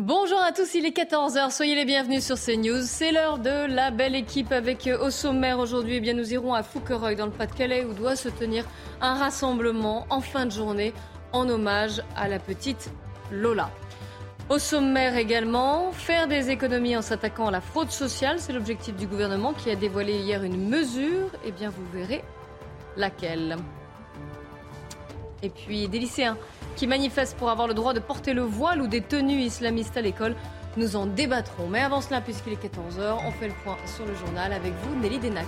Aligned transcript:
Bonjour 0.00 0.40
à 0.40 0.52
tous, 0.52 0.76
il 0.76 0.86
est 0.86 0.96
14h, 0.96 1.50
soyez 1.50 1.74
les 1.74 1.84
bienvenus 1.84 2.24
sur 2.24 2.36
CNews. 2.36 2.82
C'est 2.82 3.10
l'heure 3.10 3.38
de 3.38 3.66
la 3.66 3.90
belle 3.90 4.14
équipe 4.14 4.52
avec 4.52 4.86
euh, 4.86 5.04
au 5.04 5.10
sommaire 5.10 5.58
aujourd'hui, 5.58 5.96
eh 5.96 6.00
bien 6.00 6.14
nous 6.14 6.32
irons 6.32 6.54
à 6.54 6.62
Fouquereuil 6.62 7.16
dans 7.16 7.26
le 7.26 7.32
Pas-de-Calais 7.32 7.84
où 7.84 7.94
doit 7.94 8.14
se 8.14 8.28
tenir 8.28 8.64
un 9.00 9.14
rassemblement 9.14 10.06
en 10.08 10.20
fin 10.20 10.46
de 10.46 10.52
journée 10.52 10.94
en 11.32 11.48
hommage 11.48 12.00
à 12.14 12.28
la 12.28 12.38
petite 12.38 12.92
Lola. 13.32 13.70
Au 14.48 14.60
sommaire 14.60 15.16
également, 15.16 15.90
faire 15.90 16.28
des 16.28 16.50
économies 16.50 16.96
en 16.96 17.02
s'attaquant 17.02 17.48
à 17.48 17.50
la 17.50 17.60
fraude 17.60 17.90
sociale, 17.90 18.38
c'est 18.38 18.52
l'objectif 18.52 18.94
du 18.94 19.08
gouvernement 19.08 19.52
qui 19.52 19.68
a 19.68 19.74
dévoilé 19.74 20.12
hier 20.12 20.44
une 20.44 20.68
mesure. 20.68 21.28
Eh 21.44 21.50
bien, 21.50 21.70
vous 21.70 21.84
verrez 21.92 22.22
laquelle. 22.96 23.56
Et 25.42 25.50
puis, 25.50 25.88
des 25.88 25.98
lycéens 25.98 26.36
qui 26.78 26.86
manifestent 26.86 27.36
pour 27.36 27.50
avoir 27.50 27.66
le 27.66 27.74
droit 27.74 27.92
de 27.92 27.98
porter 27.98 28.32
le 28.32 28.42
voile 28.42 28.80
ou 28.80 28.86
des 28.86 29.00
tenues 29.00 29.40
islamistes 29.40 29.96
à 29.96 30.00
l'école. 30.00 30.36
Nous 30.76 30.94
en 30.94 31.06
débattrons. 31.06 31.66
Mais 31.66 31.80
avant 31.80 32.00
cela, 32.00 32.20
puisqu'il 32.20 32.52
est 32.52 32.64
14h, 32.64 33.18
on 33.26 33.32
fait 33.32 33.48
le 33.48 33.54
point 33.64 33.76
sur 33.84 34.06
le 34.06 34.14
journal 34.14 34.52
avec 34.52 34.72
vous, 34.74 34.94
Nelly 35.00 35.18
Denac 35.18 35.46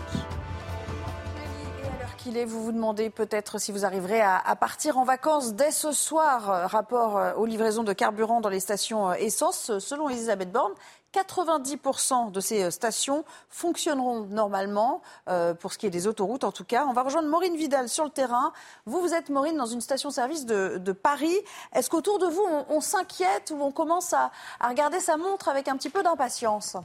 qu'il 2.23 2.37
est, 2.37 2.45
vous 2.45 2.63
vous 2.63 2.73
demandez 2.73 3.09
peut-être 3.09 3.59
si 3.59 3.73
vous 3.73 3.87
arriverez 3.87 4.21
à, 4.21 4.55
partir 4.57 4.99
en 4.99 5.05
vacances 5.05 5.55
dès 5.55 5.71
ce 5.71 5.91
soir. 5.91 6.69
Rapport 6.71 7.17
euh, 7.17 7.33
aux 7.35 7.47
livraisons 7.47 7.83
de 7.83 7.95
carburant 7.95 8.43
dans 8.43 8.51
les 8.51 8.61
stations 8.61 9.11
euh, 9.11 9.15
essence. 9.15 9.79
Selon 9.79 10.11
Elisabeth 10.11 10.53
Borne, 10.53 10.73
90% 11.13 12.31
de 12.31 12.41
ces 12.41 12.65
euh, 12.65 12.71
stations 12.71 13.25
fonctionneront 13.49 14.27
normalement, 14.27 15.03
euh, 15.29 15.55
pour 15.55 15.73
ce 15.73 15.79
qui 15.79 15.87
est 15.87 15.91
des 15.91 16.07
autoroutes 16.07 16.45
en 16.45 16.53
tout 16.53 16.65
cas. 16.65 16.87
On 16.87 16.93
va 16.93 17.03
rejoindre 17.03 17.29
Maureen 17.29 17.57
Vidal 17.57 17.89
sur 17.89 18.05
le 18.05 18.11
terrain. 18.11 18.53
Vous, 18.87 19.01
vous 19.01 19.15
êtes 19.15 19.29
Maureen 19.29 19.57
dans 19.57 19.67
une 19.67 19.81
station-service 19.81 20.47
de, 20.47 20.93
Paris. 20.93 21.37
Est-ce 21.73 21.89
qu'autour 21.89 22.19
de 22.19 22.27
vous, 22.27 22.45
on, 22.69 22.81
s'inquiète 22.81 23.53
ou 23.55 23.63
on 23.63 23.71
commence 23.71 24.13
à 24.13 24.31
regarder 24.61 24.99
sa 24.99 25.17
montre 25.17 25.49
avec 25.49 25.69
un 25.69 25.77
petit 25.77 25.89
peu 25.89 26.03
d'impatience? 26.03 26.77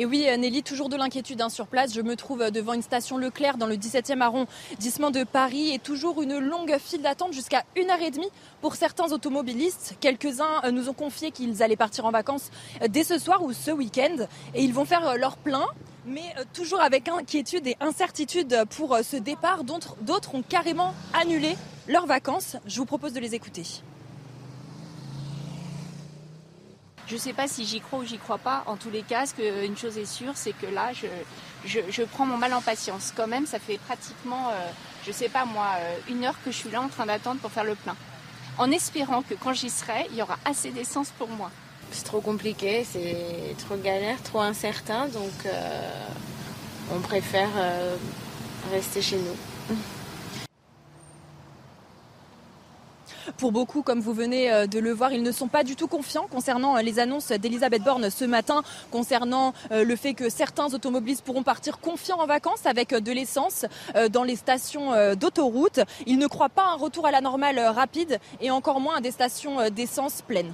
Et 0.00 0.06
oui, 0.06 0.28
Nelly, 0.38 0.62
toujours 0.62 0.88
de 0.88 0.96
l'inquiétude 0.96 1.40
hein, 1.40 1.48
sur 1.48 1.66
place. 1.66 1.92
Je 1.92 2.00
me 2.02 2.14
trouve 2.14 2.52
devant 2.52 2.72
une 2.72 2.82
station 2.82 3.18
Leclerc 3.18 3.56
dans 3.56 3.66
le 3.66 3.74
17e 3.74 4.20
arrondissement 4.20 5.10
de 5.10 5.24
Paris 5.24 5.74
et 5.74 5.80
toujours 5.80 6.22
une 6.22 6.38
longue 6.38 6.76
file 6.78 7.02
d'attente 7.02 7.32
jusqu'à 7.32 7.64
une 7.74 7.90
heure 7.90 8.00
et 8.00 8.12
demie 8.12 8.30
pour 8.60 8.76
certains 8.76 9.10
automobilistes. 9.10 9.96
Quelques-uns 9.98 10.62
euh, 10.62 10.70
nous 10.70 10.88
ont 10.88 10.92
confié 10.92 11.32
qu'ils 11.32 11.64
allaient 11.64 11.74
partir 11.74 12.06
en 12.06 12.12
vacances 12.12 12.52
euh, 12.80 12.86
dès 12.88 13.02
ce 13.02 13.18
soir 13.18 13.42
ou 13.42 13.52
ce 13.52 13.72
week-end 13.72 14.28
et 14.54 14.62
ils 14.62 14.72
vont 14.72 14.84
faire 14.84 15.04
euh, 15.04 15.16
leur 15.16 15.36
plein 15.36 15.66
mais 16.06 16.32
toujours 16.54 16.80
avec 16.80 17.08
inquiétude 17.08 17.66
et 17.66 17.76
incertitude 17.80 18.56
pour 18.70 18.96
ce 19.02 19.16
départ. 19.16 19.64
D'autres 19.64 20.34
ont 20.34 20.42
carrément 20.42 20.94
annulé 21.12 21.54
leurs 21.88 22.06
vacances. 22.06 22.56
Je 22.66 22.78
vous 22.78 22.86
propose 22.86 23.12
de 23.12 23.20
les 23.20 23.34
écouter. 23.34 23.64
Je 27.08 27.14
ne 27.14 27.18
sais 27.18 27.32
pas 27.32 27.48
si 27.48 27.64
j'y 27.64 27.80
crois 27.80 28.00
ou 28.00 28.04
j'y 28.04 28.18
crois 28.18 28.36
pas. 28.36 28.64
En 28.66 28.76
tous 28.76 28.90
les 28.90 29.00
cas, 29.00 29.24
une 29.64 29.78
chose 29.78 29.96
est 29.96 30.04
sûre, 30.04 30.32
c'est 30.34 30.52
que 30.52 30.66
là, 30.66 30.90
je, 31.64 32.02
prends 32.02 32.26
mon 32.26 32.36
mal 32.36 32.52
en 32.52 32.60
patience. 32.60 33.14
Quand 33.16 33.26
même, 33.26 33.46
ça 33.46 33.58
fait 33.58 33.78
pratiquement, 33.78 34.48
euh, 34.50 34.68
je 35.04 35.08
ne 35.08 35.14
sais 35.14 35.30
pas 35.30 35.46
moi, 35.46 35.68
euh, 35.78 35.96
une 36.10 36.24
heure 36.24 36.36
que 36.44 36.50
je 36.50 36.56
suis 36.56 36.70
là 36.70 36.82
en 36.82 36.88
train 36.88 37.06
d'attendre 37.06 37.40
pour 37.40 37.50
faire 37.50 37.64
le 37.64 37.76
plein. 37.76 37.96
En 38.58 38.70
espérant 38.70 39.22
que 39.22 39.34
quand 39.34 39.54
j'y 39.54 39.70
serai, 39.70 40.06
il 40.10 40.16
y 40.16 40.22
aura 40.22 40.36
assez 40.44 40.70
d'essence 40.70 41.10
pour 41.16 41.28
moi. 41.28 41.50
C'est 41.92 42.04
trop 42.04 42.20
compliqué, 42.20 42.84
c'est 42.84 43.56
trop 43.56 43.76
galère, 43.76 44.22
trop 44.22 44.40
incertain, 44.40 45.08
donc 45.08 45.46
euh, 45.46 45.90
on 46.94 47.00
préfère 47.00 47.48
rester 48.70 49.00
chez 49.00 49.16
nous. 49.16 49.74
Pour 53.36 53.52
beaucoup, 53.52 53.82
comme 53.82 54.00
vous 54.00 54.14
venez 54.14 54.50
euh, 54.50 54.66
de 54.66 54.78
le 54.78 54.92
voir, 54.92 55.12
ils 55.12 55.22
ne 55.22 55.32
sont 55.32 55.48
pas 55.48 55.64
du 55.64 55.76
tout 55.76 55.86
confiants 55.86 56.26
concernant 56.30 56.76
euh, 56.76 56.80
les 56.80 56.98
annonces 56.98 57.28
d'Elisabeth 57.28 57.82
Borne 57.82 58.10
ce 58.10 58.24
matin, 58.24 58.62
concernant 58.90 59.52
euh, 59.70 59.84
le 59.84 59.96
fait 59.96 60.14
que 60.14 60.30
certains 60.30 60.72
automobilistes 60.72 61.24
pourront 61.24 61.42
partir 61.42 61.78
confiants 61.80 62.20
en 62.20 62.26
vacances 62.26 62.66
avec 62.66 62.94
de 62.94 63.12
l'essence 63.12 63.66
dans 64.10 64.24
les 64.24 64.36
stations 64.36 65.14
d'autoroute. 65.14 65.80
Ils 66.06 66.18
ne 66.18 66.26
croient 66.26 66.48
pas 66.48 66.64
à 66.64 66.72
un 66.72 66.76
retour 66.76 67.06
à 67.06 67.10
la 67.10 67.20
normale 67.20 67.58
rapide 67.58 68.18
et 68.40 68.50
encore 68.50 68.80
moins 68.80 68.96
à 68.96 69.00
des 69.00 69.10
stations 69.10 69.70
d'essence 69.70 70.22
pleines. 70.22 70.52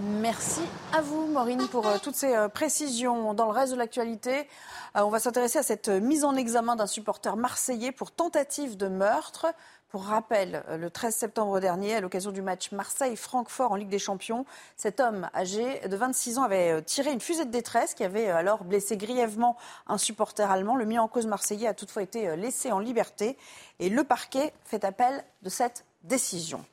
Merci 0.00 0.62
à 0.92 1.00
vous, 1.00 1.26
Maureen, 1.26 1.68
pour 1.68 1.88
toutes 2.00 2.16
ces 2.16 2.34
précisions. 2.52 3.32
Dans 3.32 3.44
le 3.46 3.52
reste 3.52 3.72
de 3.72 3.78
l'actualité, 3.78 4.48
on 4.94 5.08
va 5.08 5.20
s'intéresser 5.20 5.58
à 5.58 5.62
cette 5.62 5.88
mise 5.88 6.24
en 6.24 6.34
examen 6.34 6.74
d'un 6.74 6.88
supporter 6.88 7.36
marseillais 7.36 7.92
pour 7.92 8.10
tentative 8.10 8.76
de 8.76 8.88
meurtre. 8.88 9.46
Pour 9.94 10.06
rappel, 10.06 10.64
euh, 10.70 10.76
le 10.76 10.90
13 10.90 11.14
septembre 11.14 11.60
dernier, 11.60 11.94
à 11.94 12.00
l'occasion 12.00 12.32
du 12.32 12.42
match 12.42 12.72
Marseille-Francfort 12.72 13.70
en 13.70 13.76
Ligue 13.76 13.90
des 13.90 14.00
Champions, 14.00 14.44
cet 14.76 14.98
homme 14.98 15.30
âgé 15.36 15.86
de 15.86 15.96
26 15.96 16.38
ans 16.38 16.42
avait 16.42 16.72
euh, 16.72 16.80
tiré 16.80 17.12
une 17.12 17.20
fusée 17.20 17.44
de 17.44 17.52
détresse 17.52 17.94
qui 17.94 18.02
avait 18.02 18.28
euh, 18.28 18.36
alors 18.36 18.64
blessé 18.64 18.96
grièvement 18.96 19.56
un 19.86 19.96
supporter 19.96 20.50
allemand. 20.50 20.74
Le 20.74 20.84
mis 20.84 20.98
en 20.98 21.06
cause 21.06 21.28
marseillais 21.28 21.68
a 21.68 21.74
toutefois 21.74 22.02
été 22.02 22.34
laissé 22.34 22.72
en 22.72 22.80
liberté 22.80 23.38
et 23.78 23.88
le 23.88 24.02
parquet 24.02 24.52
fait 24.64 24.84
appel 24.84 25.22
de 25.42 25.48
cette 25.48 25.84
décision. 26.02 26.64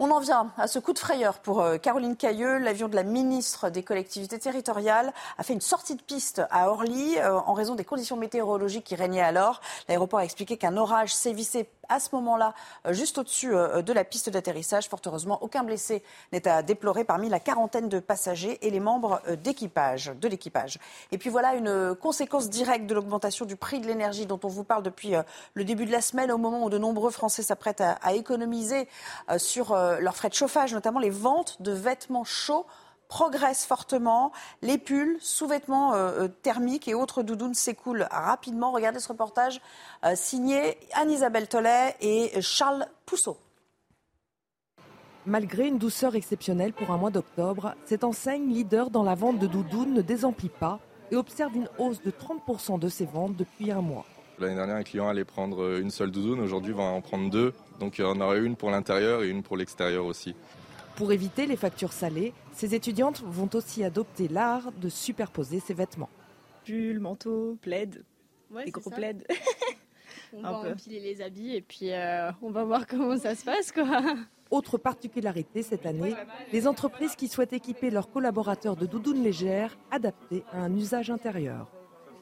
On 0.00 0.12
en 0.12 0.20
vient 0.20 0.52
à 0.56 0.68
ce 0.68 0.78
coup 0.78 0.92
de 0.92 0.98
frayeur 1.00 1.40
pour 1.40 1.60
euh, 1.60 1.76
Caroline 1.76 2.14
Cailleux. 2.14 2.58
L'avion 2.58 2.86
de 2.86 2.94
la 2.94 3.02
ministre 3.02 3.68
des 3.68 3.82
collectivités 3.82 4.38
territoriales 4.38 5.12
a 5.38 5.42
fait 5.42 5.54
une 5.54 5.60
sortie 5.60 5.96
de 5.96 6.02
piste 6.02 6.40
à 6.50 6.70
Orly 6.70 7.18
euh, 7.18 7.32
en 7.32 7.52
raison 7.52 7.74
des 7.74 7.82
conditions 7.82 8.16
météorologiques 8.16 8.84
qui 8.84 8.94
régnaient 8.94 9.20
alors. 9.20 9.60
L'aéroport 9.88 10.20
a 10.20 10.24
expliqué 10.24 10.56
qu'un 10.56 10.76
orage 10.76 11.12
sévissait 11.12 11.68
à 11.88 12.00
ce 12.00 12.14
moment-là 12.14 12.54
euh, 12.86 12.92
juste 12.92 13.18
au-dessus 13.18 13.48
de 13.50 13.92
la 13.92 14.04
piste 14.04 14.30
d'atterrissage. 14.30 14.88
Fort 14.88 15.00
heureusement, 15.06 15.38
aucun 15.42 15.64
blessé 15.64 16.02
n'est 16.32 16.46
à 16.46 16.62
déplorer 16.62 17.04
parmi 17.04 17.28
la 17.28 17.40
quarantaine 17.40 17.88
de 17.88 17.98
passagers 17.98 18.58
et 18.66 18.70
les 18.70 18.80
membres 18.80 19.20
d'équipage, 19.42 20.12
de 20.20 20.28
l'équipage. 20.28 20.78
Et 21.12 21.18
puis 21.18 21.30
voilà 21.30 21.54
une 21.54 21.94
conséquence 21.94 22.50
directe 22.50 22.86
de 22.86 22.94
l'augmentation 22.94 23.44
du 23.44 23.56
prix 23.56 23.80
de 23.80 23.86
l'énergie 23.86 24.26
dont 24.26 24.40
on 24.44 24.48
vous 24.48 24.64
parle 24.64 24.82
depuis 24.82 25.14
le 25.54 25.64
début 25.64 25.86
de 25.86 25.92
la 25.92 26.00
semaine, 26.00 26.30
au 26.30 26.38
moment 26.38 26.64
où 26.64 26.70
de 26.70 26.78
nombreux 26.78 27.10
Français 27.10 27.42
s'apprêtent 27.42 27.80
à, 27.80 28.14
économiser 28.14 28.88
sur 29.36 29.72
euh, 29.72 29.98
leurs 30.00 30.16
frais 30.16 30.28
de 30.28 30.34
chauffage, 30.34 30.72
notamment 30.72 31.00
les 31.00 31.10
ventes 31.10 31.60
de 31.60 31.72
vêtements 31.72 32.24
chauds 32.24 32.66
progressent 33.08 33.66
fortement. 33.66 34.32
Les 34.62 34.78
pulls, 34.78 35.16
sous-vêtements 35.20 35.94
euh, 35.94 36.24
euh, 36.24 36.28
thermiques 36.28 36.88
et 36.88 36.94
autres 36.94 37.22
doudounes 37.22 37.54
s'écoulent 37.54 38.06
rapidement. 38.10 38.72
Regardez 38.72 39.00
ce 39.00 39.08
reportage 39.08 39.60
signé 40.14 40.78
Anne-Isabelle 40.94 41.48
Tollet 41.48 41.96
et 42.00 42.40
Charles 42.40 42.86
Pousseau. 43.06 43.36
Malgré 45.26 45.66
une 45.66 45.78
douceur 45.78 46.14
exceptionnelle 46.14 46.72
pour 46.72 46.90
un 46.90 46.96
mois 46.96 47.10
d'octobre, 47.10 47.74
cette 47.84 48.04
enseigne 48.04 48.48
leader 48.48 48.88
dans 48.90 49.02
la 49.02 49.14
vente 49.14 49.38
de 49.38 49.46
doudounes 49.46 49.92
ne 49.92 50.00
désemplit 50.00 50.48
pas 50.48 50.78
et 51.10 51.16
observe 51.16 51.54
une 51.56 51.68
hausse 51.78 52.00
de 52.02 52.10
30% 52.10 52.78
de 52.78 52.88
ses 52.88 53.06
ventes 53.06 53.36
depuis 53.36 53.70
un 53.70 53.80
mois. 53.80 54.06
L'année 54.38 54.54
dernière, 54.54 54.76
un 54.76 54.82
client 54.84 55.08
allait 55.08 55.24
prendre 55.24 55.78
une 55.78 55.90
seule 55.90 56.12
doudoune. 56.12 56.40
Aujourd'hui, 56.40 56.72
il 56.72 56.76
va 56.76 56.84
en 56.84 57.00
prendre 57.00 57.28
deux. 57.28 57.52
Donc 57.80 57.98
il 57.98 58.02
y 58.02 58.04
en 58.04 58.20
aura 58.20 58.36
une 58.36 58.56
pour 58.56 58.70
l'intérieur 58.70 59.22
et 59.22 59.28
une 59.28 59.42
pour 59.42 59.56
l'extérieur 59.56 60.06
aussi. 60.06 60.34
Pour 60.96 61.12
éviter 61.12 61.46
les 61.46 61.56
factures 61.56 61.92
salées, 61.92 62.32
ces 62.58 62.74
étudiantes 62.74 63.22
vont 63.24 63.48
aussi 63.54 63.84
adopter 63.84 64.26
l'art 64.26 64.72
de 64.72 64.88
superposer 64.88 65.60
ces 65.60 65.74
vêtements. 65.74 66.08
Pull, 66.66 66.98
manteau, 66.98 67.56
plaid, 67.62 68.02
des 68.64 68.72
gros 68.72 68.90
plaids. 68.90 69.24
on 70.32 70.42
va 70.42 70.72
empiler 70.72 70.98
les 70.98 71.22
habits 71.22 71.54
et 71.54 71.60
puis 71.60 71.92
euh, 71.92 72.32
on 72.42 72.50
va 72.50 72.64
voir 72.64 72.88
comment 72.88 73.16
ça 73.16 73.36
se 73.36 73.44
passe. 73.44 73.70
Quoi. 73.70 74.02
Autre 74.50 74.76
particularité 74.76 75.62
cette 75.62 75.86
année, 75.86 76.16
les 76.52 76.66
entreprises 76.66 77.14
qui 77.14 77.28
souhaitent 77.28 77.52
équiper 77.52 77.90
leurs 77.90 78.10
collaborateurs 78.10 78.74
de 78.74 78.86
doudounes 78.86 79.22
légères 79.22 79.78
adaptées 79.92 80.42
à 80.50 80.62
un 80.62 80.74
usage 80.74 81.10
intérieur. 81.10 81.70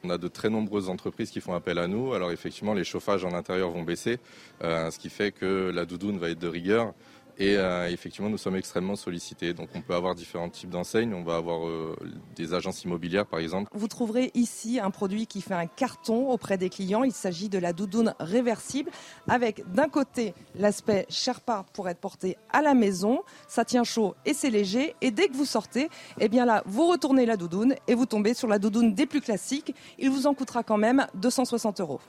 On 0.05 0.11
a 0.11 0.19
de 0.19 0.29
très 0.29 0.51
nombreuses 0.51 0.91
entreprises 0.91 1.31
qui 1.31 1.41
font 1.41 1.55
appel 1.55 1.79
à 1.79 1.87
nous. 1.87 2.13
Alors 2.13 2.31
effectivement, 2.31 2.75
les 2.75 2.85
chauffages 2.85 3.25
en 3.25 3.33
intérieur 3.33 3.71
vont 3.71 3.85
baisser, 3.85 4.19
euh, 4.63 4.91
ce 4.91 4.99
qui 4.99 5.09
fait 5.09 5.33
que 5.33 5.71
la 5.75 5.87
doudoune 5.87 6.19
va 6.19 6.29
être 6.29 6.39
de 6.39 6.49
rigueur. 6.49 6.93
Et 7.39 7.57
euh, 7.57 7.91
effectivement, 7.91 8.31
nous 8.31 8.39
sommes 8.39 8.57
extrêmement 8.57 8.97
sollicités. 8.97 9.53
Donc, 9.53 9.69
on 9.75 9.83
peut 9.83 9.95
avoir 9.95 10.15
différents 10.15 10.49
types 10.49 10.71
d'enseignes. 10.71 11.13
On 11.13 11.22
va 11.22 11.37
avoir 11.37 11.66
euh, 11.66 11.95
des 12.34 12.55
agences 12.55 12.84
immobilières, 12.84 13.27
par 13.27 13.41
exemple. 13.41 13.71
Vous 13.75 13.89
trouverez 13.89 14.31
ici 14.34 14.81
un 14.81 14.91
produit 14.91 15.27
qui 15.27 15.43
fait 15.43 15.55
un 15.55 15.66
carton 15.66 16.31
auprès 16.31 16.57
des 16.57 16.71
clients. 16.71 17.05
Il 17.05 17.13
s'agit 17.13 17.49
de 17.49 17.59
la 17.59 17.75
doudoune 17.75 18.15
réversible, 18.21 18.91
avec 19.28 19.71
d'un 19.72 19.89
côté 19.89 20.34
l'aspect 20.55 21.05
Sherpa 21.10 21.66
pour 21.75 21.89
être 21.89 22.01
porté 22.01 22.39
à 22.53 22.63
la 22.63 22.72
maison. 22.72 23.21
Ça 23.49 23.65
tient 23.65 23.84
chaud 23.84 24.15
et 24.25 24.33
c'est 24.33 24.51
léger. 24.51 24.95
Et 25.03 25.10
dès 25.10 25.28
que 25.28 25.34
vous 25.34 25.45
sortez, 25.45 25.91
eh 26.19 26.28
bien 26.28 26.47
là, 26.47 26.63
vous 26.65 26.87
retournez 26.89 27.27
la 27.27 27.37
doudoune 27.37 27.75
et 27.87 27.95
vous 27.95 28.07
tombez 28.07 28.33
sur 28.33 28.49
la 28.49 28.59
doudoune 28.59 28.95
des 28.95 29.07
plus 29.07 29.21
classiques. 29.21 29.75
Il 29.99 30.10
vous 30.10 30.27
en 30.27 30.34
coûtera 30.34 30.63
quand 30.63 30.78
même 30.78 31.07
260 31.15 31.81
euros. 31.81 32.01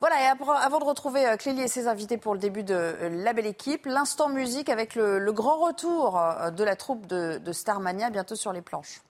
Voilà, 0.00 0.20
et 0.20 0.26
avant 0.26 0.78
de 0.78 0.84
retrouver 0.84 1.26
euh, 1.26 1.36
Clélie 1.36 1.62
et 1.62 1.68
ses 1.68 1.88
invités 1.88 2.18
pour 2.18 2.34
le 2.34 2.38
début 2.38 2.62
de 2.62 2.74
euh, 2.74 3.08
La 3.24 3.32
Belle 3.32 3.46
Équipe, 3.46 3.86
l'instant 3.86 4.28
musique 4.28 4.68
avec 4.68 4.94
le, 4.94 5.32
grand 5.32 5.58
retour 5.58 6.18
euh, 6.18 6.50
de 6.50 6.64
la 6.64 6.76
troupe 6.76 7.06
de, 7.06 7.40
Starmania 7.52 8.10
bientôt 8.10 8.36
sur 8.36 8.52
les 8.52 8.60
planches. 8.60 9.00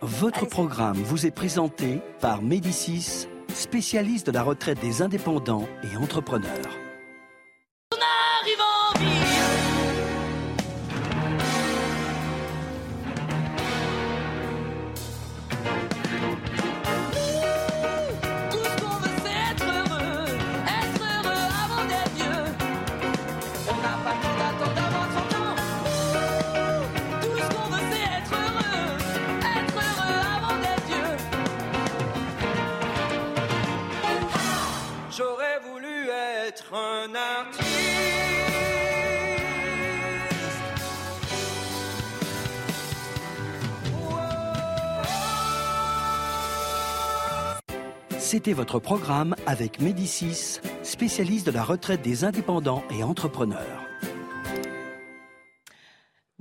Votre 0.00 0.46
programme 0.46 0.96
vous 0.96 1.26
est 1.26 1.30
présenté 1.30 2.00
par 2.20 2.40
Médicis, 2.40 3.28
spécialiste 3.52 4.26
de 4.26 4.32
la 4.32 4.42
retraite 4.42 4.80
des 4.80 5.02
indépendants 5.02 5.66
et 5.82 5.96
entrepreneurs. 5.96 6.83
Votre 48.52 48.78
programme 48.78 49.34
avec 49.46 49.80
Médicis, 49.80 50.60
spécialiste 50.82 51.46
de 51.46 51.52
la 51.52 51.64
retraite 51.64 52.02
des 52.02 52.24
indépendants 52.24 52.84
et 52.90 53.02
entrepreneurs. 53.02 53.83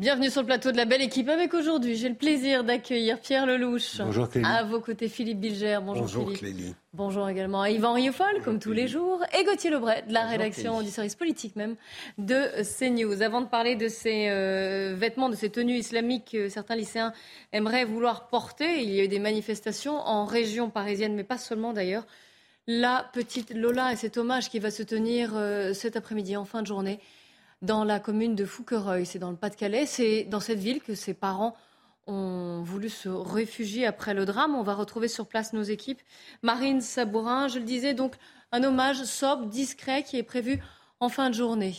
Bienvenue 0.03 0.29
sur 0.29 0.41
le 0.41 0.47
plateau 0.47 0.73
de 0.73 0.75
la 0.75 0.83
belle 0.83 1.01
équipe 1.01 1.29
avec 1.29 1.53
aujourd'hui. 1.53 1.95
J'ai 1.95 2.09
le 2.09 2.15
plaisir 2.15 2.65
d'accueillir 2.65 3.21
Pierre 3.21 3.45
Lelouch. 3.45 3.99
Bonjour 3.99 4.27
Clélie. 4.27 4.45
À 4.45 4.65
vos 4.65 4.81
côtés 4.81 5.07
Philippe 5.07 5.39
Bilger. 5.39 5.79
Bonjour, 5.81 6.01
Bonjour 6.01 6.33
Clélie. 6.33 6.75
Bonjour 6.91 7.29
également 7.29 7.61
à 7.61 7.69
Yvan 7.69 7.93
Rioufol, 7.93 8.41
comme 8.43 8.59
tous 8.59 8.73
les 8.73 8.89
jours, 8.89 9.23
et 9.33 9.45
Gauthier 9.45 9.69
Lebret, 9.69 10.03
de 10.05 10.11
la 10.11 10.25
rédaction 10.25 10.81
du 10.81 10.89
service 10.89 11.15
politique 11.15 11.55
même 11.55 11.77
de 12.17 12.35
CNews. 12.63 13.21
Avant 13.21 13.39
de 13.39 13.47
parler 13.47 13.77
de 13.77 13.87
ces 13.87 14.27
euh, 14.27 14.93
vêtements, 14.93 15.29
de 15.29 15.37
ces 15.37 15.49
tenues 15.49 15.77
islamiques 15.77 16.31
que 16.33 16.49
certains 16.49 16.75
lycéens 16.75 17.13
aimeraient 17.53 17.85
vouloir 17.85 18.27
porter, 18.27 18.83
il 18.83 18.89
y 18.89 18.99
a 18.99 19.05
eu 19.05 19.07
des 19.07 19.19
manifestations 19.19 19.95
en 19.95 20.25
région 20.25 20.69
parisienne, 20.69 21.15
mais 21.15 21.23
pas 21.23 21.37
seulement 21.37 21.71
d'ailleurs. 21.71 22.05
La 22.67 23.09
petite 23.13 23.53
Lola 23.53 23.93
et 23.93 23.95
cet 23.95 24.17
hommage 24.17 24.49
qui 24.49 24.59
va 24.59 24.69
se 24.69 24.83
tenir 24.83 25.31
euh, 25.35 25.71
cet 25.73 25.95
après-midi 25.95 26.35
en 26.35 26.43
fin 26.43 26.61
de 26.61 26.67
journée 26.67 26.99
dans 27.63 27.83
la 27.83 27.99
commune 27.99 28.35
de 28.35 28.45
Fouquereuil. 28.45 29.05
C'est 29.05 29.19
dans 29.19 29.31
le 29.31 29.37
Pas-de-Calais. 29.37 29.87
C'est 29.87 30.25
dans 30.25 30.39
cette 30.39 30.59
ville 30.59 30.81
que 30.81 30.93
ses 30.93 31.15
parents 31.15 31.55
ont 32.05 32.61
voulu 32.61 32.89
se 32.89 33.09
réfugier 33.09 33.87
après 33.87 34.13
le 34.13 34.25
drame. 34.25 34.53
On 34.53 34.63
va 34.63 34.75
retrouver 34.75 35.07
sur 35.07 35.25
place 35.25 35.53
nos 35.53 35.63
équipes. 35.63 36.01
Marine 36.43 36.81
Sabourin, 36.81 37.47
je 37.47 37.59
le 37.59 37.65
disais, 37.65 37.93
donc 37.93 38.15
un 38.51 38.63
hommage 38.63 39.03
sobre, 39.05 39.47
discret 39.47 40.03
qui 40.03 40.17
est 40.17 40.23
prévu 40.23 40.61
en 40.99 41.09
fin 41.09 41.29
de 41.29 41.35
journée. 41.35 41.75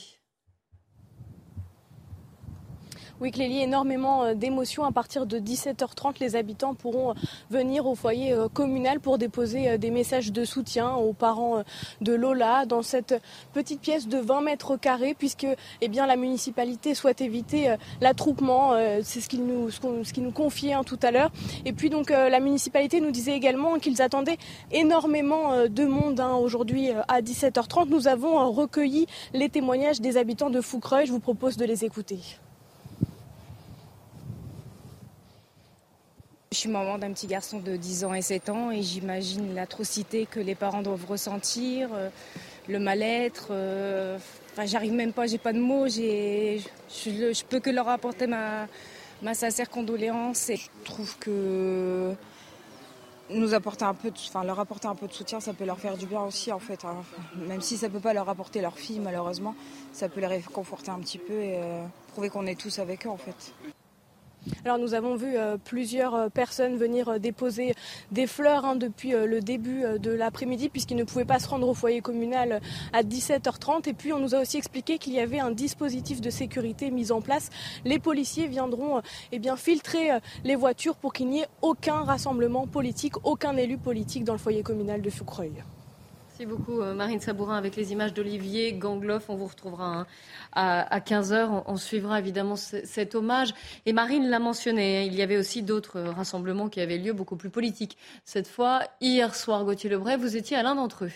Oui, 3.21 3.31
Clélie, 3.31 3.61
énormément 3.61 4.25
euh, 4.25 4.35
d'émotions. 4.35 4.85
À 4.85 4.91
partir 4.91 5.25
de 5.25 5.39
17h30, 5.39 6.17
les 6.19 6.35
habitants 6.35 6.75
pourront 6.75 7.11
euh, 7.11 7.15
venir 7.49 7.87
au 7.87 7.95
foyer 7.95 8.33
euh, 8.33 8.49
communal 8.49 8.99
pour 8.99 9.19
déposer 9.19 9.79
des 9.79 9.93
messages 9.93 10.33
de 10.33 10.45
soutien 10.45 10.95
aux 10.95 11.13
parents 11.13 11.63
de 12.01 12.13
Lola 12.13 12.67
dans 12.67 12.83
cette 12.83 13.15
petite 13.53 13.81
pièce 13.81 14.09
de 14.09 14.19
20 14.19 14.41
mètres 14.41 14.77
carrés, 14.77 15.15
puisque 15.17 15.47
eh 15.81 15.89
la 15.89 16.17
municipalité 16.17 16.95
souhaite 16.95 17.21
éviter 17.21 17.77
l'attroupement. 18.01 18.73
C'est 19.03 19.21
ce 19.21 19.29
qu'il 19.29 19.47
nous, 19.47 19.71
ce 19.71 20.31
confiait 20.31 20.73
hein, 20.73 20.83
tout 20.83 20.99
à 21.03 21.13
l'heure. 21.13 21.31
Et 21.65 21.73
puis, 21.73 21.91
donc, 21.91 22.11
la 22.11 22.41
municipalité 22.41 23.01
nous 23.01 23.13
disait 23.13 23.35
également 23.35 23.79
qu'ils 23.79 24.03
attendaient 24.03 24.39
énormément 24.73 25.67
de 25.69 25.85
monde 25.85 26.19
hein, 26.19 26.35
aujourd'hui 26.35 26.91
à 27.07 27.23
17h30. 27.23 27.89
Nous 27.89 28.09
avons 28.09 28.51
recueilli 28.51 29.07
les 29.33 29.49
témoignages 29.49 30.01
des 30.01 30.17
habitants 30.17 30.51
de 30.51 30.61
Foucreuil. 30.61 31.07
Je 31.07 31.13
vous 31.13 31.21
propose 31.21 31.57
de 31.57 31.65
les 31.65 31.85
écouter. 31.85 32.19
Je 36.55 36.61
suis 36.61 36.69
maman 36.69 36.99
d'un 36.99 37.13
petit 37.13 37.27
garçon 37.27 37.59
de 37.59 37.75
10 37.75 38.05
ans 38.05 38.15
et 38.15 38.23
7 38.23 38.49
ans 38.49 38.71
et 38.71 38.81
j'imagine 38.81 39.57
l'atrocité 39.57 40.25
que 40.25 40.39
les 40.39 40.55
parents 40.55 40.83
doivent 40.83 41.05
ressentir, 41.05 41.89
euh, 41.93 42.11
le 42.69 42.79
mal-être. 42.79 43.49
Euh, 43.51 44.19
enfin, 44.53 44.65
j'arrive 44.65 44.93
même 44.93 45.13
pas, 45.13 45.27
j'ai 45.27 45.39
pas 45.39 45.53
de 45.53 45.59
mots, 45.59 45.89
je, 45.89 46.63
je, 46.89 47.45
peux 47.45 47.59
que 47.59 47.71
leur 47.71 47.89
apporter 47.89 48.29
ma, 48.29 48.69
ma 49.21 49.35
sincère 49.35 49.69
condoléance. 49.69 50.49
Et 50.49 50.57
je 50.57 50.69
trouve 50.85 51.19
que 51.19 52.15
nous 53.31 53.53
apporter 53.53 53.85
un 53.85 53.95
peu 53.95 54.13
de, 54.13 54.17
enfin, 54.29 54.45
leur 54.45 54.61
apporter 54.61 54.87
un 54.87 54.95
peu 54.95 55.09
de 55.09 55.13
soutien, 55.13 55.41
ça 55.41 55.55
peut 55.55 55.65
leur 55.65 55.81
faire 55.81 55.97
du 55.97 56.07
bien 56.07 56.23
aussi 56.23 56.53
en 56.53 56.61
fait. 56.61 56.85
Hein. 56.85 57.03
Même 57.35 57.63
si 57.63 57.77
ça 57.77 57.89
peut 57.89 57.99
pas 57.99 58.15
leur 58.15 58.29
apporter 58.29 58.61
leur 58.61 58.79
fille 58.79 59.01
malheureusement, 59.01 59.57
ça 59.93 60.09
peut 60.09 60.21
les 60.21 60.29
réconforter 60.29 60.93
un 60.93 61.01
petit 61.01 61.19
peu 61.19 61.35
et 61.35 61.57
euh, 61.57 61.85
prouver 62.13 62.29
qu'on 62.29 62.47
est 62.47 62.61
tous 62.61 62.79
avec 62.79 63.07
eux 63.07 63.11
en 63.11 63.17
fait. 63.17 63.53
Alors 64.65 64.79
nous 64.79 64.95
avons 64.95 65.15
vu 65.17 65.37
euh, 65.37 65.57
plusieurs 65.63 66.15
euh, 66.15 66.29
personnes 66.29 66.77
venir 66.77 67.09
euh, 67.09 67.19
déposer 67.19 67.75
des 68.11 68.27
fleurs 68.27 68.65
hein, 68.65 68.77
depuis 68.77 69.13
le 69.13 69.41
début 69.41 69.85
de 69.99 70.11
l'après-midi 70.11 70.69
puisqu'ils 70.69 70.97
ne 70.97 71.05
pouvaient 71.05 71.25
pas 71.25 71.39
se 71.39 71.49
rendre 71.49 71.69
au 71.69 71.75
foyer 71.75 72.01
communal 72.01 72.61
à 72.93 73.03
17h30 73.03 73.89
et 73.89 73.93
puis 73.93 74.13
on 74.13 74.19
nous 74.19 74.35
a 74.35 74.41
aussi 74.41 74.57
expliqué 74.57 74.99
qu'il 74.99 75.13
y 75.13 75.21
avait 75.21 75.41
un 75.41 75.51
dispositif 75.51 76.21
de 76.21 76.31
sécurité 76.31 76.91
mis 76.91 77.13
en 77.13 77.21
place. 77.21 77.51
Les 77.85 77.99
policiers 77.99 78.47
viendront 78.47 79.01
eh 79.33 79.41
filtrer 79.57 80.11
les 80.43 80.57
voitures 80.57 80.97
pour 80.97 81.13
qu'il 81.13 81.29
n'y 81.29 81.41
ait 81.41 81.49
aucun 81.63 82.03
rassemblement 82.03 82.67
politique, 82.67 83.15
aucun 83.25 83.57
élu 83.57 83.79
politique 83.79 84.25
dans 84.25 84.33
le 84.33 84.39
foyer 84.39 84.63
communal 84.63 85.03
de 85.03 85.11
Foucreuil. 85.11 85.53
Merci 86.37 86.47
beaucoup 86.47 86.81
euh, 86.81 86.95
Marine 86.95 87.21
Sabourin 87.21 87.57
avec 87.57 87.77
les 87.77 87.93
images 87.93 88.13
d'Olivier 88.13 88.73
Gangloff. 88.73 89.31
On 89.31 89.37
vous 89.37 89.47
retrouvera 89.47 89.99
hein, 89.99 90.07
à 90.53 90.99
15h. 90.99 91.63
On 91.67 91.77
suivra 91.77 92.19
évidemment 92.19 92.57
cet 92.57 93.15
hommage. 93.15 93.55
Et 93.87 93.93
Marine 93.93 94.29
l'a 94.29 94.41
mentionné, 94.41 94.99
hein, 94.99 95.03
il 95.07 95.15
y 95.15 95.23
avait 95.23 95.37
aussi 95.37 95.63
d'autres 95.63 96.01
rassemblements 96.01 96.69
qui 96.69 96.81
avaient 96.81 96.99
lieu, 96.99 97.13
beaucoup 97.13 97.37
plus 97.37 97.51
politiques. 97.51 97.97
Cette 98.25 98.49
fois, 98.49 98.83
hier 99.01 99.33
soir, 99.33 99.65
Gauthier 99.65 99.89
Lebray, 99.91 100.17
vous 100.17 100.37
étiez 100.37 100.57
à 100.57 100.65
l'un 100.65 100.75
d'entre 100.75 101.05
eux. 101.05 101.13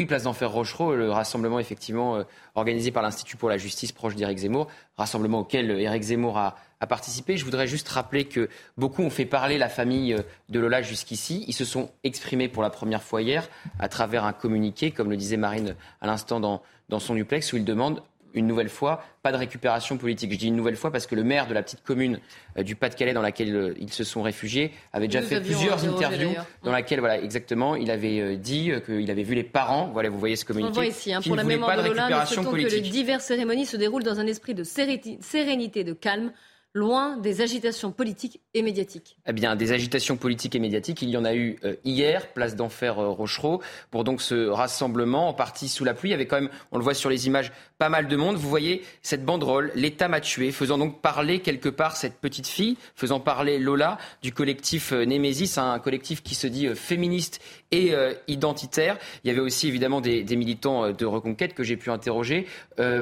Oui, 0.00 0.06
place 0.06 0.22
d'Enfer 0.22 0.50
Rochereau, 0.50 0.94
le 0.94 1.10
rassemblement 1.10 1.58
effectivement 1.58 2.16
euh, 2.16 2.22
organisé 2.54 2.90
par 2.90 3.02
l'Institut 3.02 3.36
pour 3.36 3.50
la 3.50 3.58
justice 3.58 3.92
proche 3.92 4.14
d'Éric 4.14 4.38
Zemmour, 4.38 4.66
rassemblement 4.96 5.40
auquel 5.40 5.70
Éric 5.72 6.04
Zemmour 6.04 6.38
a, 6.38 6.56
participé. 6.88 7.36
Je 7.36 7.44
voudrais 7.44 7.66
juste 7.66 7.86
rappeler 7.90 8.24
que 8.24 8.48
beaucoup 8.78 9.02
ont 9.02 9.10
fait 9.10 9.26
parler 9.26 9.58
la 9.58 9.68
famille 9.68 10.14
euh, 10.14 10.22
de 10.48 10.58
Lola 10.58 10.80
jusqu'ici. 10.80 11.44
Ils 11.48 11.52
se 11.52 11.66
sont 11.66 11.90
exprimés 12.02 12.48
pour 12.48 12.62
la 12.62 12.70
première 12.70 13.02
fois 13.02 13.20
hier 13.20 13.46
à 13.78 13.90
travers 13.90 14.24
un 14.24 14.32
communiqué, 14.32 14.90
comme 14.90 15.10
le 15.10 15.18
disait 15.18 15.36
Marine 15.36 15.76
à 16.00 16.06
l'instant 16.06 16.40
dans, 16.40 16.62
dans 16.88 16.98
son 16.98 17.14
duplex, 17.14 17.52
où 17.52 17.58
ils 17.58 17.64
demandent 17.66 18.02
une 18.34 18.46
nouvelle 18.46 18.68
fois, 18.68 19.02
pas 19.22 19.32
de 19.32 19.36
récupération 19.36 19.96
politique. 19.96 20.32
Je 20.32 20.38
dis 20.38 20.48
une 20.48 20.56
nouvelle 20.56 20.76
fois 20.76 20.90
parce 20.90 21.06
que 21.06 21.14
le 21.14 21.24
maire 21.24 21.46
de 21.46 21.54
la 21.54 21.62
petite 21.62 21.82
commune 21.82 22.20
euh, 22.58 22.62
du 22.62 22.76
Pas-de-Calais 22.76 23.12
dans 23.12 23.22
laquelle 23.22 23.54
euh, 23.54 23.74
ils 23.78 23.92
se 23.92 24.04
sont 24.04 24.22
réfugiés 24.22 24.72
avait 24.92 25.06
déjà 25.06 25.22
fait 25.22 25.40
plusieurs 25.40 25.84
interviews 25.84 26.34
dans 26.62 26.72
laquelle, 26.72 27.00
voilà, 27.00 27.20
exactement, 27.20 27.76
il 27.76 27.90
avait 27.90 28.36
dit 28.36 28.72
qu'il 28.84 29.10
avait 29.10 29.22
vu 29.22 29.34
les 29.34 29.44
parents. 29.44 29.90
Voilà, 29.92 30.08
vous 30.08 30.18
voyez 30.18 30.36
ce 30.36 30.44
communiqué. 30.44 30.70
On 30.70 30.74
voit 30.74 30.86
ici, 30.86 31.12
hein, 31.12 31.20
pour 31.22 31.36
la 31.36 31.44
mémoire 31.44 31.82
de, 31.82 31.88
Lola, 31.88 32.24
nous 32.36 32.50
que 32.50 32.56
les 32.56 32.80
diverses 32.80 33.24
cérémonies 33.24 33.66
se 33.66 33.76
déroulent 33.76 34.02
dans 34.02 34.20
un 34.20 34.26
esprit 34.26 34.54
de 34.54 34.64
sérénité, 34.64 35.84
de 35.84 35.92
calme 35.92 36.32
loin 36.72 37.16
des 37.16 37.40
agitations 37.40 37.90
politiques 37.90 38.40
et 38.54 38.62
médiatiques 38.62 39.16
Eh 39.26 39.32
bien, 39.32 39.56
des 39.56 39.72
agitations 39.72 40.16
politiques 40.16 40.54
et 40.54 40.60
médiatiques, 40.60 41.02
il 41.02 41.10
y 41.10 41.16
en 41.16 41.24
a 41.24 41.34
eu 41.34 41.58
euh, 41.64 41.74
hier, 41.84 42.28
place 42.28 42.54
d'Enfer 42.54 42.98
euh, 42.98 43.08
Rochereau, 43.08 43.60
pour 43.90 44.04
donc 44.04 44.22
ce 44.22 44.48
rassemblement, 44.48 45.28
en 45.28 45.34
partie 45.34 45.68
sous 45.68 45.84
la 45.84 45.94
pluie. 45.94 46.14
Avait 46.14 46.26
quand 46.26 46.40
même, 46.40 46.50
on 46.70 46.78
le 46.78 46.84
voit 46.84 46.94
sur 46.94 47.10
les 47.10 47.26
images, 47.26 47.50
pas 47.78 47.88
mal 47.88 48.06
de 48.06 48.16
monde. 48.16 48.36
Vous 48.36 48.48
voyez 48.48 48.82
cette 49.02 49.24
banderole, 49.24 49.72
l'État 49.74 50.06
m'a 50.06 50.20
tué, 50.20 50.52
faisant 50.52 50.78
donc 50.78 51.00
parler 51.00 51.40
quelque 51.40 51.68
part 51.68 51.96
cette 51.96 52.20
petite 52.20 52.46
fille, 52.46 52.76
faisant 52.94 53.18
parler 53.18 53.58
Lola 53.58 53.98
du 54.22 54.32
collectif 54.32 54.92
euh, 54.92 55.04
Némésis, 55.04 55.58
un 55.58 55.78
collectif 55.80 56.22
qui 56.22 56.36
se 56.36 56.46
dit 56.46 56.68
féministe 56.74 57.40
et 57.72 57.92
identitaire. 58.26 58.98
Il 59.22 59.28
y 59.28 59.30
avait 59.30 59.40
aussi 59.40 59.68
évidemment 59.68 60.00
des, 60.00 60.24
militants 60.36 60.90
de 60.90 61.06
reconquête 61.06 61.54
que 61.54 61.62
j'ai 61.62 61.76
pu 61.76 61.90
interroger. 61.90 62.46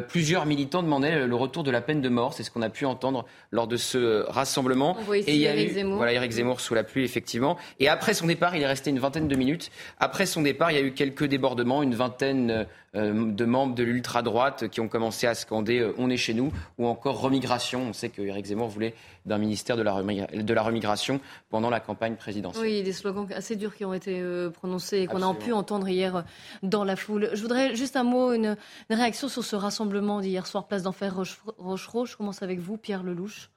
plusieurs 0.08 0.44
militants 0.44 0.82
demandaient 0.82 1.26
le 1.26 1.34
retour 1.34 1.64
de 1.64 1.70
la 1.70 1.80
peine 1.80 2.02
de 2.02 2.08
mort, 2.10 2.34
c'est 2.34 2.42
ce 2.42 2.50
qu'on 2.50 2.60
a 2.60 2.68
pu 2.68 2.84
entendre 2.84 3.24
lors 3.58 3.66
de 3.66 3.76
ce 3.76 4.24
rassemblement. 4.28 4.96
et 5.12 5.34
il 5.34 5.40
y 5.40 5.48
a 5.48 5.60
eu, 5.60 5.68
Zemmour. 5.68 5.96
Voilà, 5.96 6.12
Eric 6.12 6.30
Zemmour 6.30 6.60
sous 6.60 6.74
la 6.74 6.84
pluie, 6.84 7.02
effectivement. 7.02 7.56
Et 7.80 7.88
après 7.88 8.14
son 8.14 8.28
départ, 8.28 8.54
il 8.54 8.62
est 8.62 8.66
resté 8.68 8.90
une 8.90 9.00
vingtaine 9.00 9.26
de 9.26 9.34
minutes. 9.34 9.72
Après 9.98 10.26
son 10.26 10.42
départ, 10.42 10.70
il 10.70 10.74
y 10.74 10.80
a 10.80 10.82
eu 10.82 10.92
quelques 10.92 11.24
débordements, 11.24 11.82
une 11.82 11.96
vingtaine 11.96 12.68
euh, 12.94 13.32
de 13.32 13.44
membres 13.44 13.74
de 13.74 13.82
l'ultra-droite 13.82 14.68
qui 14.68 14.80
ont 14.80 14.86
commencé 14.86 15.26
à 15.26 15.34
scander 15.34 15.80
euh, 15.80 15.92
On 15.98 16.08
est 16.08 16.16
chez 16.16 16.34
nous 16.34 16.52
ou 16.78 16.86
encore 16.86 17.20
remigration. 17.20 17.82
On 17.82 17.92
sait 17.92 18.10
que 18.10 18.22
Eric 18.22 18.46
Zemmour 18.46 18.68
voulait 18.68 18.94
d'un 19.28 19.38
ministère 19.38 19.76
de 19.76 19.82
la, 19.82 20.02
de 20.02 20.54
la 20.54 20.62
remigration 20.62 21.20
pendant 21.50 21.70
la 21.70 21.80
campagne 21.80 22.16
présidentielle. 22.16 22.64
Oui, 22.64 22.82
des 22.82 22.92
slogans 22.92 23.26
assez 23.34 23.56
durs 23.56 23.76
qui 23.76 23.84
ont 23.84 23.94
été 23.94 24.20
euh, 24.20 24.50
prononcés 24.50 24.98
et 24.98 25.06
qu'on 25.06 25.22
a 25.22 25.34
pu 25.34 25.52
entendre 25.52 25.88
hier 25.88 26.24
dans 26.62 26.84
la 26.84 26.96
foule. 26.96 27.30
Je 27.32 27.42
voudrais 27.42 27.76
juste 27.76 27.96
un 27.96 28.04
mot, 28.04 28.32
une, 28.32 28.56
réaction 28.90 29.28
sur 29.28 29.44
ce 29.44 29.56
rassemblement 29.56 30.20
d'hier 30.20 30.46
soir, 30.46 30.66
place 30.66 30.82
d'Enfer 30.82 31.14
Rochereau. 31.58 32.06
Je 32.06 32.16
commence 32.16 32.42
avec 32.42 32.58
vous, 32.58 32.76
Pierre 32.76 33.02
Lelouch. 33.02 33.50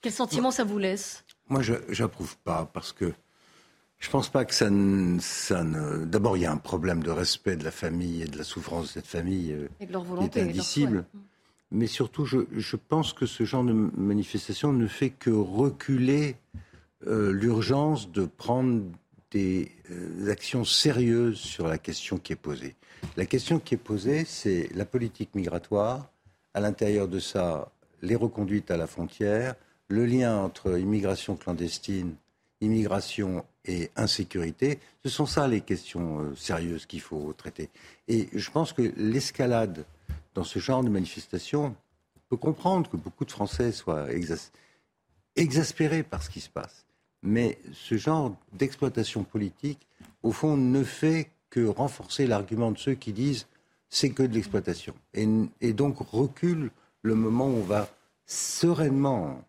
Quel 0.00 0.12
sentiment 0.12 0.50
ça 0.50 0.64
vous 0.64 0.78
laisse? 0.78 1.24
Moi, 1.48 1.62
je 1.62 1.74
n'approuve 2.02 2.36
pas 2.38 2.68
parce 2.72 2.92
que 2.92 3.12
je 4.04 4.08
ne 4.08 4.12
pense 4.12 4.28
pas 4.28 4.44
que 4.44 4.54
ça 4.54 4.68
ne. 4.68 5.18
Ça 5.18 5.64
ne... 5.64 6.04
D'abord, 6.04 6.36
il 6.36 6.42
y 6.42 6.46
a 6.46 6.52
un 6.52 6.58
problème 6.58 7.02
de 7.02 7.10
respect 7.10 7.56
de 7.56 7.64
la 7.64 7.70
famille 7.70 8.20
et 8.20 8.26
de 8.26 8.36
la 8.36 8.44
souffrance 8.44 8.82
de 8.82 8.88
cette 8.88 9.06
famille 9.06 9.52
euh, 9.52 9.68
et 9.80 9.86
de 9.86 9.92
leur 9.92 10.04
volonté, 10.04 10.28
qui 10.28 10.38
est 10.40 10.50
indicible. 10.50 11.06
Mais 11.74 11.88
surtout, 11.88 12.24
je, 12.24 12.76
pense 12.76 13.12
que 13.12 13.26
ce 13.26 13.42
genre 13.42 13.64
de 13.64 13.72
manifestation 13.72 14.72
ne 14.72 14.86
fait 14.86 15.10
que 15.10 15.30
reculer 15.30 16.36
euh, 17.08 17.32
l'urgence 17.32 18.12
de 18.12 18.26
prendre 18.26 18.84
des 19.32 19.72
euh, 19.90 20.30
actions 20.30 20.64
sérieuses 20.64 21.38
sur 21.38 21.66
la 21.66 21.78
question 21.78 22.18
qui 22.18 22.32
est 22.32 22.36
posée. 22.36 22.76
La 23.16 23.26
question 23.26 23.58
qui 23.58 23.74
est 23.74 23.78
posée, 23.78 24.24
c'est 24.24 24.70
la 24.72 24.84
politique 24.84 25.34
migratoire. 25.34 26.12
À 26.54 26.60
l'intérieur 26.60 27.08
de 27.08 27.18
ça, 27.18 27.72
les 28.02 28.14
reconduites 28.14 28.70
à 28.70 28.76
la 28.76 28.86
frontière, 28.86 29.56
le 29.88 30.06
lien 30.06 30.36
entre 30.36 30.78
immigration 30.78 31.34
clandestine, 31.34 32.14
immigration 32.60 33.44
et 33.64 33.90
insécurité, 33.96 34.78
ce 35.02 35.10
sont 35.10 35.26
ça 35.26 35.48
les 35.48 35.62
questions 35.62 36.20
euh, 36.20 36.36
sérieuses 36.36 36.86
qu'il 36.86 37.00
faut 37.00 37.32
traiter. 37.32 37.68
Et 38.06 38.28
je 38.32 38.50
pense 38.52 38.72
que 38.72 38.92
l'escalade 38.96 39.84
dans 40.34 40.44
ce 40.44 40.58
genre 40.58 40.82
de 40.82 40.88
manifestation 40.88 41.74
peut 42.28 42.36
comprendre 42.36 42.90
que 42.90 42.96
beaucoup 42.96 43.24
de 43.24 43.30
Français 43.30 43.72
soient 43.72 44.08
exaspérés 45.36 46.02
par 46.02 46.22
ce 46.22 46.30
qui 46.30 46.40
se 46.40 46.50
passe. 46.50 46.84
Mais 47.22 47.58
ce 47.72 47.96
genre 47.96 48.36
d'exploitation 48.52 49.24
politique 49.24 49.86
au 50.24 50.32
fond, 50.32 50.56
ne 50.56 50.82
fait 50.82 51.30
que 51.50 51.64
renforcer 51.66 52.26
l'argument 52.26 52.72
de 52.72 52.78
ceux 52.78 52.94
qui 52.94 53.12
disent 53.12 53.46
c'est 53.90 54.10
que 54.10 54.24
de 54.24 54.34
l'exploitation. 54.34 54.94
Et, 55.12 55.72
donc 55.72 55.98
recule 55.98 56.70
le 57.02 57.14
moment 57.14 57.46
où 57.46 57.58
on 57.58 57.62
va 57.62 57.88
sereinement 58.26 59.44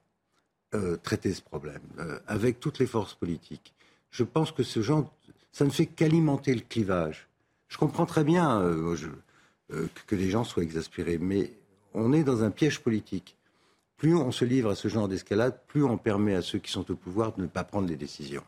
euh, 0.76 0.98
traiter 0.98 1.34
ce 1.34 1.42
problème, 1.42 1.82
euh, 1.98 2.20
avec 2.28 2.60
toutes 2.60 2.78
les 2.78 2.86
forces 2.86 3.16
politiques. 3.16 3.74
Je 4.12 4.24
pense 4.24 4.52
que 4.52 4.62
ce 4.62 4.82
genre, 4.82 5.12
ça 5.52 5.66
ne 5.66 5.70
fait 5.70 5.88
qu'alimenter 5.88 6.54
le 6.54 6.62
clivage. 6.62 7.28
Je 7.70 7.78
comprends 7.78 8.06
très 8.06 8.24
bien 8.24 8.62
euh, 8.62 8.96
que 10.08 10.16
les 10.16 10.30
gens 10.30 10.44
soient 10.44 10.64
exaspérés, 10.64 11.18
mais 11.18 11.52
on 11.94 12.14
est 12.14 12.24
dans 12.24 12.44
un 12.44 12.52
piège 12.52 12.82
politique. 12.82 13.36
Plus 13.98 14.16
on 14.16 14.32
se 14.32 14.46
livre 14.46 14.70
à 14.70 14.76
ce 14.76 14.88
genre 14.88 15.08
d'escalade, 15.08 15.60
plus 15.68 15.84
on 15.84 15.98
permet 15.98 16.36
à 16.36 16.42
ceux 16.42 16.60
qui 16.60 16.72
sont 16.72 16.90
au 16.92 16.96
pouvoir 16.96 17.34
de 17.34 17.42
ne 17.42 17.48
pas 17.48 17.64
prendre 17.64 17.88
les 17.88 17.96
décisions. 17.96 18.44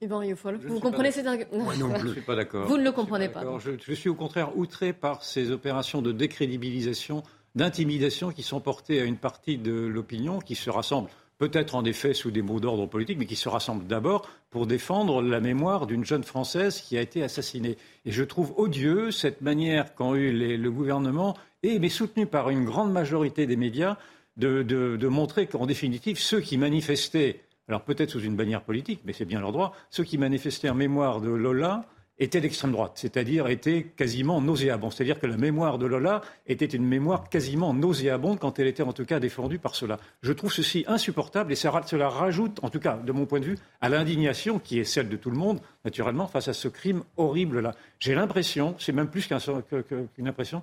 Vous 0.00 0.80
comprenez 0.80 1.12
cet 1.12 1.26
argument 1.26 1.72
non, 1.78 1.94
je 1.96 2.06
ne 2.06 2.12
suis 2.12 2.22
pas 2.22 2.34
d'accord. 2.34 2.66
Vous 2.66 2.76
ne 2.76 2.82
le 2.82 2.90
comprenez 2.90 3.28
pas. 3.28 3.44
Je, 3.58 3.92
suis 3.92 4.08
au 4.08 4.16
contraire 4.16 4.56
outré 4.56 4.92
par 4.92 5.22
ces 5.22 5.52
opérations 5.52 6.02
de 6.02 6.10
décrédibilisation, 6.10 7.22
d'intimidation 7.54 8.32
qui 8.32 8.42
sont 8.42 8.60
portées 8.60 9.00
à 9.00 9.04
une 9.04 9.16
partie 9.16 9.58
de 9.58 9.72
l'opinion 9.72 10.40
qui 10.40 10.56
se 10.56 10.70
rassemble 10.70 11.08
peut-être 11.42 11.74
en 11.74 11.84
effet 11.84 12.14
sous 12.14 12.30
des 12.30 12.40
mots 12.40 12.60
d'ordre 12.60 12.86
politique, 12.86 13.18
mais 13.18 13.26
qui 13.26 13.34
se 13.34 13.48
rassemble 13.48 13.84
d'abord 13.88 14.28
pour 14.50 14.68
défendre 14.68 15.20
la 15.22 15.40
mémoire 15.40 15.88
d'une 15.88 16.04
jeune 16.04 16.22
Française 16.22 16.80
qui 16.80 16.96
a 16.96 17.00
été 17.00 17.24
assassinée. 17.24 17.78
Et 18.04 18.12
je 18.12 18.22
trouve 18.22 18.54
odieux 18.56 19.10
cette 19.10 19.40
manière 19.40 19.96
qu'ont 19.96 20.14
eu 20.14 20.30
le 20.56 20.70
gouvernement, 20.70 21.36
et 21.64 21.80
mais 21.80 21.88
soutenu 21.88 22.26
par 22.26 22.48
une 22.50 22.64
grande 22.64 22.92
majorité 22.92 23.48
des 23.48 23.56
médias, 23.56 23.96
de, 24.36 24.62
de 24.62 25.08
montrer 25.08 25.48
qu'en 25.48 25.66
définitive, 25.66 26.16
ceux 26.16 26.40
qui 26.40 26.58
manifestaient 26.58 27.40
alors 27.66 27.82
peut-être 27.82 28.10
sous 28.10 28.20
une 28.20 28.36
bannière 28.36 28.62
politique, 28.62 29.00
mais 29.04 29.12
c'est 29.12 29.24
bien 29.24 29.40
leur 29.40 29.50
droit, 29.50 29.74
ceux 29.90 30.04
qui 30.04 30.18
manifestaient 30.18 30.68
en 30.68 30.76
mémoire 30.76 31.20
de 31.20 31.30
Lola 31.30 31.86
étaient 32.22 32.40
d'extrême 32.40 32.72
droite, 32.72 32.92
c'est-à-dire 32.94 33.48
étaient 33.48 33.82
quasiment 33.82 34.40
nauséabonds. 34.40 34.90
C'est-à-dire 34.90 35.18
que 35.18 35.26
la 35.26 35.36
mémoire 35.36 35.78
de 35.78 35.86
Lola 35.86 36.20
était 36.46 36.66
une 36.66 36.86
mémoire 36.86 37.28
quasiment 37.28 37.74
nauséabonde 37.74 38.38
quand 38.38 38.58
elle 38.58 38.68
était 38.68 38.84
en 38.84 38.92
tout 38.92 39.04
cas 39.04 39.18
défendue 39.18 39.58
par 39.58 39.74
cela. 39.74 39.98
Je 40.22 40.32
trouve 40.32 40.52
ceci 40.52 40.84
insupportable 40.86 41.52
et 41.52 41.56
cela 41.56 42.08
rajoute, 42.08 42.60
en 42.62 42.70
tout 42.70 42.78
cas 42.78 42.96
de 42.96 43.12
mon 43.12 43.26
point 43.26 43.40
de 43.40 43.46
vue, 43.46 43.58
à 43.80 43.88
l'indignation 43.88 44.60
qui 44.60 44.78
est 44.78 44.84
celle 44.84 45.08
de 45.08 45.16
tout 45.16 45.30
le 45.30 45.36
monde, 45.36 45.60
naturellement, 45.84 46.28
face 46.28 46.46
à 46.46 46.52
ce 46.52 46.68
crime 46.68 47.02
horrible-là. 47.16 47.74
J'ai 47.98 48.14
l'impression, 48.14 48.76
c'est 48.78 48.92
même 48.92 49.08
plus 49.08 49.26
qu'une 49.26 50.28
impression, 50.28 50.62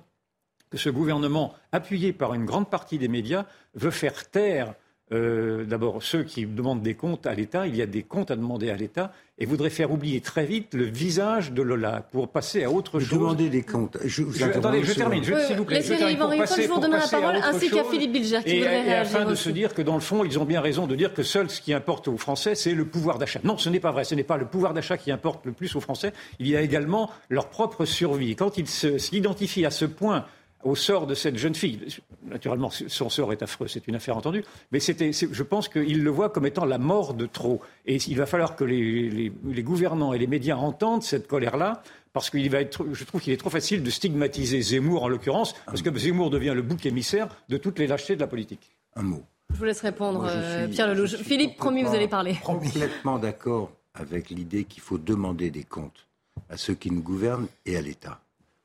que 0.70 0.78
ce 0.78 0.88
gouvernement, 0.88 1.52
appuyé 1.72 2.12
par 2.12 2.32
une 2.32 2.46
grande 2.46 2.70
partie 2.70 2.96
des 2.96 3.08
médias, 3.08 3.44
veut 3.74 3.90
faire 3.90 4.30
taire 4.30 4.74
euh, 5.12 5.64
d'abord 5.64 6.02
ceux 6.02 6.22
qui 6.22 6.46
demandent 6.46 6.82
des 6.82 6.94
comptes 6.94 7.26
à 7.26 7.34
l'État, 7.34 7.66
il 7.66 7.76
y 7.76 7.82
a 7.82 7.86
des 7.86 8.02
comptes 8.02 8.30
à 8.30 8.36
demander 8.36 8.70
à 8.70 8.76
l'État, 8.76 9.12
et 9.40 9.46
voudrait 9.46 9.70
faire 9.70 9.90
oublier 9.90 10.20
très 10.20 10.44
vite 10.44 10.74
le 10.74 10.84
visage 10.84 11.52
de 11.52 11.62
Lola 11.62 12.06
pour 12.12 12.28
passer 12.28 12.62
à 12.62 12.70
autre 12.70 13.00
chose. 13.00 13.18
Demander 13.18 13.48
des 13.48 13.62
comptes. 13.62 13.96
Je, 14.04 14.22
attendez, 14.44 14.84
je 14.84 14.92
termine, 14.92 15.24
je, 15.24 15.34
s'il 15.46 15.56
vous 15.56 15.64
plaît. 15.64 15.82
Je, 15.82 15.94
termine 15.94 16.18
pour 16.18 16.36
passer, 16.36 16.64
je 16.64 16.68
vous 16.68 16.78
donne 16.78 16.92
la 16.92 17.08
parole, 17.08 17.36
ainsi 17.36 17.70
qu'à 17.70 17.82
Philippe 17.84 18.12
Bilger 18.12 18.40
qui 18.44 18.50
et, 18.50 18.58
voudrait 18.58 18.80
et 18.80 18.82
réagir. 18.82 19.16
afin 19.16 19.28
de 19.28 19.34
se 19.34 19.48
dire 19.48 19.72
que 19.72 19.82
dans 19.82 19.94
le 19.94 20.00
fond, 20.00 20.24
ils 20.24 20.38
ont 20.38 20.44
bien 20.44 20.60
raison 20.60 20.86
de 20.86 20.94
dire 20.94 21.14
que 21.14 21.22
seul 21.22 21.48
ce 21.48 21.60
qui 21.60 21.72
importe 21.72 22.06
aux 22.06 22.18
Français, 22.18 22.54
c'est 22.54 22.74
le 22.74 22.84
pouvoir 22.84 23.18
d'achat. 23.18 23.40
Non, 23.42 23.56
ce 23.56 23.70
n'est 23.70 23.80
pas 23.80 23.92
vrai. 23.92 24.04
Ce 24.04 24.14
n'est 24.14 24.24
pas 24.24 24.36
le 24.36 24.46
pouvoir 24.46 24.74
d'achat 24.74 24.98
qui 24.98 25.10
importe 25.10 25.46
le 25.46 25.52
plus 25.52 25.74
aux 25.74 25.80
Français. 25.80 26.12
Il 26.38 26.46
y 26.46 26.54
a 26.54 26.60
également 26.60 27.10
leur 27.30 27.48
propre 27.48 27.86
survie. 27.86 28.36
Quand 28.36 28.58
ils 28.58 28.68
s'identifient 28.68 29.64
à 29.64 29.70
ce 29.70 29.86
point 29.86 30.26
au 30.62 30.74
sort 30.74 31.06
de 31.06 31.14
cette 31.14 31.36
jeune 31.36 31.54
fille. 31.54 31.80
Naturellement, 32.24 32.70
son 32.70 33.08
sort 33.08 33.32
est 33.32 33.42
affreux, 33.42 33.68
c'est 33.68 33.86
une 33.88 33.94
affaire 33.94 34.16
entendue, 34.16 34.44
mais 34.72 34.78
je 34.80 35.42
pense 35.42 35.68
qu'il 35.68 36.02
le 36.02 36.10
voit 36.10 36.28
comme 36.28 36.46
étant 36.46 36.64
la 36.64 36.78
mort 36.78 37.14
de 37.14 37.26
trop. 37.26 37.60
Et 37.86 37.96
il 37.96 38.16
va 38.16 38.26
falloir 38.26 38.56
que 38.56 38.64
les, 38.64 39.32
gouvernants 39.62 40.12
et 40.12 40.18
les 40.18 40.26
médias 40.26 40.56
entendent 40.56 41.02
cette 41.02 41.26
colère-là, 41.26 41.82
parce 42.12 42.28
qu'il 42.30 42.50
va 42.50 42.60
être, 42.60 42.86
je 42.92 43.04
trouve 43.04 43.20
qu'il 43.20 43.32
est 43.32 43.38
trop 43.38 43.50
facile 43.50 43.82
de 43.82 43.90
stigmatiser 43.90 44.60
Zemmour 44.60 45.04
en 45.04 45.08
l'occurrence, 45.08 45.54
parce 45.66 45.82
que 45.82 45.96
Zemmour 45.96 46.30
devient 46.30 46.52
le 46.54 46.62
bouc 46.62 46.84
émissaire 46.86 47.28
de 47.48 47.56
toutes 47.56 47.78
les 47.78 47.86
lâchetés 47.86 48.16
de 48.16 48.20
la 48.20 48.26
politique. 48.26 48.76
Un 48.96 49.02
mot. 49.02 49.22
Je 49.52 49.58
vous 49.58 49.64
laisse 49.64 49.80
répondre, 49.80 50.26
euh, 50.28 50.68
Pierre 50.68 50.88
Lelouch. 50.88 51.16
Philippe, 51.16 51.56
promis, 51.56 51.82
vous 51.82 51.94
allez 51.94 52.08
parler. 52.08 52.36
Complètement 52.44 53.18
d'accord 53.18 53.72
avec 53.94 54.30
l'idée 54.30 54.64
qu'il 54.64 54.82
faut 54.82 54.98
demander 54.98 55.50
des 55.50 55.64
comptes 55.64 56.06
à 56.48 56.56
ceux 56.56 56.74
qui 56.74 56.90
nous 56.90 57.02
gouvernent 57.02 57.48
et 57.66 57.76
à 57.76 57.80
l'État. 57.80 58.20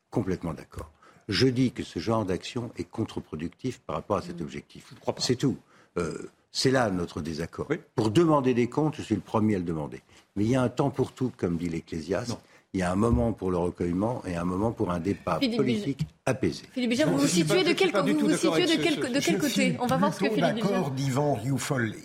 Complètement 0.09 0.53
d'accord. 0.53 0.89
Je 1.27 1.47
dis 1.47 1.71
que 1.71 1.83
ce 1.83 1.99
genre 1.99 2.25
d'action 2.25 2.71
est 2.77 2.83
contre-productif 2.83 3.79
par 3.79 3.95
rapport 3.95 4.17
à 4.17 4.21
cet 4.21 4.41
objectif. 4.41 4.93
C'est 5.17 5.35
tout. 5.35 5.57
Euh, 5.97 6.29
c'est 6.51 6.71
là 6.71 6.89
notre 6.89 7.21
désaccord. 7.21 7.67
Pour 7.95 8.11
demander 8.11 8.53
des 8.53 8.67
comptes, 8.67 8.95
je 8.95 9.01
suis 9.01 9.15
le 9.15 9.21
premier 9.21 9.55
à 9.55 9.57
le 9.57 9.65
demander. 9.65 10.01
Mais 10.35 10.45
il 10.45 10.49
y 10.51 10.55
a 10.55 10.61
un 10.61 10.69
temps 10.69 10.89
pour 10.89 11.11
tout, 11.11 11.31
comme 11.35 11.57
dit 11.57 11.67
l'Ecclésiaste. 11.67 12.37
Il 12.73 12.79
y 12.79 12.83
a 12.83 12.91
un 12.91 12.95
moment 12.95 13.31
pour 13.31 13.51
le 13.51 13.57
recueillement 13.57 14.21
et 14.25 14.35
un 14.35 14.43
moment 14.43 14.71
pour 14.71 14.91
un 14.91 14.99
débat 14.99 15.39
politique 15.39 16.05
apaisé. 16.25 16.63
Philippe 16.73 17.07
vous 17.07 17.17
vous 17.19 17.27
situez 17.27 17.63
de 17.63 17.71
quel, 17.71 17.91
vous 17.91 18.19
vous 18.19 18.35
situez 18.35 18.65
de 18.65 18.83
quel, 18.83 19.13
de 19.13 19.19
quel 19.19 19.37
côté 19.37 19.77
On 19.79 19.87
va 19.87 19.95
voir 19.95 20.13
ce 20.13 20.19
que 20.19 20.29
Philippe 20.29 20.55
Bijard... 20.55 20.71
d'accord 20.71 20.91
d'Yvan 20.91 21.33
Rioufol 21.35 21.95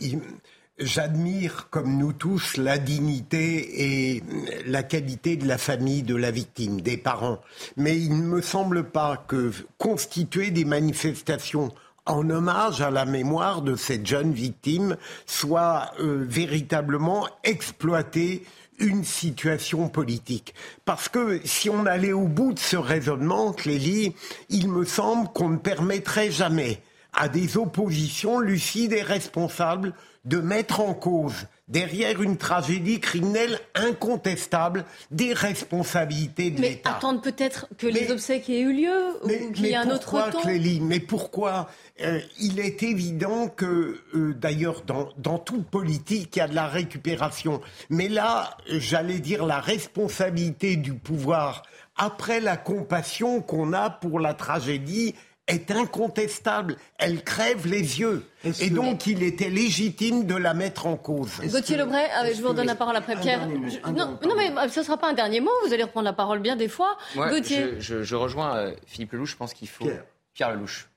j'admire, 0.80 1.68
comme 1.70 1.96
nous 1.96 2.12
tous, 2.12 2.56
la 2.56 2.78
dignité 2.78 4.14
et 4.14 4.22
la 4.66 4.82
qualité 4.82 5.36
de 5.36 5.46
la 5.46 5.58
famille 5.58 6.02
de 6.02 6.16
la 6.16 6.30
victime, 6.30 6.80
des 6.80 6.96
parents. 6.96 7.40
Mais 7.76 7.98
il 7.98 8.16
ne 8.16 8.26
me 8.26 8.40
semble 8.40 8.84
pas 8.84 9.22
que 9.28 9.52
constituer 9.78 10.50
des 10.50 10.64
manifestations 10.64 11.70
en 12.06 12.28
hommage 12.30 12.80
à 12.80 12.90
la 12.90 13.04
mémoire 13.04 13.62
de 13.62 13.76
cette 13.76 14.06
jeune 14.06 14.32
victime 14.32 14.96
soit 15.26 15.92
euh, 16.00 16.24
véritablement 16.26 17.28
exploiter 17.44 18.44
une 18.78 19.04
situation 19.04 19.88
politique. 19.88 20.54
Parce 20.86 21.08
que 21.08 21.40
si 21.44 21.68
on 21.68 21.84
allait 21.84 22.14
au 22.14 22.26
bout 22.26 22.54
de 22.54 22.58
ce 22.58 22.76
raisonnement, 22.76 23.52
Clélie, 23.52 24.14
il 24.48 24.68
me 24.68 24.84
semble 24.84 25.28
qu'on 25.28 25.50
ne 25.50 25.58
permettrait 25.58 26.30
jamais 26.30 26.82
à 27.12 27.28
des 27.28 27.56
oppositions 27.56 28.40
lucides 28.40 28.92
et 28.92 29.02
responsables 29.02 29.92
de 30.24 30.38
mettre 30.38 30.80
en 30.80 30.92
cause, 30.92 31.46
derrière 31.68 32.20
une 32.20 32.36
tragédie 32.36 33.00
criminelle 33.00 33.58
incontestable, 33.74 34.84
des 35.10 35.32
responsabilités 35.32 36.50
de 36.50 36.60
l'État. 36.60 36.90
Mais 36.90 36.96
attendre 36.96 37.22
peut-être 37.22 37.68
que 37.78 37.86
les 37.86 38.10
obsèques 38.10 38.50
aient 38.50 38.60
eu 38.60 38.72
lieu 38.72 39.16
ou 39.22 39.52
qu'il 39.52 39.66
y 39.66 39.70
ait 39.70 39.76
un 39.76 39.88
autre 39.90 40.30
temps 40.30 40.40
Clélie, 40.40 40.80
Mais 40.80 41.00
pourquoi 41.00 41.70
euh, 42.02 42.20
Il 42.38 42.60
est 42.60 42.82
évident 42.82 43.48
que, 43.48 44.00
euh, 44.14 44.34
d'ailleurs, 44.34 44.82
dans, 44.82 45.08
dans 45.16 45.38
toute 45.38 45.66
politique, 45.66 46.36
il 46.36 46.40
y 46.40 46.42
a 46.42 46.48
de 46.48 46.54
la 46.54 46.66
récupération. 46.66 47.62
Mais 47.88 48.08
là, 48.08 48.58
j'allais 48.66 49.20
dire 49.20 49.46
la 49.46 49.60
responsabilité 49.60 50.76
du 50.76 50.92
pouvoir 50.92 51.62
après 51.96 52.40
la 52.40 52.56
compassion 52.56 53.42
qu'on 53.42 53.72
a 53.72 53.90
pour 53.90 54.20
la 54.20 54.34
tragédie 54.34 55.14
est 55.50 55.70
incontestable. 55.70 56.76
Elle 56.98 57.22
crève 57.22 57.66
les 57.66 58.00
yeux. 58.00 58.24
Et 58.60 58.70
donc, 58.70 59.06
il 59.06 59.22
était 59.22 59.50
légitime 59.50 60.26
de 60.26 60.34
la 60.34 60.54
mettre 60.54 60.86
en 60.86 60.96
cause. 60.96 61.30
Gauthier 61.44 61.76
Lebray, 61.76 62.04
euh, 62.04 62.32
je 62.34 62.40
vous 62.40 62.48
redonne 62.48 62.66
la 62.66 62.74
parole 62.74 62.96
après 62.96 63.16
Pierre. 63.16 63.46
non, 63.46 64.18
mais 64.36 64.50
euh, 64.50 64.68
ce 64.68 64.80
ne 64.80 64.84
sera 64.84 64.96
pas 64.96 65.10
un 65.10 65.14
dernier 65.14 65.40
mot. 65.40 65.50
Vous 65.66 65.72
allez 65.72 65.82
reprendre 65.82 66.04
la 66.04 66.12
parole 66.12 66.40
bien 66.40 66.56
des 66.56 66.68
fois. 66.68 66.96
Gauthier. 67.14 67.80
Je, 67.80 68.14
rejoins 68.14 68.56
euh, 68.56 68.74
Philippe 68.86 69.12
Lelouch. 69.12 69.32
Je 69.32 69.36
pense 69.36 69.54
qu'il 69.54 69.68
faut. 69.68 69.88
Pierre, 70.34 70.54
Lelouch. 70.54 70.88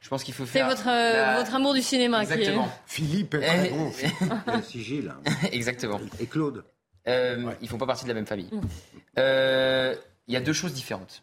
Je 0.00 0.08
pense 0.08 0.24
qu'il 0.24 0.34
faut 0.34 0.46
faire. 0.46 0.68
C'est 0.70 0.76
votre, 0.76 1.38
votre 1.38 1.54
amour 1.54 1.74
du 1.74 1.82
cinéma 1.82 2.22
Exactement. 2.22 2.64
qui 2.86 2.94
Philippe 2.94 3.34
est 3.34 3.40
très 3.40 3.70
bon. 3.70 3.92
Sigil. 4.62 5.12
Exactement. 5.52 6.00
Et 6.18 6.26
Claude. 6.26 6.64
Ils 7.06 7.12
ne 7.62 7.66
font 7.66 7.78
pas 7.78 7.86
partie 7.86 8.04
de 8.04 8.08
la 8.08 8.14
même 8.14 8.26
famille. 8.26 8.50
Il 9.16 10.34
y 10.34 10.36
a 10.36 10.40
deux 10.40 10.52
choses 10.52 10.72
différentes. 10.72 11.22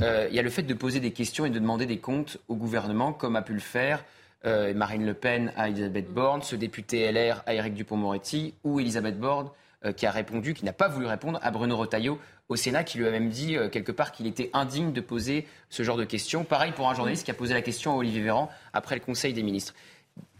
Euh, 0.00 0.28
il 0.30 0.36
y 0.36 0.38
a 0.38 0.42
le 0.42 0.50
fait 0.50 0.62
de 0.62 0.74
poser 0.74 1.00
des 1.00 1.12
questions 1.12 1.44
et 1.44 1.50
de 1.50 1.58
demander 1.58 1.86
des 1.86 1.98
comptes 1.98 2.38
au 2.48 2.54
gouvernement, 2.54 3.12
comme 3.12 3.36
a 3.36 3.42
pu 3.42 3.54
le 3.54 3.60
faire 3.60 4.04
euh, 4.46 4.72
Marine 4.74 5.04
Le 5.04 5.14
Pen 5.14 5.52
à 5.56 5.68
Elisabeth 5.68 6.12
Borne, 6.12 6.42
ce 6.42 6.54
député 6.54 7.10
LR 7.10 7.42
à 7.46 7.54
Éric 7.54 7.74
Dupont-Moretti, 7.74 8.54
ou 8.62 8.78
Elisabeth 8.78 9.18
Borne 9.18 9.50
euh, 9.84 9.92
qui 9.92 10.06
a 10.06 10.10
répondu, 10.10 10.54
qui 10.54 10.64
n'a 10.64 10.72
pas 10.72 10.88
voulu 10.88 11.06
répondre 11.06 11.40
à 11.42 11.50
Bruno 11.50 11.76
Retailleau 11.76 12.18
au 12.48 12.56
Sénat, 12.56 12.84
qui 12.84 12.98
lui 12.98 13.06
a 13.06 13.10
même 13.10 13.28
dit 13.28 13.56
quelque 13.70 13.92
part 13.92 14.10
qu'il 14.10 14.26
était 14.26 14.48
indigne 14.54 14.92
de 14.92 15.02
poser 15.02 15.46
ce 15.68 15.82
genre 15.82 15.98
de 15.98 16.04
questions. 16.04 16.44
Pareil 16.44 16.72
pour 16.72 16.88
un 16.88 16.94
journaliste 16.94 17.24
qui 17.24 17.30
a 17.30 17.34
posé 17.34 17.52
la 17.52 17.60
question 17.60 17.92
à 17.92 17.96
Olivier 17.96 18.22
Véran 18.22 18.48
après 18.72 18.94
le 18.94 19.02
Conseil 19.02 19.34
des 19.34 19.42
ministres. 19.42 19.74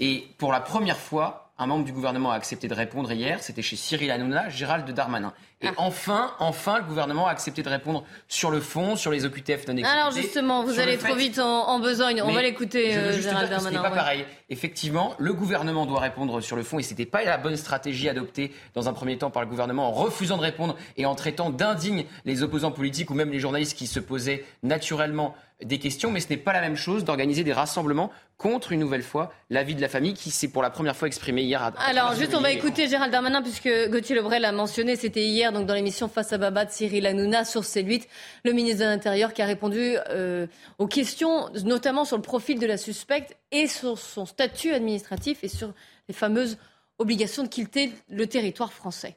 Et 0.01 0.25
pour 0.39 0.51
la 0.51 0.61
première 0.61 0.97
fois, 0.97 1.48
un 1.59 1.67
membre 1.67 1.85
du 1.85 1.93
gouvernement 1.93 2.31
a 2.31 2.37
accepté 2.37 2.69
de 2.69 2.75
répondre 2.75 3.11
hier. 3.11 3.43
C'était 3.43 3.63
chez 3.63 3.77
Cyril 3.77 4.11
Hanouna, 4.11 4.49
Gérald 4.49 4.89
Darmanin. 4.91 5.33
Et 5.61 5.67
ah. 5.67 5.73
enfin, 5.79 6.33
enfin, 6.39 6.79
le 6.79 6.85
gouvernement 6.85 7.27
a 7.27 7.33
accepté 7.33 7.65
de 7.65 7.69
répondre 7.69 8.05
sur 8.29 8.51
le 8.51 8.61
fond, 8.61 8.95
sur 8.95 9.11
les 9.11 9.25
OQTF 9.25 9.67
non 9.67 9.77
exécutés. 9.77 9.87
Alors 9.87 10.13
justement, 10.13 10.63
vous 10.63 10.79
allez 10.79 10.99
trop 10.99 11.17
vite 11.17 11.41
en, 11.41 11.81
besogne. 11.81 12.23
On 12.23 12.31
va 12.31 12.43
l'écouter, 12.43 12.97
euh, 12.97 13.21
Gérald 13.21 13.51
Darmanin. 13.51 13.71
Ce 13.71 13.75
n'est 13.75 13.83
pas 13.83 13.91
pareil. 13.91 14.25
Effectivement, 14.51 15.15
le 15.19 15.33
gouvernement 15.33 15.85
doit 15.85 16.01
répondre 16.01 16.41
sur 16.41 16.55
le 16.55 16.63
fond 16.63 16.79
et 16.79 16.85
ce 16.85 16.91
n'était 16.91 17.07
pas 17.07 17.25
la 17.25 17.39
bonne 17.39 17.57
stratégie 17.57 18.09
adoptée 18.09 18.53
dans 18.75 18.89
un 18.89 18.93
premier 18.93 19.19
temps 19.19 19.31
par 19.31 19.43
le 19.43 19.49
gouvernement 19.49 19.89
en 19.89 19.93
refusant 19.93 20.37
de 20.37 20.43
répondre 20.43 20.77
et 20.97 21.07
en 21.07 21.17
traitant 21.17 21.51
d'indignes 21.51 22.05
les 22.25 22.45
opposants 22.45 22.71
politiques 22.71 23.11
ou 23.11 23.15
même 23.15 23.33
les 23.33 23.41
journalistes 23.41 23.77
qui 23.77 23.89
se 23.89 23.99
posaient 23.99 24.45
naturellement 24.63 25.35
des 25.65 25.79
questions, 25.79 26.11
mais 26.11 26.21
ce 26.21 26.29
n'est 26.29 26.37
pas 26.37 26.53
la 26.53 26.61
même 26.61 26.77
chose 26.77 27.05
d'organiser 27.05 27.43
des 27.43 27.53
rassemblements 27.53 28.13
contre 28.37 28.71
une 28.71 28.79
nouvelle 28.79 29.03
fois 29.03 29.33
la 29.51 29.65
vie 29.65 29.75
de 29.75 29.81
la 29.81 29.89
famille 29.89 30.15
qui 30.15 30.31
s'est 30.31 30.49
pour 30.49 30.63
la 30.63 30.71
première 30.71 30.97
fois 30.97 31.09
exprimée 31.09 31.43
hier. 31.43 31.61
À, 31.61 31.73
Alors 31.87 32.15
juste, 32.15 32.35
on 32.35 32.41
va 32.41 32.53
écouter 32.53 32.87
Gérald 32.87 33.11
Darmanin 33.11 33.43
puisque 33.43 33.69
Gauthier 33.91 34.15
Lebray 34.15 34.39
l'a 34.39 34.53
mentionné, 34.53 34.95
c'était 34.95 35.25
hier 35.25 35.53
donc 35.53 35.67
dans 35.67 35.75
l'émission 35.75 36.09
Face 36.09 36.33
à 36.33 36.39
Baba 36.39 36.65
de 36.65 36.71
Cyril 36.71 37.07
Hanouna 37.07 37.45
sur 37.45 37.63
C8, 37.63 38.05
le 38.45 38.53
ministre 38.53 38.81
de 38.81 38.85
l'Intérieur 38.85 39.33
qui 39.33 39.43
a 39.43 39.47
répondu 39.47 39.97
euh, 40.11 40.47
aux 40.79 40.87
questions, 40.87 41.49
notamment 41.65 42.05
sur 42.05 42.17
le 42.17 42.23
profil 42.23 42.61
de 42.61 42.67
la 42.67 42.77
suspecte 42.77 43.37
et 43.51 43.67
sur 43.67 43.99
son 43.99 44.27
statut 44.27 44.73
administratif 44.73 45.43
et 45.43 45.49
sur 45.49 45.73
les 46.07 46.15
fameuses 46.15 46.57
obligations 46.99 47.43
de 47.43 47.49
quitter 47.49 47.93
le 48.09 48.27
territoire 48.27 48.73
français. 48.73 49.17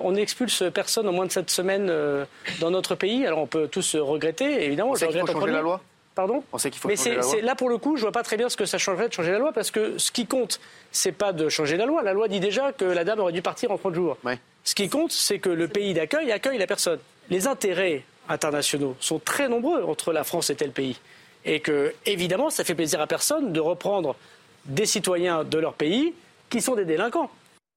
On 0.00 0.14
expulse 0.14 0.64
personne 0.72 1.06
en 1.06 1.12
moins 1.12 1.26
de 1.26 1.32
cette 1.32 1.50
semaine 1.50 1.88
euh, 1.90 2.24
dans 2.60 2.70
notre 2.70 2.94
pays. 2.94 3.26
Alors 3.26 3.40
on 3.40 3.46
peut 3.46 3.68
tous 3.68 3.94
regretter, 3.96 4.64
évidemment. 4.64 4.92
On 4.92 4.94
sait 4.94 5.08
qu'il 5.08 5.20
faut 5.20 5.26
changer 5.26 5.52
la 5.52 5.60
loi 5.60 5.80
Pardon 6.14 6.44
On 6.52 6.58
sait 6.58 6.70
qu'il 6.70 6.80
faut 6.80 6.88
Mais 6.88 6.96
changer 6.96 7.16
la 7.16 7.22
loi. 7.22 7.42
là, 7.42 7.54
pour 7.54 7.68
le 7.68 7.78
coup, 7.78 7.96
je 7.96 8.02
vois 8.02 8.12
pas 8.12 8.22
très 8.22 8.36
bien 8.36 8.48
ce 8.48 8.56
que 8.56 8.64
ça 8.64 8.78
changerait 8.78 9.08
de 9.08 9.12
changer 9.12 9.32
la 9.32 9.38
loi, 9.38 9.52
parce 9.52 9.70
que 9.70 9.98
ce 9.98 10.10
qui 10.10 10.26
compte, 10.26 10.60
c'est 10.92 11.12
pas 11.12 11.32
de 11.32 11.48
changer 11.48 11.76
la 11.76 11.86
loi. 11.86 12.02
La 12.02 12.14
loi 12.14 12.28
dit 12.28 12.40
déjà 12.40 12.72
que 12.72 12.84
la 12.84 13.04
dame 13.04 13.20
aurait 13.20 13.32
dû 13.32 13.42
partir 13.42 13.70
en 13.70 13.78
30 13.78 13.94
jours. 13.94 14.16
Ce 14.64 14.74
qui 14.74 14.88
compte, 14.88 15.12
c'est 15.12 15.38
que 15.38 15.50
le 15.50 15.68
pays 15.68 15.94
d'accueil 15.94 16.32
accueille 16.32 16.58
la 16.58 16.66
personne. 16.66 16.98
Les 17.30 17.46
intérêts 17.46 18.02
internationaux 18.28 18.96
sont 19.00 19.18
très 19.18 19.48
nombreux 19.48 19.84
entre 19.84 20.12
la 20.12 20.24
France 20.24 20.50
et 20.50 20.54
tel 20.54 20.70
pays. 20.70 20.98
Et 21.44 21.60
que, 21.60 21.94
évidemment, 22.06 22.50
ça 22.50 22.64
fait 22.64 22.74
plaisir 22.74 23.00
à 23.00 23.06
personne 23.06 23.52
de 23.52 23.60
reprendre 23.60 24.16
des 24.64 24.86
citoyens 24.86 25.44
de 25.44 25.58
leur 25.58 25.74
pays 25.74 26.14
qui 26.48 26.60
sont 26.62 26.76
des 26.76 26.84
délinquants. 26.84 27.30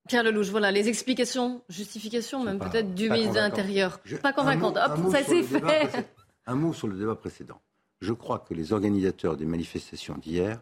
Pierre 0.07 0.24
Lelouch, 0.24 0.50
voilà 0.50 0.71
les 0.71 0.88
explications, 0.88 1.62
justifications 1.67 2.43
même 2.43 2.59
peut-être 2.59 2.93
du 2.93 3.09
ministre 3.09 3.33
de 3.33 3.39
l'Intérieur. 3.39 4.00
Pas 4.21 4.33
convaincante. 4.33 4.77
Hop, 4.77 5.12
ça 5.12 5.24
s'est 5.24 5.43
fait. 5.43 6.07
Un 6.45 6.55
mot 6.55 6.74
sur 6.74 6.88
le 6.88 6.95
débat 6.95 7.15
précédent. 7.15 7.59
Je 8.01 8.13
crois 8.13 8.39
que 8.39 8.53
les 8.53 8.71
organisateurs 8.71 9.35
des 9.35 9.45
manifestations 9.45 10.15
d'hier 10.17 10.62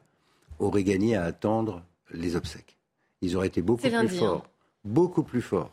auraient 0.59 0.83
gagné 0.83 1.15
à 1.15 1.23
attendre 1.23 1.83
les 2.11 2.35
obsèques. 2.35 2.77
Ils 3.21 3.35
auraient 3.35 3.47
été 3.47 3.61
beaucoup 3.61 3.89
plus 3.89 4.09
forts, 4.09 4.45
beaucoup 4.85 5.23
plus 5.23 5.41
forts 5.41 5.71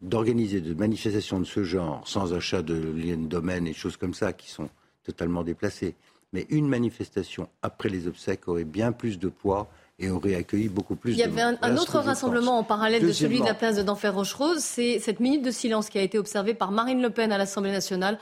d'organiser 0.00 0.60
des 0.60 0.74
manifestations 0.74 1.40
de 1.40 1.44
ce 1.44 1.64
genre 1.64 2.06
sans 2.06 2.32
achat 2.32 2.62
de 2.62 2.74
liens 2.74 3.16
de 3.16 3.26
domaine 3.26 3.66
et 3.66 3.72
choses 3.72 3.96
comme 3.96 4.14
ça 4.14 4.32
qui 4.32 4.50
sont 4.50 4.68
totalement 5.02 5.42
déplacées. 5.42 5.96
Mais 6.32 6.46
une 6.50 6.68
manifestation 6.68 7.48
après 7.62 7.88
les 7.88 8.06
obsèques 8.06 8.46
aurait 8.46 8.64
bien 8.64 8.92
plus 8.92 9.18
de 9.18 9.28
poids 9.28 9.68
et 9.98 10.10
aurait 10.10 10.34
accueilli 10.34 10.68
beaucoup 10.68 10.94
plus 10.94 11.12
de 11.12 11.16
Il 11.16 11.18
y 11.18 11.24
avait 11.24 11.42
un, 11.42 11.76
autre 11.76 11.98
rassemblement 11.98 12.58
en 12.58 12.64
parallèle 12.64 13.02
de 13.02 13.12
celui 13.12 13.40
de 13.40 13.44
la 13.44 13.54
place 13.54 13.76
de 13.76 13.82
d'Enfer 13.82 14.14
Rocherose. 14.14 14.58
C'est 14.58 14.98
cette 15.00 15.20
minute 15.20 15.42
de 15.42 15.50
silence 15.50 15.88
qui 15.88 15.98
a 15.98 16.02
été 16.02 16.18
observée 16.18 16.54
par 16.54 16.70
Marine 16.70 17.02
Le 17.02 17.10
Pen 17.10 17.32
à 17.32 17.38
l'Assemblée 17.38 17.72
nationale, 17.72 18.18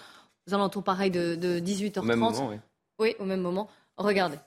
aux 0.49 0.55
alentours 0.55 0.83
pareil 0.83 1.11
de, 1.11 1.35
de 1.35 1.59
18h30. 1.61 1.99
Au 1.99 2.03
même 2.03 2.19
moment, 2.19 2.49
oui. 2.49 2.57
Oui, 2.99 3.15
au 3.19 3.25
même 3.25 3.41
moment. 3.41 3.69
Regardez. 3.99 4.39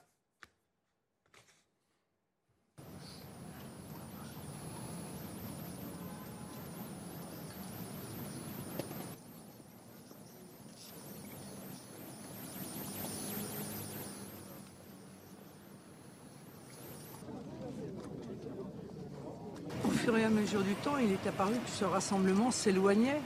Fur 20.00 20.16
et 20.16 20.24
à 20.24 20.30
mesure 20.30 20.62
du 20.62 20.74
temps, 20.76 20.96
il 20.96 21.12
est 21.12 21.28
apparu 21.28 21.52
que 21.52 21.70
ce 21.70 21.84
rassemblement 21.84 22.50
s'éloignait 22.50 23.20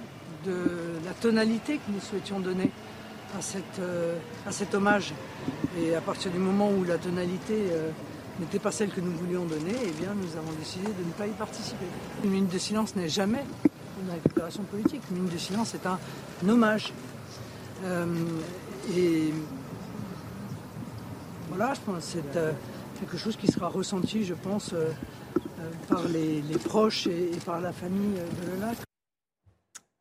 de 0.45 0.57
la 1.05 1.13
tonalité 1.13 1.77
que 1.77 1.93
nous 1.93 2.01
souhaitions 2.01 2.41
donner 2.41 2.71
à, 3.39 3.41
cette, 3.41 3.79
euh, 3.79 4.19
à 4.45 4.51
cet 4.51 4.75
hommage. 4.75 5.15
Et 5.79 5.95
à 5.95 6.01
partir 6.01 6.33
du 6.33 6.39
moment 6.39 6.71
où 6.71 6.83
la 6.83 6.99
tonalité 6.99 7.55
euh, 7.71 7.91
n'était 8.41 8.59
pas 8.59 8.73
celle 8.73 8.91
que 8.91 9.01
nous 9.01 9.13
voulions 9.13 9.45
donner, 9.45 9.75
eh 9.85 9.93
bien, 9.93 10.15
nous 10.15 10.37
avons 10.37 10.53
décidé 10.59 10.87
de 10.87 11.07
ne 11.07 11.13
pas 11.13 11.29
y 11.29 11.31
participer. 11.31 11.87
Une 12.25 12.31
minute 12.31 12.53
de 12.53 12.59
silence 12.59 12.97
n'est 12.97 13.09
jamais 13.09 13.45
une 14.03 14.11
récupération 14.13 14.65
politique. 14.65 15.03
Une 15.13 15.19
minute 15.19 15.33
de 15.33 15.39
silence 15.39 15.75
est 15.75 15.87
un, 15.87 15.99
hommage. 16.49 16.93
Euh, 17.85 18.07
et 18.97 19.33
voilà, 21.51 21.73
je 21.75 21.81
pense 21.81 22.03
c'est 22.03 22.41
quelque 22.99 23.17
chose 23.17 23.37
qui 23.37 23.47
sera 23.47 23.69
ressenti, 23.69 24.25
je 24.25 24.35
pense, 24.35 24.75
par 25.85 26.09
les, 26.09 26.43
proches 26.65 27.07
et, 27.07 27.31
par 27.45 27.61
la 27.61 27.73
famille 27.73 28.15
de 28.15 28.51
Lola. 28.51 28.73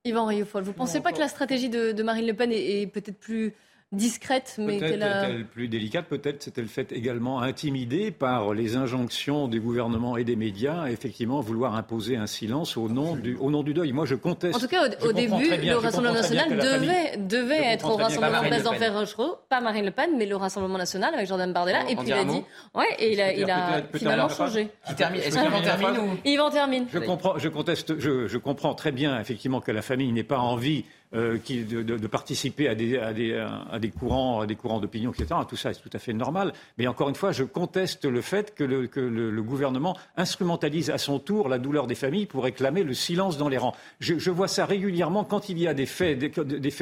Yvan 0.06 0.26
Rioufol, 0.26 0.64
vous 0.64 0.72
ne 0.72 0.76
pensez 0.76 1.00
pas 1.00 1.12
que 1.12 1.20
la 1.20 1.28
stratégie 1.28 1.70
de, 1.70 2.04
Marine 2.04 2.28
Le 2.28 2.34
Pen 2.34 2.52
est 2.52 2.88
peut-être 2.88 3.18
plus 3.18 3.54
discrète, 3.94 4.56
mais 4.58 4.80
qu'elle 4.80 5.04
a... 5.04 5.30
plus 5.52 5.68
délicate, 5.68 6.08
peut-être 6.08 6.44
c'était 6.44 6.62
le 6.62 6.68
fait 6.68 6.92
également 6.92 7.42
intimidé 7.42 8.12
par 8.12 8.54
les 8.54 8.76
injonctions 8.76 9.48
du 9.48 9.62
gouvernement 9.62 10.18
et 10.18 10.24
des 10.24 10.36
médias, 10.36 10.88
effectivement, 10.88 11.40
vouloir 11.42 11.76
imposer 11.76 12.18
un 12.18 12.28
silence 12.28 12.76
au 12.76 12.90
nom 12.90 13.16
du, 13.16 13.36
au 13.36 13.52
nom 13.52 13.64
du 13.64 13.74
deuil. 13.74 13.92
Moi, 13.94 14.06
je 14.06 14.16
conteste. 14.16 14.56
En 14.56 14.60
tout 14.60 14.68
cas, 14.68 14.84
au, 15.06 15.14
début, 15.14 15.50
le 15.50 15.76
Rassemblement 15.76 16.14
national 16.16 16.58
devait, 16.58 17.18
devait 17.18 17.66
être 17.74 17.90
au 17.90 17.96
Rassemblement 17.96 18.42
d'Enfer 18.64 18.94
Rochereau, 18.94 19.38
pas 19.50 19.62
Marine 19.62 19.86
Le 19.86 19.92
Pen, 19.92 20.12
mais 20.18 20.26
le 20.26 20.36
Rassemblement 20.36 20.78
national 20.78 21.14
avec 21.14 21.28
Jordan 21.28 21.54
Bardella. 21.54 21.90
et 21.90 21.96
puis 21.96 22.08
il 22.08 22.14
a 22.14 22.26
dit, 22.26 22.44
ouais, 22.76 22.86
et 23.00 23.14
il 23.14 23.22
a, 23.22 23.34
il 23.34 23.50
a 23.50 23.84
finalement 23.94 24.30
changé. 24.30 24.70
Est-ce 24.88 25.38
qu'il 25.38 25.54
en 25.54 25.62
termine 25.62 25.98
ou... 26.00 26.18
Il 26.26 26.42
en 26.42 26.50
termine. 26.50 26.86
Je 26.92 27.00
comprends, 27.00 27.38
je 27.38 27.50
conteste, 27.50 28.00
je, 28.00 28.28
je 28.28 28.38
comprends 28.38 28.74
très 28.74 28.92
bien 28.92 29.20
effectivement 29.20 29.62
que 29.62 29.72
la 29.72 29.82
famille 29.82 30.12
n'ait 30.12 30.24
pas 30.24 30.40
envie 30.40 30.86
euh, 31.16 31.38
de, 31.38 32.08
participer 32.08 32.68
à 32.68 32.76
des, 32.76 33.92
courants, 33.92 34.42
à 34.42 34.48
des 34.48 34.56
courants 34.56 34.80
d'opinion, 34.80 35.12
etc. 35.12 35.40
Tout 35.48 35.56
ça 35.56 35.70
est 35.70 35.82
tout 35.82 35.90
à 35.94 36.00
fait 36.00 36.14
normal. 36.14 36.54
Mais 36.78 36.88
encore 36.88 37.10
une 37.10 37.16
fois, 37.16 37.32
je 37.32 37.44
conteste 37.44 38.06
le 38.06 38.22
fait 38.22 38.56
que 38.56 38.64
le, 38.64 39.42
gouvernement 39.44 39.96
instrumentalise 40.18 40.90
à 40.90 40.98
son 40.98 41.20
tour 41.20 41.50
la 41.50 41.60
douleur 41.60 41.86
des 41.86 41.96
familles 41.96 42.26
pour 42.26 42.44
réclamer 42.44 42.84
le 42.84 42.94
silence 42.94 43.38
dans 43.38 43.50
les 43.50 43.58
rangs. 43.58 43.76
Je, 44.00 44.32
vois 44.32 44.48
ça 44.48 44.66
régulièrement 44.66 45.24
quand 45.24 45.50
il 45.50 45.60
y 45.60 45.68
a 45.68 45.74
des 45.74 45.86
faits, 45.86 46.18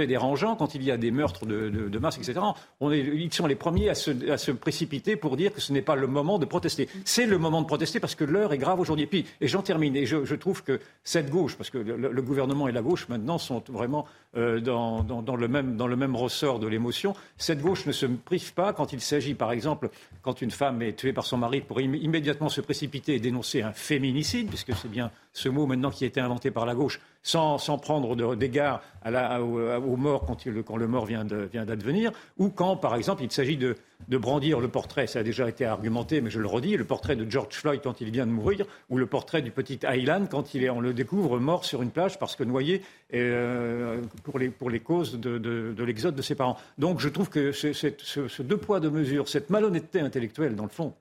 dérangeants, 0.07 0.55
quand 0.55 0.75
il 0.75 0.83
y 0.83 0.91
a 0.91 0.97
des 0.97 1.11
meurtres 1.11 1.45
de, 1.45 1.69
de, 1.69 1.99
masse, 1.99 2.17
etc. 2.17 2.39
Ils 2.81 3.33
sont 3.33 3.47
les 3.47 3.55
premiers 3.55 3.89
à 3.89 3.95
se, 3.95 4.51
précipiter 4.51 5.15
pour 5.17 5.35
dire 5.35 5.53
que 5.53 5.59
ce 5.59 5.73
n'est 5.73 5.81
pas 5.81 5.95
le 5.95 6.07
moment 6.07 6.39
de 6.39 6.45
protester. 6.45 6.87
C'est 7.03 7.25
le 7.25 7.37
moment 7.37 7.61
de 7.61 7.67
protester 7.67 7.99
parce 7.99 8.15
que 8.15 8.23
l'heure 8.23 8.53
est 8.53 8.57
grave 8.57 8.79
aujourd'hui. 8.79 9.09
Et 9.41 9.47
j'en 9.47 9.61
termine, 9.61 9.95
et 9.95 10.05
je, 10.05 10.35
trouve 10.35 10.63
que 10.63 10.79
cette 11.03 11.29
gauche, 11.29 11.57
parce 11.57 11.69
que 11.69 11.77
le 11.77 12.21
gouvernement 12.21 12.67
et 12.67 12.71
la 12.71 12.81
gauche 12.81 13.09
maintenant 13.09 13.37
sont 13.37 13.63
vraiment 13.69 14.05
euh, 14.37 14.61
dans, 14.61 15.35
le 15.35 15.47
même, 15.49 16.15
ressort 16.15 16.59
de 16.59 16.67
l'émotion. 16.67 17.13
Cette 17.37 17.61
gauche 17.61 17.85
ne 17.85 17.91
se 17.91 18.05
prive 18.05 18.53
pas 18.53 18.71
quand 18.71 18.93
il 18.93 19.01
s'agit, 19.01 19.33
par 19.33 19.51
exemple, 19.51 19.89
quand 20.21 20.41
une 20.41 20.51
femme 20.51 20.81
est 20.81 20.93
tuée 20.93 21.11
par 21.11 21.25
son 21.25 21.37
mari, 21.37 21.59
pour 21.59 21.81
immédiatement 21.81 22.47
se 22.47 22.61
précipiter 22.61 23.15
et 23.15 23.19
dénoncer 23.19 23.61
un 23.61 23.73
féminicide, 23.73 24.47
puisque 24.47 24.73
c'est 24.73 24.89
bien 24.89 25.11
ce 25.33 25.49
mot 25.49 25.65
maintenant 25.65 25.91
qui 25.91 26.05
a 26.05 26.07
été 26.07 26.21
inventé 26.21 26.49
par 26.49 26.65
la 26.65 26.75
gauche, 26.75 27.01
sans, 27.23 27.57
prendre 27.77 28.35
d'égard 28.35 28.81
aux, 29.05 29.97
morts 29.97 30.25
quand, 30.25 30.77
le 30.77 30.87
mort 30.87 31.05
vient 31.05 31.25
d'advenir, 31.25 32.11
ou 32.37 32.49
quand, 32.49 32.77
par 32.77 32.95
exemple, 32.95 33.23
il 33.23 33.31
s'agit 33.31 33.57
de, 33.57 33.75
brandir 34.07 34.59
le 34.59 34.67
portrait, 34.67 35.07
ça 35.07 35.19
a 35.19 35.23
déjà 35.23 35.47
été 35.47 35.65
argumenté, 35.65 36.21
mais 36.21 36.29
je 36.29 36.39
le 36.39 36.47
redis, 36.47 36.75
le 36.77 36.85
portrait 36.85 37.15
de 37.15 37.29
George 37.29 37.53
Floyd 37.53 37.81
quand 37.83 38.01
il 38.01 38.11
vient 38.11 38.25
de 38.25 38.31
mourir, 38.31 38.65
ou 38.89 38.97
le 38.97 39.05
portrait 39.05 39.41
du 39.41 39.51
petit 39.51 39.79
Aylan 39.83 40.25
quand 40.25 40.45
on 40.55 40.79
le 40.79 40.93
découvre 40.93 41.39
mort 41.39 41.65
sur 41.65 41.81
une 41.81 41.91
plage 41.91 42.17
parce 42.17 42.35
que 42.35 42.43
noyé 42.43 42.81
euh, 43.13 44.01
pour, 44.23 44.39
les, 44.39 44.79
causes 44.79 45.19
de, 45.19 45.37
de, 45.37 45.73
de 45.73 45.83
l'exode 45.83 46.15
de 46.15 46.21
ses 46.21 46.35
parents. 46.35 46.57
Donc 46.77 46.99
je 46.99 47.09
trouve 47.09 47.29
que 47.29 47.51
ce, 47.51 47.73
ce 47.73 48.41
deux 48.41 48.57
poids, 48.57 48.79
deux 48.79 48.89
mesures, 48.89 49.27
cette 49.27 49.49
malhonnêteté 49.49 49.99
intellectuelle, 49.99 50.55
dans 50.55 50.63
le 50.63 50.69
fond, 50.69 50.93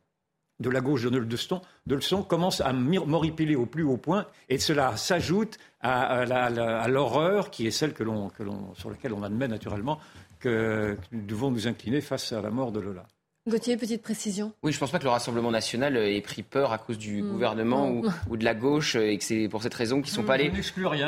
de 0.60 0.70
la 0.70 0.80
gauche 0.80 1.02
de 1.02 1.18
Leçon, 1.18 1.62
de 1.86 2.22
commence 2.22 2.60
à 2.60 2.72
m'horripiler 2.72 3.56
au 3.56 3.66
plus 3.66 3.82
haut 3.82 3.96
point, 3.96 4.26
et 4.48 4.58
cela 4.58 4.96
s'ajoute 4.96 5.58
à, 5.80 6.88
l'horreur 6.88 7.50
qui 7.50 7.66
est 7.66 7.70
celle 7.70 7.94
que 7.94 8.04
sur 8.74 8.90
laquelle 8.90 9.14
on 9.14 9.22
admet 9.22 9.48
naturellement 9.48 9.98
que 10.38 10.96
nous 11.12 11.22
devons 11.22 11.50
nous 11.50 11.66
incliner 11.66 12.00
face 12.00 12.32
à 12.32 12.40
la 12.40 12.50
mort 12.50 12.72
de 12.72 12.80
Lola. 12.80 13.06
Gauthier, 13.48 13.78
petite 13.78 14.02
précision. 14.02 14.52
Oui, 14.62 14.70
je 14.70 14.76
ne 14.76 14.80
pense 14.80 14.90
pas 14.90 14.98
que 14.98 15.04
le 15.04 15.10
Rassemblement 15.10 15.50
national 15.50 15.96
ait 15.96 16.20
pris 16.20 16.42
peur 16.42 16.72
à 16.72 16.78
cause 16.78 16.98
du 16.98 17.22
hmm. 17.22 17.30
gouvernement 17.30 17.90
Ou, 18.28 18.36
de 18.36 18.44
la 18.44 18.54
gauche 18.54 18.96
et 18.96 19.16
que 19.16 19.24
c'est 19.24 19.48
pour 19.48 19.62
cette 19.62 19.72
raison 19.72 20.02
qu'ils 20.02 20.12
ne 20.12 20.16
sont 20.16 20.24
pas 20.24 20.34
allés 20.34 20.52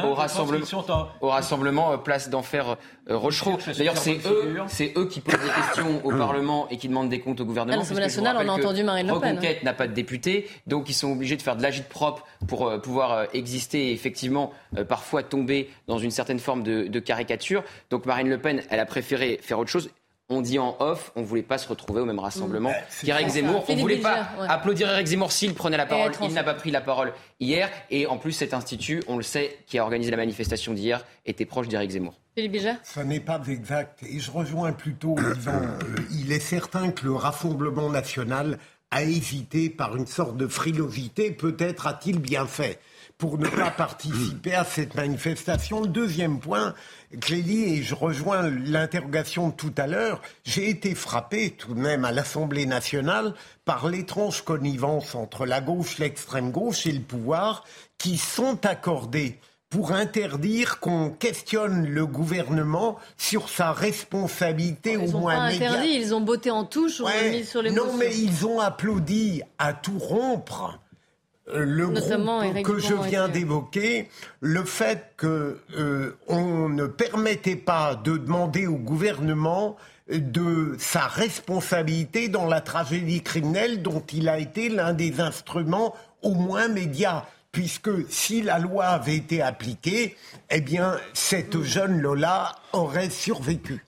au, 0.03 0.15
rassemblement, 0.15 1.93
euh, 1.93 1.97
place 1.99 2.31
d'enfer 2.31 2.79
euh, 3.11 3.19
Rochereau. 3.19 3.59
D'ailleurs, 3.77 3.99
c'est 3.99 4.19
eux, 4.27 4.57
c'est 4.67 4.95
eux 4.97 5.07
qui 5.09 5.21
posent 5.21 5.35
des 5.35 5.63
questions 5.63 6.01
au 6.07 6.11
Parlement 6.11 6.71
et 6.71 6.79
qui 6.79 6.89
demandent 6.89 7.11
des 7.11 7.21
comptes 7.21 7.43
au 7.43 7.45
gouvernement. 7.45 7.77
L'Assemblée 7.77 8.05
nationale, 8.05 8.39
on 8.41 8.49
a 8.49 8.53
entendu 8.53 8.83
Marine 8.83 9.09
Le 9.09 9.21
Pen. 9.21 9.37
Reconquête 9.37 9.63
n'a 9.63 9.75
pas 9.75 9.87
de 9.87 9.93
députés, 9.93 10.49
donc 10.67 10.89
ils 10.89 10.95
sont 10.95 11.13
obligés 11.13 11.37
de 11.37 11.43
faire 11.43 11.57
de 11.57 11.63
l'agite 11.63 11.91
propre 11.91 12.25
pour 12.49 12.67
euh, 12.67 12.79
pouvoir 12.79 13.27
exister 13.35 13.89
et 13.89 13.93
effectivement 13.93 14.53
parfois 14.89 15.23
tomber 15.23 15.69
dans 15.87 15.99
une 15.99 16.11
certaine 16.11 16.39
forme 16.39 16.63
de, 16.63 16.87
de 16.87 16.99
caricature. 16.99 17.63
Donc 17.91 18.07
Marine 18.07 18.31
Le 18.31 18.39
Pen, 18.39 18.63
elle 18.71 18.81
a 18.81 18.87
préféré 18.87 19.39
faire 19.43 19.59
autre 19.59 19.71
chose 19.71 19.91
on 20.33 20.41
dit 20.41 20.59
en 20.59 20.77
off, 20.81 21.13
on 21.17 21.21
ne 21.21 21.27
voulait 21.27 21.43
pas 21.43 21.59
se 21.59 21.69
retrouver 21.69 22.01
au 22.01 22.05
même 22.05 22.19
rassemblement 22.19 22.71
mmh. 22.71 23.05
qu'Éric 23.07 23.29
Zemmour. 23.29 23.65
On 23.69 23.77
ne 23.77 23.81
voulait 23.81 23.97
pas 23.99 24.29
applaudir 24.49 24.91
Eric 24.91 25.07
Zemmour 25.07 25.33
s'il 25.33 25.55
prenait 25.55 25.77
la 25.77 25.87
parole. 25.87 26.13
Il 26.23 26.33
n'a 26.33 26.45
pas 26.45 26.55
pris 26.55 26.71
la 26.71 26.81
parole 26.81 27.13
hier. 27.41 27.71
Et 27.91 28.07
en 28.07 28.19
plus, 28.19 28.33
cet 28.33 28.55
institut, 28.55 29.03
on 29.09 29.17
le 29.17 29.23
sait, 29.23 29.59
qui 29.67 29.79
a 29.79 29.83
organisé 29.83 30.11
la 30.11 30.17
manifestation 30.17 30.73
d'hier, 30.73 31.05
était 31.27 31.47
proche 31.47 31.69
d'Éric 31.69 31.91
Zemmour. 31.91 32.15
Philippe 32.35 32.63
Ce 32.83 33.01
n'est 33.01 33.21
pas 33.21 33.41
exact. 33.49 34.03
Et 34.03 34.19
je 34.19 34.31
rejoins 34.31 34.73
plutôt 34.73 35.17
Yvan. 35.19 35.53
Euh, 35.53 35.79
il 36.13 36.33
est 36.33 36.41
certain 36.41 36.91
que 36.91 37.05
le 37.05 37.15
Rassemblement 37.15 37.91
national 37.91 38.59
a 38.91 39.03
hésité 39.03 39.71
par 39.71 39.97
une 39.97 40.07
sorte 40.07 40.37
de 40.37 40.47
frilosité. 40.47 41.31
Peut-être 41.31 41.87
a-t-il 41.87 42.19
bien 42.19 42.47
fait 42.47 42.79
pour 43.19 43.39
ne 43.39 43.47
pas 43.47 43.71
participer 43.71 44.55
à 44.55 44.65
cette 44.65 44.95
manifestation. 44.95 45.83
Le 45.83 45.89
deuxième 45.89 46.41
point, 46.41 46.75
Clélie, 47.21 47.75
et 47.75 47.83
je 47.83 47.95
rejoins 47.95 48.49
l'interrogation 48.49 49.49
de 49.49 49.55
tout 49.55 49.75
à 49.77 49.87
l'heure, 49.87 50.21
j'ai 50.45 50.69
été 50.69 50.95
frappé 50.95 51.51
tout 51.51 51.75
de 51.75 51.81
même 51.81 52.05
à 52.05 52.13
l'Assemblée 52.13 52.67
nationale 52.67 53.35
par 53.65 53.89
l'étrange 53.89 54.43
connivence 54.43 55.15
entre 55.15 55.47
la 55.47 55.61
gauche, 55.61 55.99
l'extrême 55.99 56.51
gauche 56.51 56.87
et 56.87 56.93
le 56.93 57.01
pouvoir 57.01 57.65
qui 57.99 58.19
sont 58.19 58.67
accordés 58.67 59.39
pour 59.73 59.93
interdire 59.93 60.81
qu'on 60.81 61.09
questionne 61.09 61.87
le 61.87 62.07
gouvernement 62.07 62.99
sur 63.17 63.49
sa 63.49 63.73
responsabilité 63.73 64.99
au 64.99 65.11
moins 65.13 65.35
pas 65.35 65.43
interdit, 65.45 65.95
ils 65.95 66.15
ont 66.15 66.21
botté 66.21 66.51
en 66.51 66.65
touche, 66.65 67.01
on 67.01 67.31
mis 67.31 67.45
sur 67.45 67.63
les 67.63 67.71
Non, 67.71 67.97
mais 67.97 68.15
ils 68.15 68.47
ont 68.47 68.61
applaudi 68.61 69.41
à 69.59 69.73
tout 69.73 69.99
rompre 69.99 70.79
euh, 71.49 71.65
le 71.65 71.89
groupe 71.89 72.63
que 72.63 72.79
je 72.79 72.95
viens 72.95 73.29
d'évoquer, 73.29 74.09
le 74.41 74.65
fait 74.65 75.13
qu'on 75.19 75.57
euh, 75.77 76.15
ne 76.29 76.87
permettait 76.87 77.57
pas 77.57 77.95
de 77.97 78.17
demander 78.17 78.67
au 78.67 78.77
gouvernement 78.77 79.77
de 80.09 80.77
sa 80.79 81.07
responsabilité 81.07 82.29
dans 82.29 82.47
la 82.47 82.61
tragédie 82.61 83.23
criminelle 83.23 83.83
dont 83.83 84.03
il 84.13 84.29
a 84.29 84.39
été 84.39 84.69
l'un 84.69 84.93
des 84.93 85.21
instruments 85.21 85.95
au 86.23 86.35
moins 86.35 86.69
médias 86.69 87.25
puisque 87.53 87.91
si 88.11 88.41
la 88.43 88.59
loi 88.59 88.87
avait 88.87 89.17
été 89.17 89.43
appliquée, 89.43 90.17
eh 90.51 90.63
bien, 90.63 90.99
cette 91.13 91.61
jeune 91.63 92.01
Lola 92.01 92.57
aurait 92.73 93.11
survécu. 93.11 93.85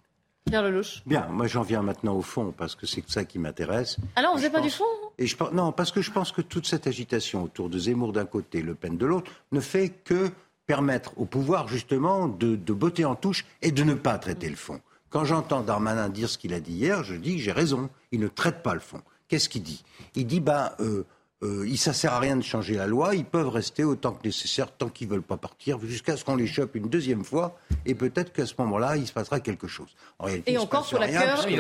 Pierre 0.47 0.63
Lelouch. 0.63 1.03
Bien, 1.07 1.27
moi 1.31 1.47
j'en 1.47 1.63
viens 1.63 1.83
maintenant 1.83 2.15
au 2.15 2.23
fond, 2.23 2.53
parce 2.57 2.75
que 2.75 2.87
c'est 2.87 3.09
ça 3.09 3.25
qui 3.25 3.39
m'intéresse. 3.39 3.97
Alors, 4.15 4.33
ah 4.35 4.37
vous 4.37 4.43
n'êtes 4.43 4.53
pas 4.53 4.61
du 4.61 4.71
fond 4.71 4.85
et 5.19 5.27
je, 5.27 5.37
Non, 5.53 5.73
parce 5.73 5.91
que 5.91 6.03
je 6.03 6.11
pense 6.11 6.33
que 6.33 6.43
toute 6.43 6.67
cette 6.67 6.87
agitation 6.87 7.43
autour 7.43 7.71
de 7.71 7.79
Zemmour 7.79 8.13
d'un 8.13 8.27
côté, 8.27 8.61
Le 8.61 8.75
Pen 8.75 8.97
de 8.97 9.07
l'autre, 9.07 9.33
ne 9.53 9.61
fait 9.61 9.89
que 9.89 10.31
permettre 10.67 11.13
au 11.17 11.25
pouvoir 11.25 11.69
justement 11.69 12.29
de, 12.29 12.57
de 12.57 12.73
botter 12.73 13.05
en 13.05 13.15
touche 13.15 13.47
et 13.63 13.71
de 13.71 13.83
ne 13.85 13.95
pas 13.95 14.19
traiter 14.19 14.49
le 14.49 14.57
fond. 14.57 14.81
Quand 15.09 15.25
j'entends 15.25 15.63
Darmanin 15.63 16.09
dire 16.09 16.29
ce 16.29 16.39
qu'il 16.39 16.53
a 16.53 16.61
dit 16.61 16.73
hier, 16.73 17.05
je 17.05 17.15
dis 17.15 17.39
j'ai 17.39 17.53
raison, 17.53 17.89
il 18.13 18.21
ne 18.21 18.29
traite 18.29 18.63
pas 18.63 18.75
le 18.75 18.81
fond. 18.81 19.01
Qu'est-ce 19.29 19.49
qu'il 19.49 19.63
dit? 19.63 19.83
Il 20.15 20.27
dit 20.27 20.41
ben, 20.41 20.73
euh, 20.81 21.05
euh, 21.43 21.67
il, 21.67 21.77
ça 21.79 21.93
sert 21.93 22.13
à 22.13 22.21
rien 22.21 22.37
de 22.37 22.43
changer 22.43 22.75
la 22.75 22.87
loi. 22.87 23.15
Ils 23.15 23.25
peuvent 23.25 23.49
rester 23.49 23.85
autant 23.85 24.13
que 24.13 24.25
nécessaire, 24.25 24.71
tant 24.71 24.89
qu'ils 24.89 25.09
veulent 25.09 25.23
pas 25.23 25.37
partir, 25.37 25.79
jusqu'à 25.81 26.17
ce 26.17 26.25
qu'on 26.25 26.37
les 26.37 26.47
chope 26.47 26.75
une 26.75 26.89
deuxième 26.89 27.25
fois. 27.25 27.59
Et 27.85 27.95
peut-être 27.95 28.33
qu'à 28.33 28.47
ce 28.47 28.55
moment-là, 28.59 28.97
il 28.97 29.07
se 29.07 29.13
passera 29.13 29.41
quelque 29.41 29.67
chose. 29.67 29.89
et 30.47 30.57
encore 30.57 30.89
pour 30.89 30.99
l'accord 30.99 31.21
des 31.21 31.39
autres. 31.39 31.49
il 31.49 31.57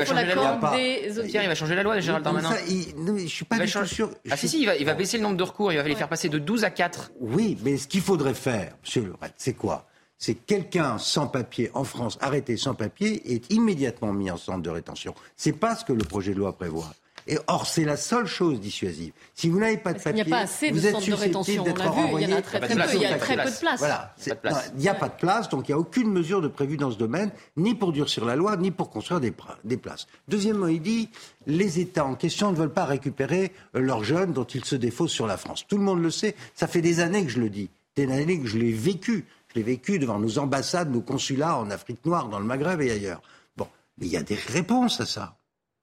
va 1.48 1.54
changer 1.54 1.74
la 1.74 1.82
loi, 1.82 2.00
Gérald 2.00 2.24
Darmanin. 2.24 2.50
Ça, 2.50 2.58
je 2.66 3.26
suis 3.26 3.44
pas 3.44 3.58
du 3.58 3.70
tout 3.70 3.86
sûr. 3.86 4.10
Ah 4.30 4.36
si, 4.36 4.48
si, 4.48 4.60
il 4.62 4.66
va, 4.66 4.76
il 4.76 4.86
va 4.86 4.94
baisser 4.94 5.18
le 5.18 5.22
nombre 5.22 5.36
de 5.36 5.42
recours. 5.42 5.72
Il 5.72 5.76
va 5.76 5.82
les 5.82 5.94
faire 5.94 6.08
passer 6.08 6.28
de 6.28 6.38
12 6.38 6.64
à 6.64 6.70
4. 6.70 7.12
Oui, 7.20 7.58
mais 7.62 7.76
ce 7.76 7.88
qu'il 7.88 8.00
faudrait 8.00 8.34
faire, 8.34 8.76
monsieur 8.82 9.02
Le 9.02 9.14
c'est 9.36 9.54
quoi? 9.54 9.86
C'est 10.16 10.34
quelqu'un 10.34 10.96
sans 10.98 11.26
papier 11.26 11.70
en 11.74 11.84
France, 11.84 12.16
arrêté 12.20 12.56
sans 12.56 12.74
papier, 12.74 13.34
est 13.34 13.52
immédiatement 13.52 14.12
mis 14.12 14.30
en 14.30 14.36
centre 14.36 14.62
de 14.62 14.70
rétention. 14.70 15.14
C'est 15.36 15.52
pas 15.52 15.76
ce 15.76 15.84
que 15.84 15.92
le 15.92 16.04
projet 16.04 16.32
de 16.32 16.38
loi 16.38 16.56
prévoit. 16.56 16.94
Et 17.26 17.38
or, 17.46 17.66
c'est 17.66 17.84
la 17.84 17.96
seule 17.96 18.26
chose 18.26 18.60
dissuasive. 18.60 19.12
Si 19.34 19.48
vous 19.48 19.58
n'avez 19.58 19.78
pas 19.78 19.92
de 19.94 20.02
papier, 20.02 20.24
vous 20.70 20.86
êtes 20.86 21.00
susceptible 21.00 21.64
d'être 21.64 21.88
renvoyé. 21.88 22.26
Il 22.26 22.30
y 22.30 22.34
a 22.34 22.42
très, 22.42 22.60
peu, 22.60 22.66
il 22.94 23.00
y 23.00 23.06
a 23.06 23.18
très 23.18 23.36
peu 23.36 23.50
de 23.50 23.58
place. 23.58 23.78
Voilà, 23.78 24.14
il 24.26 24.80
n'y 24.80 24.88
a 24.88 24.94
pas 24.94 25.08
de 25.08 25.16
place, 25.16 25.48
donc 25.48 25.68
il 25.68 25.72
n'y 25.72 25.74
a 25.74 25.78
aucune 25.78 26.10
mesure 26.10 26.42
de 26.42 26.48
prévue 26.48 26.76
dans 26.76 26.90
ce 26.90 26.98
domaine, 26.98 27.30
ni 27.56 27.74
pour 27.74 27.92
durcir 27.92 28.24
la 28.24 28.36
loi, 28.36 28.56
ni 28.56 28.70
pour 28.70 28.90
construire 28.90 29.20
des, 29.20 29.32
des 29.64 29.76
places. 29.76 30.06
Deuxièmement, 30.28 30.68
il 30.68 30.82
dit 30.82 31.08
les 31.46 31.80
États 31.80 32.04
en 32.04 32.14
question 32.14 32.50
ne 32.50 32.56
veulent 32.56 32.72
pas 32.72 32.84
récupérer 32.84 33.52
euh, 33.74 33.80
leurs 33.80 34.04
jeunes 34.04 34.32
dont 34.32 34.44
ils 34.44 34.64
se 34.64 34.76
défaussent 34.76 35.12
sur 35.12 35.26
la 35.26 35.36
France. 35.36 35.64
Tout 35.66 35.78
le 35.78 35.84
monde 35.84 36.02
le 36.02 36.10
sait. 36.10 36.34
Ça 36.54 36.66
fait 36.66 36.80
des 36.80 37.00
années 37.00 37.24
que 37.24 37.30
je 37.30 37.40
le 37.40 37.50
dis, 37.50 37.70
des 37.96 38.10
années 38.10 38.40
que 38.40 38.46
je 38.46 38.58
l'ai 38.58 38.72
vécu. 38.72 39.26
Je 39.48 39.60
l'ai 39.60 39.62
vécu 39.62 39.98
devant 39.98 40.18
nos 40.18 40.38
ambassades, 40.38 40.90
nos 40.90 41.00
consulats 41.00 41.58
en 41.58 41.70
Afrique 41.70 42.04
noire, 42.04 42.28
dans 42.28 42.38
le 42.38 42.44
Maghreb 42.44 42.80
et 42.80 42.90
ailleurs. 42.90 43.22
Bon, 43.56 43.68
mais 43.98 44.06
il 44.06 44.12
y 44.12 44.16
a 44.16 44.22
des 44.22 44.34
réponses 44.34 45.00
à 45.00 45.06
ça. 45.06 45.36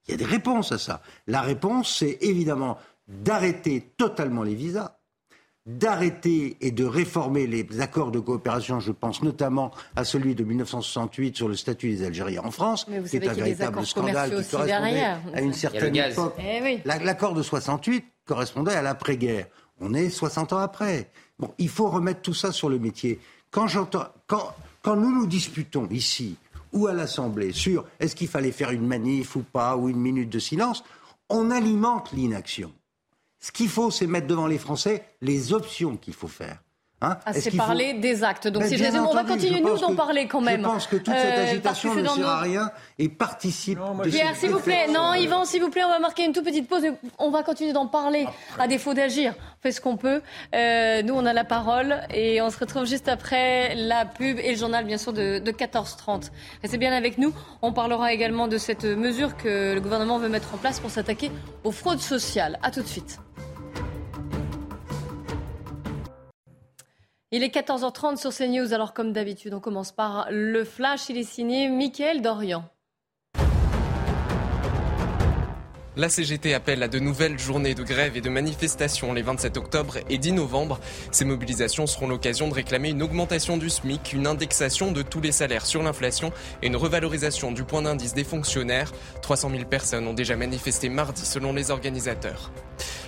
Il 0.08 0.12
y 0.12 0.14
a 0.16 0.18
des 0.18 0.26
réponses 0.26 0.72
à 0.72 0.78
ça. 0.78 1.02
La 1.28 1.42
réponse, 1.42 1.98
c'est 2.00 2.18
évidemment 2.22 2.78
d'arrêter 3.08 3.92
totalement 3.98 4.44
les 4.44 4.56
visas, 4.56 4.98
d'arrêter 5.66 6.58
et 6.62 6.72
de 6.72 6.86
réformer 6.86 7.46
les 7.46 7.68
accords 7.82 8.12
de 8.12 8.20
coopération. 8.20 8.80
Je 8.80 8.92
pense 8.92 9.22
notamment 9.22 9.72
à 9.96 10.04
celui 10.04 10.34
de 10.34 10.44
1968 10.44 11.36
sur 11.36 11.48
le 11.48 11.56
statut 11.56 11.90
des 11.90 12.04
Algériens 12.04 12.42
en 12.44 12.52
France, 12.52 12.86
qui 13.10 13.18
est 13.18 13.28
un 13.28 13.34
véritable 13.34 13.86
scandale 13.86 14.30
qui 14.42 14.50
correspondait 14.50 15.04
à 15.34 15.42
une 15.42 15.54
certaine 15.54 15.96
époque. 15.96 16.36
Eh 16.40 16.82
l'accord 16.86 17.34
de 17.34 17.44
68 17.44 18.04
correspondait 18.26 18.74
à 18.74 18.82
l'après-guerre. 18.82 19.48
On 19.80 19.94
est 19.94 20.10
60 20.10 20.54
ans 20.54 20.60
après. 20.60 21.12
Bon, 21.40 21.54
il 21.58 21.70
faut 21.70 21.90
remettre 21.90 22.22
tout 22.22 22.34
ça 22.34 22.52
sur 22.52 22.70
le 22.70 22.80
métier. 22.80 23.20
Quand 23.50 23.68
quand, 24.28 24.54
quand 24.82 24.96
nous 24.96 25.12
nous 25.12 25.28
disputons 25.28 25.88
ici 25.90 26.38
ou 26.74 26.88
à 26.88 26.94
l'Assemblée 26.94 27.54
sur 27.54 27.86
est-ce 28.00 28.16
qu'il 28.16 28.28
fallait 28.28 28.52
faire 28.52 28.72
une 28.72 28.88
manif 28.88 29.36
ou 29.36 29.44
pas, 29.44 29.76
ou 29.78 29.90
une 29.90 30.00
minute 30.00 30.30
de 30.30 30.40
silence, 30.40 30.84
on 31.30 31.52
alimente 31.52 32.12
l'inaction. 32.12 32.74
Ce 33.40 33.52
qu'il 33.52 33.70
faut, 33.70 33.92
c'est 33.92 34.08
mettre 34.08 34.28
devant 34.28 34.48
les 34.48 34.60
Français 34.60 35.06
les 35.22 35.54
options 35.54 35.98
qu'il 35.98 36.14
faut 36.14 36.28
faire. 36.28 36.62
Hein 37.04 37.18
ah, 37.26 37.34
c'est 37.34 37.56
parler 37.58 37.94
des 37.96 38.24
actes. 38.24 38.48
Donc, 38.48 38.64
si 38.64 38.78
je 38.78 38.84
résume, 38.84 39.08
on 39.10 39.14
va 39.14 39.24
continuer 39.24 39.60
nous 39.60 39.78
d'en 39.78 39.96
parler 39.96 40.28
quand 40.28 40.42
même. 40.42 40.62
Je 40.62 40.66
pense 40.66 40.86
que 40.86 40.98
toute 40.98 41.16
cette 41.16 41.38
euh, 41.38 41.50
agitation 41.50 41.96
ne 41.96 42.08
sert 42.08 42.28
à 42.28 42.40
rien 42.42 42.72
et 43.00 43.10
participe. 43.10 43.80
Non, 43.80 43.98
Pierre, 44.04 44.36
s'il 44.36 44.52
vous 44.52 44.60
plaît. 44.60 44.88
Non, 44.88 45.16
Yvan, 45.16 45.44
s'il 45.46 45.64
vous 45.64 45.72
plaît, 45.72 45.84
on 45.84 45.90
va 45.90 45.98
marquer 45.98 46.26
une 46.26 46.34
toute 46.34 46.46
petite 46.46 46.68
pause. 46.68 46.84
On 47.18 47.32
va 47.32 47.42
continuer 47.42 47.74
d'en 47.74 47.88
parler, 47.88 48.28
à 48.60 48.68
défaut 48.68 48.94
d'agir. 48.94 49.34
On 49.40 49.62
fait 49.64 49.72
ce 49.72 49.82
qu'on 49.82 49.98
peut. 49.98 50.22
Euh, 50.54 51.02
nous, 51.02 51.16
on 51.16 51.26
a 51.26 51.34
la 51.34 51.44
parole 51.44 52.02
et 52.14 52.40
on 52.42 52.52
se 52.52 52.60
retrouve 52.60 52.86
juste 52.86 53.08
après 53.08 53.74
la 53.74 54.06
pub 54.06 54.38
et 54.38 54.52
le 54.52 54.58
journal, 54.58 54.86
bien 54.86 55.00
sûr, 55.00 55.12
de, 55.12 55.40
de 55.40 55.52
14h30. 55.52 56.30
Restez 56.62 56.78
bien 56.78 56.94
avec 56.94 57.18
nous. 57.18 57.34
On 57.64 57.74
parlera 57.74 58.14
également 58.14 58.48
de 58.48 58.60
cette 58.60 58.86
mesure 58.86 59.38
que 59.38 59.74
le 59.74 59.82
gouvernement 59.82 60.20
veut 60.20 60.30
mettre 60.30 60.54
en 60.54 60.58
place 60.58 60.80
pour 60.80 60.92
s'attaquer 60.92 61.32
aux 61.64 61.72
fraudes 61.72 62.00
sociales. 62.00 62.60
À 62.62 62.70
tout 62.70 62.84
de 62.84 62.88
suite. 62.88 63.18
Il 67.34 67.44
est 67.44 67.56
14h30 67.56 68.17
sur 68.17 68.36
CNews. 68.36 68.74
Alors, 68.74 68.94
comme 68.94 69.13
d'habitude, 69.13 69.54
on 69.54 69.62
commence 69.62 69.94
par 69.94 70.28
le 70.32 70.65
flash. 70.65 71.08
Il 71.08 71.17
est 71.17 71.24
signé 71.24 71.70
Mickaël 71.70 72.22
Dorian. 72.22 72.65
La 75.96 76.10
CGT 76.10 76.54
appelle 76.54 76.84
à 76.84 76.89
de 76.89 77.00
nouvelles 77.00 77.39
journées 77.39 77.74
de 77.74 77.84
grève 77.84 78.17
et 78.17 78.22
de 78.22 78.30
manifestations 78.30 79.13
les 79.13 79.22
27 79.22 79.56
octobre 79.56 79.98
et 80.10 80.17
10 80.17 80.34
novembre. 80.34 80.82
Ces 81.12 81.24
mobilisations 81.24 81.88
seront 81.88 82.10
l'occasion 82.10 82.50
de 82.50 82.54
réclamer 82.54 82.89
une 82.89 83.02
augmentation 83.02 83.56
du 83.56 83.70
SMIC, 83.70 84.12
une 84.12 84.28
indexation 84.28 84.91
de 84.91 85.02
tous 85.02 85.22
les 85.22 85.32
salaires 85.32 85.65
sur 85.65 85.84
l'inflation 85.84 86.34
et 86.62 86.67
une 86.67 86.76
revalorisation 86.76 87.54
du 87.54 87.63
point 87.63 87.82
d'indice 87.82 88.13
des 88.13 88.26
fonctionnaires. 88.26 88.91
300 89.22 89.52
000 89.52 89.65
personnes 89.65 90.08
ont 90.08 90.13
déjà 90.13 90.36
manifesté 90.36 90.89
mardi 90.89 91.26
selon 91.26 91.54
les 91.54 91.72
organisateurs. 91.72 92.52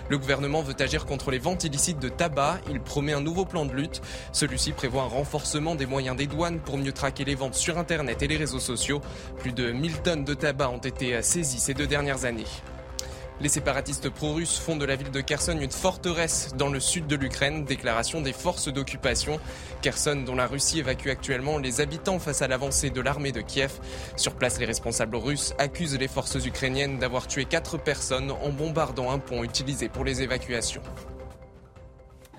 Le 0.09 0.17
gouvernement 0.17 0.61
veut 0.61 0.75
agir 0.79 1.05
contre 1.05 1.31
les 1.31 1.39
ventes 1.39 1.63
illicites 1.63 1.99
de 1.99 2.09
tabac. 2.09 2.59
Il 2.69 2.79
promet 2.81 3.13
un 3.13 3.21
nouveau 3.21 3.45
plan 3.45 3.65
de 3.65 3.73
lutte. 3.73 4.01
Celui-ci 4.31 4.73
prévoit 4.73 5.03
un 5.03 5.07
renforcement 5.07 5.75
des 5.75 5.85
moyens 5.85 6.17
des 6.17 6.27
douanes 6.27 6.59
pour 6.59 6.77
mieux 6.77 6.91
traquer 6.91 7.25
les 7.25 7.35
ventes 7.35 7.55
sur 7.55 7.77
Internet 7.77 8.21
et 8.21 8.27
les 8.27 8.37
réseaux 8.37 8.59
sociaux. 8.59 9.01
Plus 9.39 9.53
de 9.53 9.71
1000 9.71 10.01
tonnes 10.01 10.25
de 10.25 10.33
tabac 10.33 10.69
ont 10.69 10.77
été 10.77 11.21
saisies 11.21 11.59
ces 11.59 11.73
deux 11.73 11.87
dernières 11.87 12.25
années. 12.25 12.45
Les 13.41 13.49
séparatistes 13.49 14.09
pro-russes 14.09 14.59
font 14.59 14.75
de 14.75 14.85
la 14.85 14.95
ville 14.95 15.11
de 15.11 15.19
Kherson 15.19 15.57
une 15.59 15.71
forteresse 15.71 16.51
dans 16.55 16.69
le 16.69 16.79
sud 16.79 17.07
de 17.07 17.15
l'Ukraine. 17.15 17.65
Déclaration 17.65 18.21
des 18.21 18.31
forces 18.31 18.71
d'occupation. 18.71 19.39
Kherson, 19.81 20.23
dont 20.25 20.35
la 20.35 20.47
Russie 20.47 20.79
évacue 20.79 21.09
actuellement 21.09 21.57
les 21.57 21.81
habitants 21.81 22.19
face 22.19 22.41
à 22.41 22.47
l'avancée 22.47 22.89
de 22.89 23.01
l'armée 23.01 23.31
de 23.31 23.41
Kiev. 23.41 23.79
Sur 24.15 24.35
place, 24.35 24.59
les 24.59 24.65
responsables 24.65 25.15
russes 25.15 25.53
accusent 25.57 25.97
les 25.97 26.07
forces 26.07 26.35
ukrainiennes 26.45 26.99
d'avoir 26.99 27.27
tué 27.27 27.45
quatre 27.45 27.77
personnes 27.77 28.31
en 28.31 28.49
bombardant 28.49 29.11
un 29.11 29.19
pont 29.19 29.43
utilisé 29.43 29.89
pour 29.89 30.05
les 30.05 30.21
évacuations. 30.21 30.83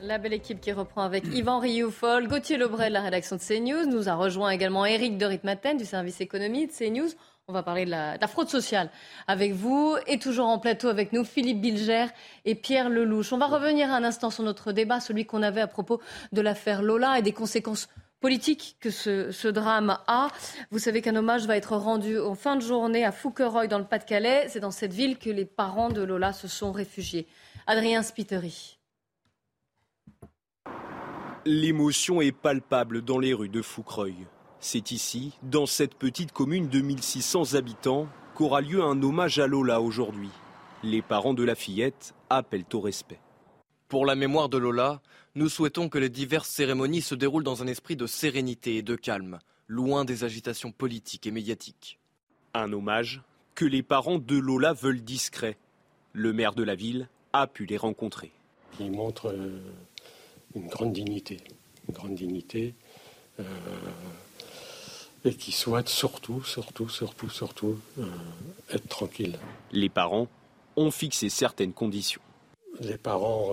La 0.01 0.19
belle 0.19 0.35
équipe 0.35 0.61
qui 0.61 0.71
reprend 0.71 1.03
avec 1.03 1.25
Yvan 1.33 1.61
Rioufol, 1.61 2.29
Gauthier 2.29 2.59
Lebray 2.59 2.89
de 2.89 2.95
la 2.95 3.01
rédaction 3.01 3.37
de 3.37 3.41
CNews. 3.41 3.87
Nous 3.87 4.09
a 4.09 4.15
rejoint 4.15 4.51
également 4.51 4.85
Eric 4.85 5.17
de 5.17 5.25
Ritmaten 5.25 5.79
du 5.79 5.87
service 5.87 6.21
économie 6.21 6.67
de 6.67 6.73
CNews. 6.73 7.09
On 7.47 7.53
va 7.53 7.63
parler 7.63 7.85
de 7.85 7.91
la, 7.91 8.27
fraude 8.27 8.49
sociale 8.49 8.89
avec 9.27 9.53
vous 9.53 9.97
et 10.07 10.19
toujours 10.19 10.47
en 10.47 10.59
plateau 10.59 10.89
avec 10.89 11.13
nous 11.13 11.25
Philippe 11.25 11.61
Bilger 11.61 12.07
et 12.47 12.55
Pierre 12.55 12.89
Lelouch. 12.89 13.35
On 13.35 13.39
va 13.39 13.47
revenir 13.47 13.91
un 13.91 14.03
instant 14.03 14.31
sur 14.31 14.45
notre 14.45 14.73
débat, 14.73 14.99
celui 14.99 15.27
qu'on 15.27 15.43
avait 15.43 15.61
à 15.61 15.67
propos 15.67 16.01
de 16.33 16.41
l'affaire 16.41 16.81
Lola 16.81 17.19
et 17.19 17.23
des 17.23 17.33
conséquences 17.33 17.91
politiques 18.21 18.79
que 18.81 18.89
ce, 18.89 19.49
drame 19.49 19.99
a. 20.07 20.29
Vous 20.71 20.79
savez 20.79 21.03
qu'un 21.03 21.17
hommage 21.17 21.47
va 21.47 21.59
être 21.59 21.77
rendu 21.77 22.19
en 22.19 22.35
fin 22.35 22.57
de 22.57 22.63
journée 22.63 23.05
à 23.05 23.13
Fouquerolles 23.13 23.69
dans 23.69 23.79
le 23.79 23.85
Pas-de-Calais. 23.85 24.47
C'est 24.49 24.61
dans 24.61 24.71
cette 24.71 24.95
ville 24.95 25.19
que 25.19 25.29
les 25.29 25.45
parents 25.45 25.91
de 25.91 26.01
Lola 26.01 26.33
se 26.33 26.49
sont 26.49 26.73
réfugiés. 26.73 27.27
Adrien 27.67 28.03
Spiteri. 28.03 28.79
L'émotion 31.45 32.23
est 32.23 32.33
palpable 32.33 33.03
dans 33.03 33.19
les 33.19 33.35
rues 33.35 33.51
de 33.51 33.61
Fouquerolles. 33.61 34.29
C'est 34.67 34.93
ici, 34.93 35.35
dans 35.43 35.67
cette 35.67 35.95
petite 35.95 36.33
commune 36.33 36.71
de 36.71 36.81
1600 36.81 37.53
habitants, 37.53 38.09
qu'aura 38.35 38.63
lieu 38.63 38.83
un 38.83 39.03
hommage 39.03 39.39
à 39.39 39.47
Lola 39.47 39.83
aujourd'hui. 39.83 40.31
Les 40.83 41.03
parents 41.03 41.35
de 41.35 41.45
la 41.45 41.55
fillette 41.55 42.15
appellent 42.31 42.65
au 42.73 42.81
respect. 42.81 43.21
Pour 43.89 44.07
la 44.07 44.15
mémoire 44.15 44.49
de 44.49 44.57
Lola, 44.57 45.03
nous 45.35 45.51
souhaitons 45.51 45.91
que 45.91 45.99
les 45.99 46.09
diverses 46.09 46.49
cérémonies 46.49 47.03
se 47.03 47.15
déroulent 47.15 47.45
dans 47.45 47.63
un 47.63 47.67
esprit 47.67 47.95
de 47.95 48.07
sérénité 48.07 48.79
et 48.79 48.83
de 48.83 48.97
calme, 48.97 49.39
loin 49.69 50.07
des 50.07 50.25
agitations 50.25 50.73
politiques 50.73 51.27
et 51.27 51.31
médiatiques. 51.31 51.99
Un 52.55 52.73
hommage 52.73 53.21
que 53.55 53.67
les 53.67 53.83
parents 53.83 54.19
de 54.19 54.39
Lola 54.39 54.73
veulent 54.73 55.05
discret. 55.05 55.59
Le 56.15 56.33
maire 56.33 56.55
de 56.55 56.63
la 56.63 56.75
ville 56.75 57.11
a 57.35 57.47
pu 57.47 57.67
les 57.67 57.77
rencontrer. 57.77 58.33
Il 58.81 58.93
montre 58.93 59.27
euh, 59.27 59.61
une 60.55 60.69
grande 60.69 60.95
dignité, 60.95 61.37
une 61.87 61.93
grande 61.93 62.15
dignité, 62.15 62.75
euh, 63.41 63.45
et 65.25 65.35
qui 65.35 65.53
souhaite 65.53 65.89
surtout, 65.89 66.43
surtout, 66.45 66.89
surtout, 66.89 67.31
surtout 67.31 67.79
euh, 67.99 68.05
être 68.71 68.89
tranquille. 68.89 69.39
Les 69.73 69.89
parents 69.89 70.29
ont 70.77 70.91
fixé 70.91 71.29
certaines 71.29 71.73
conditions. 71.73 72.21
Les 72.81 72.99
parents 72.99 73.51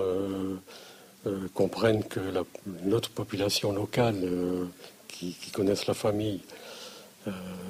comprennent 1.54 2.04
que 2.04 2.20
notre 2.84 3.12
population 3.12 3.72
locale, 3.72 4.28
qui, 5.08 5.34
qui, 5.34 5.52
connaissent 5.52 5.86
la 5.86 5.94
famille, 5.94 6.42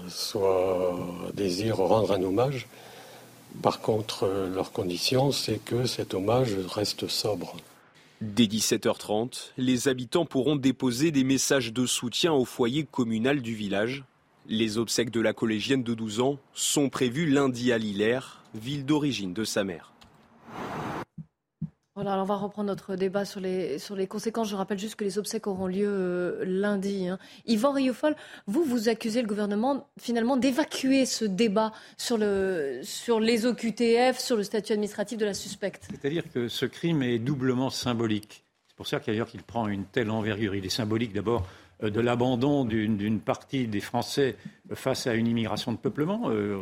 soit 0.08 0.98
désire 1.34 1.76
rendre 1.76 2.14
un 2.14 2.24
hommage 2.24 2.70
par 3.62 3.82
contre, 3.82 4.24
euh, 4.24 4.48
leur 4.54 4.72
condition, 4.72 5.32
c'est 5.32 5.58
que 5.58 5.86
cet 5.86 6.14
hommage 6.14 6.56
reste 6.70 7.08
sobre. 7.08 7.56
Dès 8.22 8.46
17h30, 8.46 9.50
les 9.58 9.88
habitants 9.88 10.26
pourront 10.26 10.56
déposer 10.56 11.10
des 11.10 11.24
messages 11.24 11.74
de 11.74 11.88
soutien 11.88 12.32
au 12.32 12.46
foyer 12.46 12.84
communal 12.84 13.42
du 13.42 13.56
village. 13.56 14.04
Les 14.48 14.78
obsèques 14.78 15.10
de 15.10 15.22
la 15.22 15.34
collégienne 15.34 15.82
de 15.82 15.96
12 15.96 16.22
ans 16.22 16.38
sont 16.54 16.90
prévues 16.90 17.26
lundi 17.26 17.72
à 17.72 17.80
Lillers, 17.80 18.44
ville 18.54 18.86
d'origine 18.86 19.34
de 19.34 19.44
sa 19.44 19.64
mère. 19.64 19.92
Voilà, 21.96 22.14
alors 22.14 22.24
on 22.24 22.28
va 22.28 22.36
reprendre 22.36 22.68
notre 22.68 22.96
débat 22.96 23.26
sur 23.26 23.42
les, 23.42 23.78
sur 23.78 23.98
les 23.98 24.08
conséquences. 24.08 24.50
Je 24.50 24.56
rappelle 24.56 24.80
juste 24.80 24.96
que 24.96 25.04
les 25.04 25.18
obsèques 25.18 25.46
auront 25.46 25.68
lieu 25.68 25.90
euh, 25.90 26.44
lundi. 26.46 27.10
Hein. 27.10 27.20
Yvan 27.46 27.74
Riofol, 27.74 28.16
vous, 28.48 28.64
vous 28.64 28.88
accusez 28.88 29.22
le 29.22 29.28
gouvernement 29.28 29.90
finalement 30.00 30.38
d'évacuer 30.38 31.06
ce 31.06 31.26
débat 31.26 31.74
sur, 31.98 32.18
le, 32.18 32.80
sur 32.84 33.20
les 33.20 33.46
OQTF, 33.46 34.20
sur 34.20 34.38
le 34.38 34.44
statut 34.44 34.72
administratif 34.72 35.18
de 35.18 35.26
la 35.26 35.34
suspecte. 35.34 35.90
C'est-à-dire 35.90 36.24
que 36.34 36.48
ce 36.48 36.66
crime 36.66 37.04
est 37.04 37.20
doublement 37.20 37.70
symbolique. 37.70 38.46
C'est 38.70 38.78
pour 38.78 38.88
ça 38.88 39.02
qu'il 39.02 39.44
prend 39.44 39.68
une 39.68 39.84
telle 39.84 40.12
envergure. 40.12 40.56
Il 40.56 40.66
est 40.66 40.70
symbolique 40.70 41.12
d'abord 41.12 41.46
de 41.90 42.00
l'abandon 42.00 42.66
d'une 42.66 43.20
partie 43.20 43.68
des 43.68 43.80
Français 43.80 44.36
face 44.74 45.08
à 45.08 45.16
une 45.16 45.28
immigration 45.28 45.72
de 45.72 45.78
peuplement. 45.78 46.30
Euh, 46.30 46.58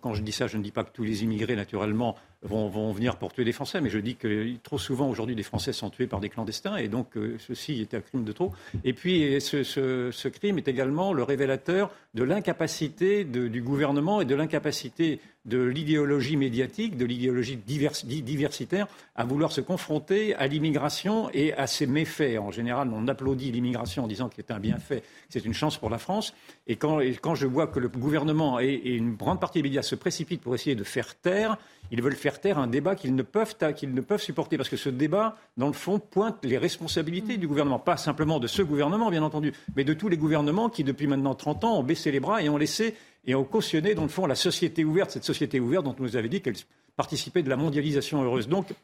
quand 0.00 0.14
je 0.14 0.22
dis 0.22 0.32
ça, 0.32 0.46
je 0.46 0.56
ne 0.56 0.62
dis 0.62 0.70
pas 0.70 0.84
que 0.84 0.92
tous 0.92 1.04
les 1.04 1.24
immigrés, 1.24 1.56
naturellement, 1.56 2.16
vont, 2.42 2.92
venir 2.92 3.16
pour 3.16 3.32
tuer 3.32 3.44
des 3.44 3.52
Français, 3.52 3.80
mais 3.80 3.88
je 3.88 3.98
dis 3.98 4.16
que 4.16 4.54
trop 4.62 4.78
souvent 4.78 5.08
aujourd'hui 5.08 5.34
des 5.34 5.42
Français 5.42 5.72
sont 5.72 5.88
tués 5.88 6.06
par 6.06 6.20
des 6.20 6.28
clandestins 6.28 6.76
et 6.76 6.88
donc 6.88 7.16
euh, 7.16 7.36
ceci 7.38 7.80
est 7.80 7.94
un 7.94 8.00
crime 8.00 8.24
de 8.24 8.32
trop. 8.32 8.52
Et 8.84 8.92
puis 8.92 9.40
ce, 9.40 10.28
crime 10.28 10.58
est 10.58 10.68
également 10.68 11.12
le 11.12 11.22
révélateur 11.22 11.90
de 12.12 12.22
l'incapacité 12.22 13.24
du 13.24 13.62
gouvernement 13.62 14.20
et 14.20 14.24
de 14.24 14.34
l'incapacité 14.34 15.20
de 15.44 15.62
l'idéologie 15.62 16.36
médiatique, 16.36 16.96
de 16.96 17.04
l'idéologie 17.04 17.56
diversitaire 17.56 18.86
à 19.14 19.24
vouloir 19.24 19.52
se 19.52 19.60
confronter 19.60 20.34
à 20.34 20.46
l'immigration 20.46 21.28
et 21.32 21.52
à 21.54 21.66
ses 21.66 21.86
méfaits. 21.86 22.38
En 22.38 22.50
général, 22.50 22.90
on 22.92 23.06
applaudit 23.08 23.52
l'immigration 23.52 24.04
en 24.04 24.06
disant 24.06 24.28
que 24.28 24.34
c'est 24.36 24.50
un 24.50 24.58
bienfait, 24.58 25.02
c'est 25.28 25.44
une 25.44 25.54
chance 25.54 25.76
pour 25.76 25.90
la 25.90 25.98
France. 25.98 26.34
Et 26.66 26.76
quand, 26.76 27.34
je 27.34 27.46
vois 27.46 27.66
que 27.66 27.78
le 27.78 27.88
gouvernement 27.88 28.58
et, 28.58 28.68
et 28.68 28.94
une 28.94 29.14
grande 29.14 29.40
partie 29.40 29.58
des 29.58 29.68
médias 29.68 29.82
se 29.82 29.94
précipitent 29.94 30.40
pour 30.40 30.54
essayer 30.54 30.76
de 30.76 30.84
faire 30.84 31.14
taire, 31.14 31.58
ils 31.90 32.02
veulent 32.02 32.14
faire 32.16 32.40
taire 32.40 32.58
un 32.58 32.66
débat 32.66 32.94
qu'ils 32.94 33.14
ne 33.14 33.22
peuvent, 33.22 33.54
qu'ils 33.76 33.94
ne 33.94 34.00
peuvent 34.00 34.22
supporter. 34.22 34.56
Parce 34.56 34.68
que 34.68 34.76
ce 34.76 34.88
débat, 34.88 35.36
dans 35.56 35.66
le 35.66 35.72
fond, 35.72 35.98
pointe 35.98 36.44
les 36.44 36.58
responsabilités 36.58 37.36
du 37.36 37.46
gouvernement. 37.46 37.78
Pas 37.78 37.96
simplement 37.96 38.40
de 38.40 38.46
ce 38.46 38.62
gouvernement, 38.62 39.10
bien 39.10 39.22
entendu, 39.22 39.52
mais 39.76 39.84
de 39.84 39.94
tous 39.94 40.08
les 40.08 40.16
gouvernements 40.16 40.70
qui, 40.70 40.84
depuis 40.84 41.06
maintenant 41.06 41.34
30 41.34 41.64
ans, 41.64 41.78
ont 41.78 41.82
baissé 41.82 42.10
les 42.10 42.20
bras 42.20 42.42
et 42.42 42.48
ont 42.48 42.56
laissé 42.56 42.94
et 43.26 43.34
ont 43.34 43.44
cautionné, 43.44 43.94
dans 43.94 44.02
le 44.02 44.08
fond, 44.08 44.26
la 44.26 44.34
société 44.34 44.84
ouverte, 44.84 45.10
cette 45.10 45.24
société 45.24 45.60
ouverte 45.60 45.84
dont 45.84 45.96
on 45.98 46.02
nous 46.02 46.16
avait 46.16 46.28
dit 46.28 46.40
qu'elle 46.40 46.56
participait 46.96 47.42
de 47.42 47.48
la 47.48 47.56
mondialisation 47.56 48.22
heureuse. 48.22 48.48
Donc, 48.48 48.74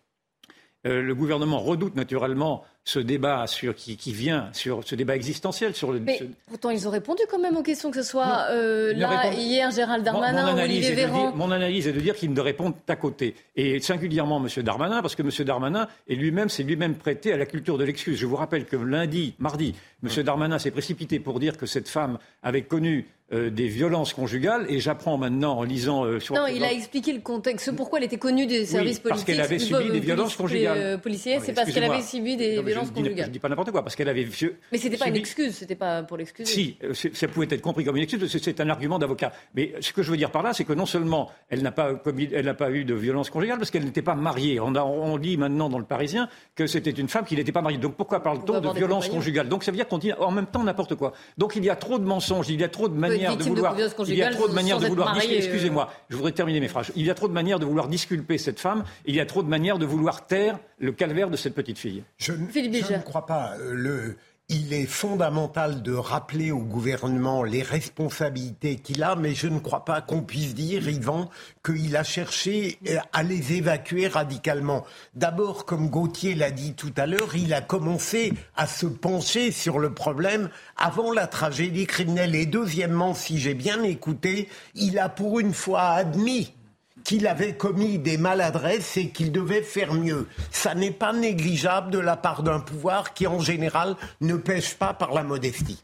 euh, 0.87 1.03
le 1.03 1.14
gouvernement 1.14 1.59
redoute 1.59 1.94
naturellement 1.94 2.64
ce 2.85 2.99
débat 2.99 3.47
sur, 3.47 3.75
qui, 3.75 3.97
vient 4.12 4.49
sur 4.53 4.83
ce 4.85 4.95
débat 4.95 5.14
existentiel 5.14 5.75
sur 5.75 5.93
le. 5.93 6.01
Mais 6.01 6.21
pourtant, 6.49 6.71
ils 6.71 6.88
ont 6.88 6.90
répondu 6.90 7.23
quand 7.31 7.38
même 7.38 7.57
aux 7.57 7.62
questions, 7.62 7.90
que 7.90 8.03
ce 8.03 8.09
soit 8.09 8.47
euh, 8.51 8.95
là 8.95 9.33
hier 9.33 9.71
Gérald 9.71 10.05
Darmanin 10.05 10.55
ou 10.55 10.59
Olivier 10.59 10.95
Véran. 10.95 11.33
mon 11.35 11.51
analyse 11.51 11.87
est 11.87 11.93
de 11.93 12.01
dire 12.01 12.16
qu'ils 12.16 12.33
ne 12.33 12.40
répondent 12.40 12.75
à 12.88 12.97
côté, 12.97 13.35
et 13.55 13.81
singulièrement 13.81 14.45
M. 14.45 14.62
Darmanin, 14.62 15.03
parce 15.03 15.14
que 15.14 15.23
M. 15.23 15.31
Darmanin 15.45 15.88
est 16.09 16.14
lui-même 16.14 16.49
s'est 16.49 16.62
lui-même 16.62 16.95
prêté 16.95 17.33
à 17.33 17.37
la 17.37 17.47
culture 17.47 17.79
de 17.79 17.85
l'excuse. 17.85 18.19
Je 18.19 18.27
vous 18.27 18.37
rappelle 18.37 18.64
que 18.64 18.77
lundi, 18.77 19.35
mardi, 19.38 19.75
M. 20.03 20.23
Darmanin 20.23 20.59
s'est 20.59 20.71
précipité 20.71 21.21
pour 21.21 21.38
dire 21.38 21.57
que 21.57 21.66
cette 21.66 21.88
femme 21.88 22.19
avait 22.43 22.62
connu 22.62 23.07
euh, 23.33 23.49
des 23.49 23.69
violences 23.69 24.12
conjugales 24.12 24.66
et 24.69 24.81
j'apprends 24.81 25.16
maintenant 25.16 25.57
en 25.57 25.62
lisant 25.62 26.05
euh, 26.05 26.19
sur. 26.19 26.35
Non, 26.35 26.49
il 26.49 26.64
a 26.64 26.73
expliqué 26.73 27.12
le 27.12 27.21
contexte, 27.21 27.71
pourquoi 27.77 28.01
elle 28.01 28.07
était 28.07 28.19
connue 28.19 28.45
des 28.45 28.66
services 28.66 29.01
oui, 29.05 29.09
parce 29.09 29.23
qu'elle 29.23 29.40
avait 29.40 29.61
subi 29.61 29.88
des 29.88 30.01
violences 30.01 30.35
conjugales. 30.35 31.01
policiers, 31.01 31.38
c'est 31.40 31.53
parce 31.53 31.71
qu'elle 31.71 31.85
avait 31.85 32.03
subi 32.03 32.37
des 32.37 32.61
Je 32.74 33.22
ne 33.22 33.26
dis 33.28 33.38
pas 33.38 33.48
n'importe 33.48 33.70
quoi, 33.70 33.83
parce 33.83 33.96
qu'elle 33.96 34.09
avait. 34.09 34.26
Mais 34.72 34.78
c'était 34.78 34.96
pas 34.96 35.09
une 35.09 35.16
excuse, 35.16 35.54
c'était 35.56 35.74
pas 35.74 36.02
pour 36.02 36.16
l'excuser. 36.16 36.50
Si, 36.50 36.76
euh, 36.83 36.92
ça 36.94 37.28
pouvait 37.28 37.48
être 37.50 37.61
compris 37.61 37.85
comme 37.85 37.96
une 37.96 38.02
excuse, 38.02 38.26
c'est 38.42 38.61
un 38.61 38.68
argument 38.68 38.98
d'avocat. 38.98 39.33
Mais 39.54 39.74
ce 39.80 39.92
que 39.92 40.02
je 40.02 40.11
veux 40.11 40.16
dire 40.16 40.30
par 40.30 40.42
là, 40.42 40.52
c'est 40.52 40.64
que 40.64 40.72
non 40.72 40.87
seulement 40.87 41.30
elle 41.48 41.62
n'a 41.62 41.72
pas, 41.72 41.92
elle 42.33 42.44
n'a 42.44 42.54
pas 42.54 42.70
eu 42.70 42.85
de 42.85 42.94
violence 42.94 43.30
conjugale, 43.30 43.59
parce 43.59 43.70
qu'elle 43.70 43.85
n'était 43.85 44.02
pas 44.02 44.14
mariée. 44.14 44.61
On, 44.61 44.74
a, 44.74 44.83
on 44.83 45.18
dit 45.18 45.37
maintenant 45.37 45.68
dans 45.68 45.78
le 45.78 45.85
Parisien 45.85 46.28
que 46.54 46.66
c'était 46.66 46.90
une 46.90 47.09
femme 47.09 47.24
qui 47.24 47.37
n'était 47.37 47.52
pas 47.52 47.62
mariée. 47.62 47.78
Donc 47.78 47.94
pourquoi 47.96 48.22
parle-t-on 48.22 48.61
de 48.61 48.70
violence 48.70 49.09
conjugale? 49.09 49.48
Donc 49.48 49.64
ça 49.64 49.70
veut 49.70 49.76
dire 49.76 49.88
qu'on 49.88 49.98
dit 49.98 50.12
en 50.12 50.30
même 50.30 50.46
temps 50.46 50.62
n'importe 50.62 50.94
quoi. 50.94 51.12
Donc 51.38 51.56
il 51.56 51.64
y 51.64 51.70
a 51.70 51.76
trop 51.76 51.98
de 51.98 52.04
mensonges, 52.04 52.48
il 52.48 52.61
y 52.61 52.64
a 52.64 52.68
trop 52.68 52.88
de 52.88 52.94
manières 52.94 53.37
de 53.37 53.44
vouloir. 53.44 53.76
Il 54.06 54.14
y 54.14 54.22
a 54.22 54.30
trop 54.30 54.48
de 54.48 54.54
manières 54.54 54.78
de 54.78 54.87
vouloir 54.87 55.14
disculper. 55.14 55.37
Excusez-moi, 55.38 55.92
je 56.09 56.16
voudrais 56.16 56.33
terminer 56.33 56.61
mes 56.61 56.68
phrases. 56.68 56.92
Il 56.96 57.04
y 57.06 57.11
a 57.11 57.14
trop 57.14 57.28
de 57.28 57.33
manières 57.33 57.59
de 57.59 57.64
vouloir 57.64 57.88
disculper 57.88 58.38
cette 58.38 58.61
femme. 58.61 58.85
Il 59.04 59.14
y 59.14 59.20
a 59.20 59.26
trop 59.26 59.42
de 59.42 59.48
manières 59.48 59.78
de 59.78 59.87
vouloir 59.87 60.26
taire 60.26 60.59
le 60.81 60.93
calvaire 60.93 61.31
de 61.31 61.37
cette 61.37 61.55
petite 61.55 61.79
fille. 61.79 62.03
Je, 62.19 62.33
je 62.33 62.93
ne 62.95 63.03
crois 63.03 63.27
pas. 63.27 63.55
Euh, 63.59 63.75
le, 63.75 64.16
il 64.53 64.73
est 64.73 64.87
fondamental 64.87 65.81
de 65.81 65.93
rappeler 65.93 66.51
au 66.51 66.59
gouvernement 66.59 67.45
les 67.45 67.62
responsabilités 67.62 68.77
qu'il 68.77 69.05
a, 69.05 69.14
mais 69.14 69.33
je 69.33 69.47
ne 69.47 69.61
crois 69.61 69.85
pas 69.85 70.01
qu'on 70.01 70.23
puisse 70.23 70.57
dire, 70.57 70.88
Yvan, 70.88 71.31
qu'il 71.64 71.97
a 71.97 72.03
cherché 72.03 72.79
euh, 72.88 72.97
à 73.12 73.23
les 73.23 73.53
évacuer 73.53 74.09
radicalement. 74.09 74.85
D'abord, 75.14 75.66
comme 75.66 75.88
Gauthier 75.88 76.35
l'a 76.35 76.51
dit 76.51 76.75
tout 76.75 76.93
à 76.97 77.07
l'heure, 77.07 77.37
il 77.37 77.55
a 77.55 77.61
commencé 77.61 78.33
à 78.57 78.66
se 78.66 78.87
pencher 78.87 79.53
sur 79.53 79.79
le 79.79 79.95
problème 79.95 80.51
avant 80.77 81.12
la 81.12 81.29
tragédie 81.29 81.87
criminelle. 81.87 82.35
Et 82.35 82.47
deuxièmement, 82.47 83.14
si 83.14 83.38
j'ai 83.38 83.55
bien 83.55 83.85
écouté, 83.85 84.49
il 84.75 84.99
a 84.99 85.09
pour 85.09 85.38
une 85.38 85.55
fois 85.55 85.90
admis 85.90 86.55
qu'il 87.04 87.26
avait 87.26 87.56
commis 87.56 87.98
des 87.98 88.16
maladresses 88.16 88.96
et 88.96 89.10
qu'il 89.10 89.32
devait 89.32 89.62
faire 89.62 89.94
mieux. 89.94 90.26
Ça 90.50 90.74
n'est 90.74 90.90
pas 90.90 91.12
négligeable 91.12 91.90
de 91.90 91.98
la 91.98 92.16
part 92.16 92.42
d'un 92.42 92.60
pouvoir 92.60 93.14
qui, 93.14 93.26
en 93.26 93.40
général, 93.40 93.96
ne 94.20 94.36
pêche 94.36 94.74
pas 94.74 94.94
par 94.94 95.12
la 95.12 95.22
modestie. 95.22 95.82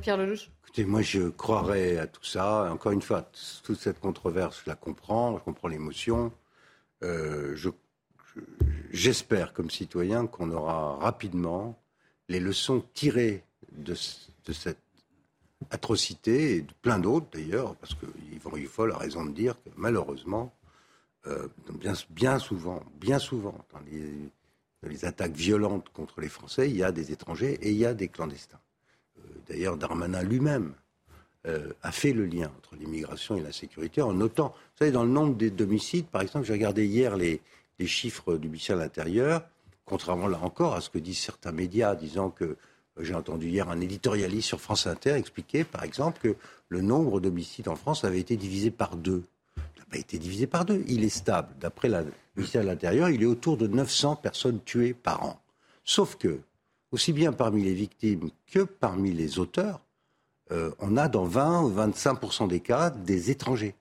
Pierre 0.00 0.16
Lelouch. 0.16 0.50
Écoutez, 0.64 0.84
moi, 0.84 1.02
je 1.02 1.28
croirais 1.28 1.98
à 1.98 2.06
tout 2.06 2.24
ça. 2.24 2.70
Encore 2.72 2.92
une 2.92 3.02
fois, 3.02 3.30
toute 3.62 3.78
cette 3.78 4.00
controverse, 4.00 4.62
je 4.64 4.70
la 4.70 4.76
comprends, 4.76 5.38
je 5.38 5.44
comprends 5.44 5.68
l'émotion. 5.68 6.32
Euh, 7.02 7.56
j'espère, 8.90 9.52
comme 9.52 9.70
citoyen, 9.70 10.26
qu'on 10.26 10.50
aura 10.50 10.96
rapidement 10.96 11.78
les 12.28 12.40
leçons 12.40 12.82
tirées 12.94 13.44
de, 13.72 13.94
cette 13.94 14.78
atrocité 15.70 16.56
et 16.56 16.62
de 16.62 16.72
plein 16.82 16.98
d'autres 16.98 17.28
d'ailleurs, 17.32 17.76
parce 17.76 17.94
que 17.94 18.06
Yvan 18.32 18.50
Riffol 18.50 18.92
a 18.92 18.98
raison 18.98 19.24
de 19.24 19.30
dire 19.30 19.54
que 19.62 19.70
malheureusement, 19.76 20.52
euh, 21.28 21.48
bien, 22.10 22.38
souvent, 22.38 22.82
bien 23.00 23.18
souvent, 23.18 23.54
dans 23.72 23.80
les, 23.90 25.04
attaques 25.04 25.34
violentes 25.34 25.88
contre 25.92 26.20
les 26.20 26.28
Français, 26.28 26.70
il 26.70 26.76
y 26.76 26.84
a 26.84 26.92
des 26.92 27.10
étrangers 27.10 27.58
et 27.60 27.70
il 27.70 27.76
y 27.76 27.86
a 27.86 27.94
des 27.94 28.08
clandestins. 28.08 28.60
Euh, 29.18 29.22
d'ailleurs, 29.48 29.76
Darmanin 29.76 30.22
lui-même 30.22 30.74
euh, 31.46 31.72
a 31.82 31.90
fait 31.90 32.12
le 32.12 32.24
lien 32.26 32.52
entre 32.56 32.76
l'immigration 32.76 33.36
et 33.36 33.40
la 33.40 33.52
sécurité 33.52 34.00
en 34.02 34.12
notant, 34.12 34.48
vous 34.48 34.78
savez, 34.78 34.92
dans 34.92 35.02
le 35.02 35.10
nombre 35.10 35.34
des 35.34 35.50
domicides, 35.50 36.06
par 36.06 36.22
exemple, 36.22 36.46
j'ai 36.46 36.52
regardé 36.52 36.86
hier 36.86 37.16
les, 37.16 37.40
les 37.80 37.86
chiffres 37.86 38.36
du 38.36 38.46
ministère 38.48 38.76
de 38.76 38.82
l'Intérieur, 38.82 39.44
contrairement 39.84 40.28
là 40.28 40.38
encore 40.42 40.74
à 40.74 40.80
ce 40.80 40.90
que 40.90 40.98
disent 40.98 41.18
certains 41.18 41.52
médias, 41.52 41.96
disant 41.96 42.30
que 42.30 42.56
j'ai 43.00 43.14
entendu 43.14 43.48
hier 43.48 43.68
un 43.68 43.80
éditorialiste 43.80 44.48
sur 44.48 44.60
France 44.60 44.86
Inter 44.86 45.14
expliquer, 45.14 45.64
par 45.64 45.82
exemple, 45.82 46.20
que 46.22 46.36
le 46.68 46.80
nombre 46.80 47.20
d'homicides 47.20 47.68
en 47.68 47.76
France 47.76 48.04
avait 48.04 48.20
été 48.20 48.36
divisé 48.36 48.70
par 48.70 48.96
deux 48.96 49.24
pas 49.90 49.98
été 49.98 50.18
divisé 50.18 50.46
par 50.46 50.64
deux. 50.64 50.84
Il 50.88 51.04
est 51.04 51.08
stable. 51.08 51.54
D'après 51.60 51.88
le 51.88 52.12
ministère 52.36 52.62
de 52.62 52.66
l'Intérieur, 52.66 53.08
il 53.10 53.22
est 53.22 53.26
autour 53.26 53.56
de 53.56 53.66
900 53.66 54.16
personnes 54.16 54.60
tuées 54.64 54.94
par 54.94 55.24
an. 55.24 55.40
Sauf 55.84 56.16
que, 56.16 56.40
aussi 56.92 57.12
bien 57.12 57.32
parmi 57.32 57.62
les 57.62 57.74
victimes 57.74 58.30
que 58.46 58.60
parmi 58.60 59.12
les 59.12 59.38
auteurs, 59.38 59.80
euh, 60.52 60.70
on 60.78 60.96
a 60.96 61.08
dans 61.08 61.24
20 61.24 61.62
ou 61.62 61.70
25% 61.70 62.48
des 62.48 62.60
cas 62.60 62.90
des 62.90 63.30
étrangers, 63.30 63.74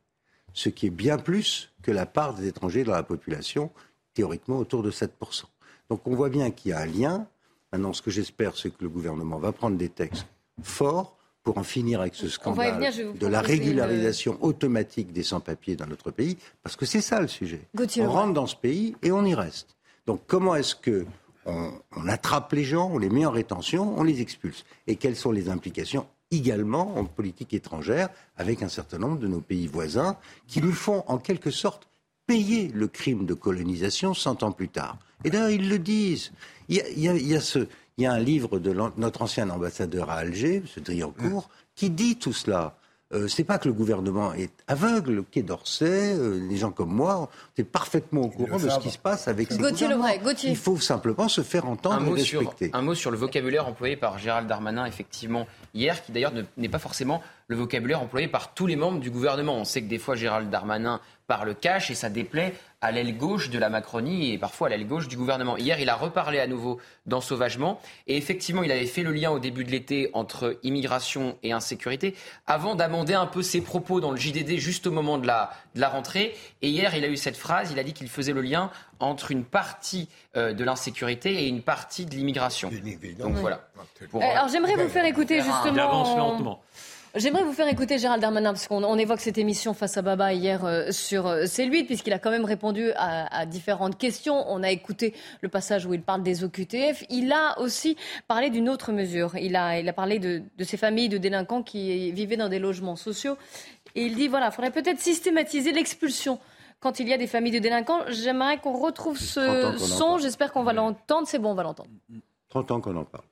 ce 0.54 0.70
qui 0.70 0.88
est 0.88 0.92
bien 0.92 1.18
plus 1.18 1.72
que 1.82 1.92
la 1.92 2.06
part 2.06 2.34
des 2.34 2.48
étrangers 2.48 2.84
dans 2.84 2.94
la 2.94 3.04
population, 3.04 3.72
théoriquement 4.14 4.58
autour 4.58 4.82
de 4.82 4.92
7% 4.92 5.44
Donc 5.90 6.08
on 6.08 6.16
voit 6.16 6.30
bien 6.30 6.50
qu'il 6.52 6.72
y 6.72 6.74
a 6.74 6.80
un 6.80 6.86
lien. 6.86 7.28
Maintenant, 7.72 7.94
ce 7.94 8.02
que 8.02 8.10
j'espère, 8.12 8.58
c'est 8.58 8.70
que 8.70 8.82
le 8.82 8.90
gouvernement 8.90 9.38
va 9.38 9.52
prendre 9.52 9.78
des 9.78 9.90
textes 9.90 10.26
forts 10.64 11.18
pour 11.46 11.60
en 11.60 11.64
finir 11.64 12.02
avec 12.02 12.16
ce 12.16 12.28
scandale 12.28 12.80
de 13.18 13.28
la 13.28 13.40
régularisation 13.40 14.38
automatique 14.42 15.14
des 15.14 15.22
sans-papiers 15.22 15.76
dans 15.76 15.86
notre 15.86 16.10
pays, 16.10 16.38
parce 16.64 16.76
que 16.76 16.88
c'est 16.88 17.02
ça 17.02 17.22
le 17.22 17.28
sujet. 17.28 17.62
on 18.00 18.10
rentre 18.10 18.34
dans 18.34 18.48
ce 18.48 18.56
pays 18.56 18.96
et 19.04 19.12
on 19.12 19.24
y 19.24 19.36
reste. 19.36 19.78
Donc 20.08 20.22
comment 20.26 20.56
est-ce 20.56 20.76
que 20.76 21.06
on, 21.46 21.72
attrape 22.08 22.52
les 22.54 22.64
gens, 22.64 22.90
on 22.92 22.98
les 22.98 23.10
met 23.10 23.28
en 23.28 23.32
rétention, 23.32 23.94
on 23.96 24.04
les 24.04 24.22
expulse? 24.22 24.66
Et 24.88 24.96
quelles 24.96 25.16
sont 25.16 25.32
les 25.32 25.48
implications 25.48 26.08
également 26.32 26.98
en 26.98 27.06
politique 27.06 27.54
étrangère 27.54 28.10
avec 28.38 28.64
un 28.64 28.68
certain 28.68 28.98
nombre 28.98 29.20
de 29.20 29.28
nos 29.28 29.40
pays 29.42 29.68
voisins 29.68 30.18
qui 30.48 30.64
nous 30.64 30.74
font 30.74 31.04
en 31.06 31.20
quelque 31.20 31.52
sorte 31.52 31.88
payer 32.26 32.72
le 32.74 32.88
crime 32.88 33.28
de 33.28 33.36
colonisation 33.36 34.16
cent 34.16 34.42
ans 34.42 34.52
plus 34.52 34.70
tard? 34.70 34.98
Et 35.24 35.30
d'ailleurs, 35.30 35.52
ils 35.52 35.70
le 35.70 35.78
disent. 35.78 36.32
Il 36.70 36.82
y 36.98 37.36
a, 37.36 37.42
ce, 37.42 37.68
il 37.98 38.04
y 38.04 38.08
a 38.08 38.12
un 38.12 38.20
livre 38.20 38.60
de 38.60 38.76
notre 38.98 39.22
ancien 39.22 39.50
ambassadeur 39.50 40.10
à 40.10 40.16
Alger, 40.16 40.58
M. 40.58 40.84
Driancourt, 40.84 41.50
qui 41.76 41.90
dit 41.90 42.18
tout 42.18 42.34
cela. 42.34 42.76
Euh, 43.14 43.28
c'est 43.28 43.44
pas 43.44 43.60
que 43.60 43.68
le 43.68 43.74
gouvernement 43.74 44.34
est 44.34 44.52
aveugle, 44.68 45.14
le 45.14 45.22
Quai 45.22 45.44
d'Orsay, 45.44 46.16
euh, 46.16 46.40
les 46.50 46.58
gens 46.58 46.72
comme 46.72 46.92
moi, 46.92 47.20
on 47.20 47.62
est 47.62 47.64
parfaitement 47.64 48.22
au 48.22 48.30
courant 48.30 48.58
de 48.58 48.68
ce 48.68 48.80
qui 48.80 48.90
se 48.90 48.98
passe 48.98 49.28
avec 49.28 49.52
ces 49.52 49.60
Gauthier 49.60 49.88
Gauthier. 50.22 50.50
Il 50.50 50.58
faut 50.58 50.78
simplement 50.78 51.30
se 51.30 51.42
faire 51.42 51.68
entendre 51.68 52.12
un 52.12 52.16
et 52.16 52.24
respecter. 52.24 52.72
un 52.74 52.82
mot 52.82 52.96
sur 52.96 53.12
le 53.12 53.18
vocabulaire 53.18 53.68
employé 53.68 53.96
par 53.96 54.18
Gérald 54.18 54.48
Darmanin, 54.48 54.88
effectivement, 54.88 55.46
hier, 55.76 56.04
qui 56.04 56.14
d'ailleurs 56.14 56.34
n'est 56.58 56.70
pas 56.70 56.80
forcément 56.80 57.22
le 57.48 57.56
vocabulaire 57.56 58.02
employé 58.02 58.28
par 58.28 58.56
tous 58.56 58.66
les 58.66 58.76
membres 58.76 59.00
du 59.00 59.12
gouvernement. 59.12 59.56
On 59.56 59.66
sait 59.66 59.84
que 59.84 59.88
des 59.88 60.00
fois, 60.00 60.16
Gérald 60.16 60.50
Darmanin 60.50 61.00
parle 61.28 61.54
cash 61.56 61.92
et 61.92 61.96
ça 61.96 62.10
déplaît 62.10 62.56
à 62.86 62.92
l'aile 62.92 63.18
gauche 63.18 63.50
de 63.50 63.58
la 63.58 63.70
Macronie 63.70 64.32
et 64.32 64.38
parfois 64.38 64.68
à 64.68 64.70
l'aile 64.70 64.88
gauche 64.88 65.08
du 65.08 65.18
gouvernement. 65.18 65.58
Hier, 65.58 65.80
il 65.80 65.90
a 65.90 65.96
reparlé 65.96 66.40
à 66.40 66.46
nouveau 66.46 66.80
dans 67.08 67.20
Sauvagement 67.20 67.82
et 68.06 68.16
effectivement, 68.16 68.62
il 68.62 68.72
avait 68.72 68.86
fait 68.86 69.02
le 69.02 69.12
lien 69.12 69.32
au 69.32 69.40
début 69.40 69.64
de 69.64 69.72
l'été 69.72 70.12
entre 70.14 70.60
immigration 70.62 71.36
et 71.42 71.52
insécurité 71.52 72.14
avant 72.46 72.76
d'amender 72.76 73.16
un 73.16 73.26
peu 73.26 73.42
ses 73.42 73.62
propos 73.62 74.02
dans 74.02 74.12
le 74.12 74.18
JDD 74.18 74.58
juste 74.58 74.86
au 74.86 74.92
moment 74.92 75.18
de 75.18 75.26
la, 75.26 75.50
de 75.74 75.82
la 75.82 75.90
rentrée. 75.90 76.36
Et 76.62 76.70
hier, 76.70 76.96
il 76.96 77.04
a 77.04 77.08
eu 77.08 77.18
cette 77.18 77.38
phrase, 77.38 77.72
il 77.72 77.80
a 77.80 77.84
dit 77.84 77.94
qu'il 77.94 78.08
faisait 78.08 78.34
le 78.34 78.42
lien 78.42 78.70
entre 79.00 79.32
une 79.32 79.46
partie 79.46 80.08
euh, 80.38 80.54
de 80.54 80.64
l'insécurité 80.64 81.44
et 81.44 81.48
une 81.48 81.64
partie 81.64 82.06
de 82.06 82.14
l'immigration. 82.14 82.70
Donc 83.18 83.34
voilà. 83.34 83.68
Alors 84.22 84.48
j'aimerais 84.48 84.76
vous 84.76 84.90
faire 84.90 85.06
écouter 85.06 85.42
justement. 85.42 86.62
J'aimerais 87.16 87.44
vous 87.44 87.54
faire 87.54 87.70
écouter 87.70 87.98
Gérald 87.98 88.22
Darmanin, 88.22 88.52
parce 88.52 88.68
qu'on 88.68 88.98
évoque 88.98 89.22
cette 89.22 89.38
émission 89.38 89.74
face 89.74 89.96
à 89.96 90.02
Baba 90.02 90.34
hier 90.34 90.66
euh, 90.66 90.92
sur 90.92 91.28
euh, 91.28 91.44
C8, 91.44 91.86
puisqu'il 91.86 92.12
a 92.12 92.20
quand 92.20 92.30
même 92.30 92.44
répondu 92.44 92.92
à, 92.98 93.46
différentes 93.46 93.98
questions. 93.98 94.44
On 94.50 94.64
a 94.64 94.70
écouté 94.70 95.14
le 95.40 95.48
passage 95.48 95.86
où 95.86 95.94
il 95.94 96.02
parle 96.02 96.24
des 96.24 96.44
OQTF. 96.44 97.06
Il 97.10 97.32
a 97.32 97.58
aussi 97.62 97.96
parlé 98.28 98.50
d'une 98.50 98.68
autre 98.68 98.92
mesure. 98.92 99.38
Il 99.38 99.56
a, 99.56 99.80
il 99.80 99.88
a 99.88 99.94
parlé 99.94 100.20
de, 100.20 100.44
de 100.58 100.64
ces 100.66 100.76
familles 100.76 101.08
de 101.08 101.18
délinquants 101.18 101.64
qui 101.64 102.12
vivaient 102.12 102.36
dans 102.36 102.50
des 102.50 102.60
logements 102.60 102.98
sociaux. 102.98 103.38
Et 103.96 104.04
il 104.04 104.16
dit, 104.16 104.28
voilà, 104.28 104.48
il 104.48 104.52
faudrait 104.52 104.72
peut-être 104.72 105.00
systématiser 105.00 105.72
l'expulsion 105.72 106.38
quand 106.82 107.00
il 107.00 107.08
y 107.08 107.14
a 107.14 107.18
des 107.18 107.28
familles 107.28 107.54
de 107.54 107.60
délinquants. 107.60 108.02
J'aimerais 108.10 108.58
qu'on 108.58 108.78
retrouve 108.78 109.18
ce 109.18 109.78
son. 109.78 110.18
J'espère 110.18 110.52
qu'on 110.52 110.64
va 110.64 110.74
l'entendre. 110.74 111.30
C'est 111.30 111.40
bon, 111.40 111.52
on 111.52 111.56
va 111.56 111.64
l'entendre. 111.64 111.90
30 112.50 112.72
ans 112.72 112.82
qu'on 112.82 112.98
en 112.98 113.06
parle. 113.06 113.24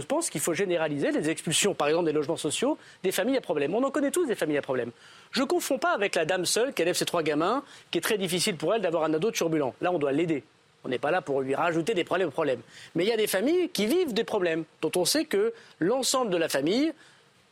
Je 0.00 0.06
pense 0.06 0.30
qu'il 0.30 0.40
faut 0.40 0.54
généraliser 0.54 1.12
les 1.12 1.30
expulsions, 1.30 1.74
par 1.74 1.88
exemple, 1.88 2.06
des 2.06 2.12
logements 2.12 2.36
sociaux, 2.36 2.78
des 3.02 3.12
familles 3.12 3.36
à 3.36 3.40
problème. 3.40 3.74
On 3.74 3.82
en 3.82 3.90
connaît 3.90 4.10
tous 4.10 4.26
des 4.26 4.34
familles 4.34 4.58
à 4.58 4.62
problème. 4.62 4.90
Je 5.30 5.42
ne 5.42 5.46
confonds 5.46 5.78
pas 5.78 5.92
avec 5.92 6.14
la 6.16 6.24
dame 6.24 6.46
seule 6.46 6.72
qui 6.72 6.82
élève 6.82 6.96
ses 6.96 7.04
trois 7.04 7.22
gamins, 7.22 7.62
qui 7.90 7.98
est 7.98 8.00
très 8.00 8.18
difficile 8.18 8.56
pour 8.56 8.74
elle 8.74 8.82
d'avoir 8.82 9.04
un 9.04 9.14
ado 9.14 9.30
turbulent. 9.30 9.74
Là, 9.80 9.92
on 9.92 9.98
doit 9.98 10.12
l'aider. 10.12 10.42
On 10.84 10.88
n'est 10.88 10.98
pas 10.98 11.10
là 11.10 11.22
pour 11.22 11.40
lui 11.40 11.54
rajouter 11.54 11.94
des 11.94 12.04
problèmes 12.04 12.28
aux 12.28 12.32
problèmes. 12.32 12.60
Mais 12.94 13.04
il 13.04 13.08
y 13.08 13.12
a 13.12 13.16
des 13.16 13.26
familles 13.26 13.70
qui 13.70 13.86
vivent 13.86 14.12
des 14.12 14.24
problèmes, 14.24 14.64
dont 14.82 14.90
on 14.96 15.04
sait 15.04 15.24
que 15.24 15.54
l'ensemble 15.78 16.30
de 16.30 16.36
la 16.36 16.48
famille 16.48 16.92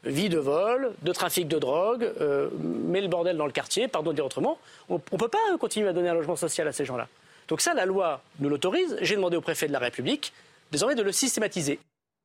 vit 0.05 0.29
de 0.29 0.39
vol, 0.39 0.93
de 1.03 1.13
trafic 1.13 1.47
de 1.47 1.59
drogue, 1.59 2.11
euh, 2.21 2.51
met 2.59 3.01
le 3.01 3.09
bordel 3.09 3.37
dans 3.37 3.47
le 3.47 3.53
quartier, 3.53 3.87
pardon 3.87 4.11
de 4.11 4.17
dire 4.17 4.27
autrement. 4.27 4.59
On 4.89 4.95
ne 4.95 4.99
peut 4.99 5.29
pas 5.29 5.39
continuer 5.61 5.89
à 5.89 5.93
donner 5.93 6.09
un 6.09 6.15
logement 6.15 6.37
social 6.37 6.67
à 6.67 6.73
ces 6.73 6.85
gens-là. 6.85 7.07
Donc 7.47 7.61
ça, 7.61 7.73
la 7.73 7.87
loi 7.87 8.21
nous 8.41 8.49
l'autorise. 8.49 8.99
J'ai 9.01 9.15
demandé 9.15 9.37
au 9.37 9.41
préfet 9.41 9.69
de 9.69 9.73
la 9.73 9.79
République 9.79 10.33
désormais 10.73 10.97
de 10.97 11.03
le 11.03 11.13
systématiser. 11.13 11.79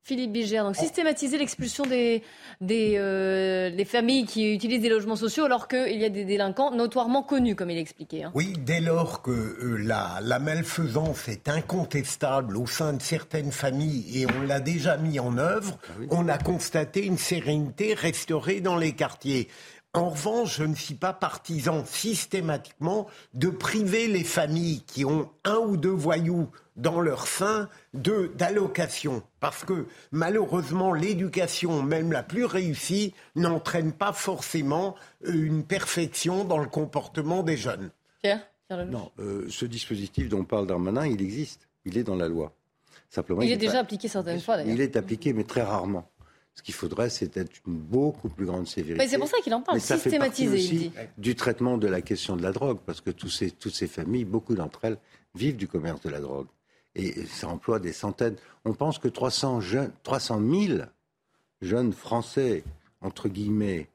Philippe 0.08 0.32
Bigère, 0.32 0.64
donc 0.64 0.74
systématiser 0.74 1.36
l'expulsion 1.36 1.84
des, 1.84 2.22
euh, 2.72 3.84
familles 3.84 4.24
qui 4.24 4.54
utilisent 4.54 4.80
des 4.80 4.88
logements 4.88 5.16
sociaux 5.16 5.44
alors 5.44 5.68
qu'il 5.68 5.98
y 5.98 6.04
a 6.06 6.08
des 6.08 6.24
délinquants 6.24 6.74
notoirement 6.74 7.22
connus, 7.22 7.54
comme 7.54 7.68
il 7.68 7.76
expliquait. 7.76 8.22
Hein. 8.22 8.32
Oui, 8.34 8.54
dès 8.58 8.80
lors 8.80 9.20
que 9.20 9.30
euh, 9.30 9.76
la, 9.76 10.20
la, 10.22 10.38
malfaisance 10.38 11.28
est 11.28 11.50
incontestable 11.50 12.56
au 12.56 12.66
sein 12.66 12.94
de 12.94 13.02
certaines 13.02 13.52
familles 13.52 14.22
et 14.22 14.26
on 14.26 14.46
l'a 14.46 14.60
déjà 14.60 14.96
mis 14.96 15.20
en 15.20 15.36
œuvre, 15.36 15.78
ah 15.86 16.04
on 16.08 16.26
a 16.28 16.38
constaté 16.38 17.04
une 17.04 17.18
sérénité 17.18 17.92
restaurée 17.92 18.62
dans 18.62 18.76
les 18.76 18.92
quartiers. 18.92 19.48
En 19.92 20.08
revanche, 20.08 20.56
je 20.56 20.64
ne 20.64 20.74
suis 20.74 20.94
pas 20.94 21.12
partisan 21.12 21.84
systématiquement 21.84 23.08
de 23.34 23.48
priver 23.48 24.06
les 24.06 24.24
familles 24.24 24.82
qui 24.86 25.04
ont 25.04 25.28
un 25.44 25.58
ou 25.58 25.76
deux 25.76 25.90
voyous 25.90 26.48
dans 26.78 27.00
leur 27.00 27.26
sein 27.26 27.68
d'allocation. 27.92 29.22
Parce 29.40 29.64
que 29.64 29.86
malheureusement, 30.12 30.94
l'éducation, 30.94 31.82
même 31.82 32.12
la 32.12 32.22
plus 32.22 32.44
réussie, 32.44 33.12
n'entraîne 33.36 33.92
pas 33.92 34.12
forcément 34.12 34.94
euh, 35.26 35.32
une 35.32 35.64
perfection 35.64 36.44
dans 36.44 36.58
le 36.58 36.68
comportement 36.68 37.42
des 37.42 37.56
jeunes. 37.56 37.90
Pierre, 38.22 38.40
Non, 38.86 39.10
euh, 39.18 39.46
ce 39.50 39.66
dispositif 39.66 40.28
dont 40.28 40.44
parle 40.44 40.66
Darmanin, 40.66 41.06
il 41.06 41.20
existe. 41.20 41.68
Il 41.84 41.98
est 41.98 42.04
dans 42.04 42.16
la 42.16 42.28
loi. 42.28 42.52
Simplement, 43.10 43.42
il, 43.42 43.50
est 43.50 43.56
déjà 43.56 43.80
appliqué 43.80 44.06
certaines 44.08 44.40
fois, 44.40 44.56
d'ailleurs. 44.56 44.74
Il 44.74 44.80
est 44.80 44.96
appliqué, 44.96 45.32
mais 45.32 45.44
très 45.44 45.62
rarement. 45.62 46.08
Ce 46.54 46.62
qu'il 46.62 46.74
faudrait, 46.74 47.08
c'est 47.08 47.36
être 47.36 47.52
une 47.66 47.78
beaucoup 47.78 48.28
plus 48.28 48.44
grande 48.44 48.66
sévérité. 48.66 49.04
Mais 49.04 49.08
c'est 49.08 49.18
pour 49.18 49.28
ça 49.28 49.38
qu'il 49.42 49.54
en 49.54 49.62
parle, 49.62 49.80
systématiser, 49.80 50.58
il 50.58 50.78
dit. 50.78 50.92
Du 51.16 51.34
traitement 51.34 51.78
de 51.78 51.86
la 51.86 52.02
question 52.02 52.36
de 52.36 52.42
la 52.42 52.52
drogue, 52.52 52.80
parce 52.84 53.00
que 53.00 53.10
tous 53.10 53.30
ces, 53.30 53.50
toutes 53.50 53.74
ces 53.74 53.86
familles, 53.86 54.24
beaucoup 54.24 54.54
d'entre 54.54 54.84
elles, 54.84 54.98
vivent 55.34 55.56
du 55.56 55.68
commerce 55.68 56.00
de 56.02 56.10
la 56.10 56.20
drogue 56.20 56.48
et 56.98 57.26
ça 57.26 57.48
emploie 57.48 57.78
des 57.78 57.92
centaines. 57.92 58.36
On 58.64 58.74
pense 58.74 58.98
que 58.98 59.08
300, 59.08 59.60
jeunes, 59.60 59.92
300 60.02 60.40
000 60.40 60.82
jeunes 61.62 61.92
Français, 61.92 62.64
entre 63.00 63.28
guillemets, 63.28 63.88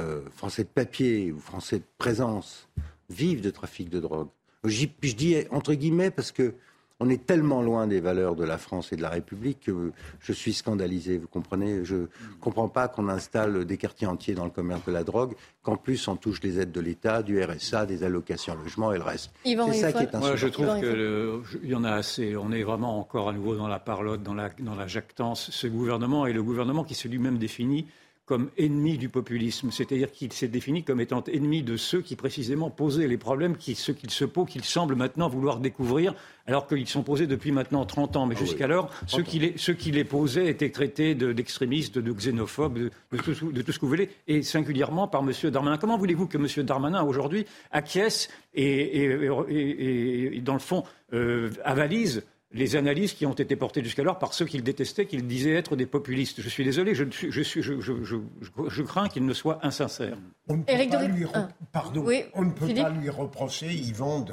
euh, 0.00 0.22
Français 0.34 0.64
de 0.64 0.68
papier 0.68 1.32
ou 1.32 1.38
Français 1.38 1.78
de 1.78 1.84
présence, 1.98 2.68
vivent 3.08 3.40
de 3.40 3.50
trafic 3.50 3.88
de 3.88 4.00
drogue. 4.00 4.28
Je 4.64 4.86
dis 4.86 5.36
entre 5.50 5.74
guillemets 5.74 6.10
parce 6.10 6.32
que 6.32 6.54
on 7.00 7.10
est 7.10 7.26
tellement 7.26 7.62
loin 7.62 7.86
des 7.86 8.00
valeurs 8.00 8.36
de 8.36 8.44
la 8.44 8.56
France 8.56 8.92
et 8.92 8.96
de 8.96 9.02
la 9.02 9.10
République 9.10 9.60
que 9.66 9.92
je 10.18 10.32
suis 10.32 10.54
scandalisé. 10.54 11.18
Vous 11.18 11.28
comprenez 11.28 11.84
Je 11.84 11.96
ne 11.96 12.06
comprends 12.40 12.68
pas 12.68 12.88
qu'on 12.88 13.08
installe 13.08 13.64
des 13.64 13.76
quartiers 13.76 14.06
entiers 14.06 14.34
dans 14.34 14.44
le 14.44 14.50
commerce 14.50 14.84
de 14.86 14.92
la 14.92 15.04
drogue, 15.04 15.34
qu'en 15.62 15.76
plus 15.76 16.08
on 16.08 16.16
touche 16.16 16.42
les 16.42 16.58
aides 16.58 16.72
de 16.72 16.80
l'État, 16.80 17.22
du 17.22 17.42
RSA, 17.42 17.86
des 17.86 18.02
allocations 18.02 18.54
logement 18.54 18.92
et 18.92 18.98
le 18.98 19.04
reste. 19.04 19.30
C'est 19.44 19.72
ça 19.74 19.92
qui 19.92 20.04
est 20.04 20.14
Moi, 20.14 20.36
je 20.36 20.48
trouve 20.48 20.80
qu'il 20.80 21.70
y 21.70 21.74
en 21.74 21.84
a 21.84 21.92
assez. 21.92 22.36
On 22.36 22.50
est 22.50 22.62
vraiment 22.62 22.98
encore 22.98 23.28
à 23.28 23.32
nouveau 23.32 23.56
dans 23.56 23.68
la 23.68 23.78
parlotte, 23.78 24.22
dans 24.22 24.34
la, 24.34 24.48
dans 24.60 24.74
la 24.74 24.86
jactance. 24.86 25.50
Ce 25.50 25.66
gouvernement 25.66 26.26
est 26.26 26.32
le 26.32 26.42
gouvernement 26.42 26.84
qui 26.84 26.94
se 26.94 27.08
lui-même 27.08 27.38
définit 27.38 27.86
comme 28.26 28.50
ennemi 28.58 28.98
du 28.98 29.08
populisme, 29.08 29.70
c'est-à-dire 29.70 30.10
qu'il 30.10 30.32
s'est 30.32 30.48
défini 30.48 30.82
comme 30.82 31.00
étant 31.00 31.22
ennemi 31.32 31.62
de 31.62 31.76
ceux 31.76 32.02
qui 32.02 32.16
précisément 32.16 32.70
posaient 32.70 33.06
les 33.06 33.16
problèmes, 33.16 33.56
qui, 33.56 33.76
ceux 33.76 33.92
qu'il 33.92 34.10
se 34.10 34.24
pose, 34.24 34.48
qu'il 34.48 34.64
semble 34.64 34.96
maintenant 34.96 35.28
vouloir 35.28 35.60
découvrir, 35.60 36.12
alors 36.46 36.66
qu'ils 36.66 36.88
sont 36.88 37.04
posés 37.04 37.28
depuis 37.28 37.52
maintenant 37.52 37.86
30 37.86 38.16
ans. 38.16 38.26
Mais 38.26 38.34
ah 38.36 38.40
jusqu'alors, 38.40 38.90
ceux, 39.06 39.22
qui 39.22 39.38
les, 39.38 39.54
ceux 39.56 39.74
qui 39.74 39.92
les 39.92 40.02
posaient 40.02 40.48
étaient 40.48 40.70
traités 40.70 41.14
d'extrémistes, 41.14 41.98
de, 41.98 42.12
xénophobes, 42.12 42.78
de, 42.78 42.90
tout, 43.16 43.52
de, 43.52 43.62
tout, 43.62 43.72
ce 43.72 43.78
que 43.78 43.84
vous 43.84 43.90
voulez, 43.90 44.10
et 44.26 44.42
singulièrement 44.42 45.06
par 45.06 45.22
M. 45.22 45.50
Darmanin. 45.50 45.78
Comment 45.78 45.96
voulez-vous 45.96 46.26
que 46.26 46.36
M. 46.36 46.66
Darmanin, 46.66 47.04
aujourd'hui, 47.04 47.46
acquiesce 47.70 48.28
et, 48.54 49.04
et, 49.04 50.40
dans 50.40 50.54
le 50.54 50.58
fond, 50.58 50.82
euh, 51.12 51.50
avalise 51.64 52.24
les 52.52 52.76
analyses 52.76 53.12
qui 53.12 53.26
ont 53.26 53.32
été 53.32 53.56
portées 53.56 53.82
jusqu'alors 53.82 54.18
par 54.18 54.32
ceux 54.32 54.46
qu'il 54.46 54.62
détestait, 54.62 55.06
qu'il 55.06 55.26
disait 55.26 55.54
être 55.54 55.76
des 55.76 55.86
populistes. 55.86 56.40
Je 56.40 56.48
suis 56.48 56.64
désolé, 56.64 56.94
je, 56.94 57.04
je, 57.10 57.42
je, 57.42 58.82
crains 58.82 59.08
qu'il 59.08 59.26
ne 59.26 59.34
soit 59.34 59.58
insincère. 59.62 60.16
On 60.48 60.58
ne 60.58 60.62
peut, 60.62 60.88
pas 60.88 61.06
lui, 61.06 61.26
Pardon, 61.72 62.06
on 62.34 62.44
ne 62.44 62.52
peut 62.52 62.72
pas 62.72 62.90
lui 62.90 63.10
reprocher, 63.10 63.72
Yvan, 63.72 64.24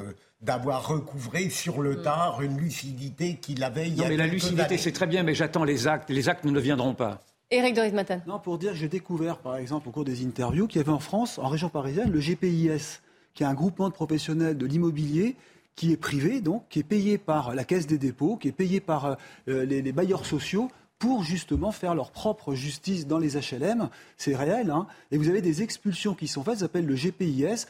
d'avoir 0.42 0.88
recouvré 0.88 1.50
sur 1.50 1.82
le 1.82 2.02
tard 2.02 2.42
une 2.42 2.58
lucidité 2.58 3.36
qu'il 3.36 3.64
avait 3.64 3.88
il 3.88 3.96
y 3.96 4.02
a 4.02 4.04
Non, 4.04 4.10
mais 4.10 4.18
la 4.18 4.28
lucidité, 4.28 4.78
c'est 4.78 4.92
très 4.92 5.08
bien, 5.08 5.24
mais 5.24 5.34
j'attends 5.34 5.64
les 5.64 5.88
actes. 5.88 6.10
Les 6.10 6.30
actes 6.30 6.46
ne 6.46 6.60
viendront 6.60 6.94
pas. 6.94 7.20
Éric 7.50 7.76
Doris 7.76 7.94
Matin. 7.94 8.22
Non, 8.26 8.40
pour 8.40 8.58
dire 8.58 8.72
que 8.72 8.78
j'ai 8.78 8.88
découvert, 8.88 9.38
par 9.38 9.58
exemple, 9.58 9.88
au 9.88 9.92
cours 9.92 10.06
des 10.06 10.26
interviews, 10.26 10.68
qu'il 10.68 10.80
y 10.80 10.84
avait 10.84 10.92
en 10.92 11.00
France, 11.00 11.38
en 11.38 11.48
région 11.48 11.70
parisienne, 11.70 12.12
le 12.12 12.20
GPIS, 12.20 13.00
qui 13.34 13.44
est 13.44 13.46
un 13.46 13.54
groupement 13.54 13.90
de 13.90 13.94
professionnels 13.94 14.58
de 14.58 14.66
l'immobilier 14.66 15.36
qui 15.76 15.92
est 15.92 15.98
privé, 15.98 16.42
donc, 16.42 16.64
qui 16.70 16.80
est 16.80 16.84
payé 16.84 17.18
par 17.18 17.56
la 17.56 17.64
Caisse 17.64 17.88
des 17.88 17.98
dépôts, 17.98 18.38
qui 18.38 18.48
est 18.48 18.54
payé 18.54 18.80
par 18.80 19.18
euh, 19.48 19.66
les, 19.66 19.92
bailleurs 19.92 20.26
sociaux 20.26 20.70
pour 21.00 21.24
justement 21.24 21.72
faire 21.72 21.96
leur 21.96 22.12
propre 22.12 22.54
justice 22.54 23.08
dans 23.08 23.18
les 23.18 23.36
HLM. 23.36 23.90
C'est 24.18 24.36
réel. 24.36 24.72
Hein 24.72 24.88
et 25.12 25.18
vous 25.18 25.30
avez 25.30 25.42
des 25.42 25.62
expulsions 25.62 26.14
qui 26.14 26.28
sont 26.28 26.44
faites, 26.44 26.56
ça 26.56 26.62
s'appelle 26.62 26.86
le 26.86 26.96
GPIS. 26.96 27.66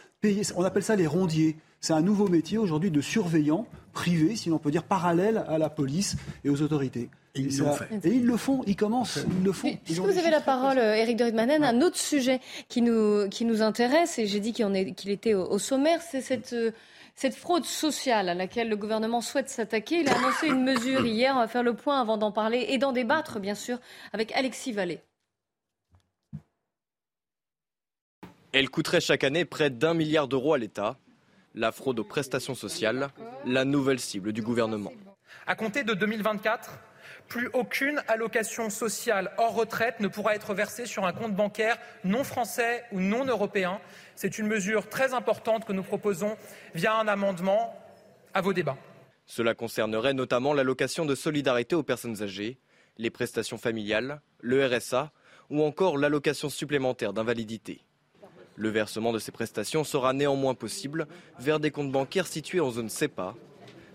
On 0.55 0.63
appelle 0.63 0.83
ça 0.83 0.95
les 0.95 1.07
rondiers. 1.07 1.55
C'est 1.79 1.93
un 1.93 2.01
nouveau 2.01 2.29
métier 2.29 2.57
aujourd'hui 2.57 2.91
de 2.91 3.01
surveillant 3.01 3.65
privé, 3.91 4.35
si 4.35 4.49
l'on 4.49 4.59
peut 4.59 4.71
dire, 4.71 4.83
parallèle 4.83 5.43
à 5.47 5.57
la 5.57 5.69
police 5.69 6.15
et 6.45 6.49
aux 6.49 6.61
autorités. 6.61 7.09
Et 7.35 7.41
ils, 7.41 7.61
et 8.03 8.09
ils 8.09 8.25
le 8.25 8.37
font, 8.37 8.61
ils 8.67 8.75
commencent, 8.75 9.19
ils 9.39 9.43
le 9.43 9.51
font. 9.51 9.75
Puisque 9.83 10.01
vous 10.01 10.17
avez 10.17 10.29
la 10.29 10.39
parole, 10.39 10.77
Eric 10.77 11.17
de 11.17 11.23
Ridmanen, 11.25 11.63
un 11.63 11.81
autre 11.81 11.97
sujet 11.97 12.39
qui 12.69 12.81
nous, 12.81 13.27
qui 13.29 13.43
nous 13.43 13.61
intéresse, 13.61 14.19
et 14.19 14.27
j'ai 14.27 14.39
dit 14.39 14.53
qu'il 14.53 15.09
était 15.09 15.33
au, 15.33 15.57
sommaire, 15.57 15.99
c'est 16.01 16.21
cette, 16.21 16.55
cette 17.15 17.35
fraude 17.35 17.65
sociale 17.65 18.29
à 18.29 18.33
laquelle 18.33 18.69
le 18.69 18.75
gouvernement 18.75 19.21
souhaite 19.21 19.49
s'attaquer. 19.49 20.01
Il 20.01 20.09
a 20.09 20.17
annoncé 20.17 20.47
une 20.47 20.63
mesure 20.63 21.05
hier, 21.05 21.33
on 21.35 21.39
va 21.39 21.47
faire 21.47 21.63
le 21.63 21.75
point 21.75 22.01
avant 22.01 22.17
d'en 22.17 22.31
parler 22.31 22.65
et 22.69 22.77
d'en 22.77 22.91
débattre, 22.91 23.39
bien 23.39 23.55
sûr, 23.55 23.79
avec 24.13 24.31
Alexis 24.33 24.71
Vallée. 24.71 25.01
Elle 28.51 28.69
coûterait 28.69 29.01
chaque 29.01 29.23
année 29.23 29.45
près 29.45 29.69
d'un 29.69 29.93
milliard 29.93 30.27
d'euros 30.27 30.53
à 30.53 30.57
l'État. 30.57 30.97
La 31.55 31.71
fraude 31.71 31.99
aux 31.99 32.03
prestations 32.03 32.55
sociales, 32.55 33.09
la 33.45 33.65
nouvelle 33.65 33.99
cible 33.99 34.33
du 34.33 34.41
gouvernement. 34.41 34.91
À 35.45 35.55
compter 35.55 35.83
de 35.83 35.93
2024, 35.93 36.79
plus 37.27 37.49
aucune 37.53 38.01
allocation 38.07 38.69
sociale 38.69 39.31
hors 39.37 39.55
retraite 39.55 39.99
ne 39.99 40.07
pourra 40.07 40.35
être 40.35 40.53
versée 40.53 40.85
sur 40.85 41.05
un 41.05 41.13
compte 41.13 41.35
bancaire 41.35 41.77
non 42.03 42.23
français 42.23 42.83
ou 42.91 42.99
non 42.99 43.25
européen. 43.25 43.79
C'est 44.15 44.37
une 44.37 44.47
mesure 44.47 44.89
très 44.89 45.13
importante 45.13 45.65
que 45.65 45.73
nous 45.73 45.83
proposons 45.83 46.37
via 46.75 46.95
un 46.95 47.07
amendement 47.07 47.75
à 48.33 48.41
vos 48.41 48.53
débats. 48.53 48.77
Cela 49.25 49.55
concernerait 49.55 50.13
notamment 50.13 50.53
l'allocation 50.53 51.05
de 51.05 51.15
solidarité 51.15 51.75
aux 51.75 51.83
personnes 51.83 52.21
âgées, 52.21 52.57
les 52.97 53.09
prestations 53.09 53.57
familiales, 53.57 54.21
le 54.39 54.65
RSA 54.65 55.11
ou 55.49 55.63
encore 55.63 55.97
l'allocation 55.97 56.49
supplémentaire 56.49 57.13
d'invalidité. 57.13 57.81
Le 58.55 58.69
versement 58.69 59.11
de 59.11 59.19
ces 59.19 59.31
prestations 59.31 59.83
sera 59.83 60.13
néanmoins 60.13 60.53
possible 60.53 61.07
vers 61.39 61.59
des 61.59 61.71
comptes 61.71 61.91
bancaires 61.91 62.27
situés 62.27 62.59
en 62.59 62.69
zone 62.69 62.89
CEPA. 62.89 63.35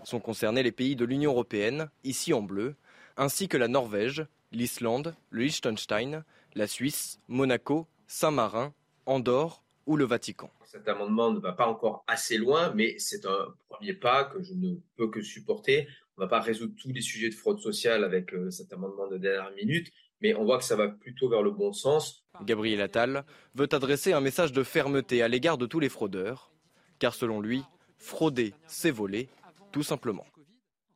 Sont 0.03 0.19
concernés 0.19 0.63
les 0.63 0.71
pays 0.71 0.95
de 0.95 1.05
l'Union 1.05 1.31
européenne, 1.31 1.89
ici 2.03 2.33
en 2.33 2.41
bleu, 2.41 2.75
ainsi 3.19 3.49
que 3.49 3.57
la 3.57 3.67
Norvège, 3.67 4.25
l'Islande, 4.53 5.13
le 5.29 5.43
Liechtenstein, 5.43 6.23
la 6.55 6.67
Suisse, 6.67 7.19
Monaco, 7.27 7.85
Saint-Marin, 8.07 8.73
Andorre 9.05 9.61
ou 9.85 9.97
le 9.97 10.05
Vatican. 10.05 10.49
Cet 10.65 10.87
amendement 10.87 11.29
ne 11.31 11.39
va 11.39 11.51
pas 11.51 11.67
encore 11.67 12.05
assez 12.07 12.37
loin, 12.37 12.71
mais 12.73 12.95
c'est 12.97 13.25
un 13.25 13.53
premier 13.67 13.93
pas 13.93 14.23
que 14.23 14.41
je 14.41 14.53
ne 14.53 14.75
peux 14.95 15.09
que 15.09 15.21
supporter. 15.21 15.87
On 16.15 16.21
ne 16.21 16.25
va 16.25 16.29
pas 16.29 16.39
résoudre 16.39 16.73
tous 16.81 16.93
les 16.93 17.01
sujets 17.01 17.29
de 17.29 17.35
fraude 17.35 17.59
sociale 17.59 18.05
avec 18.05 18.33
euh, 18.33 18.49
cet 18.51 18.71
amendement 18.71 19.07
de 19.07 19.17
dernière 19.17 19.51
minute, 19.51 19.91
mais 20.21 20.33
on 20.35 20.45
voit 20.45 20.57
que 20.57 20.63
ça 20.63 20.77
va 20.77 20.87
plutôt 20.87 21.27
vers 21.27 21.41
le 21.41 21.51
bon 21.51 21.73
sens. 21.73 22.23
Gabriel 22.45 22.79
Attal 22.79 23.25
veut 23.53 23.67
adresser 23.73 24.13
un 24.13 24.21
message 24.21 24.53
de 24.53 24.63
fermeté 24.63 25.21
à 25.21 25.27
l'égard 25.27 25.57
de 25.57 25.65
tous 25.65 25.81
les 25.81 25.89
fraudeurs, 25.89 26.51
car 26.99 27.13
selon 27.13 27.41
lui, 27.41 27.63
frauder, 27.97 28.53
c'est 28.65 28.91
voler, 28.91 29.27
tout 29.73 29.83
simplement. 29.83 30.25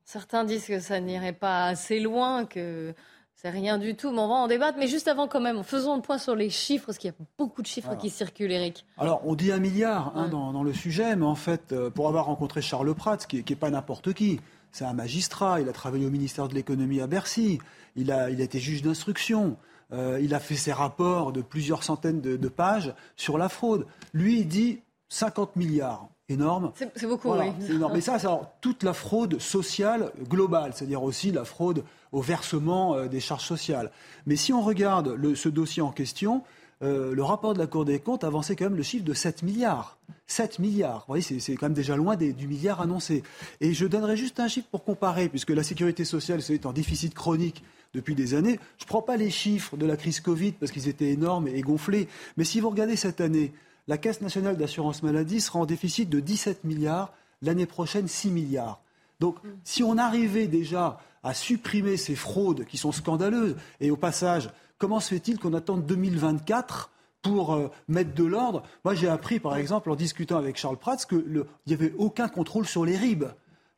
Certains 0.05 0.43
disent 0.43 0.65
que 0.65 0.79
ça 0.79 0.99
n'irait 0.99 1.33
pas 1.33 1.65
assez 1.65 1.99
loin, 1.99 2.45
que 2.45 2.93
c'est 3.35 3.49
rien 3.49 3.77
du 3.77 3.95
tout, 3.95 4.11
mais 4.11 4.19
on 4.19 4.27
va 4.27 4.35
en 4.35 4.47
débattre. 4.47 4.77
Mais 4.77 4.87
juste 4.87 5.07
avant, 5.07 5.27
quand 5.27 5.41
même, 5.41 5.63
faisons 5.63 5.95
le 5.95 6.01
point 6.01 6.17
sur 6.17 6.35
les 6.35 6.49
chiffres, 6.49 6.85
parce 6.85 6.97
qu'il 6.97 7.09
y 7.09 7.13
a 7.13 7.25
beaucoup 7.37 7.61
de 7.61 7.67
chiffres 7.67 7.95
qui 7.97 8.09
circulent, 8.09 8.51
Eric. 8.51 8.85
Alors, 8.97 9.21
on 9.25 9.35
dit 9.35 9.51
un 9.51 9.59
milliard 9.59 10.13
hein, 10.15 10.29
dans, 10.29 10.63
le 10.63 10.73
sujet, 10.73 11.15
mais 11.15 11.25
en 11.25 11.35
fait, 11.35 11.71
euh, 11.71 11.89
pour 11.89 12.07
avoir 12.07 12.25
rencontré 12.25 12.61
Charles 12.61 12.93
Pratt, 12.95 13.25
qui 13.27 13.43
n'est 13.47 13.55
pas 13.55 13.69
n'importe 13.69 14.13
qui, 14.13 14.39
c'est 14.71 14.85
un 14.85 14.93
magistrat, 14.93 15.61
il 15.61 15.69
a 15.69 15.73
travaillé 15.73 16.05
au 16.05 16.09
ministère 16.09 16.47
de 16.47 16.55
l'économie 16.55 17.01
à 17.01 17.07
Bercy, 17.07 17.59
il 17.95 18.11
a, 18.11 18.29
il 18.29 18.39
a 18.41 18.43
été 18.43 18.59
juge 18.59 18.81
d'instruction. 18.81 19.57
Euh, 19.91 20.19
il 20.21 20.33
a 20.33 20.39
fait 20.39 20.55
ses 20.55 20.71
rapports 20.71 21.31
de 21.31 21.41
plusieurs 21.41 21.83
centaines 21.83 22.21
de, 22.21 22.35
de 22.37 22.47
pages 22.47 22.93
sur 23.15 23.37
la 23.37 23.49
fraude. 23.49 23.85
Lui, 24.13 24.39
il 24.39 24.47
dit 24.47 24.79
50 25.09 25.55
milliards 25.55 26.09
énorme. 26.30 26.71
C'est 26.76 27.07
beaucoup, 27.07 27.32
oui. 27.32 27.51
C'est 27.59 27.74
énorme. 27.74 27.93
Mais 27.93 28.01
ça, 28.01 28.19
c'est 28.19 28.28
toute 28.61 28.84
la 28.84 28.93
fraude 28.93 29.39
sociale 29.39 30.11
globale, 30.30 30.71
c'est-à-dire 30.74 31.03
aussi 31.03 31.32
la 31.32 31.45
fraude 31.45 31.84
au 32.11 32.21
versement 32.21 32.95
euh, 32.95 33.07
des 33.07 33.19
charges 33.19 33.45
sociales. 33.45 33.91
Mais 34.26 34.36
si 34.36 34.53
on 34.53 34.61
regarde 34.61 35.17
ce 35.36 35.49
dossier 35.49 35.82
en 35.82 35.91
question, 35.91 36.43
euh, 36.84 37.15
le 37.15 37.24
rapport 37.24 37.53
de 37.53 37.59
la 37.59 37.67
Cour 37.67 37.86
des 37.86 37.99
comptes 37.99 38.24
avançait 38.24 38.55
quand 38.55 38.65
même 38.65 38.76
le 38.76 38.84
chiffre 38.84 39.05
de 39.05 39.13
7 39.13 39.43
milliards. 39.43 39.97
7 40.28 40.59
milliards. 40.59 40.99
Vous 41.07 41.13
voyez, 41.13 41.39
c'est 41.39 41.55
quand 41.55 41.67
même 41.67 41.74
déjà 41.74 41.95
loin 41.95 42.15
du 42.15 42.47
milliard 42.47 42.82
annoncé. 42.82 43.24
Et 43.61 43.74
je 43.74 43.86
donnerai 43.86 44.17
juste 44.17 44.39
un 44.39 44.47
chiffre 44.47 44.67
pour 44.69 44.84
comparer, 44.84 45.30
puisque 45.30 45.51
la 45.51 45.63
sécurité 45.63 46.03
sociale 46.03 46.39
est 46.49 46.65
en 46.65 46.74
déficit 46.74 47.13
chronique 47.13 47.63
depuis 47.93 48.15
des 48.15 48.34
années. 48.34 48.59
Je 48.80 48.84
ne 48.84 48.88
prends 48.88 49.01
pas 49.01 49.17
les 49.17 49.30
chiffres 49.30 49.78
de 49.78 49.86
la 49.86 49.95
crise 49.95 50.19
Covid 50.19 50.53
parce 50.53 50.71
qu'ils 50.71 50.89
étaient 50.89 51.11
énormes 51.11 51.47
et 51.47 51.61
gonflés. 51.61 52.07
Mais 52.38 52.43
si 52.43 52.59
vous 52.59 52.69
regardez 52.69 52.95
cette 52.95 53.21
année, 53.21 53.53
la 53.88 53.97
Caisse 53.97 54.21
nationale 54.21 54.57
d'assurance 54.57 55.03
maladie 55.03 55.41
sera 55.41 55.59
en 55.59 55.65
déficit 55.65 56.09
de 56.09 56.19
17 56.19 56.63
milliards, 56.63 57.13
l'année 57.41 57.65
prochaine 57.65 58.07
6 58.07 58.31
milliards. 58.31 58.81
Donc 59.19 59.38
si 59.63 59.84
on 59.84 59.97
arrivait 59.97 60.47
déjà 60.47 60.99
à 61.23 61.34
supprimer 61.34 61.97
ces 61.97 62.15
fraudes 62.15 62.65
qui 62.65 62.77
sont 62.77 62.91
scandaleuses, 62.91 63.55
et 63.79 63.91
au 63.91 63.97
passage, 63.97 64.49
comment 64.77 64.99
se 64.99 65.09
fait-il 65.09 65.39
qu'on 65.39 65.53
attende 65.53 65.86
2024 65.86 66.91
pour 67.21 67.53
euh, 67.53 67.69
mettre 67.88 68.13
de 68.13 68.23
l'ordre? 68.23 68.63
Moi 68.84 68.95
j'ai 68.95 69.07
appris 69.07 69.39
par 69.39 69.55
exemple 69.55 69.89
en 69.91 69.95
discutant 69.95 70.38
avec 70.38 70.57
Charles 70.57 70.77
Prats 70.77 70.97
qu'il 70.97 71.45
n'y 71.67 71.73
avait 71.73 71.93
aucun 71.97 72.27
contrôle 72.27 72.65
sur 72.65 72.86
les 72.86 72.97
RIB. 72.97 73.25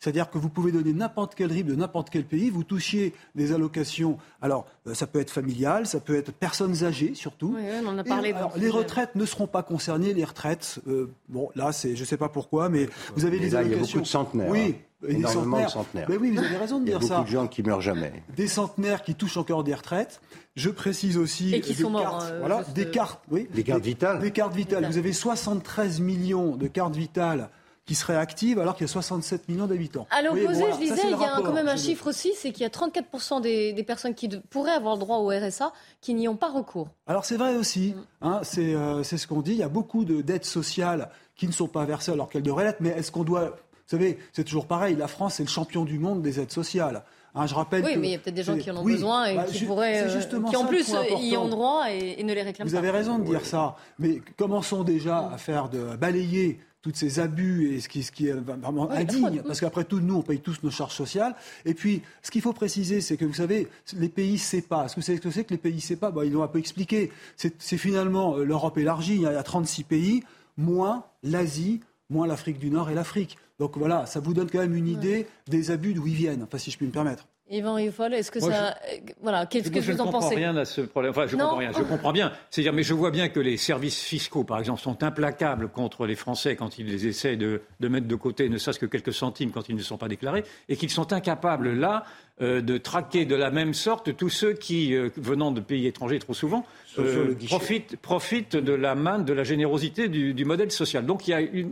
C'est-à-dire 0.05 0.29
que 0.29 0.37
vous 0.37 0.49
pouvez 0.49 0.71
donner 0.71 0.93
n'importe 0.93 1.33
quel 1.33 1.51
RIB 1.51 1.65
de 1.65 1.73
n'importe 1.73 2.11
quel 2.11 2.25
pays, 2.25 2.51
vous 2.51 2.63
touchiez 2.63 3.15
des 3.33 3.53
allocations. 3.53 4.19
Alors, 4.39 4.67
euh, 4.85 4.93
ça 4.93 5.07
peut 5.07 5.19
être 5.19 5.31
familial, 5.31 5.87
ça 5.87 5.99
peut 5.99 6.15
être 6.15 6.31
personnes 6.31 6.83
âgées 6.83 7.15
surtout. 7.15 7.55
Oui, 7.57 7.63
on 7.83 7.87
en 7.87 7.97
a 7.97 8.03
parlé. 8.03 8.35
les 8.55 8.69
retraites 8.69 9.15
ne 9.15 9.25
seront 9.25 9.47
pas 9.47 9.63
concernées. 9.63 10.13
Les 10.13 10.23
retraites, 10.23 10.77
euh, 10.87 11.09
bon, 11.27 11.49
là, 11.55 11.71
c'est, 11.71 11.95
je 11.95 12.01
ne 12.01 12.05
sais 12.05 12.17
pas 12.17 12.29
pourquoi, 12.29 12.69
mais 12.69 12.87
vous 13.15 13.25
avez 13.25 13.39
des 13.39 13.55
allocations. 13.55 13.63
Il 13.65 13.81
y 13.81 13.83
a 13.83 13.87
beaucoup 13.87 14.01
de 14.01 14.07
centenaires. 14.07 14.49
Oui. 14.51 14.75
Hein. 14.77 15.07
Énormément 15.09 15.63
de 15.63 15.69
centenaires. 15.69 16.05
Mais 16.07 16.17
oui, 16.17 16.29
vous 16.29 16.43
avez 16.43 16.57
raison 16.57 16.79
de 16.79 16.85
dire 16.85 17.01
ça. 17.01 17.05
Il 17.05 17.09
y 17.09 17.13
a 17.13 17.17
beaucoup 17.17 17.31
de 17.31 17.31
gens 17.31 17.47
qui 17.47 17.63
meurent 17.63 17.81
jamais. 17.81 18.13
Des 18.35 18.47
centenaires 18.47 19.01
qui 19.01 19.15
touchent 19.15 19.37
encore 19.37 19.63
des 19.63 19.73
retraites. 19.73 20.21
Je 20.55 20.69
précise 20.69 21.17
aussi 21.17 21.55
Et 21.55 21.61
qui 21.61 21.73
des 21.73 21.81
sont 21.81 21.91
cartes, 21.91 22.13
morts, 22.13 22.23
euh, 22.25 22.39
voilà, 22.41 22.63
des 22.75 22.91
cartes, 22.91 23.21
oui, 23.31 23.49
des 23.51 23.63
cartes 23.63 23.83
vitales. 23.83 24.19
Des 24.19 24.29
cartes 24.29 24.53
vitales. 24.53 24.85
Vous 24.85 24.99
avez 24.99 25.13
73 25.13 25.99
millions 25.99 26.55
de 26.55 26.67
cartes 26.67 26.95
vitales 26.95 27.49
qui 27.85 27.93
serait 27.95 28.15
active 28.15 28.59
alors 28.59 28.75
qu'il 28.75 28.85
y 28.85 28.89
a 28.89 28.91
67 28.91 29.47
millions 29.47 29.67
d'habitants. 29.67 30.07
À 30.09 30.21
l'opposé, 30.21 30.63
je 30.73 30.77
disais, 30.77 31.01
il 31.03 31.11
y 31.11 31.23
a 31.23 31.41
quand 31.41 31.53
même 31.53 31.67
un 31.67 31.77
chiffre 31.77 32.07
aussi, 32.07 32.33
c'est 32.35 32.51
qu'il 32.51 32.63
y 32.63 32.65
a 32.65 32.69
34% 32.69 33.41
des, 33.41 33.83
personnes 33.85 34.15
qui 34.15 34.27
pourraient 34.49 34.71
avoir 34.71 34.95
le 34.95 34.99
droit 34.99 35.17
au 35.17 35.27
RSA 35.27 35.71
qui 36.01 36.15
n'y 36.15 36.27
ont 36.27 36.35
pas 36.35 36.49
recours. 36.49 36.89
Alors 37.05 37.25
c'est 37.25 37.37
vrai 37.37 37.55
aussi, 37.55 37.93
hein, 38.21 38.41
euh, 38.57 39.03
c'est 39.03 39.17
ce 39.17 39.27
qu'on 39.27 39.41
dit, 39.41 39.51
il 39.51 39.57
y 39.57 39.63
a 39.63 39.69
beaucoup 39.69 40.05
de 40.05 40.21
dettes 40.21 40.45
sociales 40.45 41.09
qui 41.35 41.47
ne 41.47 41.51
sont 41.51 41.67
pas 41.67 41.85
versées 41.85 42.11
alors 42.11 42.29
qu'elles 42.29 42.43
devraient 42.43 42.63
l'être, 42.63 42.81
mais 42.81 42.89
est-ce 42.89 43.11
qu'on 43.11 43.23
doit... 43.23 43.45
Vous 43.87 43.91
savez, 43.97 44.17
c'est 44.33 44.43
toujours 44.43 44.65
pareil, 44.65 44.95
la 44.95 45.07
France 45.07 45.39
est 45.39 45.43
le 45.43 45.49
champion 45.49 45.85
du 45.85 45.99
monde 45.99 46.23
des 46.23 46.39
aides 46.39 46.51
sociales. 46.51 47.03
Hein, 47.35 47.45
je 47.45 47.53
rappelle 47.53 47.83
oui, 47.83 47.97
mais 47.97 48.07
il 48.07 48.11
y 48.11 48.15
a 48.15 48.17
peut-être 48.17 48.35
des 48.35 48.43
gens 48.43 48.57
qui 48.57 48.71
en 48.71 48.77
ont 48.77 48.83
besoin 48.83 49.25
et 49.25 49.35
bah, 49.35 49.43
qui 49.43 49.65
pourraient, 49.65 50.07
euh, 50.07 50.21
qui 50.49 50.55
en 50.55 50.65
plus 50.65 50.95
y 51.19 51.35
ont 51.35 51.49
droit 51.49 51.83
et, 51.91 52.23
ne 52.23 52.33
les 52.33 52.41
réclament 52.41 52.65
pas. 52.65 52.71
Vous 52.71 52.77
avez 52.77 52.89
raison 52.89 53.19
de 53.19 53.25
dire 53.25 53.45
ça, 53.45 53.75
mais 53.99 54.21
commençons 54.37 54.83
déjà 54.83 55.29
à 55.31 55.37
faire 55.37 55.67
de 55.67 55.97
balayer 55.97 56.59
tous 56.85 56.93
ces 56.93 57.19
abus 57.19 57.73
et 57.73 57.79
ce 57.79 57.89
qui, 57.89 58.03
ce 58.03 58.11
qui 58.11 58.27
est 58.27 58.33
vraiment 58.33 58.91
indigne, 58.91 59.41
parce 59.41 59.59
qu'après 59.59 59.85
tout, 59.85 59.99
nous, 59.99 60.17
on 60.17 60.21
paye 60.21 60.39
tous 60.39 60.61
nos 60.61 60.69
charges 60.69 60.93
sociales. 60.93 61.35
Et 61.65 61.73
puis, 61.73 62.03
ce 62.21 62.29
qu'il 62.29 62.43
faut 62.43 62.53
préciser, 62.53 63.01
c'est 63.01 63.17
que 63.17 63.25
vous 63.25 63.33
savez, 63.33 63.67
les 63.97 64.07
pays 64.07 64.37
CEPA, 64.37 64.85
est-ce 64.85 64.93
que 64.93 64.99
vous 64.99 65.05
savez 65.05 65.17
ce 65.17 65.23
que 65.23 65.31
c'est 65.31 65.45
que 65.45 65.53
les 65.53 65.57
pays 65.57 65.81
CEPA 65.81 66.11
bah, 66.11 66.25
Ils 66.25 66.31
l'ont 66.31 66.43
un 66.43 66.47
peu 66.47 66.59
expliqué. 66.59 67.11
C'est 67.35 67.77
finalement 67.77 68.37
euh, 68.37 68.43
l'Europe 68.43 68.77
élargie, 68.77 69.15
il 69.15 69.21
y 69.21 69.25
a 69.25 69.41
36 69.41 69.83
pays, 69.85 70.23
moins 70.57 71.05
l'Asie, 71.23 71.81
moins 72.11 72.27
l'Afrique 72.27 72.59
du 72.59 72.69
Nord 72.69 72.91
et 72.91 72.93
l'Afrique. 72.93 73.39
Donc 73.57 73.77
voilà, 73.77 74.05
ça 74.05 74.19
vous 74.19 74.35
donne 74.35 74.51
quand 74.51 74.59
même 74.59 74.75
une 74.75 74.87
idée 74.87 75.25
des 75.47 75.71
abus 75.71 75.95
d'où 75.95 76.05
ils 76.05 76.13
viennent, 76.13 76.43
enfin, 76.43 76.59
si 76.59 76.69
je 76.69 76.77
puis 76.77 76.85
me 76.85 76.91
permettre. 76.91 77.25
Yvan 77.47 77.75
Riffol, 77.75 78.13
est-ce 78.15 78.31
que 78.31 78.39
ça. 78.39 78.75
voilà, 79.21 79.45
qu'est-ce 79.45 79.69
que 79.69 79.79
vous 79.79 80.01
en 80.01 80.07
pensez 80.07 80.35
Je 80.35 80.39
ne 80.39 80.43
comprends 80.43 80.51
rien 80.51 80.57
à 80.57 80.65
ce 80.65 80.81
problème. 80.81 81.11
Enfin, 81.11 81.27
je 81.27 81.35
comprends 81.35 81.57
rien. 81.57 81.71
Je 81.77 81.83
comprends 81.83 82.11
bien. 82.11 82.31
C'est-à-dire, 82.49 82.73
mais 82.73 82.81
je 82.81 82.93
vois 82.95 83.11
bien 83.11 83.29
que 83.29 83.39
les 83.39 83.57
services 83.57 84.01
fiscaux, 84.01 84.43
par 84.43 84.57
exemple, 84.57 84.81
sont 84.81 85.03
implacables 85.03 85.67
contre 85.69 86.07
les 86.07 86.15
Français 86.15 86.55
quand 86.55 86.79
ils 86.79 87.05
essaient 87.05 87.35
de, 87.35 87.61
de 87.79 87.87
mettre 87.87 88.07
de 88.07 88.15
côté 88.15 88.49
ne 88.49 88.57
serait-ce 88.57 88.79
que 88.79 88.87
quelques 88.87 89.13
centimes 89.13 89.51
quand 89.51 89.69
ils 89.69 89.75
ne 89.75 89.83
sont 89.83 89.97
pas 89.97 90.07
déclarés, 90.07 90.43
et 90.69 90.75
qu'ils 90.75 90.89
sont 90.89 91.13
incapables, 91.13 91.73
là, 91.73 92.03
euh, 92.03 92.24
de 92.41 92.77
traquer 92.77 93.23
de 93.23 93.35
la 93.35 93.49
même 93.49 93.73
sorte 93.73 94.15
tous 94.17 94.29
ceux 94.29 94.51
qui, 94.51 94.93
euh, 94.93 95.09
venant 95.15 95.51
de 95.51 95.61
pays 95.61 95.87
étrangers 95.87 96.19
trop 96.19 96.33
souvent, 96.33 96.65
euh, 96.99 97.33
profite, 97.47 97.95
profite 97.97 98.55
de 98.57 98.73
la 98.73 98.93
main, 98.93 99.19
de 99.19 99.31
la 99.31 99.43
générosité 99.43 100.09
du, 100.09 100.45
modèle 100.45 100.69
social. 100.69 101.05
Donc 101.05 101.27
il 101.27 101.31
y 101.31 101.33
a 101.33 101.39
une, 101.39 101.71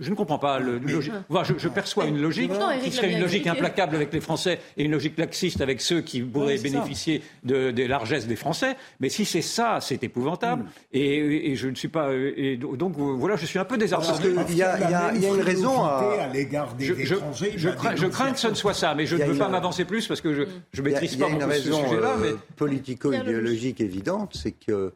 je 0.00 0.10
ne 0.10 0.14
comprends 0.14 0.38
pas 0.38 0.58
le, 0.58 0.78
logique. 0.78 1.12
je, 1.58 1.68
perçois 1.68 2.06
une 2.06 2.20
logique 2.20 2.50
qui 2.82 2.90
serait 2.90 3.12
une 3.12 3.20
logique 3.20 3.46
implacable 3.46 3.94
avec 3.94 4.12
les 4.12 4.20
Français 4.20 4.58
et 4.76 4.84
une 4.84 4.92
logique 4.92 5.16
laxiste 5.16 5.60
avec 5.60 5.80
ceux 5.80 6.00
qui 6.00 6.20
pourraient 6.22 6.58
bénéficier 6.58 7.22
de, 7.44 7.70
des 7.70 7.88
largesses 7.88 8.26
des 8.26 8.36
Français. 8.36 8.76
Mais 9.00 9.08
si 9.08 9.24
c'est 9.24 9.42
ça, 9.42 9.78
c'est 9.80 10.02
épouvantable. 10.02 10.64
Mm. 10.64 10.68
Et, 10.92 11.54
je 11.54 11.68
ne 11.68 11.74
suis 11.74 11.88
pas. 11.88 12.10
Et 12.12 12.56
donc 12.56 12.94
voilà, 12.96 13.36
je 13.36 13.46
suis 13.46 13.58
un 13.58 13.64
peu 13.64 13.78
désarmé. 13.78 14.06
Parce 14.06 14.20
qu'il 14.20 14.56
y, 14.56 14.62
a, 14.62 15.12
une 15.14 15.40
raison 15.40 15.84
à, 15.84 16.28
l'égard 16.32 16.74
des 16.74 16.84
je, 16.84 17.14
étrangers. 17.14 17.54
Je, 17.56 18.06
crains, 18.06 18.32
que 18.32 18.38
ce 18.38 18.48
ne 18.48 18.54
soit 18.54 18.74
ça, 18.74 18.94
mais 18.94 19.06
je 19.06 19.16
ne 19.16 19.24
veux 19.24 19.38
pas 19.38 19.48
m'avancer 19.48 19.67
plus 19.84 20.06
parce 20.06 20.20
que 20.20 20.34
je 20.34 20.42
ne 20.80 20.82
maîtrise 20.82 21.16
pas 21.16 21.28
une 21.28 21.42
raison 21.42 21.84
sujet-là. 21.84 22.16
Euh, 22.18 22.36
politico-idéologique 22.56 23.80
évidente, 23.80 24.34
c'est 24.34 24.52
que 24.52 24.92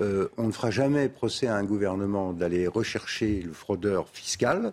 euh, 0.00 0.28
on 0.36 0.44
ne 0.44 0.52
fera 0.52 0.70
jamais 0.70 1.08
procès 1.08 1.46
à 1.46 1.56
un 1.56 1.64
gouvernement 1.64 2.32
d'aller 2.32 2.66
rechercher 2.66 3.42
le 3.42 3.52
fraudeur 3.52 4.08
fiscal 4.08 4.72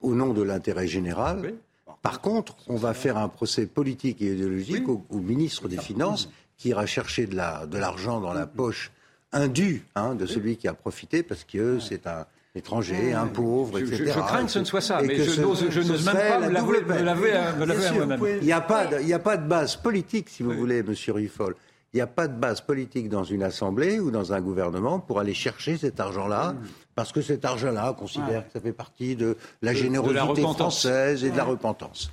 au 0.00 0.14
nom 0.14 0.32
de 0.32 0.42
l'intérêt 0.42 0.86
général. 0.86 1.54
Par 2.02 2.20
contre, 2.20 2.56
on 2.68 2.76
va 2.76 2.94
faire 2.94 3.16
un 3.16 3.28
procès 3.28 3.66
politique 3.66 4.20
et 4.22 4.32
idéologique 4.32 4.88
au, 4.88 5.04
ministre 5.10 5.68
des 5.68 5.78
Finances 5.78 6.28
qui 6.56 6.68
ira 6.68 6.86
chercher 6.86 7.26
de 7.26 7.78
l'argent 7.78 8.20
dans 8.20 8.32
la 8.32 8.46
poche 8.46 8.92
indue 9.32 9.84
hein, 9.96 10.14
de 10.14 10.26
celui 10.26 10.56
qui 10.56 10.68
a 10.68 10.74
profité 10.74 11.22
parce 11.22 11.44
que 11.44 11.80
c'est 11.80 12.06
un 12.06 12.26
étranger, 12.54 13.12
un 13.12 13.26
pauvre, 13.26 13.78
etc. 13.78 14.04
Je, 14.06 14.20
crains 14.20 14.44
que 14.44 14.50
ce 14.50 14.60
ne 14.60 14.64
soit 14.64 14.80
ça, 14.80 15.02
mais 15.02 15.16
je 15.16 15.40
n'ose 15.40 16.06
même 16.06 16.16
pas 16.16 16.40
me 16.40 16.50
l'avouer 16.50 17.32
à 17.32 17.92
moi-même. 17.92 18.20
Il 18.40 18.46
n'y 18.46 18.52
a, 18.52 18.58
a, 18.58 19.18
pas 19.18 19.36
de 19.36 19.48
base 19.48 19.76
politique, 19.76 20.28
si 20.28 20.42
vous 20.42 20.52
voulez, 20.52 20.82
Monsieur 20.82 21.14
Ruffol. 21.14 21.56
Il 21.92 21.98
n'y 21.98 22.00
a 22.00 22.06
pas 22.08 22.26
de 22.26 22.36
base 22.36 22.60
politique 22.60 23.08
dans 23.08 23.22
une 23.22 23.44
assemblée 23.44 24.00
ou 24.00 24.10
dans 24.10 24.32
un 24.32 24.40
gouvernement 24.40 24.98
pour 24.98 25.20
aller 25.20 25.34
chercher 25.34 25.76
cet 25.76 26.00
argent-là. 26.00 26.52
Mm. 26.52 26.66
Parce 26.94 27.12
que 27.12 27.22
cet 27.22 27.44
argent-là, 27.44 27.90
on 27.90 27.94
considère 27.94 28.46
que 28.46 28.52
ça 28.52 28.60
fait 28.60 28.72
partie 28.72 29.16
de 29.16 29.36
la 29.62 29.74
générosité 29.74 30.42
française 30.42 31.24
et 31.24 31.30
de 31.30 31.36
la 31.36 31.44
repentance. 31.44 32.10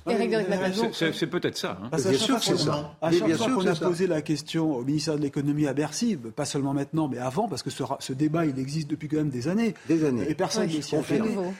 C'est 0.92 1.26
peut-être 1.26 1.56
ça. 1.56 1.78
Hein. 1.82 1.96
bien 1.96 2.18
sûr 2.18 2.38
que 2.38 2.44
c'est 2.44 2.58
ça. 2.58 2.94
À 3.00 3.12
chaque 3.12 3.32
fois 3.34 3.50
qu'on 3.50 3.66
a 3.66 3.74
posé 3.74 4.06
la 4.06 4.22
question 4.22 4.76
au 4.76 4.82
ministère 4.82 5.16
de 5.16 5.22
l'économie 5.22 5.66
à 5.66 5.74
Bercy, 5.74 6.16
pas 6.16 6.44
seulement 6.44 6.74
maintenant, 6.74 7.08
mais 7.08 7.18
avant, 7.18 7.48
parce 7.48 7.62
que 7.62 7.70
ce, 7.70 8.12
débat, 8.12 8.46
il 8.46 8.58
existe 8.58 8.88
depuis 8.88 9.08
quand 9.08 9.18
même 9.18 9.30
des 9.30 9.48
années. 9.48 9.74
Des 9.88 10.04
années. 10.04 10.28
Et 10.28 10.34
personne 10.34 10.66
ne 10.66 10.80
s'y 10.80 10.96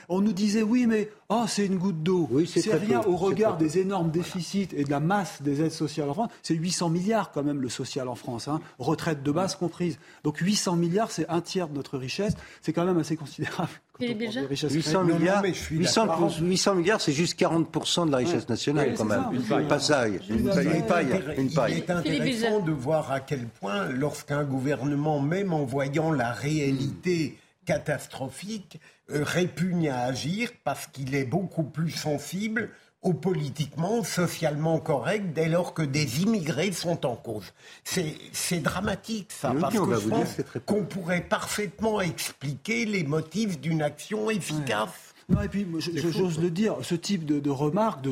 On 0.09 0.21
nous 0.21 0.33
disait, 0.33 0.63
oui, 0.63 0.85
mais 0.87 1.09
oh, 1.29 1.43
c'est 1.47 1.65
une 1.65 1.77
goutte 1.77 2.03
d'eau. 2.03 2.27
Oui, 2.31 2.47
c'est 2.47 2.73
rien 2.75 3.01
au 3.05 3.15
regard 3.15 3.57
des 3.57 3.79
énormes 3.79 4.11
déficits 4.11 4.69
et 4.75 4.83
de 4.83 4.89
la 4.89 4.99
masse 4.99 5.41
des 5.41 5.61
aides 5.61 5.71
sociales 5.71 6.09
en 6.09 6.13
France. 6.13 6.29
C'est 6.41 6.55
800 6.55 6.89
milliards 6.89 7.31
quand 7.31 7.43
même 7.43 7.61
le 7.61 7.69
social 7.69 8.07
en 8.07 8.15
France, 8.15 8.47
hein. 8.47 8.59
retraite 8.79 9.23
de 9.23 9.31
base 9.31 9.55
comprise. 9.55 9.97
Donc 10.23 10.37
800 10.37 10.75
milliards, 10.75 11.11
c'est 11.11 11.27
un 11.29 11.41
tiers 11.41 11.67
de 11.67 11.75
notre 11.75 11.97
richesse. 11.97 12.33
C'est 12.61 12.73
quand 12.73 12.85
même 12.85 12.97
assez 12.97 13.12
considérable. 13.15 13.69
800 13.99 15.03
milliards, 15.03 15.43
800, 15.71 16.75
milliards, 16.75 17.01
c'est 17.01 17.11
juste 17.11 17.39
40% 17.39 18.07
de 18.07 18.11
la 18.11 18.17
richesse 18.17 18.49
nationale 18.49 18.93
quand 18.97 19.05
même. 19.05 19.25
Une 19.31 19.41
paille. 19.43 20.19
Une, 20.29 20.49
paille. 20.85 21.23
Une 21.37 21.53
paille. 21.53 21.73
Il 21.73 21.77
est 21.77 21.89
intéressant 21.91 22.59
de 22.59 22.71
voir 22.71 23.11
à 23.11 23.19
quel 23.19 23.45
point, 23.47 23.89
lorsqu'un 23.89 24.43
gouvernement, 24.43 25.19
même 25.19 25.53
en 25.53 25.63
voyant 25.63 26.11
la 26.11 26.31
réalité 26.31 27.37
catastrophique, 27.65 28.79
euh, 29.11 29.23
répugne 29.23 29.89
à 29.89 30.01
agir 30.03 30.49
parce 30.63 30.87
qu'il 30.87 31.13
est 31.13 31.25
beaucoup 31.25 31.63
plus 31.63 31.91
sensible 31.91 32.71
au 33.03 33.13
politiquement, 33.13 34.03
socialement 34.03 34.79
correct 34.79 35.33
dès 35.33 35.49
lors 35.49 35.73
que 35.73 35.81
des 35.81 36.21
immigrés 36.21 36.71
sont 36.71 37.05
en 37.05 37.15
cause. 37.15 37.53
C'est 37.83 38.59
dramatique 38.59 39.29
ça, 39.31 39.53
parce 39.59 39.77
que 39.77 39.99
je 39.99 40.09
pense 40.09 40.37
qu'on 40.65 40.85
pourrait 40.85 41.21
parfaitement 41.21 42.01
expliquer 42.01 42.85
les 42.85 43.03
motifs 43.03 43.59
d'une 43.59 43.81
action 43.81 44.29
efficace. 44.29 45.13
Non, 45.29 45.41
et 45.41 45.47
puis, 45.47 45.65
j'ose 45.79 46.39
le 46.39 46.49
dire, 46.49 46.75
ce 46.81 46.95
type 46.95 47.25
de, 47.25 47.39
de 47.39 47.49
remarques, 47.49 48.05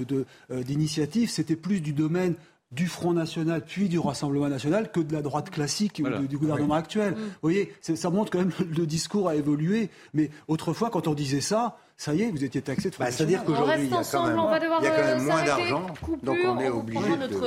d'initiatives, 0.49 1.23
de, 1.23 1.27
de, 1.27 1.31
c'était 1.31 1.55
plus 1.57 1.81
du 1.81 1.93
domaine 1.93 2.35
du 2.71 2.87
Front 2.87 3.13
National 3.13 3.63
puis 3.65 3.89
du 3.89 3.99
Rassemblement 3.99 4.47
National 4.47 4.91
que 4.91 5.01
de 5.01 5.13
la 5.13 5.21
droite 5.21 5.49
classique 5.49 6.01
ou 6.03 6.25
du 6.25 6.37
gouvernement 6.37 6.75
actuel. 6.75 7.13
Mm. 7.13 7.17
Vous 7.17 7.41
voyez, 7.41 7.73
ça 7.81 8.09
montre 8.09 8.31
quand 8.31 8.39
même 8.39 8.53
le 8.77 8.85
discours 8.85 9.27
a 9.27 9.35
évolué. 9.35 9.89
Mais 10.13 10.29
autrefois, 10.47 10.89
quand 10.89 11.07
on 11.07 11.13
disait 11.13 11.41
ça, 11.41 11.77
ça 12.01 12.15
y 12.15 12.23
est, 12.23 12.31
vous 12.31 12.43
étiez 12.43 12.63
taxé 12.63 12.89
de 12.89 12.95
bah, 12.97 13.11
C'est-à-dire 13.11 13.43
qu'aujourd'hui, 13.43 13.83
il 13.83 13.91
y 13.91 13.93
a 13.93 14.01
quand 14.11 14.25
même, 14.25 14.39
il 14.81 14.85
y 14.85 14.87
a 14.87 14.89
quand 14.89 15.03
même 15.03 15.23
moins 15.23 15.43
d'argent, 15.43 15.85
donc 16.23 16.37
on 16.43 16.59
est 16.59 16.69
obligé 16.69 16.99
de, 17.15 17.37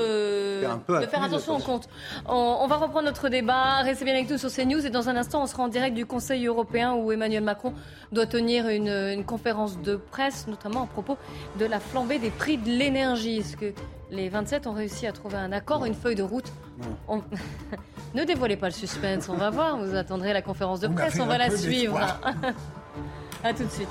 faire, 0.61 0.71
un 0.71 0.79
peu 0.79 1.01
de 1.01 1.07
faire 1.07 1.25
attention 1.25 1.57
au 1.57 1.59
compte. 1.59 1.89
On, 2.29 2.59
on, 2.61 2.67
va 2.69 2.77
reprendre 2.77 3.07
notre 3.07 3.29
débat. 3.29 3.83
Restez 3.83 4.05
bien 4.05 4.15
avec 4.15 4.31
nous 4.31 4.39
sur 4.39 4.53
CNews 4.53 4.87
et 4.87 4.91
dans 4.91 5.09
un 5.09 5.17
instant, 5.17 5.43
on 5.43 5.47
sera 5.47 5.65
en 5.65 5.69
direct 5.69 5.97
du 5.97 6.07
Conseil 6.07 6.47
européen 6.47 6.93
où 6.93 7.11
Emmanuel 7.11 7.43
Macron 7.43 7.75
doit 8.13 8.27
tenir 8.27 8.69
une, 8.69 8.87
une 8.87 9.25
conférence 9.25 9.83
de 9.83 9.97
presse, 9.97 10.47
notamment 10.47 10.85
à 10.85 10.87
propos 10.87 11.19
de 11.59 11.67
la 11.67 11.81
flambée 11.81 12.21
des 12.21 12.31
prix 12.31 12.57
de 12.57 12.69
l'énergie. 12.69 13.39
Est-ce 13.39 13.57
que 13.57 13.73
les 14.13 14.29
27 14.29 14.69
ont 14.69 14.73
réussi 14.73 15.09
à 15.09 15.13
trouver 15.13 15.39
un 15.39 15.51
accord, 15.51 15.85
une 15.85 15.95
feuille 15.95 16.15
de 16.15 16.23
route 16.23 16.53
Ne 18.15 18.23
dévoilez 18.23 18.57
pas 18.57 18.69
le 18.69 18.73
suspense, 18.73 19.29
on 19.29 19.35
va 19.35 19.51
voir. 19.51 19.85
Vous 19.85 19.97
attendrez 19.97 20.33
la 20.33 20.43
conférence 20.43 20.79
de 20.79 20.87
presse, 20.87 21.19
on 21.19 21.27
va 21.27 21.39
la 21.39 21.51
suivre. 21.51 21.99
à 23.43 23.53
tout 23.53 23.65
de 23.65 23.71
suite. 23.71 23.89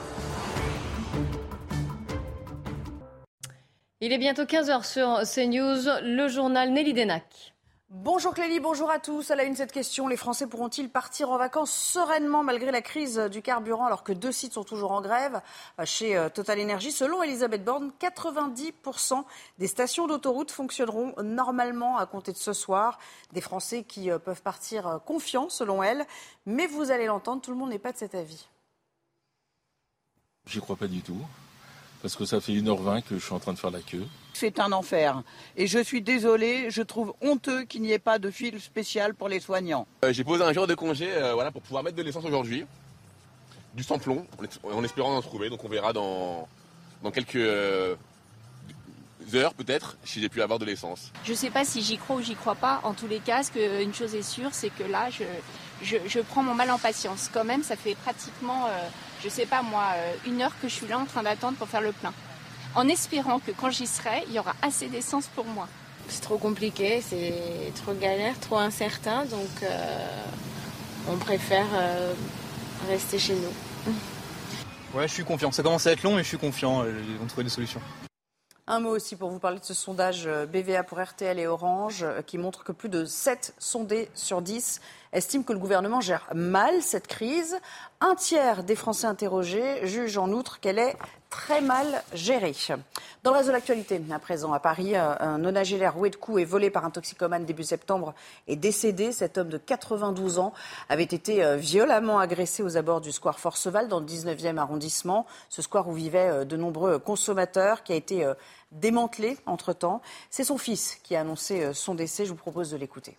Il 4.06 4.12
est 4.12 4.18
bientôt 4.18 4.44
15h 4.44 4.84
sur 4.84 5.22
CNews, 5.24 6.02
le 6.04 6.28
journal 6.28 6.74
Nelly 6.74 6.92
Denac. 6.92 7.54
Bonjour 7.90 8.34
Clélie, 8.34 8.60
bonjour 8.60 8.92
à 8.92 9.00
tous. 9.00 9.32
À 9.32 9.38
la 9.38 9.46
une, 9.46 9.56
cette 9.56 9.72
question, 9.72 10.10
les 10.10 10.18
Français 10.18 10.46
pourront-ils 10.46 10.90
partir 10.90 11.30
en 11.30 11.38
vacances 11.38 11.72
sereinement 11.72 12.44
malgré 12.44 12.70
la 12.72 12.82
crise 12.82 13.18
du 13.32 13.42
carburant 13.42 13.86
alors 13.86 14.04
que 14.04 14.12
deux 14.12 14.34
sites 14.34 14.52
sont 14.52 14.66
toujours 14.66 14.92
en 14.92 15.00
grève 15.00 15.40
chez 15.86 16.18
euh, 16.18 16.28
Total 16.28 16.60
Energy? 16.60 16.92
Selon 16.92 17.24
Elisabeth 17.24 17.64
Borne, 17.64 17.94
90% 18.02 19.24
des 19.58 19.68
stations 19.68 20.06
d'autoroute 20.06 20.52
fonctionneront 20.52 21.14
normalement 21.24 21.96
à 21.96 22.06
compter 22.06 22.34
de 22.34 22.38
ce 22.38 22.52
soir. 22.52 23.00
Des 23.32 23.40
Français 23.40 23.86
qui 23.86 24.12
euh, 24.12 24.20
peuvent 24.20 24.42
partir 24.42 24.86
euh, 24.86 25.00
confiants 25.00 25.48
selon 25.48 25.82
elle. 25.82 26.06
Mais 26.46 26.68
vous 26.68 26.92
allez 26.92 27.06
l'entendre, 27.06 27.42
tout 27.42 27.52
le 27.52 27.58
monde 27.58 27.70
n'est 27.70 27.80
pas 27.80 27.94
de 27.94 27.98
cet 27.98 28.16
avis. 28.16 28.50
J'y 30.46 30.60
crois 30.60 30.76
pas 30.76 30.88
du 30.88 31.00
tout 31.00 31.22
parce 32.04 32.18
que 32.18 32.26
ça 32.26 32.42
fait 32.42 32.52
1h20 32.52 33.02
que 33.04 33.18
je 33.18 33.24
suis 33.24 33.34
en 33.34 33.40
train 33.40 33.54
de 33.54 33.58
faire 33.58 33.72
la 33.72 33.80
queue. 33.80 34.04
C'est 34.34 34.60
un 34.60 34.74
enfer. 34.74 35.24
Et 35.56 35.68
je 35.68 35.80
suis 35.80 36.02
désolée, 36.02 36.70
je 36.70 36.82
trouve 36.82 37.14
honteux 37.22 37.64
qu'il 37.64 37.82
n'y 37.82 37.94
ait 37.94 38.00
pas 38.00 38.20
de 38.20 38.30
fil 38.30 38.60
spécial 38.60 39.16
pour 39.16 39.30
les 39.30 39.40
soignants. 39.40 39.88
Euh, 40.04 40.12
j'ai 40.12 40.26
posé 40.26 40.44
un 40.44 40.52
jour 40.52 40.68
de 40.68 40.76
congé 40.76 41.08
euh, 41.10 41.34
voilà, 41.34 41.50
pour 41.50 41.62
pouvoir 41.62 41.82
mettre 41.82 41.96
de 41.96 42.04
l'essence 42.04 42.26
aujourd'hui. 42.26 42.66
Du 43.74 43.84
sans-plomb, 43.84 44.28
en 44.64 44.84
espérant 44.84 45.16
en 45.16 45.22
trouver. 45.22 45.50
Donc 45.50 45.64
on 45.64 45.70
verra 45.70 45.94
dans, 45.94 46.50
dans 47.04 47.10
quelques 47.10 47.38
euh, 47.38 47.96
heures 49.34 49.54
peut-être 49.54 49.96
si 50.04 50.20
j'ai 50.20 50.28
pu 50.28 50.42
avoir 50.42 50.60
de 50.60 50.66
l'essence. 50.66 51.14
Je 51.24 51.32
ne 51.32 51.38
sais 51.38 51.52
pas 51.52 51.64
si 51.64 51.82
j'y 51.82 51.98
crois 51.98 52.18
ou 52.18 52.22
j'y 52.22 52.36
crois 52.36 52.56
pas. 52.56 52.82
En 52.84 52.94
tous 52.94 53.08
les 53.08 53.20
cas, 53.20 53.44
une 53.82 53.94
chose 53.94 54.14
est 54.14 54.24
sûre, 54.24 54.50
c'est 54.52 54.72
que 54.72 54.84
là, 54.84 55.10
je, 55.10 55.96
je, 56.06 56.20
prends 56.20 56.44
mon 56.44 56.54
mal 56.54 56.70
en 56.70 56.80
patience. 56.80 57.30
Quand 57.34 57.46
même, 57.46 57.64
ça 57.64 57.78
fait 57.78 57.96
pratiquement 57.96 58.68
je 59.24 59.30
sais 59.30 59.46
pas 59.46 59.62
moi, 59.62 59.84
euh, 59.96 60.14
une 60.28 60.42
heure 60.42 60.54
que 60.62 60.68
je 60.68 60.74
suis 60.74 60.88
là 60.88 61.00
en 61.00 61.06
train 61.06 61.24
d'attendre 61.24 61.58
pour 61.58 61.68
faire 61.68 61.82
le 61.82 61.92
plein. 61.92 62.14
En 62.76 62.88
espérant 62.88 63.40
que 63.40 63.52
quand 63.52 63.70
j'y 63.70 63.88
serai, 63.88 64.24
il 64.28 64.34
y 64.34 64.40
aura 64.40 64.54
assez 64.62 64.88
d'essence 64.88 65.28
pour 65.28 65.46
moi. 65.46 65.68
C'est 66.10 66.22
trop 66.22 66.38
compliqué, 66.38 67.02
c'est 67.02 67.72
trop 67.76 67.94
galère, 67.94 68.38
trop 68.40 68.58
incertain, 68.58 69.26
donc 69.26 69.64
euh, 69.64 70.06
on 71.08 71.18
préfère 71.18 71.68
euh, 71.74 72.14
rester 72.90 73.20
chez 73.20 73.36
nous. 73.36 73.94
Ouais, 74.94 75.08
je 75.08 75.14
suis 75.14 75.24
confiant. 75.24 75.52
Ça 75.52 75.64
commence 75.64 75.88
à 75.88 75.92
être 75.92 76.04
long, 76.04 76.16
mais 76.16 76.22
je 76.22 76.28
suis 76.28 76.38
confiant. 76.38 76.86
Ils 76.86 77.18
vont 77.18 77.26
trouver 77.26 77.44
des 77.44 77.50
solutions. 77.50 77.82
Un 78.68 78.80
mot 78.80 78.92
aussi 78.92 79.16
pour 79.16 79.32
vous 79.32 79.40
parler 79.40 79.60
de 79.60 79.66
ce 79.66 79.74
sondage 79.74 80.30
BVA 80.52 80.84
pour 80.84 81.02
RTL 81.02 81.40
et 81.40 81.48
Orange 81.48 82.06
qui 82.28 82.38
montre 82.38 82.64
que 82.64 82.72
plus 82.72 82.90
de 82.90 83.04
7 83.04 83.56
sondés 83.58 84.08
sur 84.14 84.44
10 84.44 84.82
estiment 85.14 85.44
que 85.44 85.54
le 85.54 85.60
gouvernement 85.60 86.02
gère 86.02 86.28
mal 86.34 86.82
cette 86.82 87.08
crise. 87.08 87.58
Un 88.02 88.16
tiers 88.16 88.64
des 88.64 88.76
Français 88.76 89.08
interrogés 89.08 89.86
jugent 89.88 90.18
en 90.18 90.32
outre 90.32 90.60
qu'elle 90.60 90.80
est 90.80 90.96
très 91.34 91.62
mal 91.62 92.04
gérée. 92.14 92.56
Dans 93.24 93.32
le 93.32 93.38
reste 93.38 93.48
de 93.48 93.54
l'actualité, 93.54 94.00
à 94.12 94.20
présent, 94.20 94.54
à 94.54 94.60
Paris, 94.60 94.96
euh, 94.96 95.16
un 95.20 95.40
nonagénaire 95.40 95.96
roué 95.96 96.12
de 96.12 96.16
coups 96.16 96.42
et 96.42 96.46
volé 96.46 96.70
par 96.70 96.86
un 96.86 96.92
toxicomane 96.92 97.44
début 97.44 97.64
septembre 97.64 98.14
est 98.48 98.56
décédé. 98.56 99.12
Cet 99.12 99.40
homme 99.40 99.50
de 99.50 99.58
92 99.58 100.38
ans 100.38 100.54
avait 100.90 101.04
été 101.04 101.44
euh, 101.44 101.56
violemment 101.56 102.20
agressé 102.20 102.62
aux 102.62 102.78
abords 102.78 103.02
du 103.02 103.12
square 103.12 103.40
Forceval 103.40 103.88
dans 103.88 104.00
le 104.00 104.06
19e 104.06 104.58
arrondissement. 104.58 105.26
Ce 105.50 105.64
square 105.64 105.88
où 105.88 105.94
vivaient 105.94 106.30
euh, 106.30 106.46
de 106.46 106.56
nombreux 106.56 107.00
consommateurs 107.00 107.82
qui 107.82 107.94
a 107.94 107.96
été 107.96 108.32
démantelé 108.72 109.38
entre-temps. 109.48 110.02
C'est 110.30 110.44
son 110.44 110.60
fils 110.60 111.00
qui 111.02 111.16
a 111.16 111.22
annoncé 111.22 111.74
son 111.74 111.96
décès. 111.96 112.26
Je 112.26 112.30
vous 112.30 112.36
propose 112.36 112.70
de 112.70 112.78
l'écouter 112.78 113.18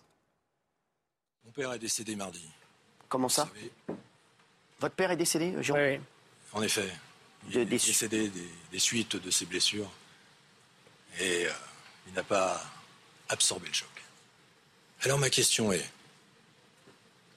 père 1.55 1.71
est 1.71 1.79
décédé 1.79 2.15
mardi. 2.15 2.45
Comment 3.07 3.29
ça 3.29 3.49
Votre 4.79 4.95
père 4.95 5.11
est 5.11 5.17
décédé, 5.17 5.55
Jean 5.61 5.75
Oui. 5.75 5.99
En 6.51 6.61
effet. 6.61 6.91
Il 7.49 7.57
est 7.57 7.65
décédé 7.65 8.31
des, 8.71 8.79
suites 8.79 9.15
de 9.15 9.31
ses 9.31 9.45
blessures. 9.45 9.89
Et 11.19 11.45
euh, 11.45 11.51
il 12.07 12.13
n'a 12.13 12.23
pas 12.23 12.61
absorbé 13.29 13.67
le 13.67 13.73
choc. 13.73 13.89
Alors 15.03 15.17
ma 15.17 15.29
question 15.29 15.71
est, 15.71 15.89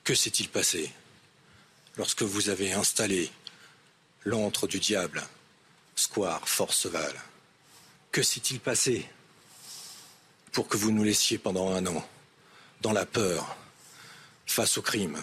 Que 0.03 0.15
s'est-il 0.15 0.49
passé 0.49 0.91
lorsque 1.97 2.23
vous 2.23 2.49
avez 2.49 2.73
installé 2.73 3.31
l'antre 4.25 4.67
du 4.67 4.81
diable, 4.81 5.23
Square 5.95 6.49
Forceval? 6.49 7.15
Que 8.11 8.23
s'est-il 8.23 8.59
passé 8.59 9.07
pour 10.53 10.67
que 10.67 10.77
vous 10.77 10.91
nous 10.91 11.05
laissiez 11.05 11.39
pendant 11.39 11.71
un 11.71 11.87
an 11.87 12.09
dans 12.81 12.93
la 12.93 13.07
peur 13.07 13.57
face 14.51 14.79
au 14.79 14.83
crime 14.83 15.17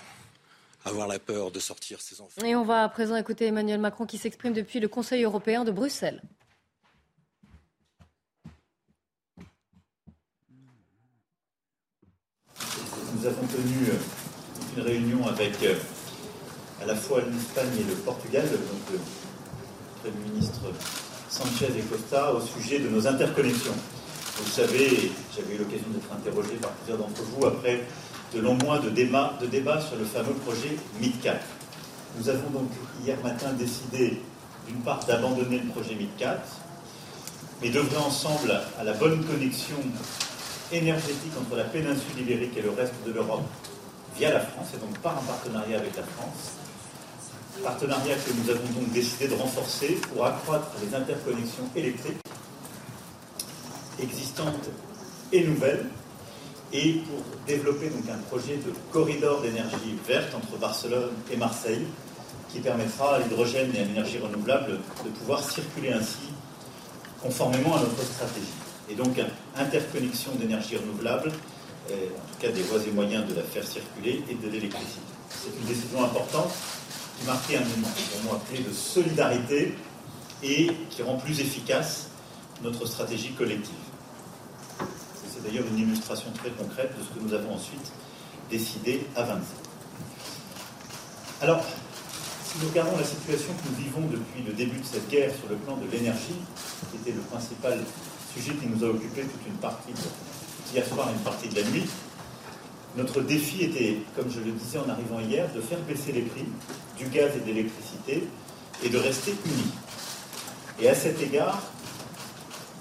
avoir 0.86 1.07
la 1.07 1.17
peur 1.17 1.51
de 1.51 1.59
sortir 1.59 1.99
ses 1.99 2.21
enfants. 2.21 2.45
Et 2.45 2.55
on 2.55 2.63
va 2.63 2.84
à 2.84 2.89
présent 2.89 3.15
écouter 3.15 3.47
Emmanuel 3.47 3.80
Macron 3.80 4.05
qui 4.05 4.17
s'exprime 4.19 4.53
depuis 4.53 4.80
le 4.80 4.88
Conseil 4.88 5.23
européen 5.23 5.63
de 5.63 5.71
Bruxelles. 5.71 6.21
Nous 13.15 13.26
avons 13.26 13.47
tenu 13.47 13.89
euh, 13.89 14.78
une 14.78 14.84
réunion 14.84 15.28
avec 15.28 15.63
euh, 15.63 15.76
à 16.82 16.86
la 16.86 16.95
fois 16.95 17.21
l'Espagne 17.21 17.80
et 17.80 17.84
le 17.84 17.95
Portugal, 17.95 18.47
donc 18.47 18.91
le 18.91 18.99
Premier 20.01 20.30
ministre 20.30 20.61
Sanchez 21.30 21.69
et 21.76 21.82
Costa, 21.82 22.34
au 22.34 22.41
sujet 22.41 22.80
de 22.80 22.89
nos 22.89 23.07
interconnexions. 23.07 23.73
Vous 24.38 24.51
savez, 24.51 25.11
j'avais 25.36 25.55
eu 25.55 25.57
l'occasion 25.57 25.88
d'être 25.89 26.11
interrogé 26.13 26.55
par 26.61 26.71
plusieurs 26.71 26.99
d'entre 26.99 27.23
vous 27.23 27.45
après 27.45 27.86
de 28.34 28.39
longs 28.39 28.57
mois 28.63 28.80
de 28.80 28.89
débat 28.89 29.82
sur 29.82 29.97
le 29.97 30.05
fameux 30.05 30.34
projet 30.45 30.76
MidCat. 30.99 31.39
Nous 32.17 32.30
avons 32.30 32.49
donc 32.49 32.69
hier 33.03 33.17
matin 33.23 33.53
décidé, 33.53 34.21
d'une 34.67 34.82
part, 34.82 35.03
d'abandonner 35.05 35.59
le 35.59 35.69
projet 35.69 35.95
MidCat, 35.95 36.41
mais 37.61 37.69
d'œuvrer 37.69 37.97
ensemble 37.97 38.59
à 38.80 38.84
la 38.84 38.93
bonne 38.93 39.23
connexion 39.23 39.78
énergétique 40.71 41.34
entre 41.39 41.55
la 41.55 41.65
péninsule 41.65 42.19
ibérique 42.19 42.57
et 42.57 42.61
le 42.61 42.71
reste 42.71 42.93
de 43.05 43.11
l'Europe 43.13 43.43
via 44.17 44.32
la 44.32 44.39
France, 44.39 44.69
et 44.73 44.78
donc 44.78 44.97
par 44.99 45.17
un 45.17 45.21
partenariat 45.21 45.78
avec 45.78 45.95
la 45.95 46.03
France. 46.03 46.53
Partenariat 47.63 48.15
que 48.15 48.32
nous 48.34 48.49
avons 48.49 48.67
donc 48.80 48.91
décidé 48.91 49.28
de 49.28 49.34
renforcer 49.36 49.99
pour 50.13 50.26
accroître 50.26 50.71
les 50.84 50.95
interconnexions 50.95 51.69
électriques 51.76 52.17
existantes 54.01 54.69
et 55.32 55.43
nouvelles, 55.45 55.86
et 56.76 56.93
pour 57.07 57.23
développer 57.47 57.89
donc 57.89 58.03
un 58.11 58.17
projet 58.30 58.57
de 58.57 58.73
corridor 58.91 59.41
d'énergie 59.41 59.95
verte 60.05 60.36
entre 60.36 60.59
Barcelone 60.59 61.11
et 61.32 61.38
Marseille, 61.38 61.86
qui 62.51 62.59
permettra 62.59 63.15
à 63.15 63.19
l'hydrogène 63.19 63.71
et 63.73 63.80
à 63.80 63.84
l'énergie 63.86 64.17
renouvelable 64.17 64.80
de 65.03 65.09
pouvoir 65.09 65.41
circuler 65.49 65.93
ainsi 65.93 66.32
conformément 67.21 67.76
à 67.76 67.80
notre 67.80 68.03
stratégie. 68.03 68.45
Et 68.89 68.95
donc, 68.95 69.19
interconnexion 69.55 70.32
d'énergie 70.36 70.76
renouvelable, 70.76 71.32
euh, 71.91 71.93
en 71.93 72.34
tout 72.34 72.39
cas 72.41 72.51
des 72.51 72.61
voies 72.63 72.80
et 72.86 72.91
moyens 72.91 73.26
de 73.28 73.36
la 73.36 73.41
faire 73.41 73.65
circuler, 73.65 74.23
et 74.30 74.36
de 74.36 74.49
l'électricité. 74.49 74.99
C'est 75.30 75.57
une 75.59 75.67
décision 75.67 76.03
importante 76.03 76.51
qui 77.17 77.26
marquait 77.26 77.57
un 77.57 77.61
moment, 77.61 77.88
pour 78.11 78.23
moi, 78.23 78.41
appelé 78.43 78.63
de 78.63 78.73
solidarité 78.73 79.76
et 80.43 80.71
qui 80.89 81.01
rend 81.03 81.15
plus 81.15 81.39
efficace 81.39 82.09
notre 82.61 82.86
stratégie 82.86 83.32
collective. 83.32 83.73
D'ailleurs 85.46 85.66
une 85.72 85.80
illustration 85.80 86.32
très 86.32 86.50
concrète 86.50 86.98
de 86.98 87.04
ce 87.04 87.10
que 87.10 87.24
nous 87.24 87.34
avons 87.34 87.54
ensuite 87.54 87.91
décidé 88.50 89.06
à 89.16 89.24
27. 89.24 89.43
Alors, 91.41 91.64
si 92.43 92.58
nous 92.60 92.70
regardons 92.70 92.98
la 92.98 93.04
situation 93.04 93.54
que 93.54 93.70
nous 93.70 93.76
vivons 93.76 94.02
depuis 94.08 94.41
le 94.43 94.54
début 94.54 94.80
de 94.80 94.86
cette 94.86 95.08
guerre 95.08 95.32
sur 95.36 95.48
le 95.48 95.56
plan 95.58 95.78
de 95.78 95.86
l'énergie, 95.91 96.39
qui 96.89 96.98
était 96.98 97.12
le 97.12 97.22
principal 97.22 97.80
sujet 98.34 98.54
qui 98.54 98.66
nous 98.68 98.84
a 98.84 98.89
occupé 98.89 99.22
toute 99.22 99.46
une 99.46 99.58
partie 99.58 99.91
de, 99.91 100.74
hier 100.74 100.88
soir 100.88 101.10
et 101.10 101.14
une 101.14 101.24
partie 101.24 101.48
de 101.50 101.56
la 101.56 101.64
nuit, 101.70 101.86
notre 102.98 103.22
défi 103.22 103.66
était, 103.66 103.98
comme 104.16 104.32
je 104.32 104.39
le 104.39 104.52
disais 104.52 104.80
en 104.80 104.89
arrivant 104.89 105.20
hier, 105.20 105.48
de 105.54 105.62
faire 105.62 105.80
baisser 105.82 106.12
les 106.12 106.22
prix 106.22 106.46
du 106.98 107.06
gaz 107.08 107.32
et 107.36 107.41
de 107.41 107.46
l'électricité 107.46 108.28
et 108.84 108.89
de 108.89 108.98
rester 108.98 109.36
unis. 109.46 109.72
Et 110.80 110.89
à 110.89 110.96
cet 110.96 111.22
égard, 111.22 111.62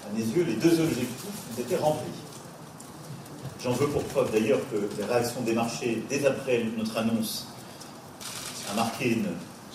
à 0.07 0.17
mes 0.17 0.23
yeux, 0.23 0.45
les 0.45 0.55
deux 0.55 0.79
objectifs 0.79 1.59
étaient 1.59 1.77
remplis. 1.77 2.24
J'en 3.65 3.71
veux 3.71 3.87
pour 3.87 4.03
preuve 4.03 4.31
d'ailleurs 4.31 4.59
que 4.71 4.75
les 4.95 5.05
réactions 5.05 5.41
des 5.41 5.53
marchés, 5.53 6.03
dès 6.07 6.23
après 6.23 6.63
notre 6.77 6.95
annonce, 6.99 7.47
a 8.71 8.75
marqué 8.75 9.13
une 9.13 9.25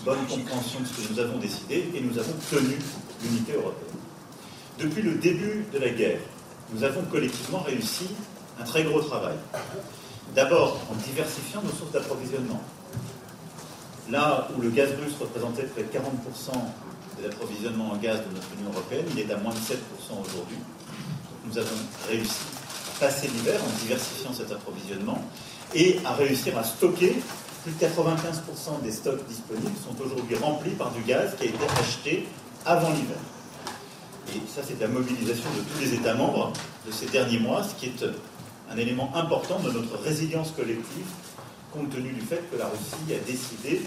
bonne 0.05 0.24
compréhension 0.28 0.78
de 0.78 0.86
ce 0.86 0.93
que 0.93 1.12
nous 1.12 1.18
avons 1.18 1.38
décidé 1.38 1.91
et 1.93 2.01
nous 2.01 2.16
avons 2.16 2.32
tenu 2.49 2.78
l'unité 3.20 3.55
européenne. 3.55 3.99
Depuis 4.78 5.03
le 5.03 5.16
début 5.16 5.66
de 5.72 5.78
la 5.80 5.88
guerre, 5.88 6.20
nous 6.72 6.84
avons 6.84 7.03
collectivement 7.11 7.62
réussi 7.62 8.07
un 8.61 8.64
très 8.64 8.84
gros 8.84 9.01
travail. 9.01 9.34
D'abord 10.36 10.80
en 10.88 10.95
diversifiant 10.95 11.61
nos 11.61 11.72
sources 11.72 11.91
d'approvisionnement. 11.91 12.62
Là 14.09 14.47
où 14.57 14.61
le 14.61 14.70
gaz 14.70 14.91
russe 15.03 15.16
représentait 15.20 15.64
près 15.64 15.82
de 15.82 15.88
40% 15.88 15.99
de 17.18 17.26
l'approvisionnement 17.26 17.91
en 17.91 17.97
gaz 17.97 18.20
de 18.20 18.36
notre 18.36 18.47
Union 18.57 18.70
européenne, 18.72 19.07
il 19.11 19.18
est 19.18 19.32
à 19.32 19.36
moins 19.38 19.53
de 19.53 19.59
7% 19.59 19.74
aujourd'hui. 20.12 20.59
Nous 21.45 21.59
avons 21.59 21.76
réussi 22.09 22.59
passer 23.01 23.28
l'hiver 23.28 23.59
en 23.64 23.80
diversifiant 23.80 24.32
cet 24.32 24.53
approvisionnement 24.53 25.24
et 25.74 25.98
à 26.05 26.12
réussir 26.12 26.57
à 26.59 26.64
stocker. 26.64 27.16
Plus 27.64 27.72
de 27.72 27.84
95% 27.84 28.82
des 28.82 28.92
stocks 28.92 29.26
disponibles 29.26 29.76
sont 29.84 30.03
aujourd'hui 30.05 30.36
remplis 30.36 30.70
par 30.70 30.92
du 30.92 31.03
gaz 31.03 31.34
qui 31.36 31.44
a 31.44 31.46
été 31.46 31.64
acheté 31.78 32.26
avant 32.64 32.90
l'hiver. 32.90 33.18
Et 34.28 34.40
ça, 34.48 34.62
c'est 34.66 34.80
la 34.80 34.88
mobilisation 34.88 35.51
de 35.51 35.62
tous 35.62 35.80
les 35.80 35.94
États 35.94 36.14
membres 36.14 36.53
de 36.86 36.92
ces 36.92 37.07
derniers 37.07 37.38
mois, 37.38 37.62
ce 37.64 37.74
qui 37.74 37.86
est 37.86 38.05
un 38.70 38.76
élément 38.76 39.11
important 39.14 39.59
de 39.59 39.70
notre 39.72 39.98
résilience 39.98 40.53
collective, 40.53 41.07
compte 41.72 41.90
tenu 41.90 42.12
du 42.12 42.20
fait 42.20 42.42
que 42.51 42.57
la 42.57 42.66
Russie 42.66 43.14
a 43.14 43.24
décidé 43.26 43.82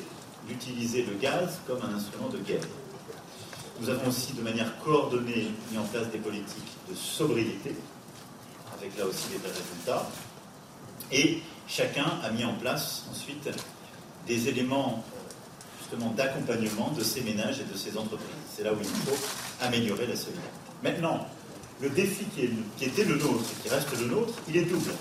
d'utiliser 0.47 1.05
le 1.05 1.15
gaz 1.15 1.59
comme 1.65 1.79
un 1.81 1.95
instrument 1.95 2.27
de 2.29 2.37
guerre. 2.39 2.67
Nous 3.79 3.89
avons 3.89 4.09
aussi, 4.09 4.33
de 4.33 4.41
manière 4.41 4.77
coordonnée, 4.83 5.47
mis 5.71 5.77
en 5.77 5.83
place 5.83 6.09
des 6.11 6.19
politiques 6.19 6.77
de 6.89 6.95
sobriété, 6.95 7.75
avec 8.83 8.97
là 8.97 9.05
aussi 9.05 9.29
des 9.29 9.37
résultats. 9.37 10.09
Et 11.11 11.39
chacun 11.67 12.05
a 12.23 12.31
mis 12.31 12.43
en 12.43 12.53
place 12.55 13.05
ensuite 13.09 13.49
des 14.27 14.49
éléments 14.49 15.03
justement 15.79 16.11
d'accompagnement 16.11 16.91
de 16.91 17.03
ces 17.03 17.21
ménages 17.21 17.59
et 17.59 17.71
de 17.71 17.77
ces 17.77 17.97
entreprises. 17.97 18.27
C'est 18.49 18.63
là 18.63 18.73
où 18.73 18.77
il 18.79 18.85
faut 18.85 19.17
améliorer 19.61 20.07
la 20.07 20.15
solidarité. 20.15 20.51
Maintenant, 20.83 21.27
le 21.81 21.89
défi 21.89 22.25
qui, 22.25 22.85
était 22.85 23.05
le 23.05 23.15
nôtre, 23.15 23.49
qui 23.61 23.69
reste 23.69 23.97
le 23.99 24.07
nôtre, 24.07 24.33
il 24.47 24.57
est 24.57 24.65
double. 24.65 24.91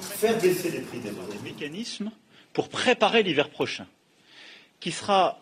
Faire 0.00 0.38
baisser 0.40 0.70
les 0.70 0.80
prix 0.80 0.98
des 0.98 1.10
Des 1.10 1.38
mécanismes 1.44 2.10
pour 2.52 2.68
préparer 2.68 3.22
l'hiver 3.22 3.50
prochain, 3.50 3.86
qui, 4.80 4.90
sera, 4.90 5.40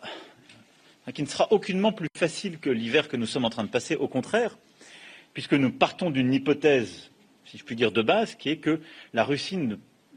qui 1.14 1.22
ne 1.22 1.28
sera 1.28 1.50
aucunement 1.52 1.92
plus 1.92 2.08
facile 2.16 2.58
que 2.58 2.68
l'hiver 2.68 3.08
que 3.08 3.16
nous 3.16 3.26
sommes 3.26 3.44
en 3.44 3.50
train 3.50 3.64
de 3.64 3.70
passer, 3.70 3.96
au 3.96 4.08
contraire, 4.08 4.58
puisque 5.32 5.54
nous 5.54 5.70
partons 5.70 6.10
d'une 6.10 6.32
hypothèse, 6.32 7.10
si 7.56 7.60
je 7.60 7.64
puis 7.64 7.74
dire, 7.74 7.90
de 7.90 8.02
base, 8.02 8.34
qui 8.34 8.50
est 8.50 8.58
que 8.58 8.80
la 9.14 9.24
Russie 9.24 9.56
ne 9.56 9.76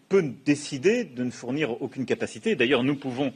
peut 0.10 0.34
décider 0.46 1.06
de 1.06 1.24
ne 1.24 1.32
fournir 1.32 1.82
aucune 1.82 2.06
capacité. 2.06 2.58
D'ailleurs, 2.58 2.84
nous 2.84 2.96
pouvons, 2.96 3.32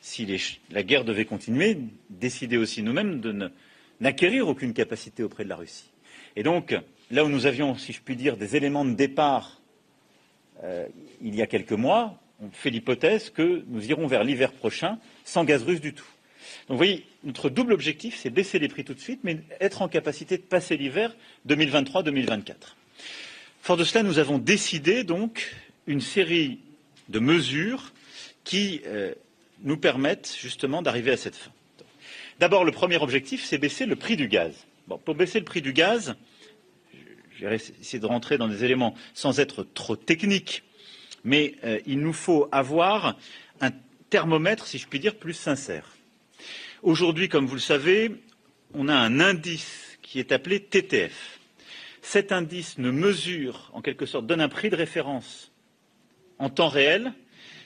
si 0.00 0.26
la 0.72 0.82
guerre 0.82 1.04
devait 1.04 1.24
continuer, 1.24 1.78
décider 2.10 2.56
aussi 2.56 2.82
nous-mêmes 2.82 3.20
de 3.20 3.52
n'acquérir 4.00 4.48
aucune 4.48 4.72
capacité 4.72 5.22
auprès 5.22 5.44
de 5.44 5.48
la 5.50 5.54
Russie. 5.54 5.92
Et 6.34 6.42
donc, 6.42 6.74
là 7.12 7.24
où 7.24 7.28
nous 7.28 7.46
avions, 7.46 7.76
si 7.76 7.92
je 7.92 8.00
puis 8.00 8.16
dire, 8.16 8.36
des 8.36 8.56
éléments 8.56 8.84
de 8.84 8.94
départ 8.94 9.60
euh, 10.64 10.88
il 11.20 11.36
y 11.36 11.42
a 11.42 11.46
quelques 11.46 11.70
mois, 11.70 12.18
on 12.40 12.50
fait 12.50 12.70
l'hypothèse 12.70 13.30
que 13.30 13.62
nous 13.68 13.88
irons 13.88 14.08
vers 14.08 14.24
l'hiver 14.24 14.52
prochain 14.52 14.98
sans 15.24 15.44
gaz 15.44 15.62
russe 15.62 15.80
du 15.80 15.94
tout. 15.94 16.08
Donc 16.66 16.74
vous 16.74 16.76
voyez, 16.76 17.06
notre 17.22 17.50
double 17.50 17.72
objectif, 17.72 18.16
c'est 18.16 18.30
baisser 18.30 18.58
les 18.58 18.66
prix 18.66 18.82
tout 18.82 18.94
de 18.94 19.00
suite, 19.00 19.20
mais 19.22 19.38
être 19.60 19.82
en 19.82 19.88
capacité 19.88 20.38
de 20.38 20.42
passer 20.42 20.76
l'hiver 20.76 21.14
2023-2024. 21.46 22.74
Fort 23.62 23.76
de 23.76 23.84
cela, 23.84 24.02
nous 24.02 24.18
avons 24.18 24.38
décidé 24.38 25.04
donc 25.04 25.54
une 25.86 26.00
série 26.00 26.58
de 27.08 27.20
mesures 27.20 27.92
qui 28.42 28.82
euh, 28.86 29.14
nous 29.62 29.76
permettent 29.76 30.36
justement 30.36 30.82
d'arriver 30.82 31.12
à 31.12 31.16
cette 31.16 31.36
fin. 31.36 31.52
D'abord, 32.40 32.64
le 32.64 32.72
premier 32.72 32.96
objectif, 32.96 33.44
c'est 33.44 33.58
baisser 33.58 33.86
le 33.86 33.94
prix 33.94 34.16
du 34.16 34.26
gaz. 34.26 34.52
Pour 35.04 35.14
baisser 35.14 35.38
le 35.38 35.44
prix 35.44 35.62
du 35.62 35.72
gaz, 35.72 36.16
je 37.38 37.46
vais 37.46 37.54
essayer 37.54 38.00
de 38.00 38.06
rentrer 38.06 38.36
dans 38.36 38.48
des 38.48 38.64
éléments 38.64 38.96
sans 39.14 39.38
être 39.38 39.62
trop 39.62 39.94
technique, 39.94 40.64
mais 41.22 41.54
euh, 41.62 41.78
il 41.86 42.00
nous 42.00 42.12
faut 42.12 42.48
avoir 42.50 43.16
un 43.60 43.70
thermomètre, 44.10 44.66
si 44.66 44.78
je 44.78 44.88
puis 44.88 44.98
dire, 44.98 45.14
plus 45.14 45.34
sincère. 45.34 45.94
Aujourd'hui, 46.82 47.28
comme 47.28 47.46
vous 47.46 47.54
le 47.54 47.60
savez, 47.60 48.10
on 48.74 48.88
a 48.88 48.96
un 48.96 49.20
indice 49.20 49.98
qui 50.02 50.18
est 50.18 50.32
appelé 50.32 50.58
TTF. 50.58 51.38
Cet 52.02 52.32
indice 52.32 52.78
ne 52.78 52.90
mesure, 52.90 53.70
en 53.72 53.80
quelque 53.80 54.06
sorte, 54.06 54.26
donne 54.26 54.40
un 54.40 54.48
prix 54.48 54.68
de 54.68 54.76
référence 54.76 55.52
en 56.38 56.50
temps 56.50 56.68
réel 56.68 57.12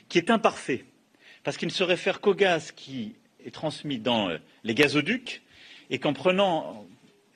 qui 0.08 0.18
est 0.18 0.30
imparfait, 0.30 0.84
parce 1.42 1.56
qu'il 1.56 1.68
ne 1.68 1.72
se 1.72 1.82
réfère 1.82 2.20
qu'au 2.20 2.34
gaz 2.34 2.70
qui 2.70 3.16
est 3.44 3.50
transmis 3.50 3.98
dans 3.98 4.28
euh, 4.28 4.38
les 4.62 4.74
gazoducs 4.74 5.42
et 5.90 5.98
qu'en 5.98 6.12
prenant 6.12 6.86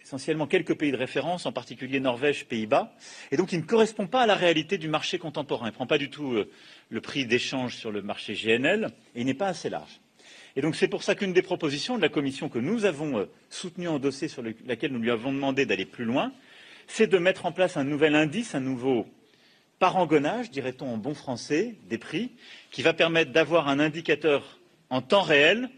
essentiellement 0.02 0.46
quelques 0.46 0.74
pays 0.74 0.92
de 0.92 0.96
référence, 0.96 1.46
en 1.46 1.52
particulier 1.52 2.00
Norvège, 2.00 2.46
Pays-Bas, 2.46 2.94
et 3.30 3.36
donc 3.36 3.52
il 3.52 3.60
ne 3.60 3.64
correspond 3.64 4.06
pas 4.06 4.22
à 4.22 4.26
la 4.26 4.34
réalité 4.34 4.76
du 4.76 4.88
marché 4.88 5.18
contemporain. 5.18 5.66
Il 5.66 5.70
ne 5.70 5.74
prend 5.74 5.86
pas 5.86 5.98
du 5.98 6.10
tout 6.10 6.32
euh, 6.32 6.50
le 6.90 7.00
prix 7.00 7.24
d'échange 7.24 7.76
sur 7.76 7.90
le 7.90 8.02
marché 8.02 8.34
GNL 8.34 8.90
et 9.14 9.20
il 9.20 9.26
n'est 9.26 9.34
pas 9.34 9.48
assez 9.48 9.70
large. 9.70 10.00
C'est 10.74 10.88
pour 10.88 11.04
ça 11.04 11.14
qu'une 11.14 11.32
des 11.32 11.42
propositions 11.42 11.96
de 11.96 12.02
la 12.02 12.08
Commission 12.08 12.48
que 12.48 12.58
nous 12.58 12.84
avons 12.84 13.20
euh, 13.20 13.24
soutenue 13.48 13.88
en 13.88 13.98
dossier 13.98 14.28
sur 14.28 14.42
laquelle 14.66 14.92
nous 14.92 14.98
lui 14.98 15.10
avons 15.10 15.32
demandé 15.32 15.64
d'aller 15.64 15.86
plus 15.86 16.04
loin, 16.04 16.32
c'est 16.92 17.06
de 17.06 17.18
mettre 17.18 17.46
en 17.46 17.52
place 17.52 17.76
un 17.76 17.84
nouvel 17.84 18.14
indice, 18.14 18.54
un 18.54 18.60
nouveau 18.60 19.06
parangonnage, 19.78 20.50
dirait-on 20.50 20.94
en 20.94 20.96
bon 20.98 21.14
français, 21.14 21.76
des 21.88 21.98
prix, 21.98 22.32
qui 22.70 22.82
va 22.82 22.92
permettre 22.92 23.32
d'avoir 23.32 23.68
un 23.68 23.78
indicateur 23.78 24.58
en 24.90 25.00
temps 25.00 25.22
réel 25.22 25.70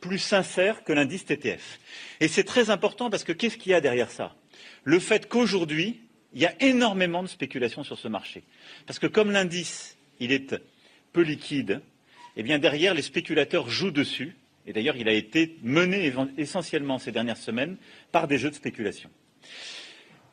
plus 0.00 0.18
sincère 0.18 0.84
que 0.84 0.92
l'indice 0.92 1.24
TTF. 1.24 1.80
Et 2.20 2.28
c'est 2.28 2.44
très 2.44 2.68
important 2.68 3.08
parce 3.08 3.24
que 3.24 3.32
qu'est-ce 3.32 3.56
qu'il 3.56 3.72
y 3.72 3.74
a 3.74 3.80
derrière 3.80 4.10
ça? 4.10 4.36
Le 4.84 4.98
fait 4.98 5.28
qu'aujourd'hui, 5.28 6.00
il 6.34 6.42
y 6.42 6.46
a 6.46 6.54
énormément 6.60 7.22
de 7.22 7.28
spéculation 7.28 7.82
sur 7.82 7.98
ce 7.98 8.08
marché. 8.08 8.44
Parce 8.86 8.98
que 8.98 9.06
comme 9.06 9.30
l'indice, 9.30 9.96
il 10.20 10.30
est 10.30 10.54
peu 11.12 11.22
liquide, 11.22 11.80
eh 12.36 12.42
bien 12.42 12.58
derrière, 12.58 12.92
les 12.92 13.02
spéculateurs 13.02 13.70
jouent 13.70 13.90
dessus. 13.90 14.36
Et 14.66 14.72
d'ailleurs, 14.74 14.96
il 14.96 15.08
a 15.08 15.12
été 15.12 15.56
mené 15.62 16.12
essentiellement 16.36 16.98
ces 16.98 17.12
dernières 17.12 17.38
semaines 17.38 17.76
par 18.12 18.28
des 18.28 18.36
jeux 18.36 18.50
de 18.50 18.54
spéculation. 18.54 19.10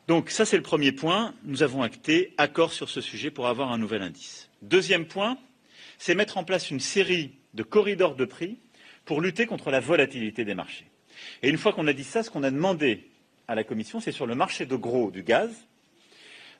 Donc 0.08 0.30
ça, 0.30 0.44
c'est 0.44 0.56
le 0.56 0.62
premier 0.62 0.92
point. 0.92 1.34
Nous 1.44 1.62
avons 1.62 1.82
acté 1.82 2.34
accord 2.36 2.72
sur 2.72 2.88
ce 2.88 3.00
sujet 3.00 3.30
pour 3.30 3.46
avoir 3.46 3.72
un 3.72 3.78
nouvel 3.78 4.02
indice. 4.02 4.50
Deuxième 4.60 5.06
point, 5.06 5.38
c'est 5.98 6.14
mettre 6.14 6.38
en 6.38 6.44
place 6.44 6.70
une 6.70 6.80
série 6.80 7.32
de 7.54 7.62
corridors 7.62 8.16
de 8.16 8.24
prix 8.24 8.58
pour 9.04 9.20
lutter 9.20 9.46
contre 9.46 9.70
la 9.70 9.80
volatilité 9.80 10.44
des 10.44 10.54
marchés. 10.54 10.86
Et 11.42 11.48
une 11.48 11.58
fois 11.58 11.72
qu'on 11.72 11.86
a 11.86 11.92
dit 11.92 12.04
ça, 12.04 12.22
ce 12.22 12.30
qu'on 12.30 12.42
a 12.42 12.50
demandé 12.50 13.08
à 13.46 13.54
la 13.54 13.64
Commission, 13.64 14.00
c'est 14.00 14.12
sur 14.12 14.26
le 14.26 14.34
marché 14.34 14.66
de 14.66 14.76
gros 14.76 15.10
du 15.10 15.22
gaz, 15.22 15.50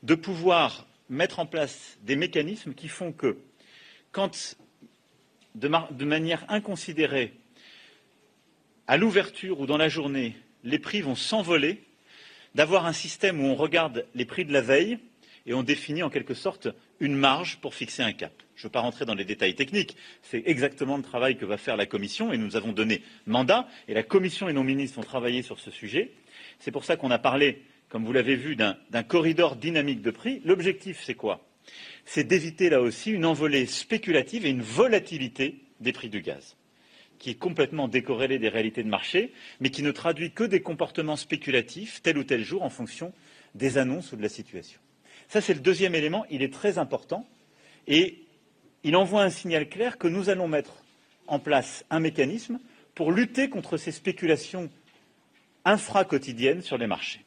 de 0.02 0.14
pouvoir 0.14 0.86
mettre 1.08 1.38
en 1.38 1.46
place 1.46 1.98
des 2.02 2.16
mécanismes 2.16 2.74
qui 2.74 2.88
font 2.88 3.12
que, 3.12 3.38
quand, 4.12 4.56
de, 5.54 5.70
de 5.90 6.04
manière 6.04 6.44
inconsidérée, 6.48 7.32
à 8.86 8.96
l'ouverture 8.96 9.60
ou 9.60 9.66
dans 9.66 9.76
la 9.76 9.88
journée, 9.88 10.36
les 10.64 10.78
prix 10.78 11.00
vont 11.00 11.14
s'envoler, 11.14 11.82
d'avoir 12.54 12.86
un 12.86 12.92
système 12.92 13.40
où 13.40 13.46
on 13.46 13.54
regarde 13.54 14.06
les 14.14 14.24
prix 14.24 14.44
de 14.44 14.52
la 14.52 14.60
veille 14.60 14.98
et 15.46 15.54
on 15.54 15.62
définit 15.62 16.02
en 16.02 16.10
quelque 16.10 16.34
sorte 16.34 16.68
une 17.00 17.14
marge 17.14 17.58
pour 17.60 17.74
fixer 17.74 18.02
un 18.02 18.12
cap. 18.12 18.32
Je 18.54 18.62
ne 18.62 18.68
veux 18.68 18.72
pas 18.72 18.80
rentrer 18.80 19.04
dans 19.04 19.14
les 19.14 19.24
détails 19.24 19.54
techniques. 19.54 19.96
C'est 20.22 20.42
exactement 20.46 20.96
le 20.96 21.02
travail 21.02 21.36
que 21.36 21.44
va 21.44 21.56
faire 21.56 21.76
la 21.76 21.86
Commission 21.86 22.32
et 22.32 22.38
nous 22.38 22.54
avons 22.56 22.72
donné 22.72 23.02
mandat 23.26 23.66
et 23.88 23.94
la 23.94 24.02
Commission 24.02 24.48
et 24.48 24.52
nos 24.52 24.62
ministres 24.62 24.98
ont 24.98 25.02
travaillé 25.02 25.42
sur 25.42 25.58
ce 25.58 25.70
sujet. 25.70 26.12
C'est 26.58 26.70
pour 26.70 26.84
ça 26.84 26.96
qu'on 26.96 27.10
a 27.10 27.18
parlé, 27.18 27.62
comme 27.88 28.04
vous 28.04 28.12
l'avez 28.12 28.36
vu, 28.36 28.54
d'un 28.54 29.02
corridor 29.02 29.56
dynamique 29.56 30.02
de 30.02 30.10
prix. 30.10 30.40
L'objectif, 30.44 31.02
c'est 31.02 31.14
quoi? 31.14 31.48
C'est 32.04 32.24
d'éviter 32.24 32.70
là 32.70 32.80
aussi 32.80 33.10
une 33.10 33.24
envolée 33.24 33.66
spéculative 33.66 34.46
et 34.46 34.50
une 34.50 34.62
volatilité 34.62 35.56
des 35.80 35.92
prix 35.92 36.08
du 36.08 36.20
gaz 36.20 36.56
qui 37.22 37.30
est 37.30 37.34
complètement 37.34 37.86
décorrélée 37.86 38.40
des 38.40 38.48
réalités 38.48 38.82
de 38.82 38.88
marché, 38.88 39.32
mais 39.60 39.70
qui 39.70 39.84
ne 39.84 39.92
traduit 39.92 40.32
que 40.32 40.42
des 40.42 40.60
comportements 40.60 41.14
spéculatifs 41.14 42.02
tel 42.02 42.18
ou 42.18 42.24
tel 42.24 42.42
jour 42.42 42.62
en 42.64 42.68
fonction 42.68 43.12
des 43.54 43.78
annonces 43.78 44.10
ou 44.10 44.16
de 44.16 44.22
la 44.22 44.28
situation. 44.28 44.80
Ça, 45.28 45.40
c'est 45.40 45.54
le 45.54 45.60
deuxième 45.60 45.94
élément. 45.94 46.26
Il 46.30 46.42
est 46.42 46.52
très 46.52 46.78
important 46.78 47.24
et 47.86 48.18
il 48.82 48.96
envoie 48.96 49.22
un 49.22 49.30
signal 49.30 49.68
clair 49.68 49.98
que 49.98 50.08
nous 50.08 50.30
allons 50.30 50.48
mettre 50.48 50.82
en 51.28 51.38
place 51.38 51.84
un 51.90 52.00
mécanisme 52.00 52.58
pour 52.96 53.12
lutter 53.12 53.48
contre 53.48 53.76
ces 53.76 53.92
spéculations 53.92 54.68
infra-quotidiennes 55.64 56.60
sur 56.60 56.76
les 56.76 56.88
marchés. 56.88 57.24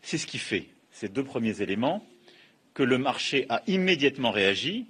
C'est 0.00 0.16
ce 0.16 0.28
qui 0.28 0.38
fait, 0.38 0.68
ces 0.92 1.08
deux 1.08 1.24
premiers 1.24 1.60
éléments, 1.60 2.06
que 2.72 2.84
le 2.84 2.98
marché 2.98 3.46
a 3.48 3.64
immédiatement 3.66 4.30
réagi. 4.30 4.86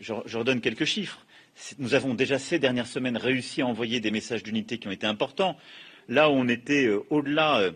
Je 0.00 0.14
redonne 0.14 0.62
quelques 0.62 0.86
chiffres. 0.86 1.26
Nous 1.78 1.94
avons 1.94 2.14
déjà 2.14 2.38
ces 2.38 2.58
dernières 2.58 2.86
semaines 2.86 3.16
réussi 3.16 3.62
à 3.62 3.66
envoyer 3.66 4.00
des 4.00 4.10
messages 4.10 4.42
d'unité 4.42 4.78
qui 4.78 4.88
ont 4.88 4.92
été 4.92 5.06
importants. 5.06 5.56
Là 6.08 6.30
où 6.30 6.32
on 6.32 6.48
était 6.48 6.86
euh, 6.86 7.04
au-delà 7.10 7.58
euh, 7.58 7.72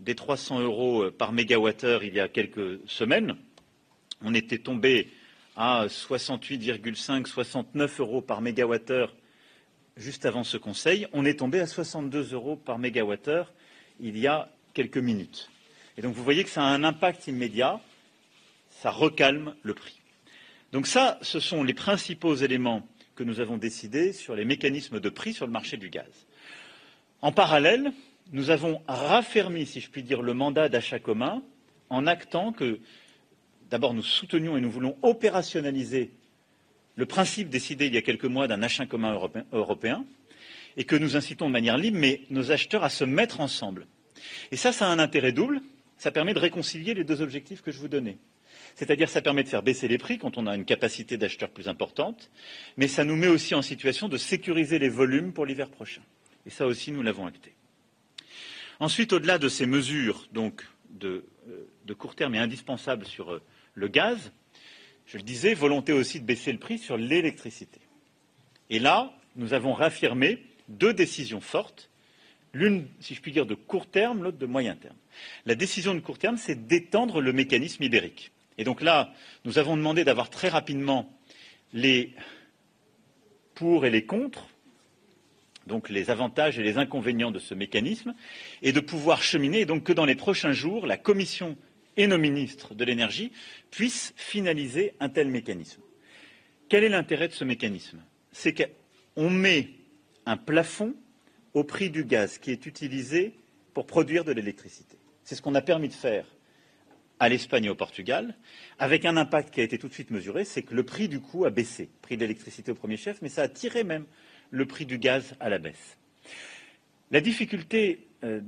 des 0.00 0.14
300 0.14 0.60
euros 0.60 1.04
euh, 1.04 1.10
par 1.10 1.32
mégawattheure 1.32 2.04
il 2.04 2.14
y 2.14 2.20
a 2.20 2.28
quelques 2.28 2.80
semaines. 2.88 3.36
On 4.22 4.34
était 4.34 4.58
tombé 4.58 5.10
à 5.56 5.86
68,5, 5.86 7.26
69 7.26 8.00
euros 8.00 8.20
par 8.20 8.40
mégawattheure 8.40 9.14
juste 9.96 10.26
avant 10.26 10.44
ce 10.44 10.56
Conseil. 10.56 11.06
On 11.12 11.24
est 11.24 11.38
tombé 11.38 11.60
à 11.60 11.66
62 11.66 12.32
euros 12.32 12.56
par 12.56 12.78
mégawattheure 12.78 13.52
il 14.00 14.18
y 14.18 14.26
a 14.26 14.50
quelques 14.74 14.98
minutes. 14.98 15.50
Et 15.96 16.02
donc 16.02 16.14
vous 16.14 16.24
voyez 16.24 16.44
que 16.44 16.50
ça 16.50 16.62
a 16.62 16.66
un 16.66 16.84
impact 16.84 17.26
immédiat, 17.28 17.80
ça 18.70 18.90
recalme 18.90 19.54
le 19.62 19.74
prix. 19.74 20.00
Donc 20.72 20.86
ça, 20.86 21.18
ce 21.22 21.40
sont 21.40 21.62
les 21.62 21.72
principaux 21.72 22.34
éléments 22.34 22.86
que 23.16 23.24
nous 23.24 23.40
avons 23.40 23.56
décidés 23.56 24.12
sur 24.12 24.36
les 24.36 24.44
mécanismes 24.44 25.00
de 25.00 25.08
prix 25.08 25.32
sur 25.32 25.46
le 25.46 25.52
marché 25.52 25.76
du 25.76 25.88
gaz. 25.90 26.26
En 27.22 27.32
parallèle, 27.32 27.92
nous 28.32 28.50
avons 28.50 28.82
raffermi, 28.86 29.66
si 29.66 29.80
je 29.80 29.90
puis 29.90 30.02
dire, 30.02 30.22
le 30.22 30.34
mandat 30.34 30.68
d'achat 30.68 30.98
commun 30.98 31.42
en 31.90 32.06
actant 32.06 32.52
que, 32.52 32.78
d'abord, 33.70 33.94
nous 33.94 34.02
soutenions 34.02 34.56
et 34.56 34.60
nous 34.60 34.70
voulons 34.70 34.96
opérationnaliser 35.02 36.12
le 36.96 37.06
principe 37.06 37.50
décidé 37.50 37.86
il 37.86 37.94
y 37.94 37.98
a 37.98 38.02
quelques 38.02 38.24
mois 38.24 38.48
d'un 38.48 38.62
achat 38.62 38.86
commun 38.86 39.18
européen, 39.52 40.04
et 40.78 40.84
que 40.84 40.96
nous 40.96 41.16
incitons 41.16 41.46
de 41.46 41.52
manière 41.52 41.78
libre 41.78 41.98
mais 41.98 42.22
nos 42.30 42.52
acheteurs 42.52 42.84
à 42.84 42.88
se 42.88 43.04
mettre 43.04 43.40
ensemble. 43.40 43.86
Et 44.50 44.56
ça, 44.56 44.72
ça 44.72 44.88
a 44.88 44.90
un 44.90 44.98
intérêt 44.98 45.32
double. 45.32 45.60
Ça 45.98 46.10
permet 46.10 46.34
de 46.34 46.38
réconcilier 46.38 46.94
les 46.94 47.04
deux 47.04 47.22
objectifs 47.22 47.62
que 47.62 47.70
je 47.70 47.78
vous 47.78 47.88
donnais. 47.88 48.18
C'est-à-dire 48.76 49.08
ça 49.08 49.22
permet 49.22 49.42
de 49.42 49.48
faire 49.48 49.62
baisser 49.62 49.88
les 49.88 49.96
prix 49.96 50.18
quand 50.18 50.36
on 50.36 50.46
a 50.46 50.54
une 50.54 50.66
capacité 50.66 51.16
d'acheteurs 51.16 51.48
plus 51.48 51.66
importante, 51.66 52.30
mais 52.76 52.88
ça 52.88 53.04
nous 53.04 53.16
met 53.16 53.26
aussi 53.26 53.54
en 53.54 53.62
situation 53.62 54.08
de 54.08 54.18
sécuriser 54.18 54.78
les 54.78 54.90
volumes 54.90 55.32
pour 55.32 55.46
l'hiver 55.46 55.70
prochain. 55.70 56.02
Et 56.44 56.50
ça 56.50 56.66
aussi, 56.66 56.92
nous 56.92 57.02
l'avons 57.02 57.26
acté. 57.26 57.54
Ensuite, 58.78 59.14
au-delà 59.14 59.38
de 59.38 59.48
ces 59.48 59.64
mesures 59.64 60.28
de, 60.32 60.52
euh, 61.04 61.22
de, 61.86 61.94
court 61.94 62.14
terme 62.14 62.34
et 62.34 62.38
indispensables 62.38 63.06
sur 63.06 63.32
euh, 63.32 63.42
le 63.74 63.88
gaz, 63.88 64.30
je 65.06 65.16
le 65.16 65.22
disais, 65.22 65.54
volonté 65.54 65.94
aussi 65.94 66.20
de 66.20 66.26
baisser 66.26 66.52
le 66.52 66.58
prix 66.58 66.78
sur 66.78 66.98
l'électricité. 66.98 67.80
Et 68.68 68.78
là, 68.78 69.10
nous 69.36 69.54
avons 69.54 69.72
réaffirmé 69.72 70.42
deux 70.68 70.92
décisions 70.92 71.40
fortes, 71.40 71.88
l'une, 72.52 72.88
si 73.00 73.14
je 73.14 73.22
puis 73.22 73.32
dire, 73.32 73.46
de 73.46 73.54
court 73.54 73.86
terme, 73.86 74.22
l'autre 74.22 74.38
de 74.38 74.46
moyen 74.46 74.76
terme. 74.76 74.96
La 75.46 75.54
décision 75.54 75.94
de 75.94 76.00
court 76.00 76.18
terme, 76.18 76.36
c'est 76.36 76.66
d'étendre 76.66 77.22
le 77.22 77.32
mécanisme 77.32 77.82
ibérique. 77.82 78.32
Et 78.58 78.64
donc 78.64 78.80
là, 78.82 79.12
nous 79.44 79.58
avons 79.58 79.76
demandé 79.76 80.04
d'avoir 80.04 80.30
très 80.30 80.48
rapidement 80.48 81.12
les 81.72 82.14
pour 83.54 83.86
et 83.86 83.90
les 83.90 84.04
contre 84.04 84.48
donc 85.66 85.88
les 85.88 86.10
avantages 86.10 86.58
et 86.58 86.62
les 86.62 86.78
inconvénients 86.78 87.30
de 87.30 87.38
ce 87.38 87.54
mécanisme, 87.54 88.14
et 88.62 88.72
de 88.72 88.80
pouvoir 88.80 89.22
cheminer, 89.22 89.64
donc 89.64 89.84
que 89.84 89.92
dans 89.92 90.04
les 90.04 90.14
prochains 90.14 90.52
jours, 90.52 90.86
la 90.86 90.96
Commission 90.96 91.56
et 91.96 92.06
nos 92.06 92.18
ministres 92.18 92.74
de 92.74 92.84
l'énergie 92.84 93.32
puissent 93.70 94.14
finaliser 94.16 94.94
un 95.00 95.08
tel 95.08 95.28
mécanisme. 95.28 95.82
Quel 96.68 96.84
est 96.84 96.88
l'intérêt 96.88 97.28
de 97.28 97.32
ce 97.32 97.44
mécanisme? 97.44 98.02
C'est 98.32 98.54
qu'on 98.54 99.30
met 99.30 99.70
un 100.24 100.36
plafond 100.36 100.94
au 101.54 101.64
prix 101.64 101.90
du 101.90 102.04
gaz 102.04 102.38
qui 102.38 102.50
est 102.50 102.66
utilisé 102.66 103.34
pour 103.72 103.86
produire 103.86 104.24
de 104.24 104.32
l'électricité. 104.32 104.96
C'est 105.24 105.34
ce 105.34 105.42
qu'on 105.42 105.54
a 105.54 105.62
permis 105.62 105.88
de 105.88 105.94
faire 105.94 106.26
à 107.18 107.28
l'Espagne 107.28 107.64
et 107.64 107.70
au 107.70 107.74
Portugal, 107.74 108.34
avec 108.78 109.04
un 109.04 109.16
impact 109.16 109.54
qui 109.54 109.60
a 109.60 109.64
été 109.64 109.78
tout 109.78 109.88
de 109.88 109.94
suite 109.94 110.10
mesuré, 110.10 110.44
c'est 110.44 110.62
que 110.62 110.74
le 110.74 110.84
prix 110.84 111.08
du 111.08 111.20
coût 111.20 111.44
a 111.44 111.50
baissé, 111.50 111.88
prix 112.02 112.16
de 112.16 112.22
l'électricité 112.22 112.70
au 112.70 112.74
premier 112.74 112.96
chef, 112.96 113.22
mais 113.22 113.28
ça 113.28 113.42
a 113.42 113.48
tiré 113.48 113.84
même 113.84 114.04
le 114.50 114.66
prix 114.66 114.86
du 114.86 114.98
gaz 114.98 115.34
à 115.40 115.48
la 115.48 115.58
baisse. 115.58 115.98
La 117.10 117.20
difficulté, 117.20 118.06
euh, 118.24 118.40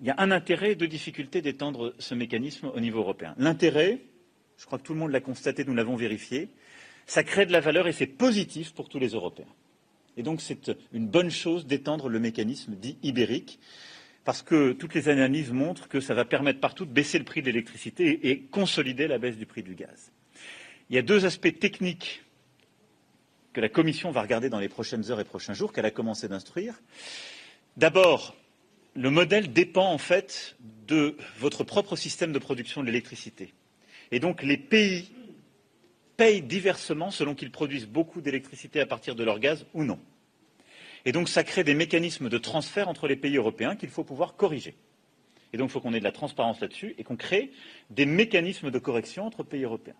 il 0.00 0.06
y 0.06 0.10
a 0.10 0.16
un 0.18 0.30
intérêt, 0.30 0.74
deux 0.74 0.88
difficultés 0.88 1.42
d'étendre 1.42 1.94
ce 1.98 2.14
mécanisme 2.14 2.70
au 2.74 2.80
niveau 2.80 3.00
européen. 3.00 3.34
L'intérêt, 3.38 3.98
je 4.56 4.66
crois 4.66 4.78
que 4.78 4.84
tout 4.84 4.94
le 4.94 4.98
monde 4.98 5.12
l'a 5.12 5.20
constaté, 5.20 5.64
nous 5.64 5.74
l'avons 5.74 5.96
vérifié, 5.96 6.48
ça 7.06 7.22
crée 7.22 7.46
de 7.46 7.52
la 7.52 7.60
valeur 7.60 7.86
et 7.86 7.92
c'est 7.92 8.06
positif 8.06 8.72
pour 8.74 8.88
tous 8.88 8.98
les 8.98 9.08
Européens. 9.08 9.46
Et 10.16 10.22
donc 10.22 10.40
c'est 10.40 10.72
une 10.92 11.06
bonne 11.06 11.30
chose 11.30 11.66
d'étendre 11.66 12.08
le 12.08 12.18
mécanisme 12.18 12.74
dit 12.74 12.98
ibérique, 13.02 13.60
parce 14.28 14.42
que 14.42 14.72
toutes 14.72 14.92
les 14.92 15.08
analyses 15.08 15.52
montrent 15.52 15.88
que 15.88 16.00
ça 16.00 16.12
va 16.12 16.26
permettre 16.26 16.60
partout 16.60 16.84
de 16.84 16.92
baisser 16.92 17.18
le 17.18 17.24
prix 17.24 17.40
de 17.40 17.46
l'électricité 17.46 18.28
et 18.28 18.40
consolider 18.42 19.08
la 19.08 19.16
baisse 19.16 19.38
du 19.38 19.46
prix 19.46 19.62
du 19.62 19.74
gaz. 19.74 20.12
Il 20.90 20.96
y 20.96 20.98
a 20.98 21.02
deux 21.02 21.24
aspects 21.24 21.58
techniques 21.58 22.22
que 23.54 23.62
la 23.62 23.70
Commission 23.70 24.10
va 24.10 24.20
regarder 24.20 24.50
dans 24.50 24.60
les 24.60 24.68
prochaines 24.68 25.10
heures 25.10 25.18
et 25.18 25.24
prochains 25.24 25.54
jours, 25.54 25.72
qu'elle 25.72 25.86
a 25.86 25.90
commencé 25.90 26.28
d'instruire. 26.28 26.74
D'abord, 27.78 28.36
le 28.94 29.08
modèle 29.08 29.50
dépend 29.50 29.90
en 29.90 29.96
fait 29.96 30.58
de 30.86 31.16
votre 31.38 31.64
propre 31.64 31.96
système 31.96 32.34
de 32.34 32.38
production 32.38 32.82
de 32.82 32.86
l'électricité. 32.88 33.54
Et 34.10 34.20
donc 34.20 34.42
les 34.42 34.58
pays 34.58 35.10
payent 36.18 36.42
diversement 36.42 37.10
selon 37.10 37.34
qu'ils 37.34 37.50
produisent 37.50 37.88
beaucoup 37.88 38.20
d'électricité 38.20 38.78
à 38.82 38.86
partir 38.86 39.14
de 39.14 39.24
leur 39.24 39.38
gaz 39.38 39.64
ou 39.72 39.84
non. 39.84 39.98
Et 41.08 41.12
donc 41.12 41.30
ça 41.30 41.42
crée 41.42 41.64
des 41.64 41.72
mécanismes 41.72 42.28
de 42.28 42.36
transfert 42.36 42.86
entre 42.86 43.08
les 43.08 43.16
pays 43.16 43.38
européens 43.38 43.76
qu'il 43.76 43.88
faut 43.88 44.04
pouvoir 44.04 44.36
corriger. 44.36 44.74
Et 45.54 45.56
donc, 45.56 45.70
il 45.70 45.72
faut 45.72 45.80
qu'on 45.80 45.94
ait 45.94 46.00
de 46.00 46.04
la 46.04 46.12
transparence 46.12 46.60
là-dessus 46.60 46.94
et 46.98 47.02
qu'on 47.02 47.16
crée 47.16 47.50
des 47.88 48.04
mécanismes 48.04 48.70
de 48.70 48.78
correction 48.78 49.24
entre 49.24 49.42
pays 49.42 49.64
européens. 49.64 49.96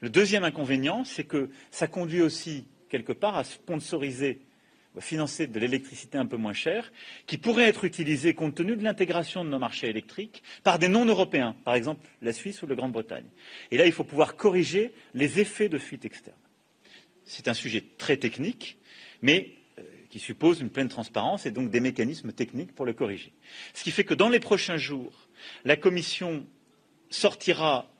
Le 0.00 0.10
deuxième 0.10 0.42
inconvénient, 0.42 1.04
c'est 1.04 1.22
que 1.22 1.50
ça 1.70 1.86
conduit 1.86 2.22
aussi, 2.22 2.66
quelque 2.88 3.12
part, 3.12 3.36
à 3.36 3.44
sponsoriser, 3.44 4.40
à 4.96 5.00
financer 5.00 5.46
de 5.46 5.60
l'électricité 5.60 6.18
un 6.18 6.26
peu 6.26 6.36
moins 6.36 6.54
chère, 6.54 6.90
qui 7.28 7.38
pourrait 7.38 7.68
être 7.68 7.84
utilisée, 7.84 8.34
compte 8.34 8.56
tenu 8.56 8.74
de 8.74 8.82
l'intégration 8.82 9.44
de 9.44 9.50
nos 9.50 9.60
marchés 9.60 9.88
électriques, 9.88 10.42
par 10.64 10.80
des 10.80 10.88
non-européens, 10.88 11.54
par 11.64 11.76
exemple 11.76 12.04
la 12.20 12.32
Suisse 12.32 12.60
ou 12.62 12.66
la 12.66 12.74
Grande-Bretagne. 12.74 13.30
Et 13.70 13.76
là, 13.76 13.86
il 13.86 13.92
faut 13.92 14.02
pouvoir 14.02 14.34
corriger 14.34 14.90
les 15.14 15.38
effets 15.38 15.68
de 15.68 15.78
fuite 15.78 16.04
externe. 16.04 16.36
C'est 17.22 17.46
un 17.46 17.54
sujet 17.54 17.84
très 17.96 18.16
technique, 18.16 18.78
mais 19.22 19.52
qui 20.10 20.18
suppose 20.18 20.60
une 20.60 20.70
pleine 20.70 20.88
transparence 20.88 21.46
et 21.46 21.50
donc 21.50 21.70
des 21.70 21.80
mécanismes 21.80 22.32
techniques 22.32 22.74
pour 22.74 22.86
le 22.86 22.92
corriger. 22.92 23.32
Ce 23.74 23.84
qui 23.84 23.90
fait 23.90 24.04
que 24.04 24.14
dans 24.14 24.28
les 24.28 24.40
prochains 24.40 24.76
jours, 24.76 25.28
la 25.64 25.76
Commission 25.76 26.46
sortira 27.10 27.90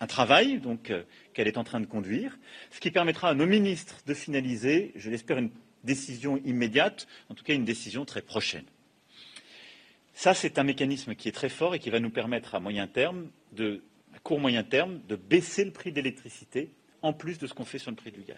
un 0.00 0.06
travail 0.06 0.60
euh, 0.90 1.04
qu'elle 1.32 1.46
est 1.46 1.58
en 1.58 1.64
train 1.64 1.80
de 1.80 1.86
conduire, 1.86 2.38
ce 2.70 2.80
qui 2.80 2.90
permettra 2.90 3.28
à 3.30 3.34
nos 3.34 3.46
ministres 3.46 4.00
de 4.06 4.14
finaliser, 4.14 4.92
je 4.96 5.10
l'espère, 5.10 5.38
une 5.38 5.50
décision 5.84 6.38
immédiate, 6.44 7.06
en 7.28 7.34
tout 7.34 7.44
cas 7.44 7.54
une 7.54 7.64
décision 7.64 8.04
très 8.04 8.22
prochaine. 8.22 8.64
Ça, 10.14 10.34
c'est 10.34 10.58
un 10.58 10.64
mécanisme 10.64 11.14
qui 11.14 11.28
est 11.28 11.32
très 11.32 11.48
fort 11.48 11.74
et 11.74 11.78
qui 11.78 11.90
va 11.90 12.00
nous 12.00 12.10
permettre 12.10 12.54
à 12.54 12.60
moyen 12.60 12.86
terme, 12.86 13.30
de, 13.52 13.82
à 14.14 14.18
court 14.18 14.40
moyen 14.40 14.62
terme, 14.64 15.00
de 15.08 15.16
baisser 15.16 15.64
le 15.64 15.70
prix 15.70 15.92
de 15.92 15.96
l'électricité, 15.96 16.70
en 17.00 17.12
plus 17.12 17.38
de 17.38 17.46
ce 17.46 17.54
qu'on 17.54 17.64
fait 17.64 17.78
sur 17.78 17.90
le 17.90 17.96
prix 17.96 18.10
du 18.10 18.22
gaz. 18.22 18.36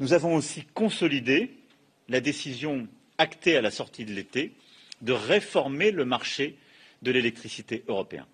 Nous 0.00 0.12
avons 0.12 0.34
aussi 0.34 0.64
consolidé 0.74 1.50
la 2.08 2.20
décision 2.20 2.88
actée 3.18 3.56
à 3.56 3.62
la 3.62 3.70
sortie 3.70 4.04
de 4.04 4.12
l'été 4.12 4.52
de 5.02 5.12
réformer 5.12 5.90
le 5.90 6.04
marché 6.04 6.56
de 7.02 7.10
l'électricité 7.10 7.84
européen. 7.88 8.26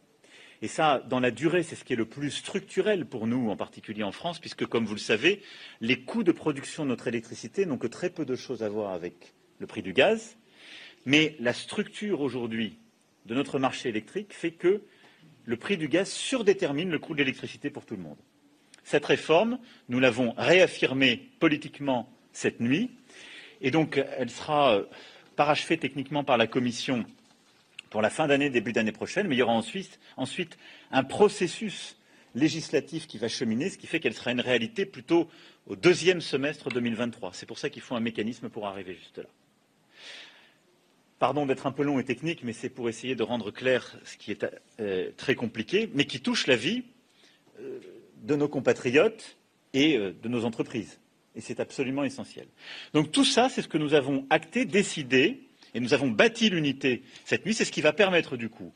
Et 0.62 0.68
ça, 0.68 1.02
dans 1.08 1.18
la 1.18 1.32
durée, 1.32 1.64
c'est 1.64 1.74
ce 1.74 1.82
qui 1.82 1.92
est 1.92 1.96
le 1.96 2.04
plus 2.04 2.30
structurel 2.30 3.04
pour 3.04 3.26
nous, 3.26 3.50
en 3.50 3.56
particulier 3.56 4.04
en 4.04 4.12
France, 4.12 4.38
puisque, 4.38 4.64
comme 4.64 4.84
vous 4.84 4.94
le 4.94 5.00
savez, 5.00 5.42
les 5.80 6.00
coûts 6.00 6.22
de 6.22 6.30
production 6.30 6.84
de 6.84 6.88
notre 6.90 7.08
électricité 7.08 7.66
n'ont 7.66 7.78
que 7.78 7.88
très 7.88 8.10
peu 8.10 8.24
de 8.24 8.36
choses 8.36 8.62
à 8.62 8.68
voir 8.68 8.92
avec 8.92 9.34
le 9.58 9.66
prix 9.66 9.82
du 9.82 9.92
gaz. 9.92 10.36
Mais 11.04 11.34
la 11.40 11.52
structure 11.52 12.20
aujourd'hui 12.20 12.78
de 13.26 13.34
notre 13.34 13.58
marché 13.58 13.88
électrique 13.88 14.32
fait 14.32 14.52
que 14.52 14.82
le 15.44 15.56
prix 15.56 15.76
du 15.76 15.88
gaz 15.88 16.08
surdétermine 16.08 16.90
le 16.90 17.00
coût 17.00 17.14
de 17.14 17.18
l'électricité 17.18 17.68
pour 17.68 17.84
tout 17.84 17.96
le 17.96 18.02
monde. 18.02 18.18
Cette 18.84 19.06
réforme, 19.06 19.58
nous 19.88 19.98
l'avons 19.98 20.32
réaffirmée 20.36 21.28
politiquement 21.40 22.08
cette 22.32 22.60
nuit, 22.60 22.90
et 23.62 23.70
donc 23.70 24.04
elle 24.18 24.28
sera 24.28 24.74
euh, 24.74 24.84
parachevée 25.36 25.78
techniquement 25.78 26.24
par 26.24 26.36
la 26.36 26.46
Commission 26.46 27.06
pour 27.88 28.02
la 28.02 28.10
fin 28.10 28.26
d'année, 28.26 28.50
début 28.50 28.72
d'année 28.72 28.92
prochaine, 28.92 29.28
mais 29.28 29.36
il 29.36 29.38
y 29.38 29.42
aura 29.42 29.52
ensuite, 29.52 29.98
ensuite 30.16 30.58
un 30.90 31.04
processus 31.04 31.96
législatif 32.34 33.06
qui 33.06 33.18
va 33.18 33.28
cheminer, 33.28 33.68
ce 33.68 33.78
qui 33.78 33.86
fait 33.86 34.00
qu'elle 34.00 34.14
sera 34.14 34.32
une 34.32 34.40
réalité 34.40 34.86
plutôt 34.86 35.28
au 35.66 35.76
deuxième 35.76 36.20
semestre 36.20 36.70
2023. 36.70 37.32
C'est 37.34 37.46
pour 37.46 37.58
ça 37.58 37.70
qu'il 37.70 37.82
faut 37.82 37.94
un 37.94 38.00
mécanisme 38.00 38.48
pour 38.48 38.66
arriver 38.66 38.94
juste 38.94 39.18
là. 39.18 39.28
Pardon 41.18 41.46
d'être 41.46 41.66
un 41.66 41.72
peu 41.72 41.84
long 41.84 42.00
et 42.00 42.04
technique, 42.04 42.42
mais 42.42 42.52
c'est 42.52 42.70
pour 42.70 42.88
essayer 42.88 43.14
de 43.14 43.22
rendre 43.22 43.52
clair 43.52 43.96
ce 44.04 44.16
qui 44.16 44.32
est 44.32 44.44
euh, 44.80 45.10
très 45.16 45.34
compliqué, 45.36 45.88
mais 45.94 46.04
qui 46.06 46.20
touche 46.20 46.46
la 46.46 46.56
vie 46.56 46.82
euh, 47.60 47.78
de 48.22 48.34
nos 48.34 48.48
compatriotes 48.48 49.36
et 49.74 49.96
de 49.98 50.28
nos 50.28 50.44
entreprises. 50.44 50.98
Et 51.34 51.40
c'est 51.40 51.60
absolument 51.60 52.04
essentiel. 52.04 52.46
Donc 52.92 53.10
tout 53.10 53.24
ça, 53.24 53.48
c'est 53.48 53.62
ce 53.62 53.68
que 53.68 53.78
nous 53.78 53.94
avons 53.94 54.26
acté, 54.30 54.64
décidé, 54.64 55.40
et 55.74 55.80
nous 55.80 55.94
avons 55.94 56.08
bâti 56.08 56.50
l'unité 56.50 57.02
cette 57.24 57.46
nuit. 57.46 57.54
C'est 57.54 57.64
ce 57.64 57.72
qui 57.72 57.80
va 57.80 57.92
permettre, 57.92 58.36
du 58.36 58.48
coup, 58.48 58.72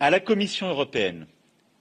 à 0.00 0.10
la 0.10 0.20
Commission 0.20 0.68
européenne 0.68 1.26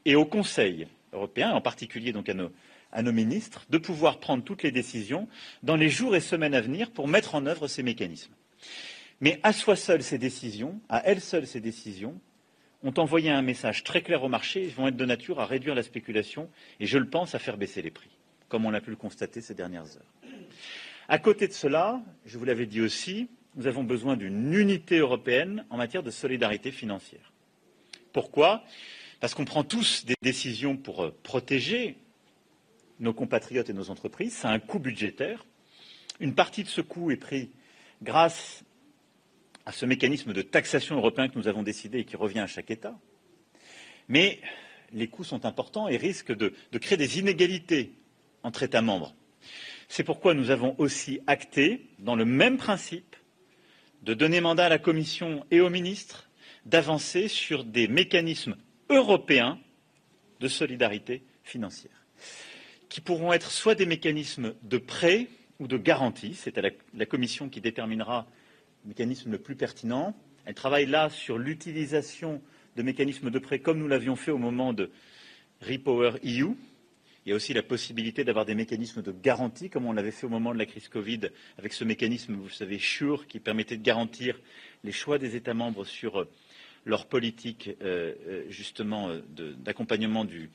et 0.06 0.16
au 0.16 0.26
Conseil 0.26 0.88
européen, 1.12 1.52
en 1.52 1.62
particulier 1.62 2.12
donc 2.12 2.30
à 2.30 2.34
nos, 2.34 3.12
ministres, 3.12 3.66
de 3.70 3.78
pouvoir 3.78 4.20
prendre 4.20 4.44
toutes 4.44 4.64
les 4.64 4.72
décisions 4.72 5.28
dans 5.62 5.76
les 5.76 5.90
jours 5.90 6.16
et 6.16 6.20
semaines 6.20 6.56
à 6.56 6.62
venir 6.62 6.92
pour 6.92 7.08
mettre 7.08 7.36
en 7.36 7.46
œuvre 7.46 7.68
ces 7.68 7.84
mécanismes. 7.84 8.34
Mais 9.22 9.40
à 9.44 9.54
soi 9.54 9.76
seule 9.76 10.04
ces 10.04 10.18
décisions, 10.18 10.80
à 10.90 11.02
elles 11.06 11.22
seules 11.22 11.48
ces 11.48 11.62
décisions, 11.62 12.20
ont 12.84 12.94
envoyé 12.98 13.30
un 13.30 13.42
message 13.42 13.84
très 13.84 14.02
clair 14.02 14.24
au 14.24 14.28
marché 14.28 14.64
et 14.64 14.68
vont 14.68 14.88
être 14.88 14.98
de 14.98 15.06
nature 15.06 15.40
à 15.40 15.46
réduire 15.46 15.76
la 15.76 15.84
spéculation 15.84 16.50
et, 16.80 16.86
je 16.86 16.98
le 16.98 17.08
pense, 17.08 17.34
à 17.34 17.40
faire 17.40 17.58
baisser 17.58 17.82
les 17.82 17.92
prix, 17.92 18.10
comme 18.54 18.68
on 18.68 18.74
a 18.76 18.82
pu 18.82 18.92
le 18.92 18.96
constater 18.96 19.42
ces 19.42 19.56
dernières 19.56 19.98
heures. 19.98 20.14
À 21.08 21.18
côté 21.18 21.48
de 21.48 21.54
cela, 21.54 22.04
je 22.24 22.38
vous 22.38 22.46
l'avais 22.46 22.68
dit 22.68 22.82
aussi, 22.82 23.28
nous 23.56 23.66
avons 23.66 23.84
besoin 23.84 24.16
d'une 24.16 24.54
unité 24.54 25.00
européenne 25.00 25.66
en 25.72 25.78
matière 25.78 26.04
de 26.04 26.12
solidarité 26.12 26.70
financière. 26.72 27.34
Pourquoi? 28.12 28.64
Parce 29.20 29.34
qu'on 29.34 29.44
prend 29.44 29.64
tous 29.64 30.06
des 30.06 30.14
décisions 30.22 30.78
pour 30.78 31.04
euh, 31.04 31.18
protéger 31.24 31.98
nos 33.00 33.12
compatriotes 33.12 33.72
et 33.72 33.74
nos 33.74 33.90
entreprises. 33.90 34.34
Ça 34.34 34.50
a 34.50 34.54
un 34.54 34.60
coût 34.60 34.78
budgétaire. 34.78 35.48
Une 36.20 36.36
partie 36.36 36.62
de 36.62 36.70
ce 36.70 36.82
coût 36.82 37.10
est 37.10 37.18
pris 37.18 37.50
grâce 38.04 38.64
à 39.66 39.72
ce 39.72 39.88
mécanisme 39.88 40.32
de 40.32 40.44
taxation 40.44 40.96
européen 40.96 41.28
que 41.28 41.40
nous 41.40 41.48
avons 41.48 41.64
décidé 41.64 42.02
et 42.02 42.06
qui 42.06 42.18
revient 42.18 42.42
à 42.42 42.48
chaque 42.48 42.70
État. 42.70 43.00
Mais 44.10 44.40
les 44.92 45.08
coûts 45.08 45.24
sont 45.24 45.44
importants 45.44 45.88
et 45.88 45.98
risquent 45.98 46.36
de 46.38 46.78
créer 46.78 47.00
des 47.00 47.18
inégalités 47.18 47.94
entre 48.44 48.64
États 48.64 48.82
membres. 48.82 49.16
C'est 49.88 50.04
pourquoi 50.04 50.34
nous 50.34 50.50
avons 50.50 50.76
aussi 50.78 51.20
acté, 51.28 51.90
dans 52.00 52.16
le 52.16 52.26
même 52.26 52.58
principe, 52.58 53.16
de 54.02 54.14
donner 54.14 54.42
mandat 54.42 54.66
à 54.66 54.70
la 54.70 54.80
Commission 54.80 55.46
et 55.52 55.62
aux 55.62 55.70
ministres 55.70 56.30
d'avancer 56.66 57.28
sur 57.28 57.64
des 57.64 57.88
mécanismes 57.88 58.56
européens 58.90 59.60
de 60.40 60.48
solidarité 60.48 61.24
financière, 61.44 62.06
qui 62.90 63.02
pourront 63.02 63.34
être 63.34 63.52
soit 63.52 63.76
des 63.76 63.86
mécanismes 63.86 64.54
de 64.64 64.78
prêt 64.78 65.28
ou 65.60 65.68
de 65.68 65.78
garantie, 65.78 66.34
c'est 66.34 66.58
à 66.58 66.62
la, 66.62 66.70
la 66.94 67.06
Commission 67.06 67.50
qui 67.50 67.62
déterminera 67.62 68.28
mécanisme 68.86 69.32
le 69.32 69.38
plus 69.38 69.56
pertinent. 69.56 70.16
Elle 70.46 70.56
travaille 70.56 70.86
là 70.86 71.10
sur 71.10 71.38
l'utilisation 71.38 72.42
de 72.76 72.84
mécanismes 72.84 73.30
de 73.30 73.40
prêt 73.40 73.60
comme 73.60 73.80
nous 73.80 73.88
l'avions 73.88 74.16
fait 74.16 74.32
au 74.32 74.38
moment 74.38 74.74
de 74.74 74.92
Repower 75.62 76.14
EU. 76.26 76.56
Il 77.26 77.30
y 77.30 77.32
a 77.32 77.36
aussi 77.36 77.54
la 77.54 77.64
possibilité 77.64 78.24
d'avoir 78.24 78.46
des 78.46 78.56
mécanismes 78.56 79.02
de 79.02 79.12
garantie, 79.12 79.70
comme 79.70 79.86
on 79.86 79.94
l'avait 79.94 80.12
fait 80.12 80.26
au 80.26 80.30
moment 80.30 80.54
de 80.54 80.60
la 80.60 80.66
crise 80.66 80.90
Covid, 80.90 81.22
avec 81.58 81.72
ce 81.72 81.86
mécanisme, 81.86 82.34
vous 82.34 82.50
savez, 82.50 82.80
SURE, 82.80 83.28
qui 83.28 83.40
permettait 83.40 83.78
de 83.78 83.84
garantir 83.84 84.40
les 84.84 84.92
choix 84.92 85.18
des 85.18 85.36
États 85.38 85.54
membres 85.54 85.86
sur 85.86 86.20
euh, 86.20 86.30
leur 86.86 87.06
politique, 87.06 87.70
euh, 87.82 88.14
euh, 88.28 88.44
justement, 88.50 89.10
d'accompagnement 89.58 90.26
du, 90.26 90.52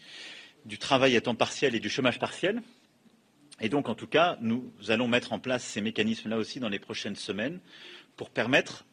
du 0.67 0.77
travail 0.77 1.17
à 1.17 1.23
temps 1.23 1.35
partiel 1.35 1.75
et 1.75 1.81
du 1.81 1.89
chômage 1.89 2.19
partiel. 2.19 2.61
Et 3.61 3.71
donc, 3.71 3.89
en 3.89 3.95
tout 3.95 4.07
cas, 4.07 4.37
nous 4.41 4.71
allons 4.89 5.09
mettre 5.09 5.33
en 5.33 5.39
place 5.39 5.65
ces 5.65 5.81
mécanismes-là 5.81 6.37
aussi 6.37 6.61
dans 6.61 6.69
les 6.69 6.79
prochaines 6.79 7.17
semaines 7.17 7.61
pour 8.17 8.31
permettre 8.31 8.85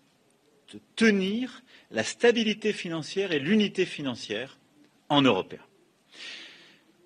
de 0.74 0.80
tenir 0.96 1.62
la 1.92 2.04
stabilité 2.04 2.74
financière 2.74 3.32
et 3.32 3.40
l'unité 3.40 3.86
financière 3.86 4.58
en 5.10 5.22
Europe. 5.22 5.56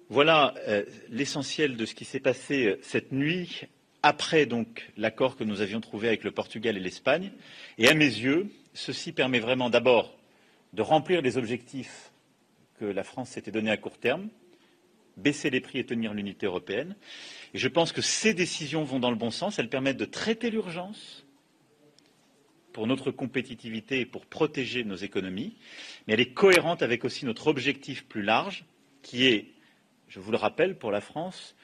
Voilà 0.09 0.55
euh, 0.67 0.83
l'essentiel 1.09 1.77
de 1.77 1.85
ce 1.85 1.93
qui 1.93 2.03
s'est 2.03 2.19
passé 2.19 2.65
euh, 2.65 2.79
cette 2.81 3.11
nuit 3.11 3.61
après 4.01 4.45
donc 4.45 4.89
l'accord 4.97 5.35
que 5.35 5.43
nous 5.43 5.61
avions 5.61 5.81
trouvé 5.81 6.07
avec 6.07 6.23
le 6.23 6.31
Portugal 6.31 6.75
et 6.77 6.79
l'Espagne. 6.79 7.31
Et 7.77 7.87
à 7.87 7.93
mes 7.93 8.05
yeux, 8.05 8.49
ceci 8.73 9.11
permet 9.11 9.39
vraiment 9.39 9.69
d'abord 9.69 10.17
de 10.73 10.81
remplir 10.81 11.21
les 11.21 11.37
objectifs 11.37 12.11
que 12.79 12.85
la 12.85 13.03
France 13.03 13.29
s'était 13.29 13.51
donnés 13.51 13.71
à 13.71 13.77
court 13.77 13.97
terme, 13.97 14.29
baisser 15.17 15.49
les 15.49 15.61
prix 15.61 15.79
et 15.79 15.85
tenir 15.85 16.13
l'unité 16.13 16.47
européenne. 16.47 16.95
Et 17.53 17.57
je 17.57 17.67
pense 17.67 17.91
que 17.91 18.01
ces 18.01 18.33
décisions 18.33 18.83
vont 18.83 18.99
dans 18.99 19.11
le 19.11 19.17
bon 19.17 19.31
sens. 19.31 19.59
Elles 19.59 19.69
permettent 19.69 19.97
de 19.97 20.05
traiter 20.05 20.49
l'urgence, 20.49 21.25
pour 22.73 22.87
notre 22.87 23.11
compétitivité 23.11 23.99
et 23.99 24.05
pour 24.05 24.25
protéger 24.25 24.83
nos 24.83 24.95
économies, 24.95 25.55
mais 26.07 26.13
elle 26.13 26.19
est 26.19 26.33
cohérente 26.33 26.81
avec 26.81 27.03
aussi 27.03 27.25
notre 27.25 27.47
objectif 27.47 28.05
plus 28.05 28.21
large, 28.21 28.63
qui 29.01 29.25
est, 29.25 29.47
je 30.09 30.19
vous 30.19 30.31
le 30.31 30.37
rappelle, 30.37 30.77
pour 30.77 30.91
la 30.91 31.01
France, 31.01 31.55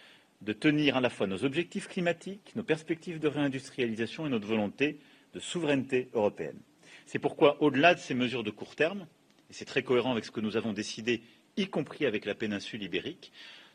de 0.41 0.53
tenir 0.53 0.97
à 0.97 1.01
la 1.01 1.09
fois 1.09 1.27
nos 1.27 1.43
objectifs 1.43 1.87
climatiques, 1.87 2.53
nos 2.55 2.63
perspectives 2.63 3.19
de 3.19 3.27
réindustrialisation 3.27 4.25
et 4.25 4.29
notre 4.29 4.47
volonté 4.47 4.99
de 5.33 5.39
souveraineté 5.39 6.09
européenne. 6.13 6.59
C'est 7.05 7.19
pourquoi, 7.19 7.61
au-delà 7.61 7.95
de 7.95 7.99
ces 7.99 8.13
mesures 8.13 8.43
de 8.43 8.51
court 8.51 8.75
terme, 8.75 9.07
et 9.49 9.53
c'est 9.53 9.65
très 9.65 9.83
cohérent 9.83 10.11
avec 10.11 10.25
ce 10.25 10.31
que 10.31 10.41
nous 10.41 10.57
avons 10.57 10.73
décidé, 10.73 11.21
y 11.57 11.67
compris 11.67 12.05
avec 12.05 12.25
la 12.25 12.35
péninsule 12.35 12.83
ibérique, 12.83 13.31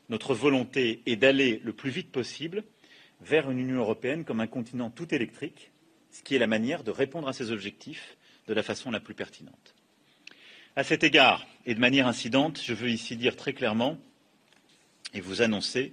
notre 0.09 0.35
volonté 0.35 1.03
est 1.07 1.17
d'aller 1.17 1.61
le 1.65 1.73
plus 1.73 1.91
vite 1.91 2.11
possible 2.11 2.65
vers 3.21 3.51
une 3.51 3.59
Union 3.59 3.81
européenne 3.81 4.25
comme 4.25 4.41
un 4.41 4.47
continent 4.47 4.91
tout 4.91 5.15
électrique, 5.15 5.71
ce 6.11 6.23
qui 6.23 6.35
est 6.35 6.41
la 6.41 6.47
manière 6.47 6.85
de 6.85 6.91
répondre 6.91 7.29
à 7.29 7.33
ces 7.33 7.53
objectifs 7.53 8.17
de 8.49 8.55
la 8.55 8.63
façon 8.63 8.91
la 8.91 9.01
plus 9.01 9.15
pertinente. 9.15 9.75
À 10.77 10.85
cet 10.85 11.05
égard, 11.05 11.47
et 11.67 11.75
de 11.75 11.81
manière 11.81 12.07
incidente, 12.07 12.61
je 12.63 12.75
veux 12.75 12.91
ici 12.91 13.17
dire 13.17 13.37
très 13.37 13.53
clairement 13.53 13.99
et 15.15 15.21
vous 15.21 15.43
annoncer 15.43 15.93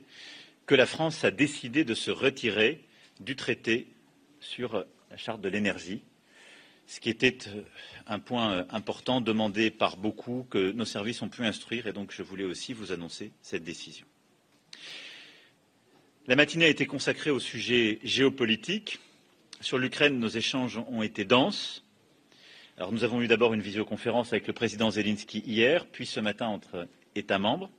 que 0.65 0.75
la 0.75 0.85
France 0.85 1.23
a 1.23 1.31
décidé 1.31 1.83
de 1.83 1.93
se 1.93 2.11
retirer 2.11 2.83
du 3.19 3.35
traité 3.35 3.87
sur 4.39 4.85
la 5.09 5.17
charte 5.17 5.41
de 5.41 5.49
l'énergie. 5.49 6.01
ce 6.85 6.99
qui 6.99 7.09
était 7.09 7.37
euh, 7.47 7.63
un 8.07 8.19
point 8.19 8.51
euh, 8.51 8.63
important 8.69 9.19
demandé 9.19 9.71
par 9.71 9.97
beaucoup 9.97 10.47
que 10.49 10.71
nos 10.71 10.85
services 10.85 11.21
ont 11.21 11.29
pu 11.29 11.43
instruire 11.43 11.87
et 11.87 11.93
donc 11.93 12.11
je 12.11 12.23
voulais 12.23 12.45
aussi 12.45 12.73
vous 12.73 12.91
annoncer 12.91 13.31
cette 13.41 13.63
décision. 13.63 14.05
La 16.27 16.35
matinée 16.35 16.65
a 16.65 16.69
été 16.69 16.85
consacrée 16.85 17.29
au 17.29 17.39
sujet 17.39 17.99
géopolitique. 18.03 18.99
Sur 19.61 19.77
l'Ukraine, 19.77 20.19
nos 20.19 20.27
échanges 20.27 20.77
ont 20.89 21.01
été 21.01 21.23
denses. 21.25 21.83
Nous 22.91 23.03
avons 23.03 23.21
eu 23.21 23.27
d'abord 23.27 23.53
une 23.53 23.61
visioconférence 23.61 24.33
avec 24.33 24.45
le 24.45 24.53
président 24.53 24.91
Zelensky 24.91 25.39
hier, 25.39 25.87
puis 25.87 26.05
ce 26.05 26.19
matin 26.19 26.47
entre 26.47 26.87
États 27.15 27.39
membres. 27.39 27.71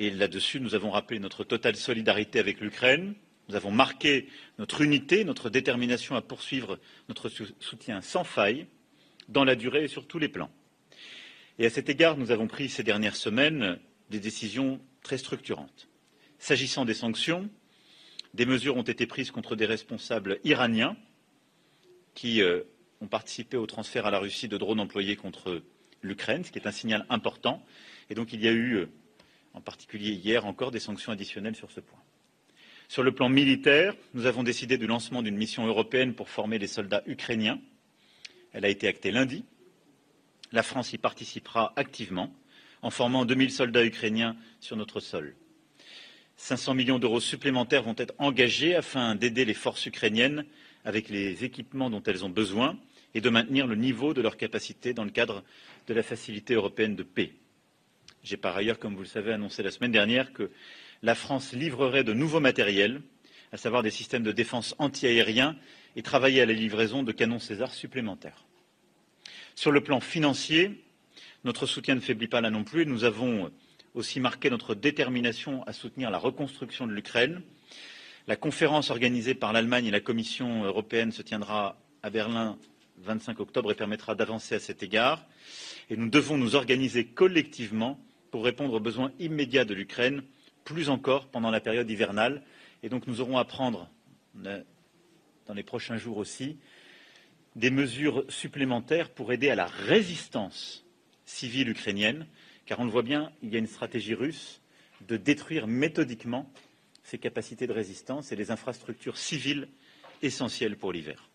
Et 0.00 0.08
là-dessus, 0.08 0.60
nous 0.60 0.74
avons 0.74 0.90
rappelé 0.90 1.18
notre 1.18 1.44
totale 1.44 1.76
solidarité 1.76 2.38
avec 2.38 2.62
l'Ukraine, 2.62 3.12
nous 3.50 3.54
avons 3.54 3.70
marqué 3.70 4.28
notre 4.58 4.80
unité, 4.80 5.24
notre 5.24 5.50
détermination 5.50 6.16
à 6.16 6.22
poursuivre 6.22 6.78
notre 7.10 7.28
soutien 7.28 8.00
sans 8.00 8.24
faille 8.24 8.66
dans 9.28 9.44
la 9.44 9.56
durée 9.56 9.84
et 9.84 9.88
sur 9.88 10.06
tous 10.06 10.18
les 10.18 10.30
plans. 10.30 10.50
Et 11.58 11.66
à 11.66 11.70
cet 11.70 11.90
égard, 11.90 12.16
nous 12.16 12.30
avons 12.30 12.46
pris 12.46 12.70
ces 12.70 12.82
dernières 12.82 13.14
semaines 13.14 13.78
des 14.08 14.20
décisions 14.20 14.80
très 15.02 15.18
structurantes. 15.18 15.90
S'agissant 16.38 16.86
des 16.86 16.94
sanctions, 16.94 17.50
des 18.32 18.46
mesures 18.46 18.78
ont 18.78 18.82
été 18.82 19.04
prises 19.04 19.30
contre 19.30 19.54
des 19.54 19.66
responsables 19.66 20.40
iraniens 20.44 20.96
qui 22.14 22.40
euh, 22.40 22.62
ont 23.02 23.06
participé 23.06 23.58
au 23.58 23.66
transfert 23.66 24.06
à 24.06 24.10
la 24.10 24.18
Russie 24.18 24.48
de 24.48 24.56
drones 24.56 24.80
employés 24.80 25.16
contre 25.16 25.60
l'Ukraine, 26.00 26.42
ce 26.42 26.50
qui 26.50 26.58
est 26.58 26.66
un 26.66 26.72
signal 26.72 27.04
important. 27.10 27.62
Et 28.08 28.14
donc 28.14 28.32
il 28.32 28.40
y 28.40 28.48
a 28.48 28.52
eu, 28.52 28.76
euh, 28.76 28.86
en 29.54 29.60
particulier 29.60 30.12
hier 30.12 30.46
encore, 30.46 30.70
des 30.70 30.80
sanctions 30.80 31.12
additionnelles 31.12 31.56
sur 31.56 31.70
ce 31.70 31.80
point. 31.80 31.98
Sur 32.88 33.02
le 33.02 33.12
plan 33.12 33.28
militaire, 33.28 33.94
nous 34.14 34.26
avons 34.26 34.42
décidé 34.42 34.76
du 34.76 34.86
lancement 34.86 35.22
d'une 35.22 35.36
mission 35.36 35.66
européenne 35.66 36.14
pour 36.14 36.28
former 36.28 36.58
les 36.58 36.66
soldats 36.66 37.02
ukrainiens. 37.06 37.60
Elle 38.52 38.64
a 38.64 38.68
été 38.68 38.88
actée 38.88 39.12
lundi. 39.12 39.44
La 40.50 40.64
France 40.64 40.92
y 40.92 40.98
participera 40.98 41.72
activement 41.76 42.34
en 42.82 42.90
formant 42.90 43.24
2000 43.24 43.52
soldats 43.52 43.84
ukrainiens 43.84 44.36
sur 44.60 44.76
notre 44.76 44.98
sol. 44.98 45.36
500 46.36 46.74
millions 46.74 46.98
d'euros 46.98 47.20
supplémentaires 47.20 47.82
vont 47.82 47.94
être 47.98 48.14
engagés 48.18 48.74
afin 48.74 49.14
d'aider 49.14 49.44
les 49.44 49.54
forces 49.54 49.86
ukrainiennes 49.86 50.44
avec 50.84 51.10
les 51.10 51.44
équipements 51.44 51.90
dont 51.90 52.02
elles 52.02 52.24
ont 52.24 52.30
besoin 52.30 52.78
et 53.14 53.20
de 53.20 53.28
maintenir 53.30 53.66
le 53.66 53.74
niveau 53.74 54.14
de 54.14 54.22
leurs 54.22 54.36
capacités 54.36 54.94
dans 54.94 55.04
le 55.04 55.10
cadre 55.10 55.44
de 55.86 55.94
la 55.94 56.02
facilité 56.02 56.54
européenne 56.54 56.96
de 56.96 57.02
paix. 57.02 57.32
J'ai 58.22 58.36
par 58.36 58.56
ailleurs, 58.56 58.78
comme 58.78 58.94
vous 58.94 59.02
le 59.02 59.06
savez, 59.06 59.32
annoncé 59.32 59.62
la 59.62 59.70
semaine 59.70 59.92
dernière 59.92 60.32
que 60.32 60.50
la 61.02 61.14
France 61.14 61.52
livrerait 61.52 62.04
de 62.04 62.12
nouveaux 62.12 62.40
matériels, 62.40 63.00
à 63.52 63.56
savoir 63.56 63.82
des 63.82 63.90
systèmes 63.90 64.22
de 64.22 64.32
défense 64.32 64.74
antiaériens, 64.78 65.56
et 65.96 66.02
travailler 66.02 66.40
à 66.40 66.46
la 66.46 66.52
livraison 66.52 67.02
de 67.02 67.12
canons 67.12 67.38
César 67.38 67.72
supplémentaires. 67.72 68.44
Sur 69.54 69.72
le 69.72 69.80
plan 69.80 70.00
financier, 70.00 70.84
notre 71.44 71.66
soutien 71.66 71.94
ne 71.94 72.00
faiblit 72.00 72.28
pas 72.28 72.40
là 72.40 72.50
non 72.50 72.64
plus. 72.64 72.86
Nous 72.86 73.04
avons 73.04 73.50
aussi 73.94 74.20
marqué 74.20 74.50
notre 74.50 74.74
détermination 74.74 75.64
à 75.64 75.72
soutenir 75.72 76.10
la 76.10 76.18
reconstruction 76.18 76.86
de 76.86 76.92
l'Ukraine. 76.92 77.42
La 78.28 78.36
conférence 78.36 78.90
organisée 78.90 79.34
par 79.34 79.52
l'Allemagne 79.52 79.86
et 79.86 79.90
la 79.90 80.00
Commission 80.00 80.64
européenne 80.64 81.10
se 81.10 81.22
tiendra 81.22 81.76
à 82.02 82.10
Berlin 82.10 82.58
le 82.98 83.04
25 83.04 83.40
octobre 83.40 83.72
et 83.72 83.74
permettra 83.74 84.14
d'avancer 84.14 84.54
à 84.54 84.60
cet 84.60 84.82
égard. 84.82 85.26
Et 85.88 85.96
nous 85.96 86.08
devons 86.08 86.36
nous 86.36 86.54
organiser 86.54 87.06
collectivement 87.06 87.98
pour 88.30 88.44
répondre 88.44 88.74
aux 88.74 88.80
besoins 88.80 89.12
immédiats 89.18 89.64
de 89.64 89.74
l'Ukraine 89.74 90.22
plus 90.64 90.88
encore 90.88 91.26
pendant 91.26 91.50
la 91.50 91.60
période 91.60 91.90
hivernale. 91.90 92.42
Et 92.82 92.88
donc 92.88 93.06
nous 93.06 93.20
aurons 93.20 93.38
à 93.38 93.44
prendre, 93.44 93.88
dans 94.34 95.54
les 95.54 95.62
prochains 95.62 95.96
jours 95.96 96.16
aussi, 96.16 96.56
des 97.56 97.70
mesures 97.70 98.24
supplémentaires 98.28 99.10
pour 99.10 99.32
aider 99.32 99.50
à 99.50 99.54
la 99.54 99.66
résistance 99.66 100.84
civile 101.24 101.68
ukrainienne, 101.68 102.26
car 102.66 102.78
on 102.80 102.84
le 102.84 102.90
voit 102.90 103.02
bien, 103.02 103.32
il 103.42 103.52
y 103.52 103.56
a 103.56 103.58
une 103.58 103.66
stratégie 103.66 104.14
russe 104.14 104.60
de 105.08 105.16
détruire 105.16 105.66
méthodiquement 105.66 106.50
ses 107.02 107.18
capacités 107.18 107.66
de 107.66 107.72
résistance 107.72 108.32
et 108.32 108.36
les 108.36 108.50
infrastructures 108.50 109.16
civiles 109.16 109.68
essentielles 110.22 110.76
pour 110.76 110.92
l'hiver. 110.92 111.28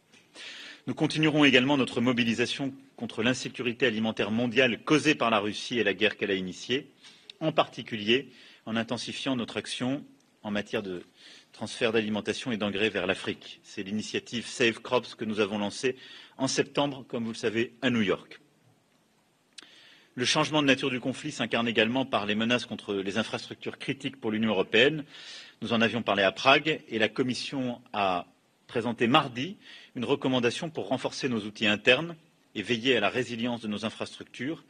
Nous 0.87 0.93
continuerons 0.93 1.43
également 1.43 1.77
notre 1.77 1.99
mobilisation 1.99 2.73
contre 2.95 3.23
l'insécurité 3.23 3.85
alimentaire 3.85 4.31
mondiale 4.31 4.83
causée 4.83 5.15
par 5.15 5.29
la 5.29 5.39
Russie 5.39 5.79
et 5.79 5.83
la 5.83 5.93
guerre 5.93 6.17
qu'elle 6.17 6.31
a 6.31 6.35
initiée, 6.35 6.91
en 7.39 7.51
particulier 7.51 8.29
en 8.65 8.75
intensifiant 8.75 9.35
notre 9.35 9.57
action 9.57 10.05
en 10.43 10.51
matière 10.51 10.83
de 10.83 11.03
transfert 11.51 11.91
d'alimentation 11.91 12.51
et 12.51 12.57
d'engrais 12.57 12.89
vers 12.89 13.07
l'Afrique. 13.07 13.59
C'est 13.63 13.83
l'initiative 13.83 14.45
Save 14.45 14.81
Crops 14.81 15.15
que 15.15 15.25
nous 15.25 15.39
avons 15.39 15.57
lancée 15.57 15.95
en 16.37 16.47
septembre, 16.47 17.05
comme 17.07 17.23
vous 17.23 17.31
le 17.31 17.37
savez, 17.37 17.73
à 17.81 17.89
New 17.89 18.01
York. 18.01 18.39
Le 20.15 20.23
changement 20.25 20.61
de 20.61 20.67
nature 20.67 20.89
du 20.89 20.99
conflit 20.99 21.31
s'incarne 21.31 21.67
également 21.67 22.05
par 22.05 22.25
les 22.25 22.35
menaces 22.35 22.65
contre 22.65 22.93
les 22.95 23.17
infrastructures 23.17 23.77
critiques 23.77 24.19
pour 24.19 24.31
l'Union 24.31 24.49
européenne. 24.51 25.03
Nous 25.61 25.73
en 25.73 25.81
avions 25.81 26.03
parlé 26.03 26.23
à 26.23 26.31
Prague 26.31 26.81
et 26.87 26.99
la 26.99 27.09
Commission 27.09 27.81
a 27.91 28.25
présenté 28.67 29.07
mardi 29.07 29.57
une 29.95 30.05
recommandation 30.05 30.69
pour 30.69 30.87
renforcer 30.87 31.27
nos 31.27 31.41
outils 31.41 31.67
internes 31.67 32.15
et 32.55 32.61
veiller 32.61 32.97
à 32.97 32.99
la 32.99 33.09
résilience 33.09 33.61
de 33.61 33.67
nos 33.67 33.85
infrastructures. 33.85 34.63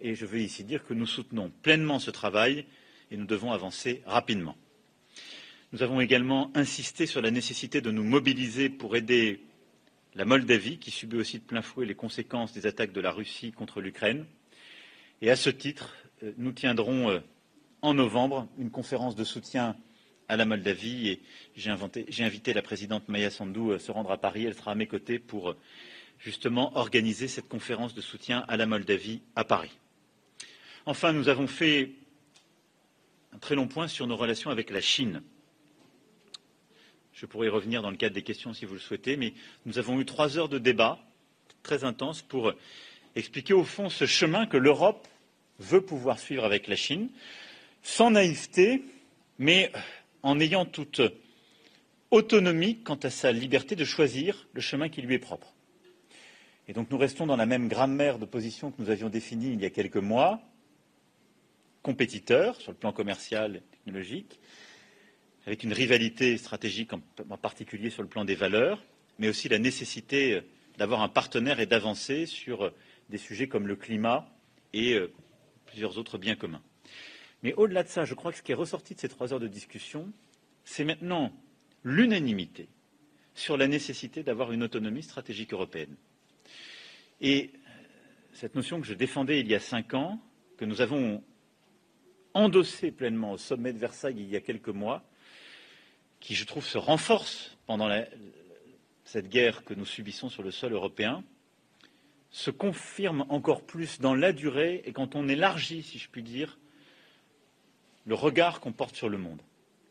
Et 0.00 0.14
je 0.14 0.26
veux 0.26 0.40
ici 0.40 0.64
dire 0.64 0.84
que 0.84 0.94
nous 0.94 1.06
soutenons 1.06 1.50
pleinement 1.62 1.98
ce 1.98 2.10
travail 2.10 2.66
et 3.10 3.16
nous 3.16 3.26
devons 3.26 3.52
avancer 3.52 4.02
rapidement. 4.06 4.56
Nous 5.72 5.82
avons 5.82 6.00
également 6.00 6.50
insisté 6.54 7.06
sur 7.06 7.22
la 7.22 7.30
nécessité 7.30 7.80
de 7.80 7.90
nous 7.90 8.04
mobiliser 8.04 8.68
pour 8.68 8.94
aider 8.94 9.40
la 10.14 10.26
Moldavie, 10.26 10.78
qui 10.78 10.90
subit 10.90 11.16
aussi 11.16 11.38
de 11.38 11.44
plein 11.44 11.62
fouet 11.62 11.86
les 11.86 11.94
conséquences 11.94 12.52
des 12.52 12.66
attaques 12.66 12.92
de 12.92 13.00
la 13.00 13.10
Russie 13.10 13.52
contre 13.52 13.80
l'Ukraine. 13.80 14.26
Et 15.22 15.30
à 15.30 15.36
ce 15.36 15.48
titre, 15.48 15.96
euh, 16.22 16.32
nous 16.36 16.52
tiendrons 16.52 17.10
euh, 17.10 17.20
en 17.80 17.94
novembre 17.94 18.48
une 18.58 18.70
conférence 18.70 19.16
de 19.16 19.24
soutien 19.24 19.76
à 20.28 20.36
la 20.36 20.44
Moldavie 20.44 21.08
et 21.08 21.22
j'ai 21.56 22.24
invité 22.24 22.52
la 22.52 22.62
présidente 22.62 23.08
Maya 23.08 23.30
Sandu 23.30 23.72
à 23.72 23.78
se 23.78 23.90
rendre 23.90 24.10
à 24.10 24.18
Paris. 24.18 24.44
Elle 24.44 24.54
sera 24.54 24.72
à 24.72 24.74
mes 24.74 24.86
côtés 24.86 25.18
pour 25.18 25.54
justement 26.22 26.76
organiser 26.76 27.26
cette 27.28 27.48
conférence 27.48 27.94
de 27.94 28.00
soutien 28.00 28.44
à 28.48 28.56
la 28.56 28.66
Moldavie 28.66 29.22
à 29.34 29.44
Paris. 29.44 29.72
Enfin, 30.86 31.12
nous 31.12 31.28
avons 31.28 31.46
fait 31.46 31.90
un 33.32 33.38
très 33.38 33.54
long 33.54 33.66
point 33.66 33.88
sur 33.88 34.06
nos 34.06 34.16
relations 34.16 34.50
avec 34.50 34.70
la 34.70 34.80
Chine. 34.80 35.22
Je 37.12 37.26
pourrais 37.26 37.48
y 37.48 37.50
revenir 37.50 37.82
dans 37.82 37.90
le 37.90 37.96
cadre 37.96 38.14
des 38.14 38.22
questions 38.22 38.54
si 38.54 38.64
vous 38.64 38.74
le 38.74 38.80
souhaitez, 38.80 39.16
mais 39.16 39.34
nous 39.66 39.78
avons 39.78 40.00
eu 40.00 40.04
trois 40.04 40.38
heures 40.38 40.48
de 40.48 40.58
débat 40.58 40.98
très 41.62 41.84
intense 41.84 42.22
pour 42.22 42.52
expliquer 43.14 43.52
au 43.52 43.64
fond 43.64 43.88
ce 43.88 44.06
chemin 44.06 44.46
que 44.46 44.56
l'Europe 44.56 45.06
veut 45.58 45.82
pouvoir 45.82 46.18
suivre 46.18 46.44
avec 46.44 46.66
la 46.66 46.76
Chine, 46.76 47.10
sans 47.82 48.10
naïveté, 48.10 48.84
mais 49.38 49.72
en 50.22 50.38
ayant 50.40 50.64
toute 50.64 51.00
autonomie 52.10 52.80
quant 52.82 52.96
à 52.96 53.10
sa 53.10 53.32
liberté 53.32 53.74
de 53.74 53.84
choisir 53.84 54.46
le 54.52 54.60
chemin 54.60 54.88
qui 54.88 55.02
lui 55.02 55.14
est 55.14 55.18
propre. 55.18 55.51
Nous 56.68 56.98
restons 56.98 57.26
dans 57.26 57.36
la 57.36 57.46
même 57.46 57.68
grammaire 57.68 58.18
de 58.18 58.24
position 58.24 58.70
que 58.70 58.80
nous 58.80 58.90
avions 58.90 59.08
définie 59.08 59.52
il 59.52 59.60
y 59.60 59.64
a 59.64 59.70
quelques 59.70 59.96
mois, 59.96 60.40
compétiteurs 61.82 62.56
sur 62.60 62.70
le 62.70 62.78
plan 62.78 62.92
commercial 62.92 63.56
et 63.56 63.60
technologique, 63.60 64.38
avec 65.46 65.64
une 65.64 65.72
rivalité 65.72 66.38
stratégique 66.38 66.92
en, 66.92 67.00
particulier 67.36 67.90
sur 67.90 68.02
le 68.02 68.08
plan 68.08 68.24
des 68.24 68.36
valeurs, 68.36 68.82
mais 69.18 69.28
aussi 69.28 69.48
la 69.48 69.58
nécessité 69.58 70.42
d'avoir 70.78 71.02
un 71.02 71.08
partenaire 71.08 71.58
et 71.58 71.66
d'avancer 71.66 72.26
sur 72.26 72.72
des 73.08 73.18
sujets 73.18 73.48
comme 73.48 73.66
le 73.66 73.76
climat 73.76 74.28
et 74.72 74.94
euh, 74.94 75.12
plusieurs 75.66 75.98
autres 75.98 76.16
biens 76.16 76.36
communs. 76.36 76.62
Mais 77.42 77.52
au-delà 77.54 77.82
de 77.82 77.88
ça, 77.88 78.04
je 78.04 78.14
crois 78.14 78.30
que 78.30 78.38
ce 78.38 78.42
qui 78.42 78.52
est 78.52 78.56
ressorti 78.56 78.94
de 78.94 79.00
ces 79.00 79.08
trois 79.08 79.32
heures 79.32 79.40
de 79.40 79.48
discussion, 79.48 80.12
c'est 80.64 80.84
maintenant 80.84 81.32
l'unanimité 81.82 82.68
sur 83.34 83.56
la 83.56 83.66
nécessité 83.66 84.22
d'avoir 84.22 84.52
une 84.52 84.62
autonomie 84.62 85.02
stratégique 85.02 85.52
européenne. 85.52 85.96
Et 87.22 87.52
cette 88.32 88.56
notion 88.56 88.80
que 88.80 88.86
je 88.86 88.94
défendais 88.94 89.38
il 89.38 89.48
y 89.48 89.54
a 89.54 89.60
cinq 89.60 89.94
ans, 89.94 90.20
que 90.58 90.64
nous 90.64 90.80
avons 90.80 91.22
endossé 92.34 92.90
pleinement 92.90 93.32
au 93.32 93.38
sommet 93.38 93.72
de 93.72 93.78
Versailles 93.78 94.16
il 94.18 94.28
y 94.28 94.34
a 94.34 94.40
quelques 94.40 94.68
mois, 94.68 95.04
qui, 96.18 96.34
je 96.34 96.44
trouve, 96.44 96.66
se 96.66 96.78
renforce 96.78 97.56
pendant 97.66 97.88
cette 99.04 99.28
guerre 99.28 99.64
que 99.64 99.72
nous 99.72 99.86
subissons 99.86 100.30
sur 100.30 100.42
le 100.42 100.50
sol 100.50 100.72
européen, 100.72 101.22
se 102.30 102.50
confirme 102.50 103.24
encore 103.28 103.62
plus 103.62 104.00
dans 104.00 104.14
la 104.14 104.32
durée 104.32 104.82
et 104.84 104.92
quand 104.92 105.14
on 105.14 105.28
élargit, 105.28 105.82
si 105.82 105.98
je 105.98 106.08
puis 106.08 106.24
dire, 106.24 106.58
le 108.04 108.14
regard 108.14 108.58
qu'on 108.58 108.72
porte 108.72 108.96
sur 108.96 109.08
le 109.08 109.18
monde. 109.18 109.42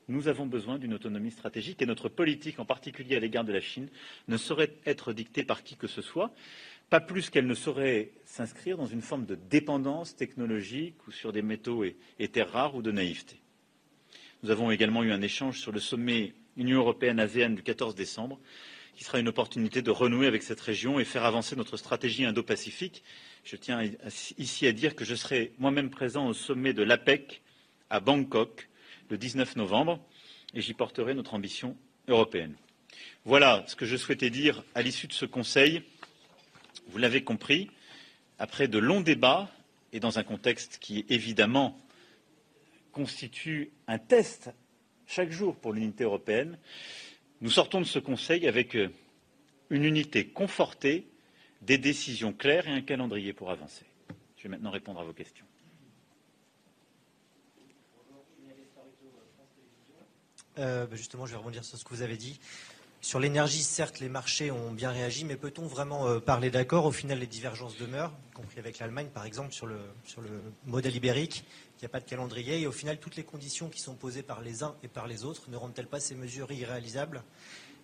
Nous 0.10 0.28
avons 0.28 0.46
besoin 0.46 0.78
d'une 0.78 0.94
autonomie 0.94 1.32
stratégique 1.32 1.82
et 1.82 1.86
notre 1.86 2.10
politique, 2.10 2.60
en 2.60 2.66
particulier 2.66 3.16
à 3.16 3.20
l'égard 3.20 3.46
de 3.46 3.54
la 3.54 3.62
Chine, 3.62 3.88
ne 4.28 4.36
saurait 4.36 4.74
être 4.86 5.14
dictée 5.14 5.44
par 5.44 5.64
qui 5.64 5.78
que 5.78 5.88
ce 5.88 6.02
soit 6.02 6.34
pas 6.92 7.00
plus 7.00 7.30
qu'elle 7.30 7.48
ne 7.48 7.54
saurait 7.54 8.12
s'inscrire 8.26 8.76
dans 8.76 8.86
une 8.86 9.02
forme 9.02 9.26
de 9.26 9.36
dépendance 9.36 10.14
technologique 10.14 11.08
ou 11.08 11.12
sur 11.12 11.32
des 11.32 11.42
métaux 11.42 11.86
et, 11.86 12.28
terres 12.28 12.52
rares 12.52 12.76
ou 12.76 12.82
de 12.82 12.92
naïveté. 12.92 13.38
Nous 14.44 14.52
avons 14.52 14.72
également 14.72 15.02
eu 15.02 15.14
un 15.14 15.22
échange 15.22 15.58
sur 15.62 15.72
le 15.72 15.80
sommet 15.80 16.34
Union 16.58 16.80
européenne-ASEAN 16.80 17.52
du 17.52 17.64
14 17.64 17.96
décembre, 17.96 18.40
qui 18.94 19.02
qui 19.02 19.06
sera 19.06 19.20
une 19.20 19.30
opportunité 19.30 19.82
de 19.82 19.90
renouer 19.90 20.28
avec 20.28 20.44
cette 20.44 20.60
région 20.60 21.00
et 21.00 21.06
faire 21.06 21.24
avancer 21.24 21.56
notre 21.56 21.78
stratégie 21.78 22.26
indo-pacifique. 22.26 23.04
Je 23.46 23.56
tiens 23.56 23.82
ici 24.38 24.68
à 24.68 24.74
dire 24.74 24.94
que 24.94 25.06
je 25.06 25.16
serai 25.16 25.54
moi-même 25.60 25.90
présent 25.90 26.28
au 26.28 26.34
sommet 26.34 26.74
de 26.74 26.84
l'APEC 26.84 27.42
à 27.90 28.02
Bangkok 28.02 28.70
le 29.10 29.18
19 29.18 29.56
novembre 29.56 30.06
et 30.54 30.60
j'y 30.62 30.74
porterai 30.74 31.14
notre 31.14 31.36
ambition 31.36 31.78
européenne. 32.10 32.54
Voilà 33.24 33.64
ce 33.66 33.78
que 33.78 33.86
je 33.86 33.96
souhaitais 33.96 34.30
dire 34.30 34.64
à 34.76 34.82
l'issue 34.82 35.08
de 35.08 35.14
ce 35.14 35.26
Conseil. 35.26 35.84
Vous 36.88 36.98
l'avez 36.98 37.24
compris, 37.24 37.70
après 38.40 38.68
de 38.68 38.78
longs 38.78 39.02
débats 39.02 39.50
et 39.94 40.00
dans 40.00 40.20
un 40.20 40.24
contexte 40.24 40.78
qui, 40.80 41.06
évidemment, 41.10 41.78
constitue 42.92 43.72
un 43.88 43.98
test 43.98 44.52
chaque 45.08 45.32
jour 45.32 45.56
pour 45.56 45.74
l'unité 45.74 46.04
européenne, 46.04 46.58
nous 47.42 47.50
sortons 47.50 47.80
de 47.82 47.86
ce 47.86 48.00
Conseil 48.00 48.48
avec 48.48 48.76
euh, 48.76 48.90
une 49.70 49.84
unité 49.84 50.28
confortée, 50.28 51.08
des 51.62 51.78
décisions 51.78 52.34
claires 52.34 52.68
et 52.68 52.72
un 52.72 52.82
calendrier 52.82 53.34
pour 53.34 53.52
avancer. 53.52 53.86
Je 54.38 54.44
vais 54.44 54.50
maintenant 54.50 54.72
répondre 54.72 55.00
à 55.00 55.04
vos 55.04 55.14
questions. 55.14 55.46
Euh, 60.58 60.86
bah, 60.86 60.96
justement, 60.96 61.26
je 61.26 61.32
vais 61.32 61.38
rebondir 61.38 61.64
sur 61.64 61.78
ce 61.78 61.84
que 61.84 61.90
vous 61.90 62.02
avez 62.02 62.18
dit. 62.18 62.40
Sur 63.04 63.20
l'énergie, 63.20 63.64
certes, 63.64 64.00
les 64.00 64.10
marchés 64.10 64.52
ont 64.52 64.72
bien 64.72 64.92
réagi, 64.92 65.26
mais 65.26 65.36
peut-on 65.36 65.66
vraiment 65.66 66.08
euh, 66.08 66.20
parler 66.20 66.52
d'accord? 66.52 66.86
Au 66.86 66.92
final, 66.92 67.18
les 67.18 67.26
divergences 67.26 67.76
demeurent, 67.78 68.14
y 68.30 68.34
compris 68.34 68.60
avec 68.60 68.78
l'Allemagne, 68.78 69.08
par 69.12 69.26
exemple, 69.26 69.52
sur 69.54 69.66
le, 69.66 69.80
modèle 70.68 70.96
ibérique. 70.96 71.44
Il 71.78 71.82
n'y 71.82 71.86
a 71.88 71.90
pas 71.90 72.00
de 72.00 72.06
calendrier. 72.06 72.62
Et 72.62 72.68
au 72.68 72.72
final, 72.72 73.00
toutes 73.00 73.16
les 73.16 73.24
conditions 73.24 73.70
qui 73.70 73.82
sont 73.82 73.96
posées 73.96 74.22
par 74.22 74.42
les 74.42 74.62
uns 74.62 74.76
et 74.84 74.88
par 74.88 75.08
les 75.08 75.26
autres 75.26 75.50
ne 75.50 75.58
rendent-elles 75.58 75.88
pas 75.88 76.00
ces 76.00 76.14
mesures 76.14 76.52
irréalisables? 76.52 77.24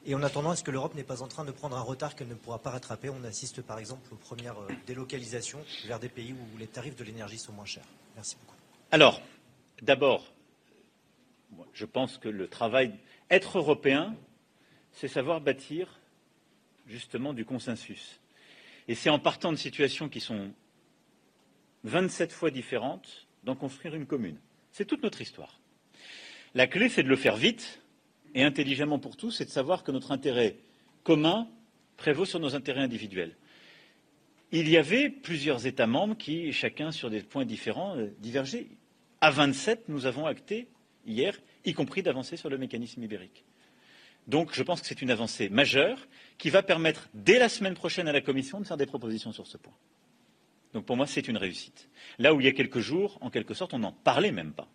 Et 0.05 0.13
en 0.13 0.21
attendant, 0.21 0.53
est-ce 0.53 0.63
que 0.63 0.69
l'Europe 0.69 0.93
n'est 0.93 1.03
pas 1.03 1.23
en 1.23 1.27
train 1.27 1.45
de 1.45 1.51
prendre 1.51 1.75
un 1.75 1.81
retard 1.81 2.15
qu'elle 2.15 2.27
ne 2.27 2.35
pourra 2.35 2.59
pas 2.59 2.69
rattraper? 2.69 3.09
On 3.09 3.23
assiste, 3.23 3.63
par 3.63 3.79
exemple, 3.79 4.13
aux 4.13 4.17
premières 4.17 4.59
euh, 4.59 4.67
délocalisations 4.85 5.65
vers 5.87 5.99
des 5.99 6.09
pays 6.09 6.33
où 6.33 6.57
les 6.59 6.67
tarifs 6.67 6.95
de 6.95 7.03
l'énergie 7.03 7.39
sont 7.39 7.53
moins 7.53 7.65
chers. 7.65 7.87
Merci 8.15 8.37
beaucoup. 8.39 8.55
Alors, 8.91 9.19
d'abord, 9.81 10.31
je 11.73 11.85
pense 11.85 12.19
que 12.19 12.29
le 12.29 12.47
travail, 12.47 12.93
être 13.31 13.57
européen, 13.57 14.15
c'est 14.97 15.07
savoir 15.07 15.41
bâtir 15.41 15.99
justement 16.87 17.31
du 17.33 17.45
consensus. 17.45 18.19
Et 18.87 18.95
c'est 18.95 19.11
en 19.11 19.19
partant 19.19 19.51
de 19.51 19.57
situations 19.57 20.09
qui 20.09 20.19
sont 20.19 20.51
27 21.83 22.31
fois 22.31 22.49
différentes 22.49 23.27
d'en 23.43 23.55
construire 23.55 23.93
une 23.93 24.07
commune. 24.07 24.39
C'est 24.71 24.85
toute 24.85 25.03
notre 25.03 25.21
histoire. 25.21 25.59
La 26.55 26.65
clé, 26.65 26.89
c'est 26.89 27.03
de 27.03 27.09
le 27.09 27.15
faire 27.15 27.35
vite 27.35 27.79
et 28.33 28.43
intelligemment 28.43 28.97
pour 28.97 29.17
tous, 29.17 29.29
c'est 29.29 29.45
de 29.45 29.51
savoir 29.51 29.83
que 29.83 29.91
notre 29.91 30.11
intérêt 30.11 30.55
commun 31.03 31.47
prévaut 31.97 32.25
sur 32.25 32.39
nos 32.39 32.55
intérêts 32.55 32.81
individuels. 32.81 33.35
Il 34.51 34.67
y 34.67 34.77
avait 34.77 35.09
plusieurs 35.11 35.67
États 35.67 35.87
membres 35.87 36.17
qui, 36.17 36.51
chacun 36.53 36.91
sur 36.91 37.11
des 37.11 37.21
points 37.21 37.45
différents, 37.45 37.95
euh, 37.97 38.07
divergeaient. 38.17 38.67
À 39.21 39.29
27, 39.29 39.89
nous 39.89 40.07
avons 40.07 40.25
acté 40.25 40.67
hier, 41.05 41.37
y 41.65 41.73
compris 41.73 42.01
d'avancer 42.01 42.35
sur 42.35 42.49
le 42.49 42.57
mécanisme 42.57 43.03
ibérique. 43.03 43.43
Donc 44.27 44.53
je 44.53 44.63
pense 44.63 44.81
que 44.81 44.87
c'est 44.87 45.01
une 45.01 45.11
avancée 45.11 45.49
majeure 45.49 46.07
qui 46.37 46.49
va 46.49 46.61
permettre 46.61 47.09
dès 47.13 47.39
la 47.39 47.49
semaine 47.49 47.73
prochaine 47.73 48.07
à 48.07 48.11
la 48.11 48.21
Commission 48.21 48.59
de 48.59 48.65
faire 48.65 48.77
des 48.77 48.85
propositions 48.85 49.31
sur 49.31 49.47
ce 49.47 49.57
point. 49.57 49.73
Donc 50.73 50.85
pour 50.85 50.97
moi, 50.97 51.07
c'est 51.07 51.27
une 51.27 51.37
réussite. 51.37 51.89
Là 52.19 52.33
où 52.33 52.41
il 52.41 52.45
y 52.45 52.49
a 52.49 52.51
quelques 52.51 52.79
jours, 52.79 53.17
en 53.21 53.29
quelque 53.29 53.53
sorte, 53.53 53.73
on 53.73 53.79
n'en 53.79 53.93
parlait 53.93 54.31
même 54.31 54.53
pas. 54.53 54.67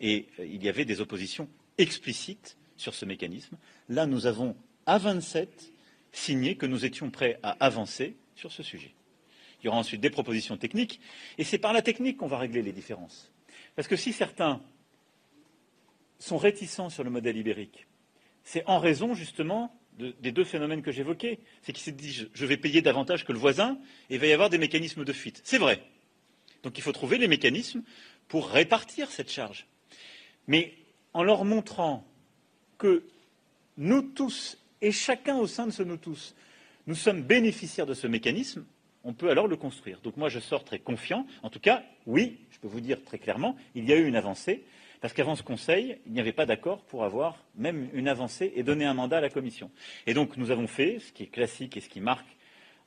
Et 0.00 0.26
euh, 0.38 0.46
il 0.46 0.62
y 0.62 0.68
avait 0.68 0.84
des 0.84 1.00
oppositions 1.00 1.48
explicites 1.78 2.56
sur 2.76 2.94
ce 2.94 3.04
mécanisme. 3.04 3.56
Là, 3.88 4.06
nous 4.06 4.26
avons, 4.26 4.56
à 4.86 4.98
27, 4.98 5.72
signé 6.12 6.56
que 6.56 6.66
nous 6.66 6.84
étions 6.84 7.10
prêts 7.10 7.38
à 7.42 7.50
avancer 7.64 8.16
sur 8.34 8.52
ce 8.52 8.62
sujet. 8.62 8.94
Il 9.60 9.66
y 9.66 9.68
aura 9.68 9.78
ensuite 9.78 10.00
des 10.00 10.10
propositions 10.10 10.56
techniques, 10.56 11.00
et 11.36 11.44
c'est 11.44 11.58
par 11.58 11.72
la 11.72 11.82
technique 11.82 12.16
qu'on 12.16 12.28
va 12.28 12.38
régler 12.38 12.62
les 12.62 12.72
différences. 12.72 13.32
Parce 13.74 13.88
que 13.88 13.96
si 13.96 14.12
certains 14.12 14.60
sont 16.20 16.36
réticents 16.36 16.90
sur 16.90 17.02
le 17.02 17.10
modèle 17.10 17.36
ibérique, 17.36 17.87
c'est 18.48 18.64
en 18.66 18.78
raison 18.78 19.12
justement 19.12 19.78
des 19.98 20.32
deux 20.32 20.44
phénomènes 20.44 20.80
que 20.80 20.90
j'évoquais. 20.90 21.38
C'est 21.60 21.74
qu'ils 21.74 21.84
se 21.84 21.90
disent 21.90 22.30
je 22.32 22.46
vais 22.46 22.56
payer 22.56 22.80
davantage 22.80 23.26
que 23.26 23.32
le 23.32 23.38
voisin 23.38 23.78
et 24.08 24.14
il 24.14 24.20
va 24.20 24.26
y 24.26 24.32
avoir 24.32 24.48
des 24.48 24.56
mécanismes 24.56 25.04
de 25.04 25.12
fuite. 25.12 25.42
C'est 25.44 25.58
vrai. 25.58 25.82
Donc 26.62 26.78
il 26.78 26.80
faut 26.80 26.92
trouver 26.92 27.18
les 27.18 27.28
mécanismes 27.28 27.82
pour 28.26 28.48
répartir 28.48 29.10
cette 29.10 29.30
charge. 29.30 29.66
Mais 30.46 30.72
en 31.12 31.22
leur 31.24 31.44
montrant 31.44 32.06
que 32.78 33.04
nous 33.76 34.00
tous, 34.00 34.56
et 34.80 34.92
chacun 34.92 35.36
au 35.36 35.46
sein 35.46 35.66
de 35.66 35.72
ce 35.72 35.82
nous 35.82 35.98
tous, 35.98 36.34
nous 36.86 36.94
sommes 36.94 37.22
bénéficiaires 37.22 37.86
de 37.86 37.92
ce 37.92 38.06
mécanisme, 38.06 38.64
on 39.04 39.12
peut 39.12 39.28
alors 39.28 39.46
le 39.46 39.56
construire. 39.56 40.00
Donc 40.00 40.16
moi 40.16 40.30
je 40.30 40.38
sors 40.38 40.64
très 40.64 40.78
confiant. 40.78 41.26
En 41.42 41.50
tout 41.50 41.60
cas, 41.60 41.82
oui, 42.06 42.38
je 42.50 42.58
peux 42.60 42.68
vous 42.68 42.80
dire 42.80 43.04
très 43.04 43.18
clairement, 43.18 43.56
il 43.74 43.84
y 43.84 43.92
a 43.92 43.96
eu 43.96 44.06
une 44.06 44.16
avancée. 44.16 44.64
Parce 45.00 45.14
qu'avant 45.14 45.36
ce 45.36 45.42
Conseil, 45.42 45.98
il 46.06 46.12
n'y 46.12 46.20
avait 46.20 46.32
pas 46.32 46.46
d'accord 46.46 46.82
pour 46.84 47.04
avoir 47.04 47.44
même 47.54 47.88
une 47.92 48.08
avancée 48.08 48.52
et 48.56 48.62
donner 48.62 48.84
un 48.84 48.94
mandat 48.94 49.18
à 49.18 49.20
la 49.20 49.30
Commission. 49.30 49.70
Et 50.06 50.14
donc 50.14 50.36
nous 50.36 50.50
avons 50.50 50.66
fait, 50.66 50.98
ce 50.98 51.12
qui 51.12 51.24
est 51.24 51.28
classique 51.28 51.76
et 51.76 51.80
ce 51.80 51.88
qui 51.88 52.00
marque 52.00 52.26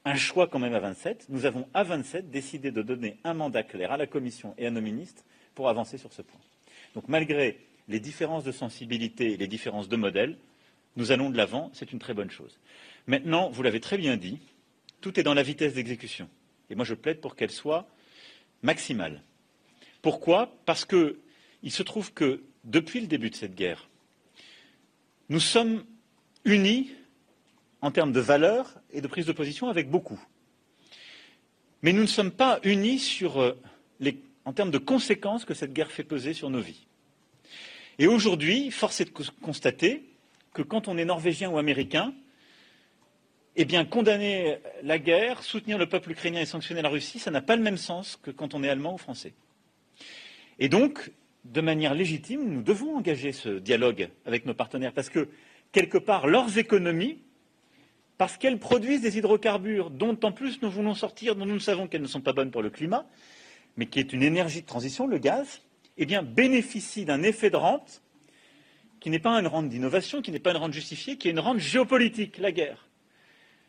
un 0.03 0.15
choix 0.15 0.47
quand 0.47 0.59
même 0.59 0.73
à 0.73 0.79
27. 0.79 1.27
Nous 1.29 1.45
avons 1.45 1.67
à 1.73 1.83
27 1.83 2.29
décidé 2.29 2.71
de 2.71 2.81
donner 2.81 3.17
un 3.23 3.33
mandat 3.33 3.63
clair 3.63 3.91
à 3.91 3.97
la 3.97 4.07
Commission 4.07 4.55
et 4.57 4.67
à 4.67 4.71
nos 4.71 4.81
ministres 4.81 5.23
pour 5.55 5.69
avancer 5.69 5.97
sur 5.97 6.11
ce 6.11 6.21
point. 6.21 6.39
Donc 6.95 7.07
malgré 7.07 7.59
les 7.87 7.99
différences 7.99 8.43
de 8.43 8.51
sensibilité 8.51 9.33
et 9.33 9.37
les 9.37 9.47
différences 9.47 9.89
de 9.89 9.95
modèle, 9.95 10.37
nous 10.97 11.11
allons 11.11 11.29
de 11.29 11.37
l'avant, 11.37 11.69
c'est 11.73 11.93
une 11.93 11.99
très 11.99 12.13
bonne 12.13 12.31
chose. 12.31 12.59
Maintenant, 13.07 13.49
vous 13.49 13.63
l'avez 13.63 13.79
très 13.79 13.97
bien 13.97 14.17
dit, 14.17 14.39
tout 14.99 15.19
est 15.19 15.23
dans 15.23 15.33
la 15.33 15.43
vitesse 15.43 15.73
d'exécution. 15.73 16.29
Et 16.69 16.75
moi, 16.75 16.85
je 16.85 16.93
plaide 16.93 17.21
pour 17.21 17.35
qu'elle 17.35 17.51
soit 17.51 17.87
maximale. 18.61 19.23
Pourquoi? 20.01 20.53
Parce 20.65 20.85
que 20.85 21.19
il 21.63 21.71
se 21.71 21.83
trouve 21.83 22.13
que 22.13 22.43
depuis 22.63 23.01
le 23.01 23.07
début 23.07 23.29
de 23.29 23.35
cette 23.35 23.55
guerre, 23.55 23.89
nous 25.29 25.39
sommes 25.39 25.85
unis 26.45 26.91
en 27.81 27.91
termes 27.91 28.11
de 28.11 28.19
valeurs 28.19 28.79
et 28.91 29.01
de 29.01 29.07
prise 29.07 29.25
de 29.25 29.31
position 29.31 29.69
avec 29.69 29.89
beaucoup. 29.89 30.19
Mais 31.81 31.93
nous 31.93 32.01
ne 32.01 32.07
sommes 32.07 32.31
pas 32.31 32.59
unis 32.63 33.19
euh, 33.23 33.53
en 34.45 34.53
termes 34.53 34.71
de 34.71 34.77
conséquences 34.77 35.45
que 35.45 35.53
cette 35.53 35.73
guerre 35.73 35.91
fait 35.91 36.03
peser 36.03 36.33
sur 36.33 36.49
nos 36.49 36.61
vies. 36.61 36.85
Et 37.97 38.07
aujourd'hui, 38.07 38.71
force 38.71 39.01
est 39.01 39.05
de 39.05 39.29
constater 39.41 40.03
que 40.53 40.61
quand 40.61 40.87
on 40.87 40.97
est 40.97 41.05
norvégien 41.05 41.49
ou 41.49 41.57
américain, 41.57 42.13
eh 43.55 43.65
bien, 43.65 43.83
condamner 43.83 44.59
la 44.81 44.97
guerre, 44.97 45.43
soutenir 45.43 45.77
le 45.77 45.87
peuple 45.87 46.11
ukrainien 46.11 46.41
et 46.41 46.45
sanctionner 46.45 46.81
la 46.81 46.89
Russie, 46.89 47.19
ça 47.19 47.31
n'a 47.31 47.41
pas 47.41 47.55
le 47.55 47.61
même 47.61 47.77
sens 47.77 48.17
que 48.21 48.31
quand 48.31 48.53
on 48.53 48.63
est 48.63 48.69
allemand 48.69 48.93
ou 48.93 48.97
français. 48.97 49.33
Et 50.57 50.69
donc, 50.69 51.11
de 51.43 51.61
manière 51.61 51.93
légitime, 51.93 52.47
nous 52.47 52.61
devons 52.61 52.97
engager 52.97 53.31
ce 53.31 53.49
dialogue 53.49 54.09
avec 54.25 54.45
nos 54.45 54.53
partenaires 54.53 54.93
parce 54.93 55.09
que, 55.09 55.29
quelque 55.71 55.97
part, 55.97 56.27
leurs 56.27 56.57
économies, 56.57 57.19
parce 58.17 58.37
qu'elles 58.37 58.59
produisent 58.59 59.01
des 59.01 59.17
hydrocarbures 59.17 59.89
dont, 59.89 60.17
en 60.23 60.31
plus, 60.31 60.61
nous 60.61 60.69
voulons 60.69 60.93
sortir, 60.93 61.35
dont 61.35 61.45
nous 61.45 61.59
savons 61.59 61.87
qu'elles 61.87 62.03
ne 62.03 62.07
sont 62.07 62.21
pas 62.21 62.33
bonnes 62.33 62.51
pour 62.51 62.61
le 62.61 62.69
climat, 62.69 63.07
mais 63.77 63.87
qui 63.87 63.99
est 63.99 64.13
une 64.13 64.21
énergie 64.21 64.61
de 64.61 64.67
transition, 64.67 65.07
le 65.07 65.17
gaz, 65.17 65.61
eh 65.97 66.05
bien, 66.05 66.21
bénéficient 66.21 67.05
d'un 67.05 67.23
effet 67.23 67.49
de 67.49 67.57
rente 67.57 68.01
qui 68.99 69.09
n'est 69.09 69.19
pas 69.19 69.39
une 69.39 69.47
rente 69.47 69.67
d'innovation, 69.67 70.21
qui 70.21 70.31
n'est 70.31 70.39
pas 70.39 70.51
une 70.51 70.57
rente 70.57 70.73
justifiée, 70.73 71.17
qui 71.17 71.27
est 71.27 71.31
une 71.31 71.39
rente 71.39 71.57
géopolitique, 71.57 72.37
la 72.37 72.51
guerre. 72.51 72.87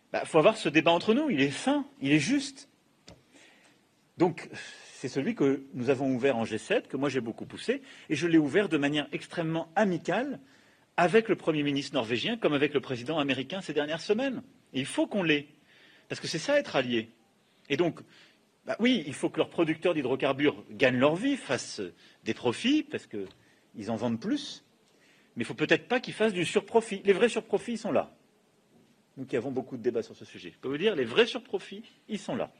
Il 0.08 0.12
bah, 0.12 0.24
faut 0.26 0.38
avoir 0.38 0.58
ce 0.58 0.68
débat 0.68 0.92
entre 0.92 1.14
nous, 1.14 1.30
il 1.30 1.40
est 1.40 1.50
sain, 1.50 1.86
il 2.02 2.12
est 2.12 2.18
juste. 2.18 2.68
Donc, 4.18 4.50
c'est 5.02 5.08
celui 5.08 5.34
que 5.34 5.64
nous 5.74 5.90
avons 5.90 6.14
ouvert 6.14 6.36
en 6.36 6.44
G7, 6.44 6.86
que 6.86 6.96
moi 6.96 7.08
j'ai 7.08 7.20
beaucoup 7.20 7.44
poussé, 7.44 7.82
et 8.08 8.14
je 8.14 8.28
l'ai 8.28 8.38
ouvert 8.38 8.68
de 8.68 8.76
manière 8.76 9.08
extrêmement 9.10 9.72
amicale 9.74 10.38
avec 10.96 11.28
le 11.28 11.34
Premier 11.34 11.64
ministre 11.64 11.94
norvégien 11.94 12.36
comme 12.36 12.52
avec 12.52 12.72
le 12.72 12.78
président 12.80 13.18
américain 13.18 13.60
ces 13.60 13.72
dernières 13.72 14.00
semaines. 14.00 14.44
Et 14.72 14.78
il 14.78 14.86
faut 14.86 15.08
qu'on 15.08 15.24
l'ait, 15.24 15.48
parce 16.08 16.20
que 16.20 16.28
c'est 16.28 16.38
ça 16.38 16.56
être 16.56 16.76
allié. 16.76 17.10
Et 17.68 17.76
donc, 17.76 17.98
bah 18.64 18.76
oui, 18.78 19.02
il 19.04 19.12
faut 19.12 19.28
que 19.28 19.38
leurs 19.38 19.50
producteurs 19.50 19.92
d'hydrocarbures 19.92 20.64
gagnent 20.70 21.00
leur 21.00 21.16
vie, 21.16 21.36
fassent 21.36 21.82
des 22.22 22.32
profits, 22.32 22.84
parce 22.84 23.08
qu'ils 23.08 23.90
en 23.90 23.96
vendent 23.96 24.20
plus, 24.20 24.64
mais 25.34 25.42
il 25.42 25.46
ne 25.46 25.48
faut 25.48 25.54
peut-être 25.54 25.88
pas 25.88 25.98
qu'ils 25.98 26.14
fassent 26.14 26.32
du 26.32 26.44
surprofit. 26.44 27.02
Les 27.04 27.12
vrais 27.12 27.28
surprofits, 27.28 27.72
ils 27.72 27.78
sont 27.78 27.90
là. 27.90 28.14
Nous 29.16 29.24
qui 29.24 29.36
avons 29.36 29.50
beaucoup 29.50 29.76
de 29.76 29.82
débats 29.82 30.04
sur 30.04 30.14
ce 30.14 30.24
sujet. 30.24 30.52
Je 30.54 30.58
peux 30.60 30.68
vous 30.68 30.78
dire, 30.78 30.94
les 30.94 31.04
vrais 31.04 31.26
surprofits, 31.26 31.82
ils 32.08 32.20
sont 32.20 32.36
là. 32.36 32.52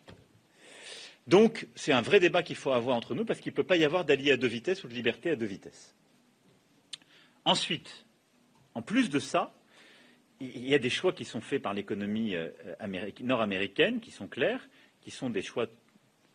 Donc, 1.26 1.68
c'est 1.74 1.92
un 1.92 2.02
vrai 2.02 2.20
débat 2.20 2.42
qu'il 2.42 2.56
faut 2.56 2.72
avoir 2.72 2.96
entre 2.96 3.14
nous 3.14 3.24
parce 3.24 3.40
qu'il 3.40 3.52
ne 3.52 3.56
peut 3.56 3.64
pas 3.64 3.76
y 3.76 3.84
avoir 3.84 4.04
d'alliés 4.04 4.32
à 4.32 4.36
deux 4.36 4.48
vitesses 4.48 4.82
ou 4.84 4.88
de 4.88 4.94
liberté 4.94 5.30
à 5.30 5.36
deux 5.36 5.46
vitesses. 5.46 5.94
Ensuite, 7.44 8.06
en 8.74 8.82
plus 8.82 9.10
de 9.10 9.18
ça, 9.18 9.54
il 10.40 10.66
y 10.66 10.74
a 10.74 10.78
des 10.78 10.90
choix 10.90 11.12
qui 11.12 11.24
sont 11.24 11.40
faits 11.40 11.62
par 11.62 11.74
l'économie 11.74 12.34
euh, 12.34 12.50
nord-américaine 13.20 14.00
qui 14.00 14.10
sont 14.10 14.26
clairs, 14.26 14.68
qui 15.00 15.10
sont 15.10 15.30
des 15.30 15.42
choix 15.42 15.66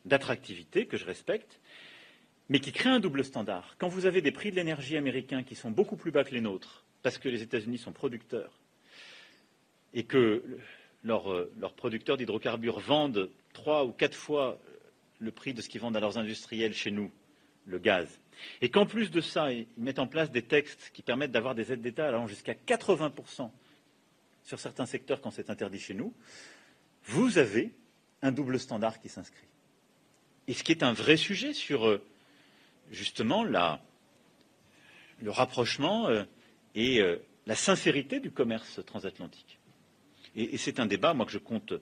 d'attractivité 0.06 0.86
que 0.86 0.96
je 0.96 1.06
respecte, 1.06 1.60
mais 2.50 2.60
qui 2.60 2.72
créent 2.72 2.90
un 2.90 3.02
double 3.02 3.26
standard. 3.26 3.76
Quand 3.78 3.90
vous 3.90 4.06
avez 4.06 4.22
des 4.22 4.32
prix 4.32 4.52
de 4.52 4.56
l'énergie 4.56 4.96
américains 4.96 5.44
qui 5.44 5.56
sont 5.56 5.72
beaucoup 5.72 5.98
plus 5.98 6.12
bas 6.12 6.24
que 6.24 6.34
les 6.34 6.42
nôtres, 6.42 6.86
parce 7.04 7.18
que 7.18 7.28
les 7.28 7.42
États-Unis 7.42 7.78
sont 7.78 7.92
producteurs, 7.92 8.60
et 9.94 10.04
que 10.04 10.44
leurs, 11.04 11.74
producteurs 11.76 12.18
d'hydrocarbures 12.18 12.80
vendent 12.80 13.30
trois 13.54 13.86
ou 13.86 13.92
quatre 13.92 14.16
fois 14.16 14.60
le 15.20 15.32
prix 15.32 15.54
de 15.54 15.62
ce 15.62 15.70
qu'ils 15.70 15.82
vendent 15.82 15.98
à 15.98 16.00
leurs 16.00 16.18
industriels 16.18 16.74
chez 16.74 16.92
nous, 16.92 17.12
le 17.66 17.80
gaz, 17.80 18.08
et 18.62 18.70
qu'en 18.70 18.86
plus 18.86 19.12
de 19.12 19.22
ça, 19.22 19.52
ils 19.52 19.68
mettent 19.78 20.00
en 20.00 20.08
place 20.08 20.32
des 20.32 20.44
textes 20.44 20.92
qui 20.94 21.02
permettent 21.02 21.32
d'avoir 21.32 21.56
des 21.56 21.72
aides 21.72 21.82
d'État 21.82 22.08
allant 22.08 22.28
jusqu'à 22.28 22.54
80% 22.54 23.50
sur 24.44 24.60
certains 24.60 24.86
secteurs 24.86 25.20
quand 25.22 25.32
c'est 25.32 25.50
interdit 25.50 25.80
chez 25.80 25.94
nous, 25.94 26.14
vous 27.06 27.38
avez 27.38 27.74
un 28.22 28.32
double 28.32 28.60
standard 28.60 29.00
qui 29.00 29.10
s'inscrit. 29.10 29.48
Et 30.48 30.54
ce 30.54 30.64
qui 30.64 30.72
est 30.72 30.84
un 30.84 30.94
vrai 30.94 31.18
sujet 31.18 31.54
sur 31.54 31.88
euh, 31.88 32.02
justement 32.92 33.44
le 33.44 33.70
rapprochement 35.28 36.08
euh, 36.08 36.24
et 36.76 37.02
euh, 37.02 37.18
la 37.46 37.56
sincérité 37.56 38.20
du 38.20 38.32
commerce 38.32 38.80
transatlantique. 38.86 39.60
Et 40.36 40.58
c'est 40.58 40.80
un 40.80 40.86
débat, 40.86 41.16
moi, 41.16 41.26
que 41.26 41.32
je 41.32 41.40
compte, 41.40 41.74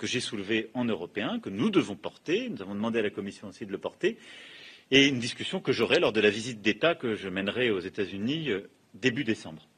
que 0.00 0.06
j'ai 0.06 0.20
soulevé 0.20 0.70
en 0.72 0.86
européen, 0.86 1.38
que 1.40 1.50
nous 1.50 1.68
devons 1.68 1.94
porter. 1.94 2.48
Nous 2.48 2.62
avons 2.62 2.74
demandé 2.74 3.00
à 3.00 3.02
la 3.02 3.10
Commission 3.10 3.48
aussi 3.48 3.66
de 3.66 3.70
le 3.70 3.76
porter 3.76 4.16
et 4.90 5.06
une 5.06 5.20
discussion 5.20 5.60
que 5.60 5.72
j'aurai 5.72 6.00
lors 6.00 6.14
de 6.14 6.22
la 6.22 6.30
visite 6.30 6.62
d'État 6.62 6.94
que 6.94 7.14
je 7.14 7.28
mènerai 7.28 7.70
aux 7.70 7.80
États-Unis 7.80 8.48
euh, 8.48 8.70
début 8.94 9.24
décembre. 9.24 9.68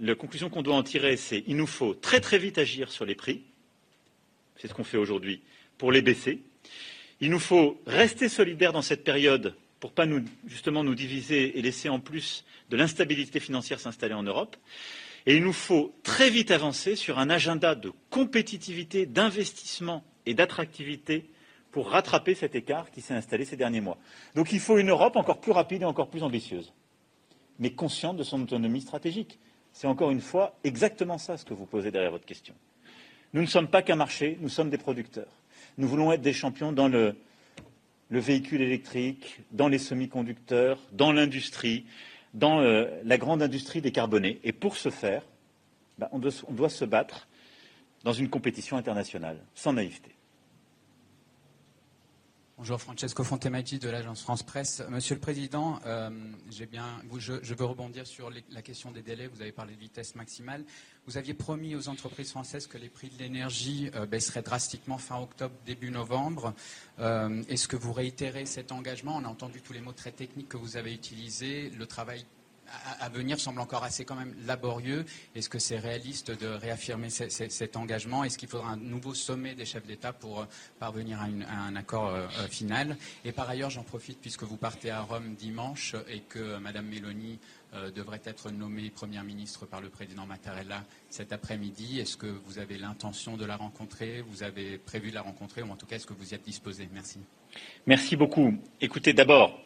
La 0.00 0.14
conclusion 0.14 0.50
qu'on 0.50 0.60
doit 0.60 0.76
en 0.76 0.82
tirer, 0.82 1.16
c'est 1.16 1.40
qu'il 1.40 1.56
nous 1.56 1.66
faut 1.66 1.94
très 1.94 2.20
très 2.20 2.36
vite 2.36 2.58
agir 2.58 2.90
sur 2.92 3.06
les 3.06 3.14
prix, 3.14 3.40
c'est 4.56 4.68
ce 4.68 4.74
qu'on 4.74 4.84
fait 4.84 4.98
aujourd'hui, 4.98 5.40
pour 5.78 5.92
les 5.92 6.02
baisser. 6.02 6.42
Il 7.22 7.30
nous 7.30 7.40
faut 7.40 7.80
rester 7.86 8.28
solidaires 8.28 8.74
dans 8.74 8.82
cette 8.82 9.02
période 9.02 9.54
pour 9.80 9.90
ne 9.90 9.94
pas 9.94 10.06
justement 10.46 10.84
nous 10.84 10.94
diviser 10.94 11.58
et 11.58 11.62
laisser 11.62 11.88
en 11.88 12.00
plus 12.00 12.44
de 12.68 12.76
l'instabilité 12.76 13.40
financière 13.40 13.80
s'installer 13.80 14.14
en 14.14 14.22
Europe. 14.22 14.58
Et 15.26 15.36
il 15.36 15.42
nous 15.42 15.52
faut 15.52 15.94
très 16.02 16.30
vite 16.30 16.50
avancer 16.50 16.96
sur 16.96 17.18
un 17.18 17.30
agenda 17.30 17.74
de 17.74 17.92
compétitivité, 18.08 19.06
d'investissement 19.06 20.02
et 20.26 20.34
d'attractivité 20.34 21.28
pour 21.72 21.90
rattraper 21.90 22.34
cet 22.34 22.54
écart 22.54 22.90
qui 22.90 23.00
s'est 23.00 23.14
installé 23.14 23.44
ces 23.44 23.56
derniers 23.56 23.80
mois. 23.80 23.98
Donc 24.34 24.52
il 24.52 24.60
faut 24.60 24.78
une 24.78 24.90
Europe 24.90 25.16
encore 25.16 25.40
plus 25.40 25.52
rapide 25.52 25.82
et 25.82 25.84
encore 25.84 26.08
plus 26.08 26.22
ambitieuse, 26.22 26.72
mais 27.58 27.70
consciente 27.70 28.16
de 28.16 28.22
son 28.22 28.42
autonomie 28.42 28.80
stratégique. 28.80 29.38
C'est 29.72 29.86
encore 29.86 30.10
une 30.10 30.20
fois 30.20 30.58
exactement 30.64 31.18
ça 31.18 31.36
ce 31.36 31.44
que 31.44 31.54
vous 31.54 31.66
posez 31.66 31.90
derrière 31.90 32.10
votre 32.10 32.26
question. 32.26 32.54
Nous 33.32 33.42
ne 33.42 33.46
sommes 33.46 33.68
pas 33.68 33.82
qu'un 33.82 33.96
marché, 33.96 34.36
nous 34.40 34.48
sommes 34.48 34.70
des 34.70 34.78
producteurs. 34.78 35.30
Nous 35.78 35.86
voulons 35.86 36.10
être 36.10 36.22
des 36.22 36.32
champions 36.32 36.72
dans 36.72 36.88
le, 36.88 37.14
le 38.08 38.18
véhicule 38.18 38.60
électrique, 38.60 39.40
dans 39.52 39.68
les 39.68 39.78
semi-conducteurs, 39.78 40.78
dans 40.92 41.12
l'industrie, 41.12 41.84
dans 42.34 42.60
euh, 42.60 42.86
la 43.04 43.18
grande 43.18 43.42
industrie 43.42 43.80
décarbonée. 43.80 44.40
Et 44.44 44.52
pour 44.52 44.76
ce 44.76 44.90
faire, 44.90 45.22
doit, 45.98 46.32
on 46.48 46.52
doit 46.52 46.68
se 46.68 46.84
battre 46.84 47.28
dans 48.04 48.12
une 48.12 48.28
compétition 48.28 48.76
internationale, 48.76 49.38
sans 49.54 49.72
naïveté. 49.72 50.10
Bonjour, 52.60 52.78
Francesco 52.78 53.24
Fontemaggi 53.24 53.78
de 53.78 53.88
l'agence 53.88 54.20
France 54.20 54.42
Presse. 54.42 54.82
Monsieur 54.90 55.14
le 55.14 55.20
Président, 55.22 55.78
euh, 55.86 56.10
je, 56.50 57.54
veux 57.54 57.64
rebondir 57.64 58.06
sur 58.06 58.30
la 58.50 58.60
question 58.60 58.90
des 58.90 59.00
délais. 59.00 59.28
Vous 59.28 59.40
avez 59.40 59.50
parlé 59.50 59.74
de 59.74 59.80
vitesse 59.80 60.14
maximale. 60.14 60.66
Vous 61.06 61.16
aviez 61.16 61.32
promis 61.32 61.74
aux 61.74 61.88
entreprises 61.88 62.32
françaises 62.32 62.66
que 62.66 62.76
les 62.76 62.90
prix 62.90 63.08
de 63.08 63.16
l'énergie 63.16 63.90
euh, 63.94 64.04
baisseraient 64.04 64.42
drastiquement 64.42 64.98
fin 64.98 65.18
octobre, 65.18 65.54
début 65.64 65.90
novembre. 65.90 66.52
Euh, 66.98 67.42
Est-ce 67.48 67.66
que 67.66 67.76
vous 67.76 67.94
réitérez 67.94 68.44
cet 68.44 68.72
engagement? 68.72 69.16
On 69.16 69.24
a 69.24 69.28
entendu 69.28 69.62
tous 69.62 69.72
les 69.72 69.80
mots 69.80 69.92
très 69.92 70.12
techniques 70.12 70.50
que 70.50 70.58
vous 70.58 70.76
avez 70.76 70.92
utilisés. 70.92 71.70
Le 71.70 71.86
travail 71.86 72.26
à, 73.00 73.08
venir 73.08 73.40
semble 73.40 73.60
encore 73.60 73.84
assez 73.84 74.04
quand 74.04 74.14
même 74.14 74.34
laborieux. 74.46 75.04
Est-ce 75.34 75.48
que 75.48 75.58
c'est 75.58 75.78
réaliste 75.78 76.30
de 76.30 76.46
réaffirmer 76.46 77.10
cet 77.10 77.76
engagement? 77.76 78.24
Est-ce 78.24 78.38
qu'il 78.38 78.48
faudra 78.48 78.70
un 78.70 78.76
nouveau 78.76 79.14
sommet 79.14 79.54
des 79.54 79.64
chefs 79.64 79.86
d'État 79.86 80.12
pour 80.12 80.40
euh, 80.40 80.44
parvenir 80.78 81.20
à, 81.20 81.24
un 81.24 81.76
accord 81.76 82.08
euh, 82.08 82.26
euh, 82.38 82.48
final? 82.48 82.96
Et 83.24 83.32
par 83.32 83.48
ailleurs, 83.48 83.70
j'en 83.70 83.82
profite 83.82 84.20
puisque 84.20 84.42
vous 84.42 84.56
partez 84.56 84.90
à 84.90 85.02
Rome 85.02 85.34
dimanche 85.34 85.94
et 86.08 86.20
que 86.20 86.58
Mme 86.58 86.86
Meloni 86.86 87.38
devrait 87.94 88.20
être 88.24 88.50
nommée 88.50 88.90
Première 88.90 89.22
ministre 89.22 89.64
par 89.64 89.80
le 89.80 89.88
président 89.88 90.26
Mattarella 90.26 90.84
cet 91.08 91.32
après-midi. 91.32 92.00
Est-ce 92.00 92.16
que 92.16 92.26
vous 92.26 92.58
avez 92.58 92.76
l'intention 92.76 93.36
de 93.36 93.44
la 93.44 93.56
rencontrer? 93.56 94.22
Vous 94.22 94.42
avez 94.42 94.76
prévu 94.76 95.10
de 95.10 95.14
la 95.14 95.22
rencontrer 95.22 95.62
Ou 95.62 95.70
en 95.70 95.76
tout 95.76 95.86
cas, 95.86 95.94
est-ce 95.94 96.06
que 96.06 96.12
vous 96.12 96.32
y 96.32 96.34
êtes 96.34 96.42
disposé 96.42 96.88
Merci. 96.92 97.20
Merci 97.86 98.16
beaucoup. 98.16 98.58
Écoutez, 98.80 99.12
d'abord, 99.12 99.56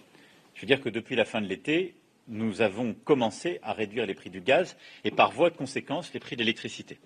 je 0.54 0.60
veux 0.60 0.66
dire 0.66 0.82
que 0.82 0.90
depuis 0.90 1.16
la 1.16 1.24
fin 1.24 1.40
de 1.40 1.46
l'été, 1.46 1.94
nous 2.28 2.62
avons 2.62 2.94
commencé 2.94 3.58
à 3.62 3.72
réduire 3.72 4.06
les 4.06 4.14
prix 4.14 4.30
du 4.30 4.40
gaz 4.40 4.76
et 5.04 5.10
par 5.10 5.30
voie 5.30 5.50
de 5.50 5.56
conséquence 5.56 6.12
les 6.14 6.20
prix 6.20 6.36
de 6.36 6.40
l'électricité. 6.40 6.98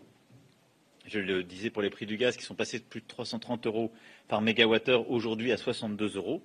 Je 1.07 1.19
le 1.19 1.43
disais 1.43 1.71
pour 1.71 1.83
les 1.83 1.91
prix 1.91 2.07
du 2.07 2.17
gaz 2.17 2.37
qui 2.37 2.45
sont 2.45 2.55
passés 2.55 2.79
de 2.79 2.85
plus 2.85 3.01
de 3.01 3.07
330 3.07 3.67
euros 3.67 3.93
par 4.29 4.43
mégawattheure 4.43 5.11
aujourd'hui 5.11 5.53
à 5.53 5.57
62 5.57 6.17
euros. 6.17 6.43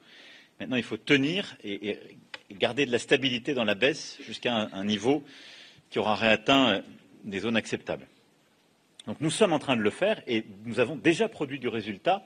Maintenant, 0.59 0.77
il 0.77 0.83
faut 0.83 0.97
tenir 0.97 1.57
et, 1.63 1.99
garder 2.51 2.85
de 2.85 2.91
la 2.91 2.99
stabilité 2.99 3.53
dans 3.53 3.65
la 3.65 3.75
baisse 3.75 4.17
jusqu'à 4.21 4.55
un, 4.55 4.73
un, 4.73 4.85
niveau 4.85 5.23
qui 5.89 5.99
aura 5.99 6.15
réatteint 6.15 6.81
des 7.23 7.39
zones 7.39 7.57
acceptables. 7.57 8.07
Donc 9.05 9.17
nous 9.19 9.31
sommes 9.31 9.53
en 9.53 9.59
train 9.59 9.75
de 9.75 9.81
le 9.81 9.89
faire 9.89 10.21
et 10.27 10.45
nous 10.65 10.79
avons 10.79 10.95
déjà 10.95 11.27
produit 11.27 11.59
du 11.59 11.67
résultat 11.67 12.23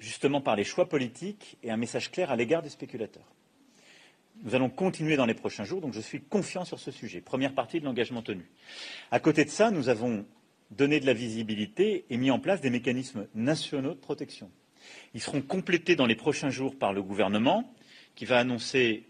justement 0.00 0.40
par 0.40 0.56
les 0.56 0.64
choix 0.64 0.88
politiques 0.88 1.56
et 1.62 1.70
un 1.70 1.76
message 1.76 2.10
clair 2.10 2.30
à 2.30 2.36
l'égard 2.36 2.62
des 2.62 2.70
spéculateurs. 2.70 3.26
Nous 4.42 4.56
allons 4.56 4.70
continuer 4.70 5.16
dans 5.16 5.26
les 5.26 5.34
prochains 5.34 5.64
jours, 5.64 5.80
donc 5.80 5.92
je 5.92 6.00
suis 6.00 6.20
confiant 6.20 6.64
sur 6.64 6.80
ce 6.80 6.90
sujet. 6.90 7.20
Première 7.20 7.54
partie 7.54 7.78
de 7.78 7.84
l'engagement 7.84 8.22
tenu. 8.22 8.50
À 9.12 9.20
côté 9.20 9.44
de 9.44 9.50
ça, 9.50 9.70
nous 9.70 9.88
avons 9.88 10.26
donné 10.72 10.98
de 10.98 11.06
la 11.06 11.14
visibilité 11.14 12.06
et 12.10 12.16
mis 12.16 12.32
en 12.32 12.40
place 12.40 12.60
des 12.60 12.70
mécanismes 12.70 13.28
nationaux 13.36 13.94
de 13.94 14.00
protection. 14.00 14.50
Ils 15.14 15.20
seront 15.20 15.42
complétés 15.42 15.94
dans 15.94 16.06
les 16.06 16.16
prochains 16.16 16.50
jours 16.50 16.76
par 16.76 16.92
le 16.92 17.02
gouvernement, 17.02 17.72
qui 18.16 18.24
va 18.24 18.38
annoncer 18.38 19.06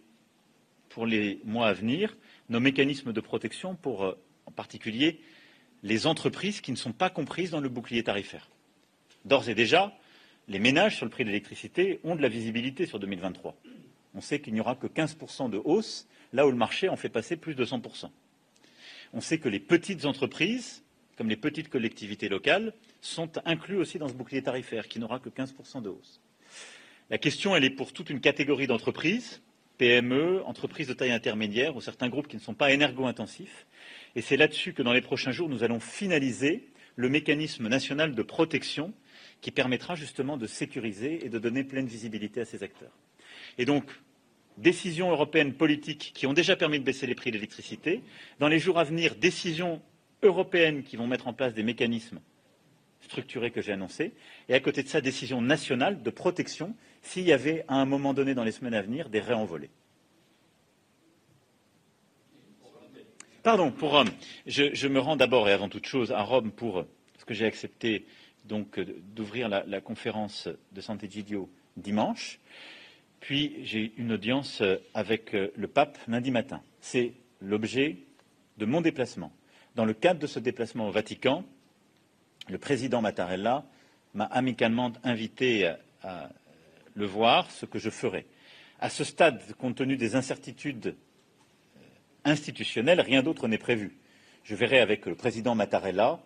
pour 0.90 1.06
les 1.06 1.40
mois 1.44 1.68
à 1.68 1.72
venir 1.72 2.14
nos 2.50 2.60
mécanismes 2.60 3.14
de 3.14 3.20
protection 3.20 3.74
pour, 3.74 4.04
euh, 4.04 4.18
en 4.44 4.50
particulier, 4.50 5.20
les 5.82 6.06
entreprises 6.06 6.60
qui 6.60 6.72
ne 6.72 6.76
sont 6.76 6.92
pas 6.92 7.08
comprises 7.08 7.50
dans 7.50 7.60
le 7.60 7.70
bouclier 7.70 8.04
tarifaire. 8.04 8.50
D'ores 9.24 9.48
et 9.48 9.54
déjà, 9.54 9.96
les 10.46 10.58
ménages 10.58 10.96
sur 10.96 11.06
le 11.06 11.10
prix 11.10 11.24
de 11.24 11.30
l'électricité 11.30 12.00
ont 12.04 12.16
de 12.16 12.22
la 12.22 12.28
visibilité 12.28 12.84
sur 12.84 13.00
2023 13.00 13.56
on 14.14 14.20
sait 14.20 14.40
qu'il 14.40 14.54
n'y 14.54 14.60
aura 14.60 14.74
que 14.74 14.86
15% 14.86 15.50
de 15.50 15.60
hausse, 15.64 16.08
là 16.32 16.46
où 16.46 16.50
le 16.50 16.56
marché 16.56 16.88
en 16.88 16.96
fait 16.96 17.08
passer 17.08 17.36
plus 17.36 17.54
de 17.54 17.64
100%. 17.64 18.10
On 19.12 19.20
sait 19.20 19.38
que 19.38 19.48
les 19.48 19.60
petites 19.60 20.04
entreprises, 20.04 20.82
comme 21.16 21.28
les 21.28 21.36
petites 21.36 21.68
collectivités 21.68 22.28
locales, 22.28 22.72
sont 23.00 23.30
inclus 23.44 23.76
aussi 23.76 23.98
dans 23.98 24.08
ce 24.08 24.14
bouclier 24.14 24.42
tarifaire 24.42 24.88
qui 24.88 24.98
n'aura 24.98 25.18
que 25.18 25.28
15% 25.28 25.82
de 25.82 25.90
hausse. 25.90 26.20
La 27.10 27.18
question, 27.18 27.54
elle 27.54 27.64
est 27.64 27.70
pour 27.70 27.92
toute 27.92 28.08
une 28.08 28.20
catégorie 28.20 28.66
d'entreprises, 28.66 29.42
PME, 29.78 30.42
entreprises 30.44 30.88
de 30.88 30.94
taille 30.94 31.12
intermédiaire 31.12 31.76
ou 31.76 31.80
certains 31.80 32.08
groupes 32.08 32.28
qui 32.28 32.36
ne 32.36 32.40
sont 32.40 32.54
pas 32.54 32.72
énergo-intensifs. 32.72 33.66
Et 34.14 34.22
c'est 34.22 34.36
là-dessus 34.36 34.72
que 34.72 34.82
dans 34.82 34.92
les 34.92 35.00
prochains 35.00 35.32
jours, 35.32 35.48
nous 35.48 35.64
allons 35.64 35.80
finaliser 35.80 36.68
le 36.96 37.08
mécanisme 37.08 37.68
national 37.68 38.14
de 38.14 38.22
protection 38.22 38.92
qui 39.40 39.50
permettra 39.50 39.94
justement 39.94 40.36
de 40.36 40.46
sécuriser 40.46 41.24
et 41.24 41.28
de 41.28 41.38
donner 41.38 41.64
pleine 41.64 41.86
visibilité 41.86 42.40
à 42.40 42.44
ces 42.44 42.62
acteurs. 42.62 42.92
Et 43.58 43.64
donc, 43.64 43.84
décisions 44.58 45.10
européennes 45.10 45.54
politiques 45.54 46.12
qui 46.14 46.26
ont 46.26 46.32
déjà 46.32 46.56
permis 46.56 46.78
de 46.78 46.84
baisser 46.84 47.06
les 47.06 47.14
prix 47.14 47.30
de 47.30 47.36
l'électricité. 47.36 48.02
Dans 48.38 48.48
les 48.48 48.58
jours 48.58 48.78
à 48.78 48.84
venir, 48.84 49.14
décisions 49.14 49.80
européennes 50.22 50.82
qui 50.82 50.96
vont 50.96 51.06
mettre 51.06 51.28
en 51.28 51.32
place 51.32 51.54
des 51.54 51.62
mécanismes 51.62 52.20
structurés 53.00 53.50
que 53.50 53.60
j'ai 53.60 53.72
annoncés. 53.72 54.12
Et 54.48 54.54
à 54.54 54.60
côté 54.60 54.82
de 54.82 54.88
ça, 54.88 55.00
décisions 55.00 55.42
nationales 55.42 56.02
de 56.02 56.10
protection 56.10 56.74
s'il 57.02 57.24
y 57.24 57.32
avait, 57.32 57.64
à 57.68 57.74
un 57.74 57.84
moment 57.84 58.14
donné 58.14 58.34
dans 58.34 58.44
les 58.44 58.52
semaines 58.52 58.74
à 58.74 58.82
venir, 58.82 59.08
des 59.08 59.20
réenvolées. 59.20 59.70
Pardon, 63.42 63.72
pour 63.72 63.90
Rome. 63.90 64.08
Je, 64.46 64.86
me 64.86 65.00
rends 65.00 65.16
d'abord 65.16 65.48
et 65.48 65.52
avant 65.52 65.68
toute 65.68 65.86
chose 65.86 66.12
à 66.12 66.22
Rome 66.22 66.52
pour 66.52 66.84
ce 67.18 67.24
que 67.24 67.34
j'ai 67.34 67.44
accepté 67.44 68.06
d'ouvrir 68.44 69.48
la, 69.48 69.64
la, 69.66 69.80
conférence 69.80 70.48
de 70.70 70.80
Sant'Egidio 70.80 71.50
dimanche. 71.76 72.38
Puis 73.22 73.54
j'ai 73.62 73.92
une 73.98 74.12
audience 74.12 74.62
euh, 74.62 74.78
avec 74.94 75.32
euh, 75.34 75.52
le 75.56 75.68
pape 75.68 75.96
lundi 76.08 76.32
matin. 76.32 76.60
C'est 76.80 77.12
l'objet 77.40 77.98
de 78.58 78.66
mon 78.66 78.80
déplacement. 78.80 79.32
Dans 79.76 79.84
le 79.84 79.94
cadre 79.94 80.18
de 80.18 80.26
ce 80.26 80.40
déplacement 80.40 80.88
au 80.88 80.90
Vatican, 80.90 81.44
le 82.48 82.58
président 82.58 83.00
Mattarella 83.00 83.64
m'a 84.12 84.24
amicalement 84.24 84.92
invité 85.04 85.72
à 86.02 86.30
le 86.94 87.06
voir, 87.06 87.48
ce 87.52 87.64
que 87.64 87.78
je 87.78 87.90
ferai. 87.90 88.26
À 88.80 88.90
ce 88.90 89.04
stade, 89.04 89.40
compte 89.56 89.76
tenu 89.76 89.96
des 89.96 90.16
incertitudes 90.16 90.88
euh, 91.76 91.80
institutionnelles, 92.24 93.00
rien 93.00 93.22
d'autre 93.22 93.46
n'est 93.46 93.56
prévu. 93.56 93.96
Je 94.42 94.56
verrai 94.56 94.80
avec 94.80 95.06
le 95.06 95.14
président 95.14 95.54
Mattarella 95.54 96.18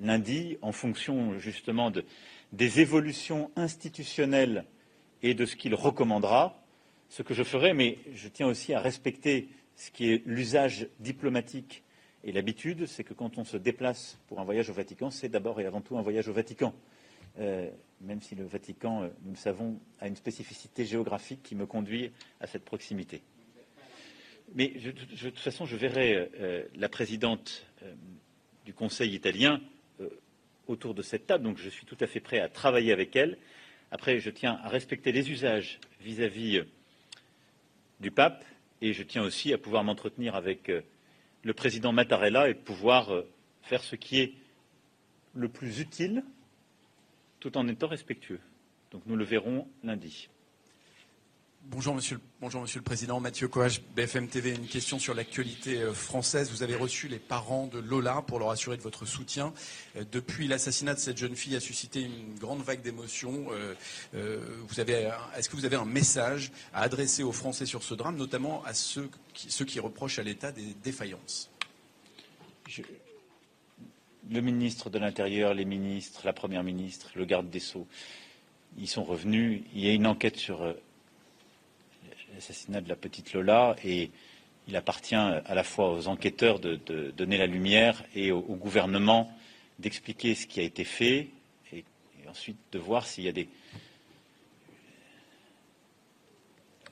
lundi, 0.00 0.56
en 0.62 0.72
fonction 0.72 1.38
justement 1.38 1.90
de, 1.90 2.06
des 2.52 2.80
évolutions 2.80 3.50
institutionnelles 3.54 4.64
et 5.22 5.34
de 5.34 5.46
ce 5.46 5.56
qu'il 5.56 5.74
recommandera, 5.74 6.62
ce 7.08 7.22
que 7.22 7.34
je 7.34 7.42
ferai, 7.42 7.74
mais 7.74 7.98
je 8.14 8.28
tiens 8.28 8.46
aussi 8.46 8.72
à 8.74 8.80
respecter 8.80 9.48
ce 9.76 9.90
qui 9.90 10.12
est 10.12 10.22
l'usage 10.26 10.88
diplomatique 11.00 11.82
Et 12.22 12.32
l'habitude, 12.32 12.86
c'est 12.86 13.04
que 13.04 13.14
quand 13.14 13.38
on 13.38 13.44
se 13.44 13.56
déplace 13.56 14.18
pour 14.28 14.40
un 14.40 14.44
voyage 14.44 14.68
au 14.68 14.74
Vatican, 14.74 15.10
c'est 15.10 15.28
d'abord 15.28 15.60
et 15.60 15.64
avant 15.64 15.80
tout 15.80 15.96
un 15.96 16.02
voyage 16.02 16.28
au 16.28 16.32
Vatican. 16.32 16.74
Euh, 17.38 17.70
même 18.02 18.20
si 18.20 18.34
le 18.34 18.44
Vatican, 18.44 19.04
euh, 19.04 19.08
nous 19.24 19.30
le 19.30 19.36
savons, 19.36 19.80
a 20.00 20.08
une 20.08 20.16
spécificité 20.16 20.84
géographique 20.84 21.42
qui 21.42 21.54
me 21.54 21.64
conduit 21.64 22.12
à 22.40 22.46
cette 22.46 22.64
proximité. 22.64 23.22
Mais 24.54 24.68
de 24.68 24.90
toute 24.90 25.38
façon, 25.38 25.64
je 25.64 25.76
verrai 25.76 26.28
euh, 26.38 26.64
la 26.74 26.88
présidente 26.88 27.66
du 28.66 28.74
Conseil 28.74 29.14
italien 29.14 29.60
autour 30.66 30.92
de 30.92 31.02
cette 31.02 31.26
table, 31.26 31.44
donc 31.44 31.56
je 31.56 31.70
suis 31.70 31.86
tout 31.86 31.96
à 32.00 32.06
fait 32.06 32.20
prêt 32.20 32.40
à 32.40 32.48
travailler 32.48 32.92
avec 32.92 33.16
elle. 33.16 33.38
Après, 33.90 34.20
je 34.20 34.30
tiens 34.30 34.60
à 34.62 34.68
respecter 34.68 35.12
les 35.12 35.30
usages 35.30 35.80
vis-à-vis 36.00 36.62
du 38.00 38.10
pape 38.10 38.44
et 38.80 38.92
je 38.92 39.02
tiens 39.02 39.22
aussi 39.22 39.52
à 39.52 39.58
pouvoir 39.58 39.84
m'entretenir 39.84 40.34
avec 40.34 40.70
le 41.42 41.54
président 41.54 41.92
Mattarella 41.92 42.48
et 42.48 42.54
pouvoir 42.54 43.24
faire 43.62 43.82
ce 43.82 43.96
qui 43.96 44.20
est 44.20 44.34
le 45.34 45.48
plus 45.48 45.80
utile 45.80 46.22
tout 47.40 47.56
en 47.56 47.66
étant 47.68 47.88
respectueux. 47.88 48.40
Donc 48.90 49.02
nous 49.06 49.16
le 49.16 49.24
verrons 49.24 49.66
lundi. 49.82 50.28
Bonjour 51.66 51.94
monsieur, 51.94 52.18
le, 52.40 52.80
Président. 52.80 53.20
Mathieu 53.20 53.46
Coage, 53.46 53.82
BFM 53.94 54.28
TV. 54.28 54.54
Une 54.54 54.66
question 54.66 54.98
sur 54.98 55.14
l'actualité 55.14 55.78
euh, 55.78 55.92
française. 55.92 56.50
Vous 56.50 56.62
avez 56.62 56.74
reçu 56.74 57.06
les 57.06 57.18
parents 57.18 57.66
de 57.66 57.78
Lola 57.78 58.24
pour 58.26 58.38
leur 58.38 58.50
assurer 58.50 58.76
de 58.76 58.82
votre 58.82 59.04
soutien. 59.04 59.52
Euh, 59.96 60.04
depuis 60.10 60.48
l'assassinat 60.48 60.94
de 60.94 60.98
cette 60.98 61.18
jeune 61.18 61.36
fille 61.36 61.54
a 61.54 61.60
suscité 61.60 62.00
une 62.00 62.34
grande 62.38 62.62
vague 62.62 62.80
d'émotions. 62.80 63.46
Euh, 63.52 63.74
est-ce 65.36 65.48
que 65.48 65.56
vous 65.56 65.64
avez 65.64 65.76
un 65.76 65.84
message 65.84 66.50
à 66.72 66.82
adresser 66.82 67.22
aux 67.22 67.32
Français 67.32 67.66
sur 67.66 67.82
ce 67.82 67.94
drame, 67.94 68.16
notamment 68.16 68.64
à 68.64 68.72
ceux 68.72 69.10
qui, 69.34 69.80
reprochent 69.80 70.18
à 70.18 70.22
l'État 70.22 70.52
des 70.52 70.74
défaillances? 70.82 71.50
Le 74.30 74.40
ministre 74.40 74.90
de 74.90 74.98
l'Intérieur, 74.98 75.54
les 75.54 75.66
ministres, 75.66 76.22
la 76.24 76.32
Première 76.32 76.64
ministre, 76.64 77.10
le 77.14 77.26
garde 77.26 77.50
des 77.50 77.60
Sceaux, 77.60 77.86
ils 78.78 78.88
sont 78.88 79.04
revenus. 79.04 79.62
Il 79.74 79.84
y 79.84 79.88
a 79.88 79.92
une 79.92 80.06
enquête 80.06 80.36
sur 80.36 80.74
l'assassinat 82.34 82.80
de 82.80 82.88
la 82.88 82.96
petite 82.96 83.32
Lola 83.32 83.76
et 83.84 84.10
il 84.68 84.76
appartient 84.76 85.14
à 85.14 85.54
la 85.54 85.64
fois 85.64 85.92
aux 85.92 86.08
enquêteurs 86.08 86.60
de, 86.60 86.76
donner 87.16 87.38
la 87.38 87.46
lumière 87.46 88.04
et 88.14 88.30
au, 88.30 88.40
gouvernement 88.40 89.32
d'expliquer 89.78 90.34
ce 90.34 90.46
qui 90.46 90.60
a 90.60 90.62
été 90.62 90.84
fait 90.84 91.28
et, 91.72 91.84
ensuite 92.28 92.58
de 92.72 92.78
voir 92.78 93.06
s'il 93.06 93.24
y 93.24 93.28
a 93.28 93.32
des, 93.32 93.48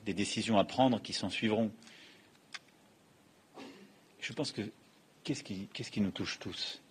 décisions 0.05 0.57
à 0.57 0.63
prendre 0.63 0.99
qui 0.99 1.13
s'en 1.13 1.29
suivront. 1.29 1.71
Je 4.19 4.33
pense 4.33 4.51
que 4.51 4.63
qu'est-ce 5.23 5.43
qui 5.43 6.01
nous 6.01 6.09
touche 6.09 6.39
tous? 6.39 6.81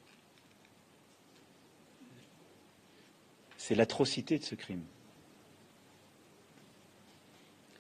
C'est 3.57 3.75
l'atrocité 3.75 4.39
de 4.39 4.45
ce 4.45 4.55
crime. 4.55 4.85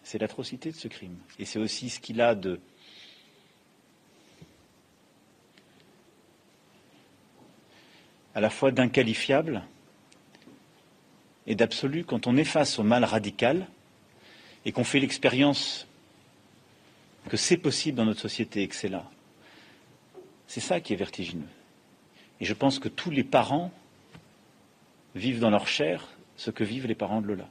C'est 0.08 0.16
l'atrocité 0.16 0.70
de 0.70 0.74
ce 0.74 0.88
crime. 0.88 1.18
Et 1.38 1.44
c'est 1.44 1.58
aussi 1.58 1.90
ce 1.90 2.00
qu'il 2.00 2.22
a 2.22 2.34
de 2.34 2.58
à 8.34 8.40
la 8.40 8.48
fois 8.48 8.70
d'inqualifiable 8.70 9.62
et 11.46 11.54
d'absolu 11.54 12.06
quand 12.06 12.26
on 12.26 12.38
est 12.38 12.44
face 12.44 12.78
au 12.78 12.84
mal 12.84 13.04
radical 13.04 13.68
et 14.64 14.72
qu'on 14.72 14.82
fait 14.82 14.98
l'expérience 14.98 15.86
que 17.28 17.36
c'est 17.36 17.58
possible 17.58 17.98
dans 17.98 18.06
notre 18.06 18.22
société 18.22 18.62
et 18.62 18.68
que 18.68 18.76
c'est 18.76 18.88
là. 18.88 19.10
C'est 20.46 20.60
ça 20.60 20.80
qui 20.80 20.94
est 20.94 20.96
vertigineux. 20.96 21.50
Et 22.40 22.46
je 22.46 22.54
pense 22.54 22.78
que 22.78 22.88
tous 22.88 23.10
les 23.10 23.24
parents 23.24 23.70
vivent 25.14 25.40
dans 25.40 25.50
leur 25.50 25.68
chair 25.68 26.08
ce 26.38 26.50
que 26.50 26.64
vivent 26.64 26.86
les 26.86 26.94
parents 26.94 27.20
de 27.20 27.26
Lola. 27.26 27.50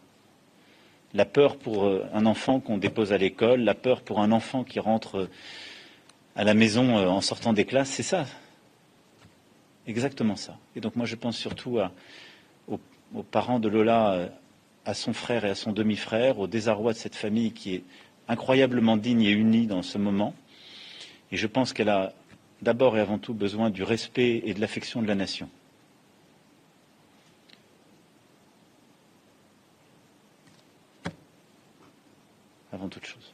La 1.14 1.26
peur 1.26 1.58
pour 1.58 1.86
euh, 1.86 2.06
un 2.14 2.26
enfant 2.26 2.60
qu'on 2.60 2.78
dépose 2.78 3.14
à 3.14 3.18
l'école, 3.18 3.62
la 3.62 3.74
peur 3.74 4.02
pour 4.02 4.20
un 4.20 4.32
enfant 4.32 4.64
qui 4.64 4.80
rentre 4.80 5.18
euh, 5.18 5.30
à 6.36 6.44
la 6.44 6.54
maison 6.54 6.98
euh, 6.98 7.08
en 7.08 7.22
sortant 7.22 7.54
des 7.54 7.66
classes, 7.66 7.90
c'est 7.90 8.04
ça. 8.04 8.26
Exactement 9.88 10.36
ça. 10.36 10.58
Et 10.76 10.82
donc 10.82 10.96
moi 10.98 11.06
je 11.06 11.16
pense 11.16 11.38
surtout 11.38 11.80
aux, 12.68 13.24
parents 13.32 13.60
de 13.60 13.70
Lola, 13.70 14.30
à 14.84 14.94
son 14.94 15.14
frère 15.14 15.46
et 15.46 15.50
à 15.50 15.56
son 15.56 15.72
demi-frère, 15.72 16.40
au 16.40 16.48
désarroi 16.48 16.92
de 16.92 16.98
cette 16.98 17.16
famille 17.16 17.54
qui 17.54 17.76
est 17.76 17.84
incroyablement 18.28 18.98
digne 18.98 19.22
et 19.24 19.32
unie 19.32 19.66
dans 19.66 19.82
ce 19.82 19.98
moment. 19.98 20.34
Et 21.32 21.38
je 21.38 21.48
pense 21.48 21.72
qu'elle 21.72 21.88
a 21.88 22.12
d'abord 22.62 22.98
et 22.98 23.00
avant 23.00 23.18
tout 23.18 23.34
besoin 23.34 23.70
du 23.70 23.84
respect 23.84 24.42
et 24.46 24.54
de 24.54 24.60
l'affection 24.60 25.02
de 25.02 25.08
la 25.08 25.16
nation. 25.16 25.50
Avant 32.78 32.90
toute 32.90 33.06
chose. 33.06 33.34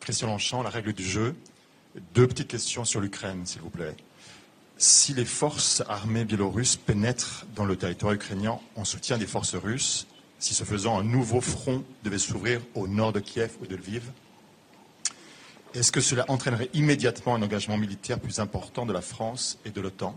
Christian 0.00 0.28
Longchamp, 0.28 0.62
la 0.62 0.70
règle 0.70 0.92
du 0.92 1.04
jeu. 1.04 1.34
Deux 2.14 2.28
petites 2.28 2.48
questions 2.48 2.84
sur 2.84 3.00
l'Ukraine, 3.00 3.44
s'il 3.44 3.60
vous 3.60 3.70
plaît. 3.70 3.96
Si 4.76 5.12
les 5.12 5.24
forces 5.24 5.82
armées 5.88 6.24
biélorusses 6.24 6.76
pénètrent 6.76 7.46
dans 7.56 7.64
le 7.64 7.76
territoire 7.76 8.12
ukrainien 8.12 8.60
en 8.76 8.84
soutien 8.84 9.18
des 9.18 9.26
forces 9.26 9.56
russes, 9.56 10.06
si 10.38 10.54
ce 10.54 10.64
faisant 10.64 10.98
un 10.98 11.02
nouveau 11.02 11.40
front 11.40 11.84
devait 12.04 12.18
s'ouvrir 12.18 12.60
au 12.74 12.86
nord 12.86 13.12
de 13.12 13.20
Kiev 13.20 13.56
ou 13.60 13.66
de 13.66 13.74
Lviv, 13.74 14.12
est-ce 15.74 15.90
que 15.90 16.00
cela 16.00 16.24
entraînerait 16.28 16.70
immédiatement 16.74 17.34
un 17.34 17.42
engagement 17.42 17.76
militaire 17.76 18.20
plus 18.20 18.38
important 18.38 18.86
de 18.86 18.92
la 18.92 19.00
France 19.02 19.58
et 19.64 19.70
de 19.70 19.80
l'OTAN? 19.80 20.16